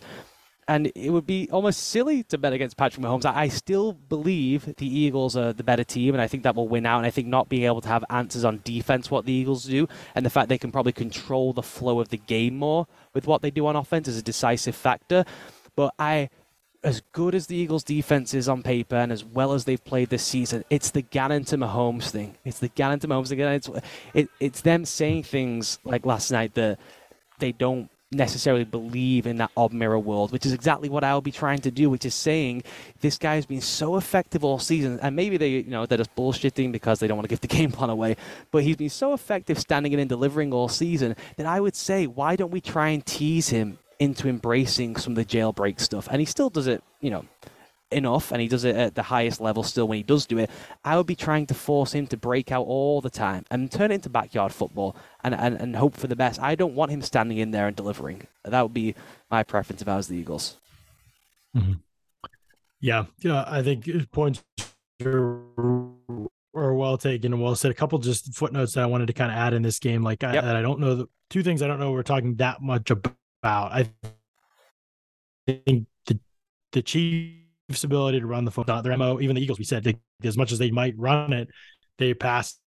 And 0.68 0.90
it 0.96 1.10
would 1.10 1.26
be 1.26 1.48
almost 1.52 1.88
silly 1.88 2.24
to 2.24 2.38
bet 2.38 2.52
against 2.52 2.76
Patrick 2.76 3.04
Mahomes. 3.04 3.24
I 3.24 3.48
still 3.48 3.92
believe 3.92 4.74
the 4.76 4.86
Eagles 4.86 5.36
are 5.36 5.52
the 5.52 5.62
better 5.62 5.84
team, 5.84 6.12
and 6.12 6.20
I 6.20 6.26
think 6.26 6.42
that 6.42 6.56
will 6.56 6.66
win 6.66 6.86
out. 6.86 6.98
And 6.98 7.06
I 7.06 7.10
think 7.10 7.28
not 7.28 7.48
being 7.48 7.62
able 7.62 7.80
to 7.82 7.88
have 7.88 8.04
answers 8.10 8.44
on 8.44 8.62
defense, 8.64 9.08
what 9.08 9.26
the 9.26 9.32
Eagles 9.32 9.64
do, 9.64 9.88
and 10.16 10.26
the 10.26 10.30
fact 10.30 10.48
they 10.48 10.58
can 10.58 10.72
probably 10.72 10.92
control 10.92 11.52
the 11.52 11.62
flow 11.62 12.00
of 12.00 12.08
the 12.08 12.16
game 12.16 12.56
more 12.56 12.88
with 13.14 13.28
what 13.28 13.42
they 13.42 13.50
do 13.50 13.66
on 13.66 13.76
offense 13.76 14.08
is 14.08 14.18
a 14.18 14.22
decisive 14.22 14.74
factor. 14.74 15.24
But 15.76 15.94
I 16.00 16.30
as 16.86 17.02
good 17.12 17.34
as 17.34 17.48
the 17.48 17.56
Eagles' 17.56 17.82
defense 17.82 18.32
is 18.32 18.48
on 18.48 18.62
paper 18.62 18.94
and 18.94 19.10
as 19.10 19.24
well 19.24 19.52
as 19.52 19.64
they've 19.64 19.84
played 19.84 20.08
this 20.08 20.22
season, 20.22 20.64
it's 20.70 20.90
the 20.90 21.02
Gannon 21.02 21.44
to 21.46 21.58
Mahomes 21.58 22.10
thing. 22.10 22.36
It's 22.44 22.60
the 22.60 22.68
Gannon 22.68 23.00
to 23.00 23.08
Mahomes 23.08 23.32
again. 23.32 23.54
It's 23.54 23.68
it, 24.14 24.28
it's 24.38 24.60
them 24.60 24.84
saying 24.84 25.24
things 25.24 25.80
like 25.82 26.06
last 26.06 26.30
night 26.30 26.54
that 26.54 26.78
they 27.40 27.50
don't 27.50 27.90
necessarily 28.12 28.64
believe 28.64 29.26
in 29.26 29.38
that 29.38 29.50
odd 29.56 29.72
mirror 29.72 29.98
world, 29.98 30.32
which 30.32 30.46
is 30.46 30.52
exactly 30.52 30.88
what 30.88 31.02
I'll 31.02 31.20
be 31.20 31.32
trying 31.32 31.58
to 31.60 31.70
do, 31.70 31.90
which 31.90 32.04
is 32.04 32.14
saying 32.14 32.62
this 33.00 33.18
guy 33.18 33.34
has 33.34 33.46
been 33.46 33.60
so 33.60 33.96
effective 33.96 34.44
all 34.44 34.58
season, 34.58 35.00
and 35.02 35.16
maybe 35.16 35.36
they, 35.36 35.48
you 35.48 35.70
know, 35.70 35.86
they're 35.86 35.98
just 35.98 36.14
bullshitting 36.14 36.70
because 36.70 37.00
they 37.00 37.08
don't 37.08 37.16
want 37.16 37.24
to 37.24 37.32
give 37.32 37.40
the 37.40 37.46
game 37.56 37.72
plan 37.72 37.90
away, 37.90 38.16
but 38.50 38.62
he's 38.62 38.76
been 38.76 38.90
so 38.90 39.12
effective 39.12 39.58
standing 39.58 39.92
in 39.92 39.98
and 39.98 40.08
delivering 40.08 40.52
all 40.52 40.68
season 40.68 41.16
that 41.36 41.46
I 41.46 41.60
would 41.60 41.74
say, 41.74 42.06
why 42.06 42.36
don't 42.36 42.50
we 42.50 42.60
try 42.60 42.90
and 42.90 43.04
tease 43.04 43.48
him 43.48 43.78
into 43.98 44.28
embracing 44.28 44.96
some 44.96 45.12
of 45.12 45.16
the 45.16 45.24
jailbreak 45.24 45.80
stuff. 45.80 46.08
And 46.10 46.20
he 46.20 46.26
still 46.26 46.50
does 46.50 46.66
it, 46.66 46.82
you 47.00 47.10
know, 47.10 47.24
enough, 47.90 48.32
and 48.32 48.40
he 48.40 48.48
does 48.48 48.64
it 48.64 48.76
at 48.76 48.94
the 48.94 49.04
highest 49.04 49.40
level 49.40 49.62
still 49.62 49.86
when 49.88 49.96
he 49.96 50.02
does 50.02 50.26
do 50.26 50.38
it. 50.38 50.50
I 50.84 50.96
would 50.96 51.06
be 51.06 51.14
trying 51.14 51.46
to 51.46 51.54
force 51.54 51.92
him 51.92 52.06
to 52.08 52.16
break 52.16 52.50
out 52.52 52.66
all 52.66 53.00
the 53.00 53.10
time 53.10 53.44
and 53.50 53.70
turn 53.70 53.90
it 53.90 53.96
into 53.96 54.08
backyard 54.08 54.52
football 54.52 54.96
and, 55.22 55.34
and, 55.34 55.56
and 55.60 55.76
hope 55.76 55.96
for 55.96 56.06
the 56.06 56.16
best. 56.16 56.40
I 56.40 56.54
don't 56.54 56.74
want 56.74 56.90
him 56.90 57.02
standing 57.02 57.38
in 57.38 57.50
there 57.50 57.66
and 57.66 57.76
delivering. 57.76 58.26
That 58.44 58.62
would 58.62 58.74
be 58.74 58.94
my 59.30 59.42
preference 59.42 59.82
if 59.82 59.88
I 59.88 59.96
was 59.96 60.08
the 60.08 60.16
Eagles. 60.16 60.56
Mm-hmm. 61.56 61.74
Yeah, 62.80 63.06
yeah, 63.20 63.44
I 63.46 63.62
think 63.62 63.88
points 64.12 64.44
are, 65.04 65.42
are 66.54 66.74
well 66.74 66.98
taken 66.98 67.32
and 67.32 67.42
well 67.42 67.54
said. 67.54 67.70
A 67.70 67.74
couple 67.74 67.98
just 67.98 68.34
footnotes 68.34 68.74
that 68.74 68.82
I 68.82 68.86
wanted 68.86 69.06
to 69.06 69.12
kind 69.12 69.30
of 69.30 69.38
add 69.38 69.54
in 69.54 69.62
this 69.62 69.78
game, 69.78 70.02
like 70.02 70.22
yep. 70.22 70.44
I, 70.44 70.58
I 70.58 70.62
don't 70.62 70.80
know 70.80 70.94
the 70.94 71.08
two 71.30 71.42
things 71.42 71.62
I 71.62 71.66
don't 71.66 71.80
know 71.80 71.92
we're 71.92 72.02
talking 72.02 72.36
that 72.36 72.60
much 72.60 72.90
about 72.90 73.16
about. 73.46 73.72
I 73.72 73.88
think 75.46 75.86
the 76.06 76.18
the 76.72 76.82
Chiefs' 76.82 77.45
ability 77.84 78.20
to 78.20 78.26
run 78.26 78.44
the 78.44 78.50
football, 78.50 78.82
their 78.82 78.96
mo, 78.96 79.20
even 79.20 79.36
the 79.36 79.42
Eagles, 79.42 79.58
we 79.58 79.64
said 79.64 79.84
they, 79.84 79.96
as 80.22 80.36
much 80.36 80.52
as 80.52 80.58
they 80.58 80.70
might 80.70 80.94
run 80.96 81.32
it, 81.32 81.48
they 81.98 82.14
pass 82.14 82.58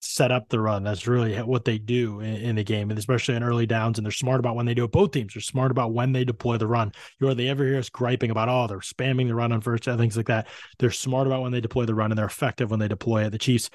set 0.00 0.32
up 0.32 0.48
the 0.48 0.58
run. 0.58 0.82
That's 0.82 1.06
really 1.06 1.36
what 1.38 1.64
they 1.64 1.78
do 1.78 2.20
in, 2.20 2.34
in, 2.36 2.56
the 2.56 2.64
game, 2.64 2.90
and 2.90 2.98
especially 2.98 3.36
in 3.36 3.42
early 3.42 3.66
downs. 3.66 3.98
And 3.98 4.04
they're 4.04 4.10
smart 4.12 4.40
about 4.40 4.56
when 4.56 4.66
they 4.66 4.74
do 4.74 4.84
it. 4.84 4.92
Both 4.92 5.12
teams 5.12 5.36
are 5.36 5.40
smart 5.40 5.70
about 5.70 5.92
when 5.92 6.12
they 6.12 6.24
deploy 6.24 6.56
the 6.56 6.66
run. 6.66 6.92
You 7.20 7.32
they 7.34 7.48
ever 7.48 7.64
hear 7.64 7.78
us 7.78 7.90
griping 7.90 8.30
about, 8.30 8.48
oh, 8.48 8.66
they're 8.66 8.78
spamming 8.78 9.28
the 9.28 9.34
run 9.34 9.52
on 9.52 9.60
first 9.60 9.84
down, 9.84 9.98
things 9.98 10.16
like 10.16 10.26
that. 10.26 10.48
They're 10.78 10.90
smart 10.90 11.26
about 11.26 11.42
when 11.42 11.52
they 11.52 11.60
deploy 11.60 11.84
the 11.84 11.94
run, 11.94 12.10
and 12.10 12.18
they're 12.18 12.26
effective 12.26 12.70
when 12.70 12.80
they 12.80 12.88
deploy 12.88 13.24
it. 13.24 13.30
The 13.30 13.38
Chiefs 13.38 13.70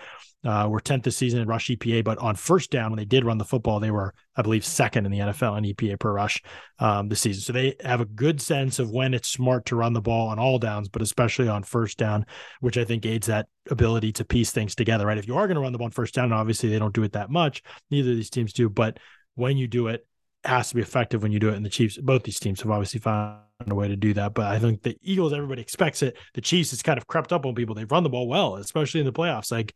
uh, 0.46 0.68
were 0.70 0.80
10th 0.80 1.04
this 1.04 1.18
season 1.18 1.42
in 1.42 1.48
rush 1.48 1.70
EPA, 1.70 2.04
but 2.04 2.20
on 2.20 2.36
first 2.36 2.70
down, 2.70 2.92
when 2.92 2.98
they 2.98 3.06
did 3.06 3.26
run 3.26 3.38
the 3.38 3.46
football, 3.46 3.80
they 3.80 3.90
were, 3.90 4.14
I 4.36 4.44
believe, 4.44 4.64
second 4.64 5.06
in 5.06 5.12
the 5.12 5.20
NFL 5.20 5.58
in 5.58 5.64
EPA 5.64 6.00
per 6.00 6.14
rush 6.14 6.42
um, 6.78 7.10
this 7.10 7.22
season. 7.22 7.42
So 7.42 7.54
they 7.54 7.76
have 7.84 8.02
a 8.02 8.06
good 8.06 8.40
sense 8.40 8.78
of 8.78 8.92
when 8.92 9.14
it's 9.14 9.28
smart 9.28 9.66
to 9.68 9.76
run 9.76 9.94
the 9.94 10.02
ball 10.02 10.30
on 10.30 10.38
all 10.38 10.60
downs, 10.60 10.88
but 10.88 11.02
especially 11.02 11.48
on 11.48 11.64
first 11.64 11.98
down, 11.98 12.26
which 12.60 12.78
I 12.78 12.86
think 12.86 13.06
aids 13.06 13.28
that 13.28 13.48
ability 13.72 14.12
to 14.14 14.26
piece 14.26 14.52
things 14.52 14.76
together, 14.76 15.08
right? 15.08 15.18
If 15.18 15.28
you 15.28 15.36
are 15.36 15.48
going 15.48 15.56
to 15.56 15.62
run 15.62 15.72
the 15.72 15.80
ball 15.80 15.86
on 15.86 15.92
first 15.92 16.14
down, 16.14 16.32
obviously 16.32 16.70
they 16.70 16.80
don't 16.80 16.94
do 16.94 17.04
it 17.04 17.14
that 17.14 17.32
much. 17.32 17.64
Neither 17.90 18.12
of 18.12 18.18
these 18.18 18.30
teams 18.30 18.54
do, 18.54 18.70
but 18.70 19.00
when 19.34 19.58
you 19.58 19.68
do 19.68 19.88
it, 19.88 20.06
it 20.44 20.48
has 20.48 20.70
to 20.70 20.76
be 20.76 20.82
effective 20.82 21.24
when 21.24 21.32
you 21.32 21.40
do 21.40 21.50
it. 21.50 21.56
And 21.56 21.66
the 21.66 21.70
Chiefs, 21.70 21.98
both 21.98 22.22
these 22.22 22.40
teams 22.40 22.62
have 22.62 22.70
obviously 22.70 23.00
found 23.00 23.40
a 23.68 23.74
way 23.74 23.88
to 23.88 23.96
do 23.96 24.14
that. 24.14 24.36
But 24.36 24.46
I 24.46 24.60
think 24.60 24.84
the 24.84 24.96
Eagles, 25.02 25.34
everybody 25.34 25.62
expects 25.62 26.04
it. 26.04 26.18
The 26.36 26.42
Chiefs 26.42 26.70
has 26.70 26.84
kind 26.84 26.98
of 26.98 27.08
crept 27.08 27.34
up 27.34 27.46
on 27.46 27.56
people. 27.56 27.74
They've 27.74 27.92
run 27.92 28.04
the 28.04 28.10
ball 28.10 28.28
well, 28.28 28.56
especially 28.58 29.00
in 29.00 29.06
the 29.06 29.14
playoffs. 29.14 29.52
Like 29.52 29.74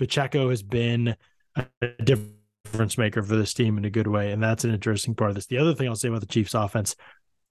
Pacheco 0.00 0.48
has 0.48 0.62
been 0.62 1.14
a 1.54 1.88
difference 2.02 2.96
maker 2.96 3.22
for 3.22 3.36
this 3.36 3.52
team 3.52 3.76
in 3.76 3.84
a 3.84 3.90
good 3.90 4.06
way. 4.06 4.32
And 4.32 4.42
that's 4.42 4.64
an 4.64 4.72
interesting 4.72 5.14
part 5.14 5.28
of 5.28 5.34
this. 5.34 5.44
The 5.44 5.58
other 5.58 5.74
thing 5.74 5.88
I'll 5.88 5.94
say 5.94 6.08
about 6.08 6.20
the 6.20 6.26
Chiefs 6.26 6.54
offense, 6.54 6.96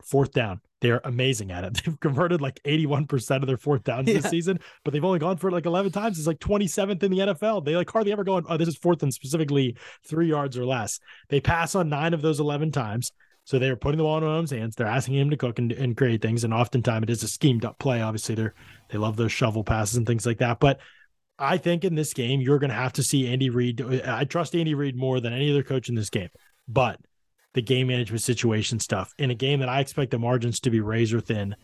fourth 0.02 0.32
down, 0.32 0.60
they're 0.82 1.00
amazing 1.04 1.52
at 1.52 1.64
it. 1.64 1.74
They've 1.86 2.00
converted 2.00 2.41
like 2.41 2.60
81% 2.66 3.36
of 3.36 3.45
their 3.45 3.58
fourth 3.58 3.84
downs 3.84 4.08
yeah. 4.08 4.16
this 4.16 4.32
season, 4.32 4.60
but 4.84 4.93
they've 4.93 5.06
only 5.06 5.20
gone 5.20 5.38
for 5.38 5.50
it 5.50 5.52
like 5.52 5.68
11 5.68 5.91
times. 5.91 6.18
It's 6.18 6.26
like 6.26 6.39
27th 6.39 7.04
in 7.04 7.12
the 7.12 7.20
NFL. 7.20 7.66
They 7.66 7.76
like 7.76 7.91
hardly 7.91 8.12
ever 8.12 8.24
go 8.24 8.34
on, 8.34 8.45
oh, 8.50 8.58
this 8.58 8.68
is 8.68 8.78
fourth 8.78 9.04
and 9.04 9.14
specifically 9.14 9.78
three 10.04 10.28
yards 10.28 10.58
or 10.58 10.66
less. 10.66 11.00
They 11.28 11.39
pass 11.39 11.76
on 11.76 11.88
nine 11.88 12.16
of 12.16 12.24
those 12.24 12.39
11 12.39 12.72
times. 12.72 13.12
So 13.43 13.60
they're 13.60 13.76
putting 13.76 14.00
the 14.00 14.04
ball 14.04 14.18
in 14.18 14.24
Mahomes' 14.24 14.58
hands. 14.58 14.76
They're 14.76 14.88
asking 14.88 15.16
him 15.16 15.30
to 15.30 15.38
cook 15.38 15.60
and, 15.60 15.72
and 15.72 15.95
create 15.95 16.24
things. 16.24 16.43
And 16.43 16.54
oftentimes 16.54 17.04
it 17.04 17.10
is 17.12 17.22
a 17.22 17.28
schemed 17.28 17.64
up 17.64 17.78
play. 17.78 18.02
Obviously, 18.02 18.34
they're 18.34 18.54
they 18.89 18.97
love 18.97 19.18
those 19.18 19.32
shovel 19.32 19.64
passes 19.64 19.97
and 19.97 20.08
things 20.08 20.26
like 20.26 20.39
that. 20.39 20.60
But 20.60 20.80
I 21.40 21.58
think 21.58 21.86
in 21.86 21.96
this 21.96 22.14
game, 22.14 22.42
you're 22.42 22.60
going 22.60 22.70
to 22.70 22.76
have 22.76 22.94
to 22.94 23.04
see 23.04 23.28
Andy 23.28 23.50
Reid. 23.50 23.82
I 24.06 24.26
trust 24.26 24.56
Andy 24.56 24.74
Reid 24.74 24.96
more 24.96 25.20
than 25.20 25.34
any 25.34 25.50
other 25.50 25.64
coach 25.64 25.88
in 25.88 25.96
this 25.96 26.10
game, 26.10 26.30
but 26.68 27.00
the 27.54 27.62
game 27.62 27.88
management 27.88 28.22
situation 28.22 28.80
stuff 28.80 29.14
in 29.18 29.32
a 29.32 29.36
game 29.36 29.60
that 29.62 29.70
I 29.70 29.80
expect 29.80 30.12
the 30.12 30.20
margins 30.20 30.60
to 30.62 30.70
be 30.70 30.82
razor 30.82 31.20
thin. 31.20 31.56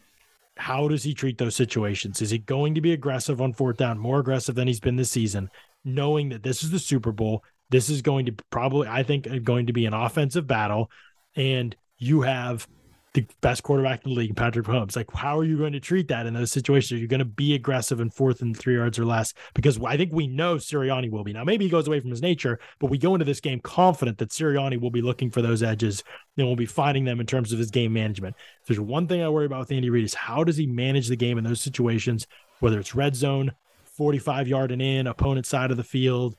How 0.57 0.87
does 0.87 1.03
he 1.03 1.13
treat 1.13 1.37
those 1.37 1.55
situations? 1.55 2.21
Is 2.21 2.29
he 2.29 2.37
going 2.37 2.75
to 2.75 2.81
be 2.81 2.93
aggressive 2.93 3.41
on 3.41 3.53
fourth 3.53 3.77
down, 3.77 3.99
more 3.99 4.19
aggressive 4.19 4.55
than 4.55 4.67
he's 4.67 4.79
been 4.79 4.95
this 4.95 5.11
season, 5.11 5.49
knowing 5.83 6.29
that 6.29 6.43
this 6.43 6.63
is 6.63 6.71
the 6.71 6.79
Super 6.79 7.11
Bowl? 7.11 7.43
This 7.69 7.89
is 7.89 8.01
going 8.01 8.27
to 8.27 8.35
probably, 8.51 8.87
I 8.87 9.03
think, 9.03 9.27
going 9.43 9.67
to 9.67 9.73
be 9.73 9.85
an 9.85 9.93
offensive 9.93 10.47
battle. 10.47 10.89
And 11.35 11.75
you 11.97 12.21
have 12.21 12.67
the 13.15 13.25
best 13.39 13.63
quarterback 13.63 14.03
in 14.05 14.11
the 14.11 14.19
league, 14.19 14.35
Patrick 14.35 14.67
Mahomes. 14.67 14.95
Like, 14.95 15.11
how 15.13 15.39
are 15.39 15.43
you 15.45 15.57
going 15.57 15.71
to 15.71 15.79
treat 15.79 16.09
that 16.09 16.25
in 16.25 16.33
those 16.33 16.51
situations? 16.51 16.97
Are 16.97 17.01
you 17.01 17.07
going 17.07 17.19
to 17.19 17.25
be 17.25 17.55
aggressive 17.55 18.01
and 18.01 18.13
fourth 18.13 18.41
and 18.41 18.55
three 18.55 18.75
yards 18.75 18.99
or 18.99 19.05
less? 19.05 19.33
Because 19.53 19.81
I 19.83 19.95
think 19.95 20.11
we 20.11 20.27
know 20.27 20.55
Sirianni 20.55 21.09
will 21.09 21.23
be. 21.23 21.31
Now, 21.31 21.45
maybe 21.45 21.65
he 21.65 21.71
goes 21.71 21.87
away 21.87 22.01
from 22.01 22.09
his 22.09 22.21
nature, 22.21 22.59
but 22.79 22.89
we 22.89 22.97
go 22.97 23.15
into 23.15 23.25
this 23.25 23.39
game 23.39 23.61
confident 23.61 24.17
that 24.17 24.29
Sirianni 24.29 24.79
will 24.79 24.91
be 24.91 25.01
looking 25.01 25.31
for 25.31 25.41
those 25.41 25.63
edges 25.63 26.03
and 26.37 26.45
will 26.45 26.57
be 26.57 26.65
finding 26.65 27.05
them 27.05 27.21
in 27.21 27.25
terms 27.25 27.53
of 27.53 27.59
his 27.59 27.71
game 27.71 27.93
management. 27.93 28.35
If 28.61 28.67
there's 28.67 28.79
one 28.79 29.07
thing 29.07 29.23
I 29.23 29.29
worry 29.29 29.45
about 29.45 29.59
with 29.59 29.71
Andy 29.71 29.89
Reid 29.89 30.03
is 30.03 30.13
how 30.13 30.43
does 30.43 30.57
he 30.57 30.67
manage 30.67 31.07
the 31.07 31.15
game 31.15 31.37
in 31.37 31.45
those 31.45 31.61
situations, 31.61 32.27
whether 32.59 32.79
it's 32.79 32.95
red 32.95 33.15
zone, 33.15 33.53
45 33.85 34.49
yard 34.49 34.71
and 34.71 34.81
in, 34.81 35.07
opponent 35.07 35.45
side 35.45 35.71
of 35.71 35.77
the 35.77 35.83
field, 35.83 36.35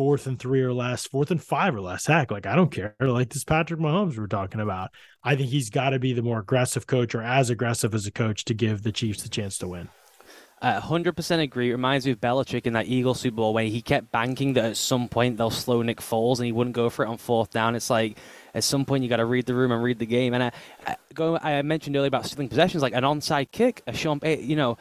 fourth 0.00 0.26
and 0.26 0.38
three 0.38 0.62
or 0.62 0.72
less, 0.72 1.06
fourth 1.06 1.30
and 1.30 1.44
five 1.44 1.74
or 1.74 1.82
less. 1.82 2.06
Heck, 2.06 2.30
like 2.30 2.46
I 2.46 2.56
don't 2.56 2.70
care. 2.70 2.96
Like 3.00 3.28
this 3.28 3.44
Patrick 3.44 3.78
Mahomes 3.78 4.16
we're 4.16 4.28
talking 4.28 4.62
about. 4.62 4.92
I 5.22 5.36
think 5.36 5.50
he's 5.50 5.68
got 5.68 5.90
to 5.90 5.98
be 5.98 6.14
the 6.14 6.22
more 6.22 6.38
aggressive 6.38 6.86
coach 6.86 7.14
or 7.14 7.20
as 7.20 7.50
aggressive 7.50 7.94
as 7.94 8.06
a 8.06 8.10
coach 8.10 8.46
to 8.46 8.54
give 8.54 8.82
the 8.82 8.92
Chiefs 8.92 9.22
the 9.22 9.28
chance 9.28 9.58
to 9.58 9.68
win. 9.68 9.90
Uh, 10.62 10.80
100% 10.80 11.42
agree. 11.42 11.68
It 11.68 11.72
reminds 11.72 12.06
me 12.06 12.12
of 12.12 12.18
Belichick 12.18 12.64
in 12.64 12.72
that 12.72 12.86
Eagle 12.86 13.12
Super 13.12 13.36
Bowl 13.36 13.52
where 13.52 13.66
he 13.66 13.82
kept 13.82 14.10
banking 14.10 14.54
that 14.54 14.64
at 14.64 14.78
some 14.78 15.06
point 15.06 15.36
they'll 15.36 15.50
slow 15.50 15.82
Nick 15.82 16.00
Foles 16.00 16.38
and 16.38 16.46
he 16.46 16.52
wouldn't 16.52 16.74
go 16.74 16.88
for 16.88 17.04
it 17.04 17.08
on 17.08 17.18
fourth 17.18 17.50
down. 17.50 17.74
It's 17.74 17.90
like 17.90 18.16
at 18.54 18.64
some 18.64 18.86
point 18.86 19.02
you 19.02 19.10
got 19.10 19.18
to 19.18 19.26
read 19.26 19.44
the 19.44 19.54
room 19.54 19.70
and 19.70 19.82
read 19.82 19.98
the 19.98 20.06
game. 20.06 20.32
And 20.32 20.44
I, 20.44 20.52
I, 20.86 20.96
go, 21.12 21.36
I 21.36 21.60
mentioned 21.60 21.94
earlier 21.94 22.08
about 22.08 22.24
stealing 22.24 22.48
possessions, 22.48 22.82
like 22.82 22.94
an 22.94 23.04
onside 23.04 23.50
kick, 23.50 23.82
a 23.86 23.92
Sean, 23.92 24.18
you 24.24 24.56
know, 24.56 24.78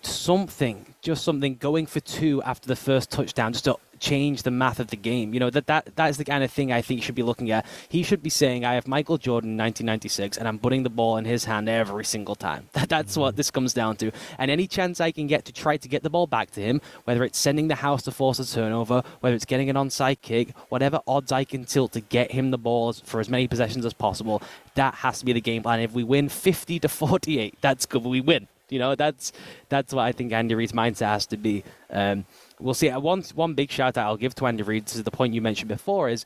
something, 0.00 0.86
just 1.02 1.24
something 1.24 1.56
going 1.56 1.84
for 1.84 2.00
two 2.00 2.42
after 2.42 2.68
the 2.68 2.76
first 2.76 3.10
touchdown, 3.10 3.52
just 3.52 3.64
to 3.64 3.76
change 4.02 4.42
the 4.42 4.50
math 4.50 4.80
of 4.80 4.88
the 4.88 4.96
game. 4.96 5.32
You 5.32 5.40
know, 5.40 5.48
that, 5.50 5.66
that 5.68 5.94
that 5.94 6.10
is 6.10 6.16
the 6.16 6.24
kind 6.24 6.42
of 6.42 6.50
thing 6.50 6.72
I 6.72 6.82
think 6.82 6.98
you 6.98 7.04
should 7.04 7.14
be 7.14 7.22
looking 7.22 7.50
at. 7.52 7.64
He 7.88 8.02
should 8.02 8.22
be 8.22 8.30
saying, 8.30 8.64
I 8.64 8.74
have 8.74 8.88
Michael 8.88 9.16
Jordan 9.16 9.50
in 9.50 9.56
1996 9.56 10.36
and 10.36 10.48
I'm 10.48 10.58
putting 10.58 10.82
the 10.82 10.90
ball 10.90 11.16
in 11.16 11.24
his 11.24 11.44
hand 11.44 11.68
every 11.68 12.04
single 12.04 12.34
time. 12.34 12.68
That's 12.88 13.16
what 13.16 13.36
this 13.36 13.50
comes 13.50 13.72
down 13.72 13.96
to. 13.98 14.10
And 14.38 14.50
any 14.50 14.66
chance 14.66 15.00
I 15.00 15.12
can 15.12 15.28
get 15.28 15.44
to 15.44 15.52
try 15.52 15.76
to 15.76 15.88
get 15.88 16.02
the 16.02 16.10
ball 16.10 16.26
back 16.26 16.50
to 16.52 16.60
him, 16.60 16.80
whether 17.04 17.22
it's 17.22 17.38
sending 17.38 17.68
the 17.68 17.76
house 17.76 18.02
to 18.02 18.10
force 18.10 18.40
a 18.40 18.46
turnover, 18.46 19.02
whether 19.20 19.36
it's 19.36 19.44
getting 19.44 19.70
an 19.70 19.76
onside 19.76 20.20
kick, 20.20 20.56
whatever 20.68 21.00
odds 21.06 21.30
I 21.30 21.44
can 21.44 21.64
tilt 21.64 21.92
to 21.92 22.00
get 22.00 22.32
him 22.32 22.50
the 22.50 22.58
ball 22.58 22.92
for 22.92 23.20
as 23.20 23.28
many 23.28 23.46
possessions 23.46 23.86
as 23.86 23.94
possible, 23.94 24.42
that 24.74 24.96
has 24.96 25.20
to 25.20 25.24
be 25.24 25.32
the 25.32 25.40
game 25.40 25.62
plan. 25.62 25.78
If 25.78 25.92
we 25.92 26.02
win 26.02 26.28
50 26.28 26.80
to 26.80 26.88
48, 26.88 27.54
that's 27.60 27.86
good. 27.86 28.02
We 28.02 28.20
win. 28.20 28.48
You 28.68 28.78
know, 28.78 28.94
that's 28.94 29.32
that's 29.68 29.92
what 29.92 30.02
I 30.02 30.12
think 30.12 30.32
Andy 30.32 30.54
Reid's 30.54 30.72
mindset 30.72 31.06
has 31.06 31.26
to 31.26 31.36
be. 31.36 31.62
Um, 31.90 32.24
we'll 32.62 32.74
see. 32.74 32.88
One 32.90 33.22
one 33.34 33.54
big 33.54 33.70
shout 33.70 33.98
out 33.98 34.06
I'll 34.06 34.16
give 34.16 34.34
to 34.36 34.46
Andy 34.46 34.62
Reid 34.62 34.86
to 34.88 35.02
the 35.02 35.10
point 35.10 35.34
you 35.34 35.42
mentioned 35.42 35.68
before 35.68 36.08
is 36.08 36.24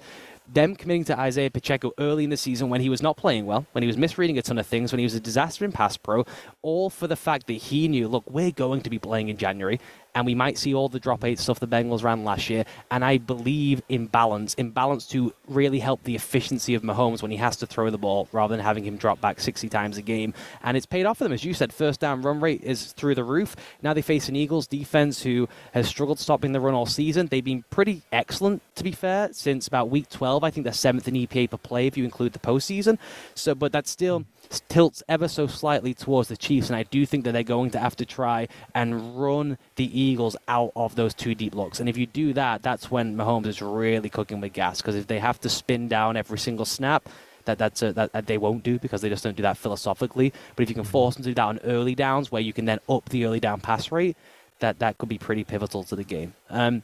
them 0.53 0.77
committing 0.77 1.05
to 1.05 1.19
Isaiah 1.19 1.51
Pacheco 1.51 1.93
early 1.99 2.25
in 2.25 2.31
the 2.31 2.37
season 2.37 2.69
when 2.69 2.81
he 2.81 2.89
was 2.89 3.03
not 3.03 3.17
playing 3.17 3.47
well, 3.47 3.67
when 3.73 3.83
he 3.83 3.87
was 3.87 3.97
misreading 3.97 4.39
a 4.39 4.43
ton 4.43 4.59
of 4.59 4.67
things, 4.67 4.93
when 4.93 4.99
he 4.99 5.05
was 5.05 5.15
a 5.15 5.21
disaster 5.21 5.65
in 5.65 5.73
pass 5.73 5.97
pro, 5.97 6.25
all 6.63 6.89
for 6.89 7.07
the 7.07 7.17
fact 7.17 7.47
that 7.49 7.55
he 7.55 7.89
knew, 7.89 8.07
look, 8.07 8.25
we're 8.31 8.53
going 8.53 8.81
to 8.83 8.91
be 8.91 8.99
playing 8.99 9.29
in 9.29 9.37
January 9.37 9.81
and 10.17 10.25
we 10.25 10.35
might 10.35 10.57
see 10.57 10.75
all 10.75 10.89
the 10.89 10.99
drop 10.99 11.25
eight 11.25 11.39
stuff 11.39 11.61
the 11.61 11.69
Bengals 11.69 12.03
ran 12.03 12.25
last 12.25 12.49
year. 12.49 12.65
And 12.91 13.05
I 13.05 13.19
believe 13.19 13.83
in 13.91 14.07
balance, 14.07 14.55
in 14.55 14.71
balance 14.71 15.07
to 15.09 15.35
really 15.47 15.79
help 15.79 16.03
the 16.05 16.15
efficiency 16.15 16.75
of 16.75 16.83
Mahomes 16.83 17.21
when 17.21 17.31
he 17.31 17.37
has 17.37 17.59
to 17.59 17.67
throw 17.67 17.91
the 17.91 17.99
ball 17.99 18.27
rather 18.33 18.57
than 18.57 18.65
having 18.65 18.83
him 18.83 18.97
drop 18.97 19.21
back 19.21 19.41
60 19.41 19.69
times 19.69 19.99
a 19.99 20.03
game. 20.03 20.33
And 20.63 20.75
it's 20.75 20.87
paid 20.87 21.05
off 21.05 21.19
for 21.19 21.25
them. 21.25 21.35
As 21.35 21.45
you 21.45 21.53
said, 21.53 21.71
first 21.71 22.01
down 22.01 22.23
run 22.23 22.41
rate 22.41 22.63
is 22.65 22.93
through 22.93 23.15
the 23.15 23.25
roof. 23.25 23.57
Now 23.83 23.93
they 23.93 24.01
face 24.01 24.27
an 24.31 24.37
Eagles 24.37 24.67
defense 24.67 25.23
who 25.23 25.51
has 25.73 25.87
struggled 25.87 26.19
stopping 26.19 26.53
the 26.53 26.61
run 26.61 26.73
all 26.73 26.87
season. 26.87 27.27
They've 27.27 27.45
been 27.45 27.65
pretty 27.69 28.01
excellent, 28.11 28.63
to 28.77 28.85
be 28.85 28.93
fair, 28.93 29.29
since 29.35 29.69
about 29.69 29.91
week 29.91 30.09
12. 30.09 30.43
I 30.43 30.51
think 30.51 30.65
they're 30.65 30.73
seventh 30.73 31.07
in 31.09 31.15
EPA 31.15 31.51
per 31.51 31.59
play 31.59 31.87
if 31.87 31.99
you 31.99 32.05
include 32.05 32.33
the 32.33 32.39
postseason. 32.39 32.97
So, 33.35 33.55
but 33.55 33.71
that's 33.71 33.91
still 33.91 34.25
tilts 34.69 35.03
ever 35.09 35.29
so 35.29 35.47
slightly 35.47 35.95
towards 35.95 36.29
the 36.29 36.37
Chiefs, 36.37 36.69
and 36.69 36.77
I 36.77 36.85
do 36.85 37.05
think 37.07 37.25
that 37.25 37.33
they're 37.33 37.43
going 37.43 37.71
to 37.71 37.79
have 37.79 37.97
to 37.97 38.07
try 38.07 38.49
and 38.75 39.21
run 39.21 39.59
the 39.77 40.01
Eagles 40.01 40.06
out 40.49 40.73
of 40.77 40.95
those 40.95 41.15
two 41.15 41.35
deep 41.35 41.55
looks. 41.55 41.81
And 41.81 41.89
if 41.89 41.97
you 41.97 42.07
do 42.07 42.33
that, 42.35 42.63
that's 42.63 42.91
when 42.91 43.17
Mahomes 43.17 43.47
is 43.47 43.61
really 43.63 44.09
cooking 44.09 44.41
with 44.41 44.53
gas. 44.53 44.81
Because 44.81 44.95
if 44.95 45.07
they 45.07 45.19
have 45.19 45.41
to 45.41 45.49
spin 45.49 45.89
down 45.89 46.17
every 46.17 46.39
single 46.39 46.65
snap, 46.65 47.09
that 47.47 47.59
that's 47.59 47.83
a, 47.83 47.93
that, 47.93 48.13
that, 48.13 48.27
they 48.27 48.39
won't 48.39 48.63
do 48.63 48.79
because 48.79 49.01
they 49.01 49.09
just 49.09 49.25
don't 49.25 49.37
do 49.37 49.43
that 49.43 49.57
philosophically. 49.57 50.33
But 50.55 50.65
if 50.65 50.69
you 50.69 50.75
can 50.75 50.85
mm-hmm. 50.85 50.91
force 50.91 51.15
them 51.15 51.25
to 51.25 51.31
do 51.31 51.35
that 51.35 51.45
on 51.45 51.59
early 51.65 51.95
downs, 51.95 52.31
where 52.31 52.43
you 52.43 52.53
can 52.53 52.65
then 52.65 52.79
up 52.89 53.09
the 53.09 53.25
early 53.25 53.41
down 53.41 53.61
pass 53.61 53.91
rate, 53.91 54.17
that 54.61 54.79
that 54.81 54.99
could 54.99 55.09
be 55.09 55.19
pretty 55.19 55.45
pivotal 55.45 55.85
to 55.85 55.97
the 55.97 56.05
game. 56.05 56.35
Um, 56.51 56.83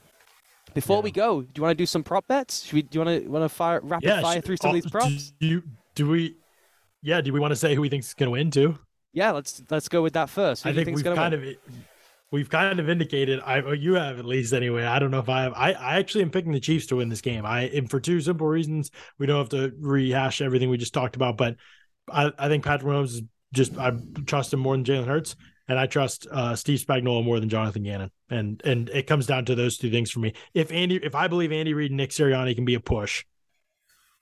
before 0.75 0.99
yeah. 0.99 1.03
we 1.03 1.11
go, 1.11 1.43
do 1.43 1.49
you 1.57 1.62
want 1.62 1.73
to 1.73 1.83
do 1.83 1.87
some 1.87 2.03
prop 2.03 2.27
bets? 2.27 2.64
Should 2.64 2.75
we? 2.75 2.83
Do 2.83 2.99
you 2.99 3.05
want 3.05 3.23
to 3.23 3.29
want 3.29 3.45
to 3.45 3.49
fire 3.49 3.81
rapid 3.83 4.07
yeah, 4.07 4.20
fire 4.20 4.41
through 4.41 4.57
some 4.57 4.70
of 4.70 4.75
these 4.75 4.91
props? 4.91 5.33
Do 5.41 5.47
you 5.47 5.62
do 5.95 6.09
we? 6.09 6.37
Yeah, 7.03 7.20
do 7.20 7.33
we 7.33 7.41
want 7.41 7.51
to 7.51 7.57
say 7.57 7.75
who 7.75 7.81
we 7.81 7.89
think's 7.89 8.09
is 8.09 8.14
going 8.14 8.29
to 8.29 8.31
win 8.31 8.51
too? 8.51 8.79
Yeah, 9.12 9.33
let's 9.33 9.62
let's 9.68 9.89
go 9.89 10.03
with 10.03 10.14
that 10.14 10.31
first. 10.31 10.62
Who 10.62 10.70
I 10.70 10.73
think 10.73 10.89
we've 10.95 11.05
kind 11.05 11.35
win? 11.35 11.51
of 11.51 11.57
we've 12.33 12.51
kind 12.51 12.80
of 12.80 12.89
indicated. 12.89 13.41
I 13.45 13.72
you 13.74 13.95
have 13.95 14.18
at 14.18 14.24
least 14.24 14.53
anyway. 14.53 14.85
I 14.85 14.99
don't 14.99 15.12
know 15.12 15.20
if 15.20 15.28
I 15.28 15.43
have. 15.43 15.53
I 15.55 15.72
I 15.72 15.99
actually 15.99 16.22
am 16.22 16.30
picking 16.30 16.51
the 16.51 16.61
Chiefs 16.61 16.87
to 16.87 16.97
win 16.97 17.09
this 17.09 17.20
game. 17.20 17.47
I 17.47 17.62
and 17.68 17.89
for 17.89 18.01
two 18.01 18.20
simple 18.20 18.49
reasons. 18.49 18.91
We 19.18 19.26
don't 19.26 19.39
have 19.39 19.51
to 19.51 19.72
rehash 19.78 20.41
everything 20.41 20.70
we 20.70 20.78
just 20.78 20.95
talked 20.95 21.14
about, 21.14 21.37
but 21.37 21.57
I 22.11 22.33
I 22.37 22.49
think 22.49 22.64
Patrick 22.64 22.91
Mahomes 22.91 23.05
is 23.05 23.22
just 23.53 23.78
I 23.78 23.93
trust 24.26 24.53
him 24.53 24.61
more 24.61 24.74
than 24.74 24.85
Jalen 24.85 25.07
Hurts, 25.07 25.37
and 25.68 25.78
I 25.78 25.87
trust 25.87 26.26
uh, 26.30 26.57
Steve 26.57 26.80
Spagnuolo 26.80 27.24
more 27.24 27.39
than 27.39 27.49
Jonathan 27.49 27.85
Gannon. 27.85 28.11
And 28.30 28.61
and 28.64 28.89
it 28.89 29.07
comes 29.07 29.26
down 29.26 29.45
to 29.45 29.55
those 29.55 29.76
two 29.76 29.91
things 29.91 30.11
for 30.11 30.20
me. 30.20 30.33
If 30.55 30.72
Andy, 30.72 30.97
if 30.97 31.14
I 31.14 31.28
believe 31.28 31.53
Andy 31.53 31.74
Reid 31.74 31.91
and 31.91 31.99
Nick 31.99 32.11
Sirianni 32.11 32.55
can 32.55 32.64
be 32.64 32.74
a 32.74 32.80
push, 32.80 33.24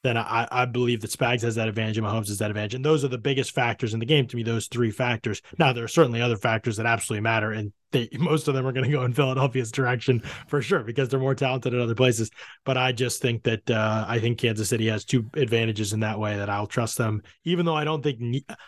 then 0.03 0.17
I, 0.17 0.49
I 0.51 0.65
believe 0.65 1.01
that 1.03 1.11
Spags 1.11 1.43
has 1.43 1.57
that 1.57 1.69
advantage 1.69 1.99
and 1.99 2.07
Mahomes 2.07 2.29
has 2.29 2.39
that 2.39 2.51
advantage. 2.51 2.75
And 2.75 2.85
those 2.85 3.05
are 3.05 3.09
the 3.09 3.19
biggest 3.19 3.53
factors 3.53 3.93
in 3.93 4.01
the 4.01 4.07
game 4.07 4.27
to 4.29 4.37
me, 4.37 4.43
those 4.43 4.67
three 4.67 4.91
factors. 4.91 5.43
Now, 5.59 5.73
there 5.73 5.85
are 5.85 5.89
certainly 5.89 6.23
other 6.23 6.37
factors 6.37 6.77
that 6.77 6.87
absolutely 6.87 7.23
matter. 7.23 7.53
And 7.53 7.73
they, 7.93 8.09
most 8.19 8.49
of 8.49 8.55
them 8.55 8.67
are 8.67 8.73
going 8.73 8.87
to 8.87 8.91
go 8.91 9.05
in 9.05 9.13
Philadelphia's 9.13 9.71
direction 9.71 10.21
for 10.49 10.63
sure 10.63 10.83
because 10.83 11.09
they're 11.09 11.21
more 11.21 11.35
talented 11.35 11.75
in 11.75 11.81
other 11.81 11.95
places. 11.95 12.31
But 12.65 12.79
I 12.79 12.93
just 12.93 13.21
think 13.21 13.43
that 13.43 13.71
uh, 13.71 14.07
I 14.09 14.19
think 14.21 14.39
Kansas 14.39 14.71
City 14.71 14.89
has 14.89 15.05
two 15.05 15.29
advantages 15.35 15.93
in 15.93 16.01
that 16.01 16.19
way 16.19 16.37
that 16.37 16.49
I'll 16.49 16.67
trust 16.67 16.97
them, 16.97 17.23
even 17.45 17.67
though 17.67 17.77
I 17.77 17.85
don't 17.85 18.03
think, 18.03 18.21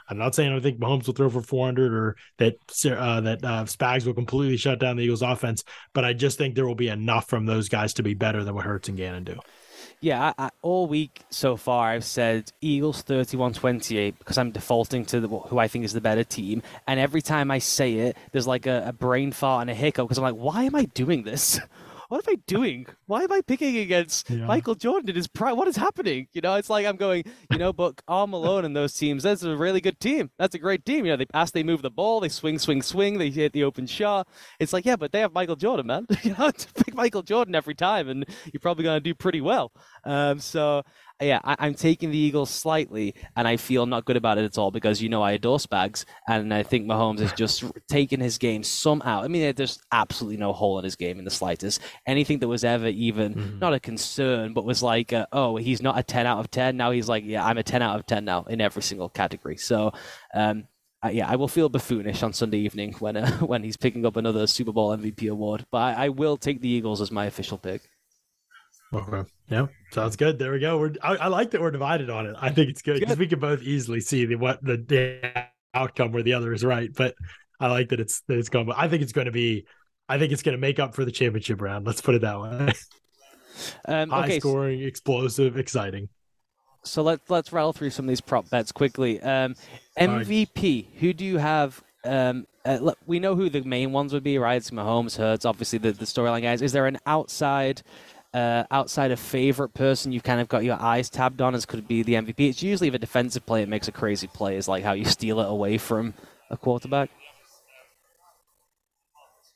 I'm 0.09 0.19
not 0.19 0.35
saying 0.35 0.51
I 0.51 0.53
don't 0.53 0.63
think 0.63 0.81
Mahomes 0.81 1.07
will 1.07 1.15
throw 1.15 1.31
for 1.31 1.43
400 1.43 1.95
or 1.95 2.17
that, 2.39 2.55
uh, 2.85 3.21
that 3.23 3.45
uh, 3.45 3.65
Spags 3.65 4.05
will 4.05 4.15
completely 4.15 4.57
shut 4.57 4.81
down 4.81 4.97
the 4.97 5.05
Eagles 5.05 5.23
offense. 5.23 5.65
But 5.95 6.05
I 6.05 6.13
just 6.13 6.37
think 6.37 6.55
there 6.55 6.67
will 6.67 6.75
be 6.75 6.89
enough 6.89 7.29
from 7.29 7.47
those 7.47 7.69
guys 7.69 7.95
to 7.95 8.03
be 8.03 8.15
better 8.15 8.45
than 8.45 8.55
what 8.55 8.65
Hurts 8.65 8.89
and 8.89 8.99
Gannon 8.99 9.25
do. 9.25 9.39
Yeah, 10.03 10.33
I, 10.37 10.47
I, 10.47 10.51
all 10.63 10.89
week 10.89 11.23
so 11.31 11.57
far 11.57 11.91
I've 11.91 12.05
said 12.05 12.51
Eagles 12.61 13.05
31-28 13.05 14.19
because 14.19 14.37
I'm 14.37 14.51
defaulting 14.51 15.05
to 15.07 15.21
the, 15.21 15.29
who 15.29 15.59
I 15.61 15.69
think 15.69 15.85
is 15.85 15.93
the 15.93 16.01
better 16.01 16.25
team. 16.25 16.61
And 16.89 16.99
every 16.99 17.23
time 17.23 17.53
I 17.53 17.61
say 17.61 17.95
it, 17.95 18.17
there's 18.33 18.49
like 18.49 18.67
a, 18.67 18.83
a 18.89 18.93
brain 18.93 19.31
fart 19.31 19.61
and 19.63 19.71
a 19.71 19.75
hiccup 19.75 20.09
because 20.09 20.19
I'm 20.19 20.25
like, 20.25 20.35
why 20.35 20.65
am 20.65 20.75
I 20.75 20.87
doing 20.87 21.23
this? 21.23 21.61
what 22.13 22.29
am 22.29 22.35
I 22.35 22.37
doing? 22.47 22.85
Why 23.07 23.23
am 23.23 23.33
I 23.33 23.41
picking 23.41 23.79
against 23.79 24.29
yeah. 24.29 24.45
Michael 24.45 24.75
Jordan 24.75 25.09
in 25.09 25.17
his 25.17 25.27
prime? 25.27 25.57
What 25.57 25.67
is 25.67 25.77
happening? 25.77 26.29
You 26.35 26.43
know, 26.43 26.57
it's 26.57 26.69
like 26.69 26.85
I'm 26.85 26.97
going, 26.97 27.25
you 27.51 27.57
know, 27.57 27.73
but 27.73 28.05
Karl 28.07 28.27
Malone 28.27 28.67
and 28.67 28.77
those 28.77 28.93
teams, 28.93 29.23
that's 29.23 29.45
a 29.45 29.57
really 29.57 29.81
good 29.81 29.99
team. 29.99 30.31
That's 30.39 30.55
a 30.55 30.59
great 30.59 30.85
team. 30.85 31.07
You 31.07 31.13
know, 31.13 31.17
they 31.17 31.25
pass, 31.25 31.53
they 31.53 31.63
move 31.63 31.81
the 31.81 31.91
ball, 31.91 32.21
they 32.21 32.29
swing, 32.29 32.59
swing, 32.59 32.83
swing, 32.83 33.17
they 33.17 33.31
hit 33.31 33.55
the 33.55 33.65
open 33.65 33.87
shot. 33.87 34.29
It's 34.61 34.75
like, 34.75 34.85
yeah, 34.85 34.97
but 34.97 35.11
they 35.11 35.21
have 35.21 35.33
Michael 35.33 35.57
Jordan, 35.57 35.87
man. 35.87 36.07
you 36.23 36.35
know, 36.35 36.53
pick 36.85 36.95
Michael 36.95 37.23
Jordan 37.23 37.55
every 37.55 37.75
time, 37.75 38.11
and 38.11 38.27
you're 38.53 38.61
probably 38.61 38.85
going 38.85 38.97
to 38.97 39.01
do 39.01 39.15
pretty 39.15 39.41
well. 39.41 39.73
Um, 40.05 40.39
so 40.39 40.83
yeah, 41.23 41.41
I, 41.45 41.67
am 41.67 41.75
taking 41.75 42.11
the 42.11 42.19
Eagles 42.19 42.51
slightly, 42.51 43.15
and 43.37 43.47
I 43.47 43.57
feel 43.57 43.87
not 43.87 44.05
good 44.05 44.17
about 44.17 44.39
it 44.39 44.45
at 44.45 44.59
all 44.59 44.71
because 44.71 45.01
you 45.01 45.09
know 45.09 45.23
I 45.23 45.33
adore 45.33 45.59
Spags, 45.59 46.05
and 46.29 46.53
I 46.53 46.63
think 46.63 46.87
Mahomes 46.87 47.21
has 47.21 47.33
just 47.33 47.65
taken 47.89 48.21
his 48.21 48.39
game 48.39 48.63
somehow. 48.63 49.23
I 49.23 49.29
mean, 49.29 49.55
there's 49.55 49.79
absolutely 49.93 50.39
no 50.39 50.53
hole 50.53 50.79
in 50.79 50.85
his 50.85 50.97
game 50.97 51.19
in 51.19 51.25
the 51.25 51.31
slightest. 51.31 51.81
Anything 52.07 52.39
that 52.41 52.49
was 52.49 52.65
ever 52.65 52.89
even 52.89 53.35
mm-hmm. 53.35 53.59
not 53.59 53.75
a 53.75 53.81
concern, 53.81 54.53
but 54.53 54.65
was 54.65 54.83
like, 54.83 55.13
uh, 55.13 55.27
oh, 55.33 55.57
he's 55.57 55.83
not 55.83 55.99
a 55.99 56.03
10 56.03 56.27
out 56.27 56.39
of 56.39 56.51
10. 56.51 56.77
Now 56.77 56.91
he's 56.91 57.09
like, 57.09 57.25
yeah, 57.25 57.45
I'm 57.45 57.59
a 57.59 57.63
10 57.63 57.83
out 57.83 57.99
of 57.99 58.07
10 58.07 58.25
now 58.25 58.45
in 58.45 58.61
every 58.61 58.83
single 58.83 59.09
category. 59.09 59.57
So, 59.57 59.93
um, 60.35 60.65
uh, 61.05 61.09
yeah, 61.09 61.29
I 61.29 61.37
will 61.37 61.49
feel 61.49 61.69
buffoonish 61.69 62.23
on 62.23 62.33
Sunday 62.33 62.59
evening 62.59 62.95
when 63.01 63.17
uh, 63.17 63.31
when 63.41 63.65
he's 63.65 63.77
picking 63.77 64.07
up 64.07 64.17
another 64.17 64.47
Super 64.47 64.73
Bowl 64.73 64.97
MVP 64.97 65.31
award. 65.31 65.67
But 65.71 65.79
I, 65.79 66.07
I 66.07 66.09
will 66.11 66.37
take 66.37 66.61
the 66.61 66.69
Eagles 66.69 67.01
as 67.01 67.11
my 67.11 67.27
official 67.27 67.59
pick. 67.59 67.83
Okay. 68.95 69.29
Yeah, 69.49 69.67
sounds 69.91 70.17
good. 70.17 70.39
There 70.39 70.53
we 70.53 70.59
go. 70.59 70.79
We're 70.79 70.95
I, 71.03 71.17
I 71.17 71.27
like 71.29 71.51
that 71.53 71.61
we're 71.61 71.71
divided 71.71 72.11
on 72.11 72.27
it. 72.27 72.37
I 72.39 72.51
think 72.51 72.71
it's 72.71 72.83
good 72.83 73.01
because 73.01 73.19
we 73.19 73.27
can 73.27 73.39
both 73.39 73.63
easily 73.63 74.01
see 74.01 74.27
the 74.27 74.37
what 74.37 74.63
the, 74.63 74.77
the 74.77 75.47
outcome 75.75 76.13
where 76.13 76.23
the 76.23 76.35
other 76.35 76.53
is 76.53 76.65
right. 76.65 76.91
But 76.95 77.15
I 77.59 77.69
like 77.69 77.89
that 77.91 78.01
it's 78.01 78.21
that 78.29 78.39
it's 78.39 78.49
going. 78.49 78.71
I 78.77 78.89
think 78.89 79.03
it's 79.03 79.13
going 79.13 79.27
to 79.27 79.33
be. 79.33 79.67
I 80.09 80.19
think 80.19 80.33
it's 80.33 80.43
going 80.43 80.57
to 80.57 80.61
make 80.61 80.79
up 80.79 80.95
for 80.95 81.05
the 81.05 81.13
championship 81.13 81.61
round. 81.63 81.87
Let's 81.87 82.01
put 82.01 82.15
it 82.15 82.23
that 82.23 82.41
way. 82.41 82.73
Um, 83.85 84.09
High 84.09 84.25
okay, 84.25 84.41
scoring, 84.41 84.83
explosive, 84.83 85.59
exciting. 85.59 86.09
So 86.85 87.03
let's 87.03 87.29
let's 87.29 87.53
rattle 87.53 87.73
through 87.75 87.91
some 87.91 88.07
of 88.07 88.09
these 88.09 88.21
prop 88.21 88.49
bets 88.49 88.73
quickly. 88.73 89.21
Um, 89.21 89.55
MVP. 89.99 90.87
Right. 90.87 91.01
Who 91.01 91.13
do 91.13 91.25
you 91.25 91.37
have? 91.37 91.83
Um, 92.03 92.47
uh, 92.65 92.93
we 93.07 93.21
know 93.21 93.35
who 93.35 93.51
the 93.51 93.63
main 93.63 93.93
ones 93.93 94.13
would 94.13 94.23
be, 94.23 94.39
right? 94.39 94.57
It's 94.57 94.71
Mahomes, 94.71 95.17
Hurts, 95.17 95.45
obviously 95.45 95.79
the, 95.79 95.93
the 95.93 96.05
storyline 96.05 96.43
guys. 96.43 96.63
Is 96.63 96.73
there 96.73 96.87
an 96.87 96.99
outside 97.07 97.83
uh, 98.35 98.65
outside 98.71 99.11
of 99.11 99.21
favorite 99.21 99.75
person 99.75 100.13
you've 100.13 100.23
kind 100.23 100.41
of 100.41 100.49
got 100.49 100.65
your 100.65 100.81
eyes 100.81 101.11
tabbed 101.11 101.43
on 101.43 101.55
as 101.55 101.67
could 101.67 101.87
be 101.87 102.03
the 102.03 102.15
MVP. 102.15 102.49
It's 102.49 102.63
usually 102.63 102.89
if 102.89 102.95
a 102.95 102.99
defensive 102.99 103.45
player 103.45 103.67
makes 103.67 103.89
a 103.89 103.93
crazy 103.93 104.27
play, 104.27 104.57
is 104.57 104.69
like 104.69 104.85
how 104.85 104.93
you 104.93 105.05
steal 105.05 105.41
it 105.41 105.49
away 105.49 105.79
from 105.79 106.15
a 106.51 106.57
quarterback. 106.57 107.11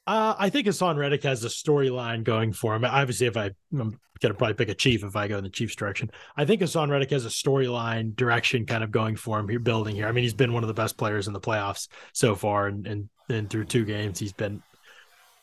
Uh, 0.07 0.35
I 0.39 0.51
think 0.51 0.68
Haason 0.68 0.97
Reddick 0.97 1.24
has 1.24 1.45
a 1.45 1.49
storyline 1.49 2.22
going 2.22 2.53
for 2.53 2.77
him. 2.77 2.85
Obviously, 2.85 3.27
if 3.27 3.37
I, 3.37 3.51
I'm 3.72 3.99
going 4.20 4.33
to 4.33 4.35
probably 4.35 4.55
pick 4.55 4.68
a 4.68 4.74
Chief 4.74 5.03
if 5.03 5.16
I 5.16 5.27
go 5.27 5.39
in 5.39 5.43
the 5.43 5.51
Chiefs 5.51 5.74
direction. 5.74 6.11
I 6.37 6.45
think 6.45 6.61
Haason 6.61 6.91
Reddick 6.91 7.11
has 7.11 7.27
a 7.27 7.31
storyline 7.31 8.14
direction 8.14 8.66
kind 8.66 8.85
of 8.85 8.93
going 8.93 9.16
for 9.16 9.41
him. 9.41 9.49
Here, 9.49 9.59
building 9.59 9.97
here. 9.97 10.07
I 10.07 10.12
mean, 10.12 10.22
he's 10.22 10.35
been 10.35 10.53
one 10.53 10.62
of 10.62 10.68
the 10.68 10.74
best 10.74 10.97
players 10.97 11.27
in 11.27 11.33
the 11.33 11.41
playoffs 11.41 11.89
so 12.12 12.37
far, 12.37 12.68
and 12.68 12.87
and, 12.87 13.09
and 13.29 13.51
through 13.51 13.64
two 13.64 13.85
games, 13.85 14.20
he's 14.20 14.33
been 14.33 14.62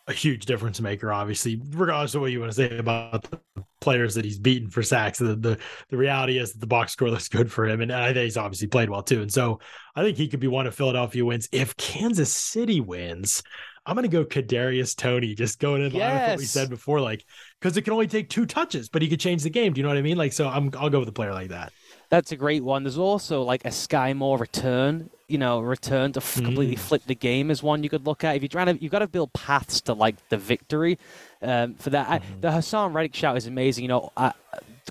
a 0.07 0.13
huge 0.13 0.45
difference 0.45 0.81
maker, 0.81 1.13
obviously, 1.13 1.61
regardless 1.71 2.13
of 2.15 2.21
what 2.21 2.31
you 2.31 2.39
want 2.39 2.51
to 2.51 2.55
say 2.55 2.77
about 2.77 3.23
the 3.23 3.39
players 3.79 4.15
that 4.15 4.25
he's 4.25 4.37
beaten 4.37 4.69
for 4.69 4.83
sacks. 4.83 5.19
The 5.19 5.35
the, 5.35 5.57
the 5.89 5.97
reality 5.97 6.39
is 6.39 6.53
that 6.53 6.59
the 6.59 6.67
box 6.67 6.93
score 6.93 7.09
looks 7.09 7.29
good 7.29 7.51
for 7.51 7.65
him. 7.65 7.81
And, 7.81 7.91
I 7.91 8.07
think 8.13 8.25
he's 8.25 8.37
obviously 8.37 8.67
played 8.67 8.89
well 8.89 9.03
too. 9.03 9.21
And 9.21 9.31
so 9.31 9.59
I 9.95 10.03
think 10.03 10.17
he 10.17 10.27
could 10.27 10.39
be 10.39 10.47
one 10.47 10.67
of 10.67 10.75
Philadelphia 10.75 11.23
wins. 11.23 11.47
If 11.51 11.77
Kansas 11.77 12.33
City 12.33 12.81
wins, 12.81 13.43
I'm 13.85 13.95
gonna 13.95 14.07
go 14.09 14.25
Kadarius 14.25 14.95
Toney, 14.95 15.35
just 15.35 15.59
going 15.59 15.81
in 15.81 15.91
yes. 15.91 16.01
line 16.01 16.21
with 16.21 16.29
what 16.29 16.39
we 16.39 16.45
said 16.45 16.69
before, 16.69 16.99
like 16.99 17.25
because 17.59 17.77
it 17.77 17.83
can 17.83 17.93
only 17.93 18.07
take 18.07 18.29
two 18.29 18.45
touches, 18.45 18.89
but 18.89 19.01
he 19.01 19.07
could 19.07 19.19
change 19.19 19.43
the 19.43 19.49
game. 19.49 19.73
Do 19.73 19.79
you 19.79 19.83
know 19.83 19.89
what 19.89 19.97
I 19.97 20.01
mean? 20.01 20.17
Like, 20.17 20.33
so 20.33 20.47
I'm 20.47 20.69
I'll 20.77 20.89
go 20.89 20.99
with 20.99 21.09
a 21.09 21.13
player 21.13 21.33
like 21.33 21.49
that. 21.49 21.71
That's 22.09 22.31
a 22.31 22.37
great 22.37 22.63
one. 22.63 22.83
There's 22.83 22.97
also 22.97 23.41
like 23.41 23.65
a 23.65 23.71
Sky 23.71 24.13
Moore 24.13 24.37
return 24.37 25.09
you 25.27 25.37
know, 25.37 25.59
return 25.59 26.11
to 26.13 26.19
f- 26.19 26.35
completely 26.35 26.75
mm. 26.75 26.79
flip 26.79 27.03
the 27.05 27.15
game 27.15 27.49
is 27.49 27.63
one 27.63 27.83
you 27.83 27.89
could 27.89 28.05
look 28.05 28.23
at. 28.23 28.35
If 28.35 28.41
you're 28.41 28.49
trying 28.49 28.75
to, 28.75 28.81
you've 28.81 28.91
got 28.91 28.99
to 28.99 29.07
build 29.07 29.33
paths 29.33 29.81
to 29.81 29.93
like 29.93 30.15
the 30.29 30.37
victory. 30.37 30.99
Um, 31.43 31.75
for 31.75 31.89
that, 31.91 32.07
mm-hmm. 32.07 32.33
I, 32.33 32.39
the 32.41 32.47
Haason 32.49 32.93
Reddick 32.93 33.15
shout 33.15 33.37
is 33.37 33.47
amazing. 33.47 33.83
You 33.83 33.89
know, 33.89 34.11
I, 34.15 34.33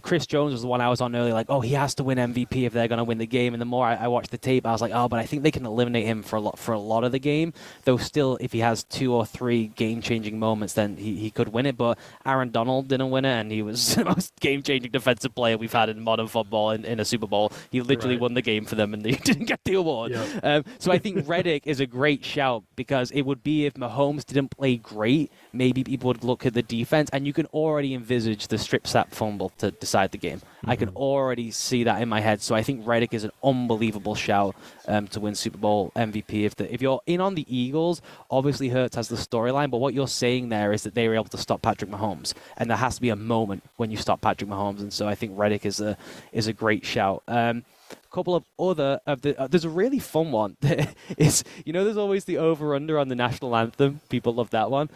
Chris 0.00 0.26
Jones 0.26 0.53
was 0.53 0.62
the 0.62 0.68
one 0.68 0.80
I 0.80 0.88
was 0.88 1.00
on 1.00 1.14
earlier, 1.14 1.34
like, 1.34 1.46
oh, 1.50 1.61
he 1.61 1.74
has 1.74 1.94
to 1.96 2.05
win 2.05 2.16
MVP 2.18 2.64
if 2.64 2.72
they're 2.72 2.88
going 2.88 2.98
to 2.98 3.05
win 3.05 3.18
the 3.18 3.26
game. 3.26 3.55
And 3.55 3.61
the 3.61 3.66
more 3.66 3.86
I, 3.86 3.94
I, 3.94 4.09
watched 4.09 4.30
the 4.30 4.38
tape, 4.38 4.66
I 4.66 4.72
was 4.72 4.80
like, 4.80 4.92
oh, 4.94 5.09
but 5.09 5.18
I 5.18 5.26
think 5.26 5.42
they 5.42 5.50
can 5.50 5.66
eliminate 5.66 6.07
him 6.07 6.22
for 6.22 6.36
a 6.36 6.40
lot 6.40 6.59
for 6.59 6.72
a 6.72 6.78
lot 6.78 7.05
of 7.05 7.12
the 7.12 7.18
game. 7.18 7.53
Though 7.84 7.98
still, 7.98 8.38
if 8.40 8.53
he 8.53 8.61
has 8.61 8.84
two 8.84 9.12
or 9.12 9.26
three 9.26 9.68
game-changing 9.68 10.38
moments, 10.38 10.74
then 10.74 10.96
he, 10.96 11.16
he 11.16 11.30
could 11.30 11.48
win 11.48 11.66
it. 11.66 11.76
But 11.76 11.98
Aaron 12.24 12.50
Donald 12.50 12.88
didn't 12.88 13.11
win 13.11 13.24
it, 13.24 13.32
and 13.32 13.53
he 13.53 13.62
was 13.62 13.94
the 13.94 14.05
most 14.05 14.34
game-changing 14.40 14.90
defensive 14.90 15.34
player 15.34 15.59
we've 15.59 15.72
had 15.72 15.88
in 15.88 16.00
modern 16.00 16.28
football 16.28 16.70
in, 16.70 16.84
in 16.84 16.98
a 16.98 17.05
Super 17.05 17.26
Bowl. 17.26 17.53
He 17.70 17.82
literally 17.82 18.16
right. 18.16 18.22
won 18.22 18.34
the 18.34 18.42
game 18.42 18.64
for 18.64 18.76
them, 18.76 18.94
and 18.94 19.03
they 19.03 19.12
didn't 19.24 19.44
get 19.44 19.61
the 19.64 19.74
award. 19.74 20.18
Um, 20.42 20.64
so 20.78 20.90
I 20.90 20.98
think 20.98 21.28
Reddick 21.28 21.66
is 21.66 21.80
a 21.80 21.86
great 21.86 22.24
shout 22.24 22.64
because 22.76 23.11
it 23.11 23.22
would 23.22 23.42
be 23.42 23.66
if 23.66 23.74
Mahomes 23.74 24.24
didn't 24.24 24.48
play 24.48 24.76
great, 24.76 25.30
maybe 25.53 25.84
people 25.84 26.09
would 26.09 26.24
look 26.24 26.46
at 26.46 26.55
the 26.55 26.62
defense, 26.62 27.11
and 27.12 27.26
you 27.26 27.32
can 27.32 27.46
already 27.46 27.94
envisage 27.94 28.48
the 28.48 28.59
strip 28.59 28.86
sack 28.86 29.11
fumble 29.11 29.50
to 29.59 29.70
decide 29.70 30.12
the 30.12 30.18
game. 30.18 30.38
Mm-hmm. 30.38 30.70
I 30.70 30.76
can 30.76 30.88
mm-hmm. 30.88 30.96
already 30.96 31.50
see 31.50 31.84
that 31.84 32.00
in 32.00 32.09
my 32.09 32.20
head. 32.20 32.42
So 32.42 32.55
I 32.55 32.62
think 32.62 32.86
Reddick 32.86 33.14
is 33.14 33.24
an 33.24 33.32
unbelievable 33.42 34.14
shout 34.14 34.55
um, 34.88 35.09
to 35.09 35.20
win 35.20 35.34
Super 35.34 35.59
Bowl 35.59 35.92
MVP. 35.96 36.44
If 36.44 36.57
the, 36.57 36.72
if 36.72 36.82
you're 36.82 37.00
in 37.07 37.20
on 37.20 37.34
the 37.34 37.46
Eagles, 37.55 38.03
obviously 38.30 38.68
Hurts 38.68 38.96
has 38.96 39.09
the 39.09 39.16
storyline, 39.16 39.70
but 39.70 39.78
what 39.78 39.94
you're 39.94 40.09
saying 40.09 40.48
there 40.48 40.72
is 40.72 40.82
that 40.82 40.94
they 40.94 41.09
were 41.09 41.14
able 41.14 41.24
to 41.24 41.38
stop 41.38 41.62
Patrick 41.62 41.90
Mahomes, 41.90 42.34
and 42.57 42.70
there 42.70 42.76
has 42.76 42.96
to 42.96 43.00
be 43.00 43.11
a 43.11 43.16
moment 43.16 43.62
when 43.76 43.90
you 43.90 43.96
stop 43.96 44.20
Patrick 44.20 44.50
Mahomes, 44.50 44.80
and 44.80 44.92
so 44.92 45.09
I 45.09 45.14
think 45.14 45.32
Reddick 45.36 45.66
is 45.66 45.80
a 45.80 45.96
is 46.32 46.46
a 46.46 46.53
great 46.53 46.84
shout. 46.84 47.22
Um, 47.28 47.64
couple 48.12 48.34
of 48.34 48.44
other 48.58 49.00
of 49.06 49.22
the 49.22 49.38
uh, 49.40 49.46
there's 49.46 49.64
a 49.64 49.70
really 49.70 49.98
fun 49.98 50.32
one 50.32 50.56
is 51.16 51.44
you 51.64 51.72
know 51.72 51.84
there's 51.84 51.96
always 51.96 52.24
the 52.24 52.38
over 52.38 52.74
under 52.74 52.98
on 52.98 53.08
the 53.08 53.14
national 53.14 53.56
anthem 53.56 54.00
people 54.08 54.34
love 54.34 54.50
that 54.50 54.70
one 54.70 54.88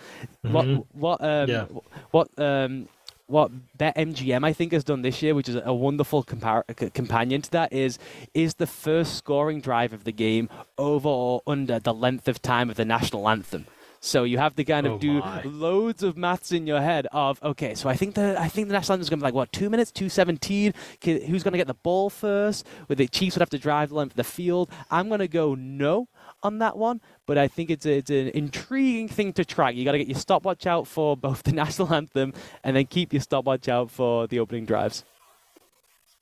mm-hmm. 0.45 0.53
what 0.53 0.87
what 0.95 1.25
um 1.25 1.49
yeah. 1.49 1.65
what 2.11 2.29
um 2.39 2.89
what 3.27 3.51
BetMGM 3.77 4.45
I 4.45 4.53
think 4.53 4.73
has 4.73 4.85
done 4.85 5.03
this 5.03 5.21
year, 5.21 5.35
which 5.35 5.49
is 5.49 5.57
a 5.57 5.75
wonderful 5.75 6.23
compar- 6.23 6.63
companion 6.95 7.43
to 7.43 7.51
that, 7.51 7.73
is 7.73 7.99
is 8.35 8.55
the 8.55 8.67
first 8.67 9.17
scoring 9.17 9.61
drive 9.61 9.93
of 9.93 10.05
the 10.05 10.13
game 10.13 10.49
over 10.79 11.09
or 11.09 11.43
under 11.47 11.79
the 11.79 11.93
length 11.93 12.29
of 12.29 12.41
time 12.41 12.71
of 12.71 12.77
the 12.77 12.85
national 12.85 13.29
anthem. 13.29 13.67
So 14.07 14.23
you 14.23 14.39
have 14.39 14.55
to 14.55 14.65
kind 14.65 14.87
of 14.87 14.93
oh 14.93 14.99
do 14.99 15.19
my. 15.19 15.43
loads 15.43 16.05
of 16.05 16.17
maths 16.17 16.53
in 16.53 16.65
your 16.65 16.81
head 16.81 17.09
of 17.11 17.43
okay. 17.43 17.75
So 17.75 17.89
I 17.89 17.97
think 17.97 18.15
the 18.15 18.41
I 18.41 18.49
think 18.49 18.69
the 18.69 18.73
national 18.73 18.95
anthem 18.95 19.03
is 19.03 19.11
going 19.11 19.19
to 19.19 19.25
be 19.25 19.27
like 19.27 19.35
what 19.35 19.51
two 19.51 19.69
minutes, 19.69 19.91
two 19.91 20.09
seventeen. 20.09 20.75
Who's 21.03 21.43
going 21.43 21.53
to 21.53 21.59
get 21.59 21.67
the 21.67 21.75
ball 21.75 22.09
first? 22.09 22.65
Where 22.87 22.95
the 22.95 23.09
Chiefs 23.09 23.35
would 23.35 23.41
have 23.41 23.51
to 23.51 23.59
drive 23.59 23.89
the 23.89 23.97
length 23.97 24.13
of 24.13 24.17
the 24.17 24.23
field. 24.25 24.71
I'm 24.93 25.09
going 25.09 25.19
to 25.19 25.29
go 25.29 25.57
no 25.57 26.09
on 26.45 26.59
that 26.61 26.77
one, 26.77 27.01
but 27.27 27.37
I 27.37 27.49
think 27.49 27.69
it's 27.69 27.85
a, 27.85 27.97
it's 27.97 28.11
an 28.11 28.29
intriguing 28.29 29.09
thing 29.09 29.33
to 29.33 29.45
track. 29.45 29.75
You 29.75 29.85
got 29.85 29.93
to 29.93 29.99
get 29.99 30.07
your 30.07 30.19
stopwatch 30.19 30.69
out 30.69 30.87
for 30.87 31.17
both 31.17 31.43
the 31.43 31.53
national 31.65 31.93
anthem 31.93 32.33
and 32.63 32.77
then 32.77 32.87
keep 32.87 33.13
your 33.13 33.23
stopwatch 33.23 33.69
out 33.69 33.91
for 33.91 34.29
the 34.29 34.39
opening 34.39 34.67
drives. 34.67 35.05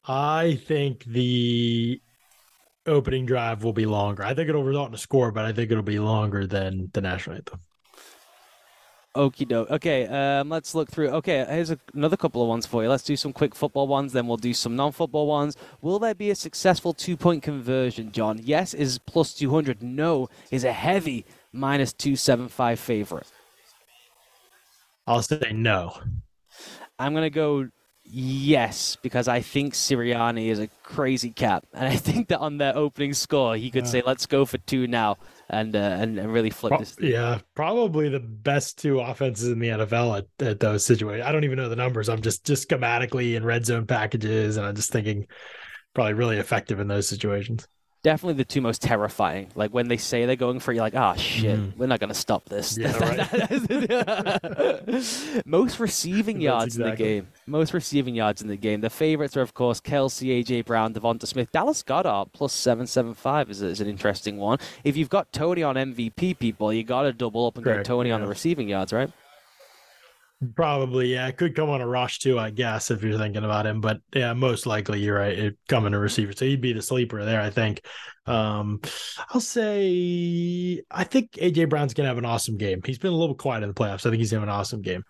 I 0.06 0.58
think 0.66 1.04
the 1.04 2.00
opening 2.86 3.26
drive 3.26 3.62
will 3.62 3.74
be 3.74 3.84
longer. 3.84 4.22
I 4.22 4.32
think 4.32 4.48
it'll 4.48 4.64
result 4.64 4.88
in 4.88 4.94
a 4.94 4.98
score, 4.98 5.32
but 5.32 5.44
I 5.44 5.52
think 5.52 5.70
it'll 5.70 5.82
be 5.82 5.98
longer 5.98 6.46
than 6.46 6.90
the 6.94 7.02
national 7.02 7.36
anthem. 7.36 7.60
Okie 9.14 9.46
doke. 9.46 9.70
Okay, 9.70 10.06
um, 10.08 10.48
let's 10.48 10.74
look 10.74 10.90
through. 10.90 11.08
Okay, 11.08 11.44
here's 11.48 11.70
a, 11.70 11.78
another 11.94 12.16
couple 12.16 12.42
of 12.42 12.48
ones 12.48 12.66
for 12.66 12.82
you. 12.82 12.88
Let's 12.88 13.04
do 13.04 13.16
some 13.16 13.32
quick 13.32 13.54
football 13.54 13.86
ones, 13.86 14.12
then 14.12 14.26
we'll 14.26 14.36
do 14.36 14.52
some 14.52 14.74
non 14.74 14.90
football 14.90 15.26
ones. 15.28 15.56
Will 15.80 16.00
there 16.00 16.14
be 16.14 16.30
a 16.30 16.34
successful 16.34 16.92
two 16.92 17.16
point 17.16 17.42
conversion, 17.42 18.10
Jon? 18.10 18.40
Yes 18.42 18.74
is 18.74 18.98
plus 18.98 19.32
200. 19.34 19.82
No 19.82 20.28
is 20.50 20.64
a 20.64 20.72
heavy 20.72 21.24
minus 21.52 21.92
275 21.92 22.80
favorite. 22.80 23.30
I'll 25.06 25.22
say 25.22 25.52
no. 25.52 25.96
I'm 26.98 27.12
going 27.12 27.24
to 27.24 27.30
go 27.30 27.68
Yes, 28.06 28.96
because 29.00 29.28
I 29.28 29.40
think 29.40 29.72
Sirianni 29.72 30.48
is 30.48 30.58
a 30.58 30.68
crazy 30.82 31.30
cap, 31.30 31.64
and 31.72 31.88
I 31.88 31.96
think 31.96 32.28
that 32.28 32.38
on 32.38 32.58
their 32.58 32.76
opening 32.76 33.14
score, 33.14 33.56
he 33.56 33.70
could 33.70 33.86
Yeah. 33.86 33.90
say, 33.90 34.02
"Let's 34.04 34.26
go 34.26 34.44
for 34.44 34.58
two 34.58 34.86
now," 34.86 35.16
and 35.50 35.74
uh, 35.74 35.78
and, 35.78 36.18
and 36.18 36.32
really 36.32 36.50
flip 36.50 36.70
Pro- 36.70 36.78
this. 36.78 36.96
yeah, 37.00 37.40
probably 37.54 38.08
the 38.08 38.20
best 38.20 38.78
two 38.78 39.00
offenses 39.00 39.48
in 39.48 39.58
the 39.58 39.68
NFL 39.68 40.18
at, 40.18 40.46
at 40.46 40.60
those 40.60 40.84
situations. 40.84 41.26
I 41.26 41.32
don't 41.32 41.44
even 41.44 41.56
know 41.56 41.68
the 41.68 41.76
numbers. 41.76 42.08
I'm 42.08 42.22
just 42.22 42.44
just 42.44 42.68
schematically 42.68 43.34
in 43.34 43.44
red 43.44 43.66
zone 43.66 43.86
packages, 43.86 44.56
and 44.56 44.66
I'm 44.66 44.74
just 44.74 44.90
thinking 44.90 45.26
probably 45.94 46.14
really 46.14 46.38
effective 46.38 46.80
in 46.80 46.88
those 46.88 47.08
situations. 47.08 47.68
Definitely 48.04 48.34
the 48.34 48.44
two 48.44 48.60
most 48.60 48.82
terrifying. 48.82 49.48
Like 49.56 49.72
when 49.72 49.88
they 49.88 49.96
say 49.96 50.26
they're 50.26 50.36
going 50.36 50.60
for, 50.60 50.70
it, 50.70 50.74
you're 50.76 50.84
like, 50.84 50.94
"Ah, 50.94 51.14
shit, 51.14 51.58
Mhm. 51.58 51.76
we're 51.76 51.86
not 51.86 51.98
gonna 52.00 52.14
stop 52.14 52.44
this." 52.44 52.76
Yeah, 52.78 52.92
most 55.46 55.80
receiving 55.80 56.40
yards 56.40 56.76
in 56.76 56.82
the 56.84 56.94
game. 56.96 57.28
Most 57.46 57.72
receiving 57.72 58.14
yards 58.14 58.42
in 58.42 58.48
the 58.48 58.56
game. 58.56 58.82
The 58.82 58.90
favorites 58.90 59.36
are, 59.36 59.40
of 59.42 59.54
course, 59.54 59.80
Kelce, 59.80 60.28
AJ 60.44 60.66
Brown, 60.66 60.94
Devonta 60.94 61.26
Smith, 61.26 61.50
Dallas 61.50 61.82
Goedert 61.82 62.32
plus 62.32 62.52
seven 62.52 62.86
seven 62.86 63.14
five 63.14 63.50
is, 63.50 63.62
is 63.62 63.80
an 63.80 63.88
interesting 63.88 64.36
one. 64.36 64.58
If 64.84 64.96
you've 64.96 65.08
got 65.10 65.32
Toney 65.32 65.62
on 65.62 65.76
MVP, 65.76 66.38
people, 66.38 66.72
you 66.72 66.84
got 66.84 67.02
to 67.02 67.12
double 67.12 67.46
up 67.46 67.56
and 67.56 67.64
Correct, 67.64 67.86
Toney 67.86 68.10
on 68.10 68.20
the 68.20 68.26
receiving 68.26 68.68
yards, 68.68 68.92
right? 68.92 69.10
Probably, 70.54 71.12
yeah. 71.12 71.28
It 71.28 71.36
could 71.36 71.54
come 71.54 71.70
on 71.70 71.80
a 71.80 71.86
rush 71.86 72.18
too, 72.18 72.38
I 72.38 72.50
guess, 72.50 72.90
if 72.90 73.02
you're 73.02 73.18
thinking 73.18 73.44
about 73.44 73.66
him. 73.66 73.80
But 73.80 73.98
yeah, 74.14 74.32
most 74.34 74.66
likely 74.66 75.00
you're 75.00 75.16
right. 75.16 75.38
It 75.38 75.56
in 75.70 75.94
a 75.94 75.98
receiver. 75.98 76.32
So 76.32 76.44
he'd 76.44 76.60
be 76.60 76.72
the 76.72 76.82
sleeper 76.82 77.24
there, 77.24 77.40
I 77.40 77.50
think. 77.50 77.80
Um, 78.26 78.80
I'll 79.30 79.40
say 79.40 80.82
I 80.90 81.04
think 81.04 81.32
AJ 81.32 81.68
Brown's 81.68 81.94
gonna 81.94 82.08
have 82.08 82.18
an 82.18 82.24
awesome 82.24 82.56
game. 82.56 82.80
He's 82.84 82.98
been 82.98 83.12
a 83.12 83.16
little 83.16 83.34
quiet 83.34 83.62
in 83.62 83.68
the 83.68 83.74
playoffs. 83.74 84.06
I 84.06 84.10
think 84.10 84.16
he's 84.16 84.30
gonna 84.30 84.40
have 84.40 84.48
an 84.48 84.54
awesome 84.54 84.82
game. 84.82 85.04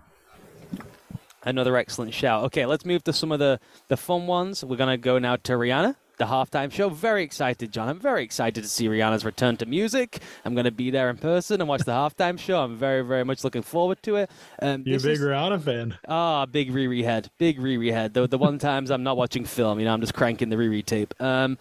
Another 1.44 1.76
excellent 1.76 2.14
shout. 2.14 2.44
Okay, 2.44 2.64
let's 2.64 2.86
move 2.86 3.04
to 3.04 3.12
some 3.12 3.30
of 3.30 3.38
the, 3.38 3.60
the 3.88 3.98
fun 3.98 4.26
ones. 4.26 4.64
We're 4.64 4.76
to 4.88 4.96
go 4.96 5.18
now 5.18 5.36
to 5.36 5.52
Rihanna, 5.52 5.94
the 6.16 6.26
halftime 6.26 6.70
show. 6.72 6.88
Very 6.88 7.22
excited, 7.22 7.72
Jon. 7.72 7.88
I'm 7.88 7.98
very 8.00 8.22
excited 8.22 8.62
to 8.62 8.68
see 8.68 8.86
Rihanna's 8.88 9.24
return 9.24 9.56
to 9.58 9.66
music. 9.66 10.20
I'm 10.44 10.54
going 10.54 10.64
to 10.64 10.70
be 10.70 10.90
there 10.90 11.10
in 11.10 11.16
person 11.16 11.60
and 11.60 11.68
watch 11.68 11.82
the 11.82 11.92
halftime 11.92 12.38
show. 12.38 12.60
I'm 12.62 12.76
very, 12.76 13.02
very 13.02 13.24
much 13.24 13.44
looking 13.44 13.62
forward 13.62 14.02
to 14.04 14.16
it. 14.16 14.30
Um, 14.62 14.82
You 14.86 14.96
a 14.96 15.00
big 15.00 15.12
is- 15.12 15.20
Rihanna 15.20 15.62
fan? 15.62 15.98
Ah, 16.08 16.46
big 16.46 16.72
Riri 16.72 17.02
head. 17.04 17.30
Big 17.38 17.58
Riri 17.58 17.92
head. 17.92 18.14
The, 18.14 18.26
the 18.28 18.38
one 18.38 18.58
times 18.70 18.90
I'm 18.90 19.02
not 19.02 19.16
watching 19.16 19.44
film, 19.44 19.78
you 19.78 19.84
know, 19.84 19.92
I'm 19.94 20.00
just 20.00 20.14
cranking 20.14 20.48
the 20.48 20.56
Riri 20.56 20.84
tape. 20.84 21.14
Um, 21.20 21.58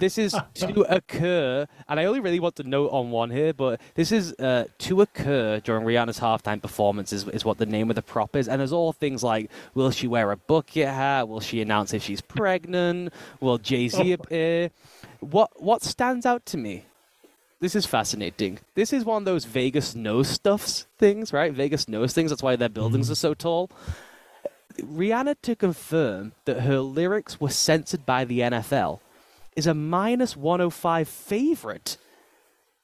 this 0.00 0.18
is 0.18 0.34
to 0.54 0.82
occur, 0.82 1.66
and 1.88 2.00
I 2.00 2.04
only 2.04 2.20
really 2.20 2.40
want 2.40 2.56
to 2.56 2.62
note 2.64 2.90
on 2.90 3.10
one 3.10 3.30
here, 3.30 3.52
but 3.52 3.80
this 3.94 4.12
is 4.12 4.32
uh, 4.34 4.64
to 4.78 5.00
occur 5.00 5.60
during 5.60 5.84
Rihanna's 5.86 6.20
halftime 6.20 6.60
performance, 6.60 7.12
is, 7.12 7.26
is 7.28 7.44
what 7.44 7.58
the 7.58 7.66
name 7.66 7.90
of 7.90 7.96
the 7.96 8.02
prop 8.02 8.36
is. 8.36 8.48
And 8.48 8.60
there's 8.60 8.72
all 8.72 8.92
things 8.92 9.22
like 9.22 9.50
will 9.74 9.90
she 9.90 10.06
wear 10.06 10.30
a 10.32 10.36
bucket 10.36 10.88
hat? 10.88 11.28
Will 11.28 11.40
she 11.40 11.60
announce 11.60 11.92
if 11.94 12.02
she's 12.02 12.20
pregnant? 12.20 13.12
Will 13.40 13.58
Jay 13.58 13.88
Z 13.88 14.10
Oh. 14.10 14.14
appear? 14.14 14.70
What, 15.20 15.62
what 15.62 15.82
stands 15.82 16.26
out 16.26 16.46
to 16.46 16.56
me 16.56 16.84
this 17.60 17.74
is 17.74 17.86
fascinating. 17.86 18.60
This 18.76 18.92
is 18.92 19.04
one 19.04 19.22
of 19.22 19.24
those 19.24 19.44
Vegas 19.44 19.96
knows 19.96 20.28
stuffs 20.28 20.86
things, 20.96 21.32
right? 21.32 21.52
Vegas 21.52 21.88
knows 21.88 22.12
things. 22.12 22.30
That's 22.30 22.40
why 22.42 22.54
their 22.54 22.68
buildings 22.68 23.10
are 23.10 23.16
so 23.16 23.34
tall. 23.34 23.68
Rihanna 24.80 25.34
to 25.42 25.56
confirm 25.56 26.32
that 26.44 26.60
her 26.60 26.78
lyrics 26.78 27.40
were 27.40 27.48
censored 27.48 28.06
by 28.06 28.24
the 28.24 28.40
NFL 28.40 29.00
is 29.58 29.66
a 29.66 29.74
minus 29.74 30.36
105 30.36 31.08
favorite. 31.08 31.98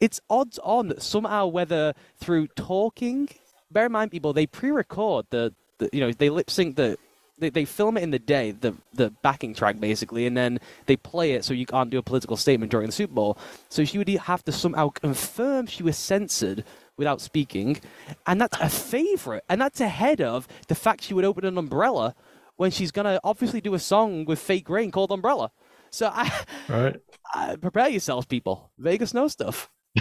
It's 0.01 0.21
odds 0.29 0.59
on 0.65 0.89
that 0.89 1.03
somehow, 1.03 1.47
whether 1.47 1.95
through 2.17 2.49
talking, 2.49 3.29
bear 3.71 3.87
in 3.87 3.93
mind, 3.93 4.11
people, 4.11 4.33
they 4.33 4.47
pre 4.47 4.73
record 4.73 5.27
the, 5.31 5.55
the, 5.79 5.89
you 5.93 6.01
know, 6.01 6.11
they 6.11 6.31
lip 6.31 6.51
sync 6.51 6.75
the, 6.75 6.99
they, 7.39 7.51
they 7.51 7.65
film 7.65 7.97
it 7.97 8.03
in 8.03 8.11
the 8.11 8.19
day, 8.19 8.51
the 8.51 8.75
the 8.93 9.11
backing 9.23 9.55
track 9.55 9.79
basically, 9.79 10.27
and 10.27 10.37
then 10.37 10.59
they 10.87 10.97
play 10.97 11.33
it 11.33 11.45
so 11.45 11.55
you 11.55 11.65
can't 11.65 11.91
do 11.91 11.99
a 11.99 12.03
political 12.03 12.37
statement 12.37 12.73
during 12.73 12.87
the 12.87 12.93
Super 12.93 13.15
Bowl. 13.15 13.39
So 13.69 13.85
she 13.85 13.99
would 13.99 14.09
have 14.09 14.45
to 14.45 14.53
somehow 14.53 14.89
confirm 14.89 15.67
she 15.67 15.85
was 15.85 15.97
censored 15.97 16.65
without 16.97 17.21
speaking, 17.21 17.81
and 18.27 18.41
that's 18.41 18.59
a 18.61 18.69
favorite, 18.69 19.45
and 19.49 19.61
that's 19.61 19.81
ahead 19.81 20.21
of 20.21 20.49
the 20.67 20.75
fact 20.75 21.05
she 21.05 21.15
would 21.15 21.25
open 21.25 21.45
an 21.45 21.57
umbrella 21.57 22.17
when 22.57 22.73
she's 22.73 22.91
gonna 22.91 23.21
obviously 23.23 23.61
do 23.61 23.75
a 23.75 23.79
song 23.79 24.25
with 24.25 24.41
fake 24.41 24.69
rain 24.69 24.91
called 24.91 25.13
Umbrella. 25.13 25.53
So 25.95 26.11
I, 26.13 26.45
Right. 26.69 26.97
I 27.35 27.57
prepare 27.57 27.89
yourselves, 27.89 28.27
people. 28.27 28.73
Vegas 28.79 29.15
knows 29.15 29.33
stuff. 29.33 29.71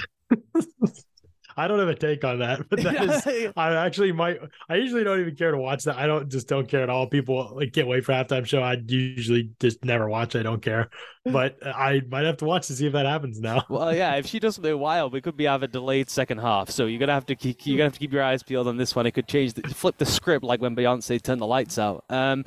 I 1.56 1.68
don't 1.68 1.78
have 1.78 1.88
a 1.88 1.94
take 1.94 2.24
on 2.24 2.40
that, 2.40 2.68
but 2.68 2.82
that 2.82 3.04
is 3.28 3.54
I 3.56 3.76
actually 3.76 4.12
might. 4.12 4.40
I 4.68 4.78
usually 4.78 5.04
don't 5.04 5.20
even 5.20 5.36
care 5.36 5.52
to 5.52 5.58
watch 5.58 5.84
that. 5.84 5.98
I 5.98 6.08
don't 6.08 6.28
just 6.28 6.48
don't 6.48 6.68
care 6.68 6.82
at 6.82 6.90
all. 6.90 7.06
People 7.06 7.54
like 7.56 7.74
can't 7.74 7.88
wait 7.88 8.06
for 8.06 8.12
halftime 8.12 8.44
show. 8.44 8.64
I 8.64 8.78
usually 8.88 9.52
just 9.60 9.86
never 9.86 10.10
watch. 10.10 10.36
I 10.36 10.42
don't 10.42 10.64
care, 10.64 10.90
but 11.26 11.58
I 11.64 12.02
might 12.10 12.26
have 12.26 12.38
to 12.38 12.46
watch 12.46 12.66
to 12.68 12.74
see 12.74 12.88
if 12.88 12.94
that 12.94 13.06
happens 13.06 13.40
now. 13.40 13.64
Well, 13.70 13.96
yeah, 13.96 14.16
if 14.16 14.26
she 14.26 14.40
does 14.40 14.56
something 14.56 14.80
wild, 14.80 15.14
we 15.14 15.22
could 15.22 15.38
be 15.38 15.44
have 15.44 15.62
a 15.62 15.68
delayed 15.68 16.10
second 16.10 16.40
half. 16.40 16.72
So 16.72 16.88
you're 16.88 17.00
gonna 17.00 17.14
have 17.14 17.28
to 17.28 17.36
keep 17.36 17.68
you're 17.68 17.78
gonna 17.78 17.86
have 17.86 17.94
to 17.94 18.00
keep 18.00 18.14
your 18.14 18.24
eyes 18.24 18.42
peeled 18.42 18.68
on 18.68 18.78
this 18.78 18.96
one. 18.96 19.06
It 19.06 19.12
could 19.12 19.28
change, 19.28 19.54
the, 19.54 19.62
flip 19.62 19.98
the 20.00 20.08
script 20.08 20.44
like 20.44 20.60
when 20.60 20.76
Beyonce 20.76 21.22
turned 21.22 21.40
the 21.40 21.46
lights 21.46 21.78
out. 21.78 22.04
Um, 22.10 22.46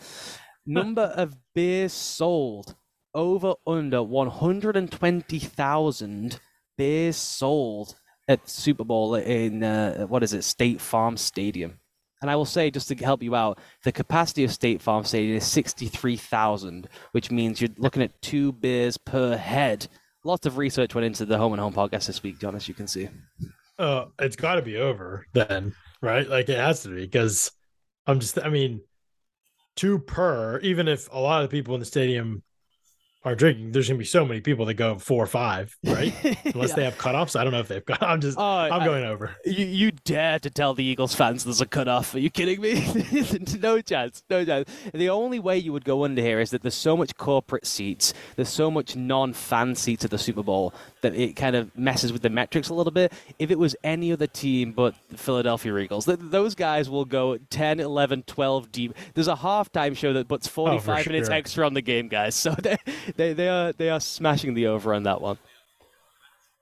number 0.66 1.03
of 1.03 1.36
beers 1.55 1.92
sold 1.92 2.74
over 3.16 3.54
under 3.66 4.00
120,000 4.02 6.38
beers 6.76 7.16
sold 7.16 7.96
at 8.28 8.48
Super 8.48 8.84
Bowl 8.84 9.16
in 9.16 9.64
uh, 9.64 10.06
what 10.06 10.22
is 10.22 10.34
it, 10.34 10.44
State 10.44 10.80
Farm 10.80 11.16
Stadium. 11.16 11.80
And 12.22 12.30
I 12.30 12.36
will 12.36 12.44
say, 12.44 12.70
just 12.70 12.86
to 12.88 12.94
help 12.94 13.22
you 13.22 13.34
out, 13.34 13.58
the 13.84 13.92
capacity 13.92 14.44
of 14.44 14.52
State 14.52 14.82
Farm 14.82 15.04
Stadium 15.04 15.36
is 15.36 15.46
63,000, 15.46 16.88
which 17.12 17.30
means 17.30 17.60
you're 17.60 17.70
looking 17.78 18.02
at 18.02 18.20
two 18.22 18.52
beers 18.52 18.96
per 18.96 19.36
head. 19.36 19.86
Lots 20.24 20.46
of 20.46 20.56
research 20.58 20.94
went 20.94 21.04
into 21.04 21.24
the 21.24 21.38
Home 21.38 21.52
and 21.52 21.60
Home 21.60 21.72
podcast 21.72 22.06
this 22.06 22.22
week, 22.22 22.38
Jon, 22.38 22.54
as 22.54 22.68
you 22.68 22.74
can 22.74 22.86
see. 22.86 23.08
Uh, 23.78 24.06
it's 24.18 24.36
got 24.36 24.56
to 24.56 24.62
be 24.62 24.76
over 24.76 25.26
then, 25.34 25.74
right? 26.00 26.28
Like 26.28 26.48
it 26.48 26.58
has 26.58 26.82
to 26.82 26.88
be 26.88 27.02
because 27.02 27.52
I'm 28.06 28.20
just. 28.20 28.38
I 28.42 28.48
mean, 28.48 28.80
two 29.76 29.98
per. 29.98 30.58
Even 30.60 30.88
if 30.88 31.12
a 31.12 31.18
lot 31.18 31.44
of 31.44 31.50
people 31.50 31.74
in 31.74 31.80
the 31.80 31.86
stadium 31.86 32.42
are 33.26 33.34
drinking, 33.34 33.72
there's 33.72 33.88
gonna 33.88 33.98
be 33.98 34.04
so 34.04 34.24
many 34.24 34.40
people 34.40 34.64
that 34.66 34.74
go 34.74 34.96
four 34.98 35.22
or 35.22 35.26
five, 35.26 35.76
right? 35.84 36.14
Unless 36.54 36.74
they 36.74 36.84
have 36.84 36.96
cutoffs. 36.96 37.38
I 37.38 37.42
don't 37.42 37.52
know 37.52 37.58
if 37.58 37.66
they've 37.66 37.84
got. 37.84 38.00
I'm 38.02 38.20
just. 38.20 38.38
Oh, 38.38 38.42
I'm 38.42 38.72
I- 38.72 38.84
going 38.84 39.04
over. 39.04 39.34
You, 39.44 39.66
you 39.66 39.90
dare 39.90 40.38
to 40.38 40.48
tell 40.48 40.74
the 40.74 40.84
Eagles 40.84 41.14
fans 41.14 41.44
there's 41.44 41.60
a 41.60 41.66
cutoff? 41.66 42.14
Are 42.14 42.20
you 42.20 42.30
kidding 42.30 42.60
me? 42.60 42.74
no 43.60 43.80
chance. 43.80 44.22
No 44.30 44.44
chance. 44.44 44.70
The 44.94 45.10
only 45.10 45.40
way 45.40 45.58
you 45.58 45.72
would 45.72 45.84
go 45.84 46.04
under 46.04 46.22
here 46.22 46.38
is 46.38 46.50
that 46.50 46.62
there's 46.62 46.76
so 46.76 46.96
much 46.96 47.16
corporate 47.16 47.66
seats, 47.66 48.14
there's 48.36 48.48
so 48.48 48.70
much 48.70 48.94
non-fan 48.94 49.74
seats 49.74 50.04
at 50.04 50.12
the 50.12 50.18
Super 50.18 50.44
Bowl 50.44 50.72
that 51.00 51.14
it 51.14 51.34
kind 51.34 51.56
of 51.56 51.76
messes 51.76 52.12
with 52.12 52.22
the 52.22 52.30
metrics 52.30 52.68
a 52.68 52.74
little 52.74 52.92
bit. 52.92 53.12
If 53.40 53.50
it 53.50 53.58
was 53.58 53.74
any 53.82 54.12
other 54.12 54.28
team 54.28 54.70
but 54.70 54.94
the 55.10 55.18
Philadelphia 55.18 55.76
Eagles, 55.78 56.04
th- 56.06 56.18
those 56.20 56.54
guys 56.54 56.88
will 56.88 57.04
go 57.04 57.38
10, 57.50 57.80
11, 57.80 58.22
12 58.22 58.70
deep. 58.70 58.94
There's 59.14 59.28
a 59.28 59.34
halftime 59.34 59.96
show 59.96 60.12
that 60.12 60.28
puts 60.28 60.46
45 60.46 61.06
minutes 61.08 61.28
sure. 61.28 61.34
extra 61.34 61.66
on 61.66 61.74
the 61.74 61.82
game, 61.82 62.06
guys. 62.08 62.36
So 62.46 62.52
they, 62.52 62.76
they, 63.16 63.32
they 63.32 63.48
are 63.48 63.72
they 63.72 63.90
are 63.90 64.00
smashing 64.00 64.54
the 64.54 64.66
over 64.68 64.94
on 64.94 65.04
that 65.04 65.20
one. 65.20 65.38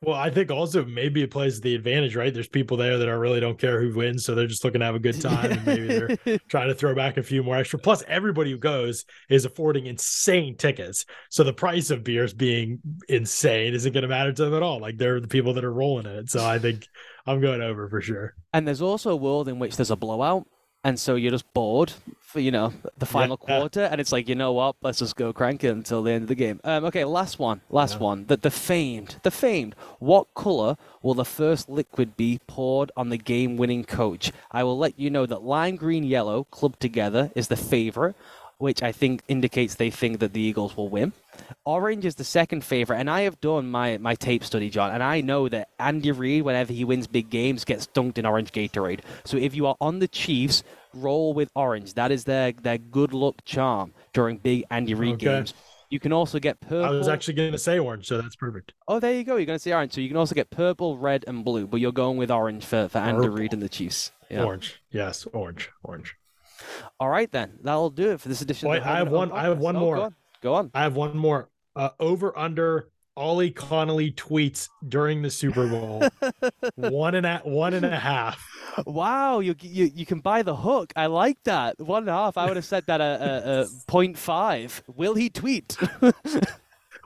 Well, 0.05 0.17
I 0.17 0.29
think 0.29 0.51
also 0.51 0.85
maybe 0.85 1.23
it 1.23 1.31
plays 1.31 1.61
the 1.63 1.75
advantage, 1.75 2.15
right? 2.15 2.33
There's 2.33 2.49
people 2.49 2.77
there 2.77 2.99
that 2.99 3.09
are 3.09 3.19
really 3.19 3.41
don't 3.41 3.59
care 3.59 3.81
who 3.81 3.97
wins, 3.97 4.25
so 4.25 4.35
they're 4.35 4.47
just 4.47 4.63
looking 4.63 4.81
to 4.81 4.85
have 4.85 4.95
a 4.95 4.99
good 4.99 5.19
time, 5.21 5.53
and 5.53 5.67
maybe 5.67 5.87
they're 5.87 6.39
trying 6.49 6.69
to 6.69 6.75
throw 6.75 6.95
back 6.95 7.17
a 7.17 7.23
few 7.23 7.43
more 7.43 7.57
extra. 7.57 7.79
Plus, 7.79 8.03
everybody 8.07 8.51
who 8.51 8.59
goes 8.59 9.07
is 9.31 9.47
affording 9.47 9.87
insane 9.87 10.57
tickets, 10.57 11.07
so 11.31 11.43
the 11.43 11.55
price 11.55 11.91
of 11.91 12.05
beers 12.05 12.35
being 12.35 12.81
insane 13.09 13.73
isn't 13.73 13.93
going 13.93 14.03
to 14.03 14.09
matter 14.09 14.33
to 14.33 14.45
them 14.45 14.55
at 14.55 14.63
all. 14.63 14.79
Like 14.79 14.99
they're 14.99 15.21
the 15.21 15.29
people 15.29 15.55
that 15.55 15.65
are 15.65 15.73
rolling 15.73 16.07
in 16.07 16.13
it. 16.13 16.31
So 16.31 16.45
I 16.45 16.59
think 16.59 16.87
I'm 17.27 17.41
going 17.41 17.63
over 17.63 17.89
for 17.89 18.03
sure. 18.03 18.35
And 18.53 18.69
there's 18.69 18.83
also 18.83 19.11
a 19.11 19.17
world 19.17 19.49
in 19.49 19.59
which 19.59 19.77
there's 19.77 19.91
a 19.91 19.97
blowout, 19.97 20.47
and 20.85 21.01
so 21.01 21.15
you're 21.15 21.31
just 21.33 21.53
bored 21.55 21.93
for 22.21 22.41
you 22.41 22.51
know 22.51 22.73
the 22.99 23.07
final 23.07 23.39
Yeah. 23.49 23.59
quarter, 23.59 23.83
and 23.85 24.01
it's 24.01 24.13
like 24.13 24.29
you 24.29 24.35
know 24.35 24.53
what, 24.53 24.77
let's 24.83 24.99
just 24.99 25.17
go 25.17 25.33
crank 25.33 25.65
it 25.65 25.69
until 25.69 26.03
the 26.03 26.13
end 26.13 26.23
of 26.23 26.29
the 26.29 26.35
game. 26.35 26.61
Um, 26.65 26.85
okay, 26.87 27.05
last 27.05 27.39
one, 27.39 27.63
last 27.71 27.95
Yeah. 27.95 28.01
one. 28.01 28.27
The 28.27 28.37
the 28.37 28.51
famed, 28.51 29.17
the 29.23 29.31
famed. 29.31 29.75
What 29.99 30.33
color 30.35 30.77
will 31.03 31.15
the 31.15 31.25
first 31.25 31.69
liquid 31.69 32.17
be 32.17 32.41
poured 32.47 32.91
on 32.97 33.09
the 33.09 33.19
game-winning 33.19 33.85
coach? 33.85 34.33
I 34.51 34.63
will 34.65 34.77
let 34.79 34.99
you 34.99 35.11
know 35.11 35.27
that 35.27 35.43
lime 35.43 35.77
green 35.77 36.05
yellow 36.05 36.45
clubbed 36.45 36.81
together 36.81 37.31
is 37.35 37.49
the 37.49 37.57
favorite. 37.57 38.15
Which 38.65 38.83
I 38.83 38.93
think 38.93 39.21
indicates 39.29 39.75
they 39.75 39.91
think 39.91 40.21
that 40.21 40.33
the 40.33 40.41
Eagles 40.41 40.75
will 40.75 40.89
win. 40.89 41.13
Orange 41.67 42.07
is 42.07 42.15
the 42.15 42.25
second 42.25 42.65
favorite, 42.65 42.97
and 42.97 43.11
I 43.11 43.21
have 43.21 43.39
done 43.43 43.71
my, 43.71 43.99
my 43.99 44.15
tape 44.15 44.43
study, 44.43 44.71
Jon, 44.71 44.91
and 44.91 45.03
I 45.03 45.21
know 45.21 45.51
that 45.51 45.69
Andy 45.79 46.13
Reid, 46.13 46.45
whenever 46.45 46.73
he 46.73 46.83
wins 46.83 47.07
big 47.07 47.29
games, 47.29 47.67
gets 47.67 47.87
dunked 47.89 48.17
in 48.17 48.25
orange 48.25 48.53
Gatorade. 48.53 49.01
So 49.27 49.37
if 49.37 49.55
you 49.55 49.67
are 49.67 49.77
on 49.83 49.99
the 49.99 50.09
Chiefs, 50.09 50.63
roll 50.95 51.35
with 51.35 51.51
orange. 51.55 51.93
That 51.93 52.11
is 52.11 52.25
their 52.25 52.53
their 52.53 52.79
good 52.79 53.13
luck 53.13 53.45
charm 53.45 53.93
during 54.15 54.39
big 54.39 54.65
Andy 54.71 54.95
Reid 54.95 55.17
Okay. 55.17 55.27
games. 55.27 55.53
You 55.91 56.01
can 56.01 56.15
also 56.15 56.39
get 56.39 56.59
purple. 56.61 56.87
I 56.87 56.91
was 56.93 57.07
actually 57.07 57.35
going 57.35 57.53
to 57.53 57.59
say 57.59 57.79
orange, 57.79 58.07
so 58.07 58.17
that's 58.23 58.37
perfect. 58.37 58.73
Oh, 58.89 58.99
there 58.99 59.13
you 59.13 59.25
go. 59.25 59.37
You're 59.37 59.45
going 59.45 59.59
to 59.59 59.63
see 59.63 59.75
orange. 59.75 59.93
So 59.93 60.01
you 60.01 60.09
can 60.09 60.17
also 60.17 60.35
get 60.35 60.49
purple, 60.49 60.97
red, 60.97 61.27
and 61.29 61.45
blue, 61.45 61.67
but 61.67 61.81
you're 61.81 61.93
going 61.93 62.17
with 62.17 62.31
orange 62.31 62.65
for, 62.65 62.89
for 62.89 62.97
Andy. 62.97 63.29
Reid 63.29 63.53
and 63.53 63.61
the 63.61 63.69
Chiefs. 63.69 64.11
Yeah. 64.31 64.45
Orange, 64.45 64.81
yes, 64.91 65.27
orange, 65.35 65.69
orange. 65.83 66.17
All 67.01 67.09
right, 67.09 67.31
then 67.31 67.59
that'll 67.63 67.91
do 67.91 68.11
it 68.13 68.21
for 68.21 68.29
this 68.29 68.41
edition. 68.43 68.69
Wait, 68.69 68.83
I 68.83 68.99
have 68.99 69.11
one. 69.11 69.33
I 69.33 69.43
have 69.43 69.59
one 69.59 69.77
oh, 69.77 69.81
more. 69.81 69.97
Go 69.97 70.03
on. 70.03 70.15
go 70.43 70.55
on. 70.55 70.71
I 70.75 70.83
have 70.83 70.97
one 70.97 71.17
more. 71.17 71.51
Uh, 71.77 71.91
over 71.99 72.37
under 72.39 72.89
Ollie 73.17 73.51
Connolly 73.51 74.13
tweets 74.13 74.69
during 74.89 75.23
the 75.23 75.31
Super 75.31 75.69
Bowl. 75.69 76.03
one 76.77 77.15
and 77.15 77.27
a 77.27 77.39
one 77.45 77.75
and 77.75 77.87
a 77.87 77.99
half. 77.99 78.45
Wow, 78.87 79.39
you 79.39 79.55
you 79.61 79.91
you 79.95 80.05
can 80.05 80.21
buy 80.21 80.43
the 80.43 80.57
hook. 80.57 80.93
I 80.97 81.07
like 81.07 81.39
that. 81.45 81.79
One 81.81 82.05
and 82.05 82.11
a 82.11 82.13
half. 82.13 82.37
I 82.37 82.47
would 82.47 82.57
have 82.57 82.65
said 82.65 82.85
that 82.87 83.01
a, 83.01 83.05
a, 83.05 83.61
a 83.63 83.67
point 83.87 84.19
five. 84.19 84.83
Will 84.89 85.15
he 85.15 85.31
tweet? 85.31 85.77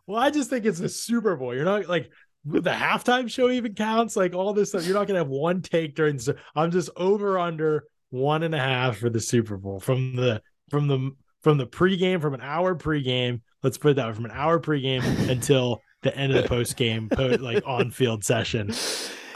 well, 0.07 0.19
I 0.19 0.31
just 0.31 0.49
think 0.49 0.65
it's 0.65 0.79
the 0.79 0.89
Super 0.89 1.37
Bowl. 1.37 1.55
You're 1.55 1.65
not 1.65 1.89
like 1.89 2.11
the 2.45 2.71
halftime 2.71 3.31
show 3.31 3.51
even 3.51 3.75
counts. 3.75 4.17
Like 4.17 4.35
all 4.35 4.55
this 4.55 4.71
stuff. 4.71 4.87
You're 4.87 4.95
not 4.95 5.07
gonna 5.07 5.21
have 5.21 5.29
one 5.29 5.61
take 5.61 5.95
during. 5.95 6.19
I'm 6.57 6.71
just 6.71 6.89
over 6.97 7.39
under 7.39 7.85
one 8.11 8.43
and 8.43 8.55
a 8.55 8.59
half 8.59 8.99
for 8.99 9.11
the 9.11 9.21
Super 9.21 9.57
Bowl 9.57 9.81
from 9.81 10.17
the 10.17 10.43
from 10.71 10.87
the 10.87 11.11
from 11.43 11.59
the 11.59 11.67
pregame 11.67 12.21
from 12.21 12.35
an 12.35 12.41
hour 12.41 12.75
pregame. 12.75 13.41
Let's 13.63 13.79
put 13.79 13.93
it 13.93 13.95
that 13.95 14.07
way 14.09 14.15
from 14.15 14.25
an 14.25 14.33
hour 14.33 14.61
pregame 14.61 15.03
until 15.29 15.81
the 16.03 16.17
end 16.17 16.35
of 16.35 16.43
the 16.43 16.49
post 16.49 16.77
game, 16.77 17.09
like 17.19 17.63
on 17.67 17.91
field 17.91 18.25
session. 18.25 18.73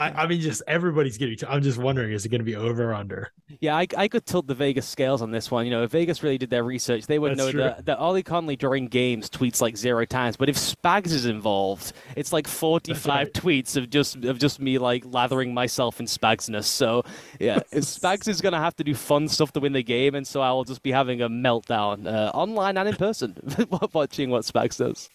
I, 0.02 0.22
I, 0.22 0.26
mean, 0.26 0.40
just 0.40 0.62
everybody's 0.66 1.16
getting. 1.16 1.36
To, 1.38 1.50
I'm 1.50 1.62
just 1.62 1.78
wondering, 1.78 2.12
is 2.12 2.24
it 2.24 2.30
going 2.30 2.40
to 2.40 2.44
be 2.44 2.56
over 2.56 2.90
or 2.90 2.94
under? 2.94 3.30
Yeah, 3.60 3.76
I, 3.76 3.86
I 3.96 4.08
could 4.08 4.26
tilt 4.26 4.46
the 4.46 4.54
Vegas 4.54 4.86
scales 4.86 5.22
on 5.22 5.30
this 5.30 5.50
one. 5.50 5.64
You 5.64 5.70
know, 5.70 5.84
if 5.84 5.92
Vegas 5.92 6.22
really 6.22 6.38
did 6.38 6.50
their 6.50 6.64
research, 6.64 7.06
they 7.06 7.18
would 7.18 7.36
That's 7.36 7.54
know 7.54 7.62
that, 7.62 7.86
that 7.86 7.98
Ollie 7.98 8.22
Connolly 8.22 8.56
during 8.56 8.88
games 8.88 9.30
tweets 9.30 9.60
like 9.60 9.76
zero 9.76 10.04
times. 10.04 10.36
But 10.36 10.48
if 10.48 10.56
Spags 10.56 11.12
is 11.12 11.26
involved, 11.26 11.92
it's 12.16 12.32
like 12.32 12.48
45 12.48 13.06
right. 13.06 13.32
tweets 13.32 13.76
of 13.76 13.90
just 13.90 14.16
of 14.16 14.38
just 14.38 14.60
me 14.60 14.78
like 14.78 15.04
lathering 15.06 15.54
myself 15.54 16.00
in 16.00 16.06
Spagsness. 16.06 16.64
So 16.64 17.04
yeah, 17.38 17.60
Spags 17.72 18.26
is 18.26 18.40
going 18.40 18.54
to 18.54 18.58
have 18.58 18.74
to 18.76 18.84
do 18.84 18.94
fun 18.94 19.28
stuff 19.28 19.52
to 19.52 19.60
win 19.60 19.72
the 19.72 19.82
game, 19.82 20.14
and 20.14 20.26
so 20.26 20.40
I 20.40 20.50
will 20.50 20.64
just 20.64 20.82
be 20.82 20.90
having 20.90 21.22
a 21.22 21.28
meltdown 21.28 22.06
uh, 22.06 22.30
online 22.34 22.76
and 22.76 22.88
in 22.88 22.96
person 22.96 23.36
watching 23.92 24.30
what 24.30 24.44
Spags 24.44 24.78
does. 24.78 25.08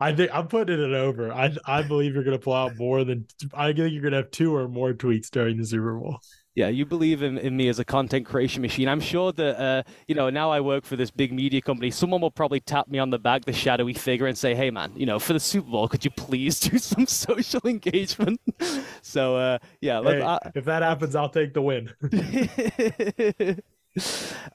I 0.00 0.12
think 0.12 0.30
I'm 0.34 0.48
putting 0.48 0.80
it 0.80 0.94
over. 0.94 1.32
I 1.32 1.54
I 1.66 1.82
believe 1.82 2.14
you're 2.14 2.24
going 2.24 2.36
to 2.36 2.42
pull 2.42 2.52
out 2.52 2.76
more 2.76 3.04
than 3.04 3.26
I 3.54 3.72
think 3.72 3.92
you're 3.92 4.02
going 4.02 4.12
to 4.12 4.18
have 4.18 4.30
two 4.30 4.54
or 4.54 4.68
more 4.68 4.92
tweets 4.92 5.30
during 5.30 5.56
the 5.56 5.64
Super 5.64 5.94
Bowl. 5.94 6.20
Yeah, 6.56 6.68
you 6.68 6.86
believe 6.86 7.22
in, 7.22 7.36
in 7.38 7.56
me 7.56 7.66
as 7.68 7.80
a 7.80 7.84
content 7.84 8.26
creation 8.26 8.62
machine. 8.62 8.88
I'm 8.88 9.00
sure 9.00 9.32
that 9.32 9.60
uh, 9.60 9.82
you 10.06 10.14
know 10.14 10.30
now 10.30 10.50
I 10.50 10.60
work 10.60 10.84
for 10.84 10.94
this 10.94 11.10
big 11.10 11.32
media 11.32 11.60
company. 11.60 11.90
Someone 11.90 12.20
will 12.20 12.30
probably 12.30 12.60
tap 12.60 12.86
me 12.86 12.98
on 13.00 13.10
the 13.10 13.18
back, 13.18 13.44
the 13.44 13.52
shadowy 13.52 13.94
figure, 13.94 14.26
and 14.26 14.38
say, 14.38 14.54
"Hey, 14.54 14.70
man, 14.70 14.92
you 14.94 15.04
know, 15.04 15.18
for 15.18 15.32
the 15.32 15.40
Super 15.40 15.70
Bowl, 15.70 15.88
could 15.88 16.04
you 16.04 16.12
please 16.12 16.60
do 16.70 16.78
some 16.78 17.06
social 17.06 17.60
engagement?" 17.64 18.40
so 19.02 19.36
uh, 19.36 19.58
yeah, 19.80 20.00
hey, 20.02 20.22
I, 20.22 20.38
if 20.54 20.64
that 20.66 20.82
happens, 20.82 21.16
I'll 21.16 21.28
take 21.28 21.54
the 21.54 21.62
win. 21.62 21.90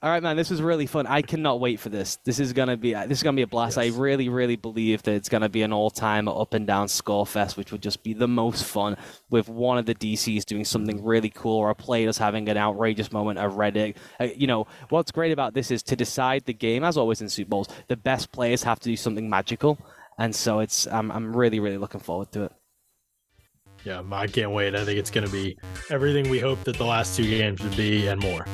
All 0.02 0.10
right, 0.10 0.22
man. 0.22 0.36
This 0.36 0.50
was 0.50 0.60
really 0.60 0.84
fun. 0.86 1.06
I 1.06 1.22
cannot 1.22 1.60
wait 1.60 1.80
for 1.80 1.88
this. 1.88 2.18
This 2.24 2.40
is 2.40 2.52
gonna 2.52 2.76
be 2.76 2.92
this 2.92 3.18
is 3.18 3.22
gonna 3.22 3.36
be 3.36 3.42
a 3.42 3.46
blast. 3.46 3.78
Yes. 3.78 3.94
I 3.94 3.98
really, 3.98 4.28
really 4.28 4.56
believe 4.56 5.02
that 5.04 5.12
it's 5.12 5.30
gonna 5.30 5.48
be 5.48 5.62
an 5.62 5.72
all-time 5.72 6.28
up 6.28 6.52
and 6.52 6.66
down 6.66 6.88
score 6.88 7.26
fest, 7.26 7.56
which 7.56 7.72
would 7.72 7.82
just 7.82 8.02
be 8.02 8.12
the 8.12 8.28
most 8.28 8.64
fun. 8.64 8.98
With 9.30 9.48
one 9.48 9.78
of 9.78 9.86
the 9.86 9.94
DCs 9.94 10.44
doing 10.44 10.66
something 10.66 11.02
really 11.02 11.30
cool, 11.30 11.56
or 11.56 11.70
a 11.70 11.74
player 11.74 12.06
just 12.06 12.18
having 12.18 12.48
an 12.50 12.58
outrageous 12.58 13.12
moment, 13.12 13.38
a 13.38 13.48
Reddick. 13.48 13.96
Uh, 14.18 14.28
you 14.36 14.46
know 14.46 14.66
what's 14.90 15.10
great 15.10 15.32
about 15.32 15.54
this 15.54 15.70
is 15.70 15.82
to 15.84 15.96
decide 15.96 16.44
the 16.44 16.52
game, 16.54 16.84
as 16.84 16.98
always 16.98 17.22
in 17.22 17.28
Super 17.30 17.48
Bowls, 17.48 17.68
the 17.88 17.96
best 17.96 18.32
players 18.32 18.62
have 18.62 18.78
to 18.80 18.90
do 18.90 18.96
something 18.96 19.28
magical, 19.28 19.78
and 20.18 20.34
so 20.34 20.60
it's 20.60 20.86
I'm 20.86 21.10
I'm 21.10 21.34
really, 21.34 21.60
really 21.60 21.78
looking 21.78 22.00
forward 22.00 22.30
to 22.32 22.44
it. 22.44 22.52
Yeah, 23.84 24.02
I 24.12 24.26
can't 24.26 24.50
wait. 24.50 24.74
I 24.74 24.84
think 24.84 24.98
it's 24.98 25.10
going 25.10 25.26
to 25.26 25.32
be 25.32 25.56
everything 25.88 26.28
we 26.28 26.38
hoped 26.38 26.64
that 26.64 26.76
the 26.76 26.84
last 26.84 27.16
two 27.16 27.24
games 27.24 27.62
would 27.62 27.76
be 27.78 28.08
and 28.08 28.20
more. 28.20 28.44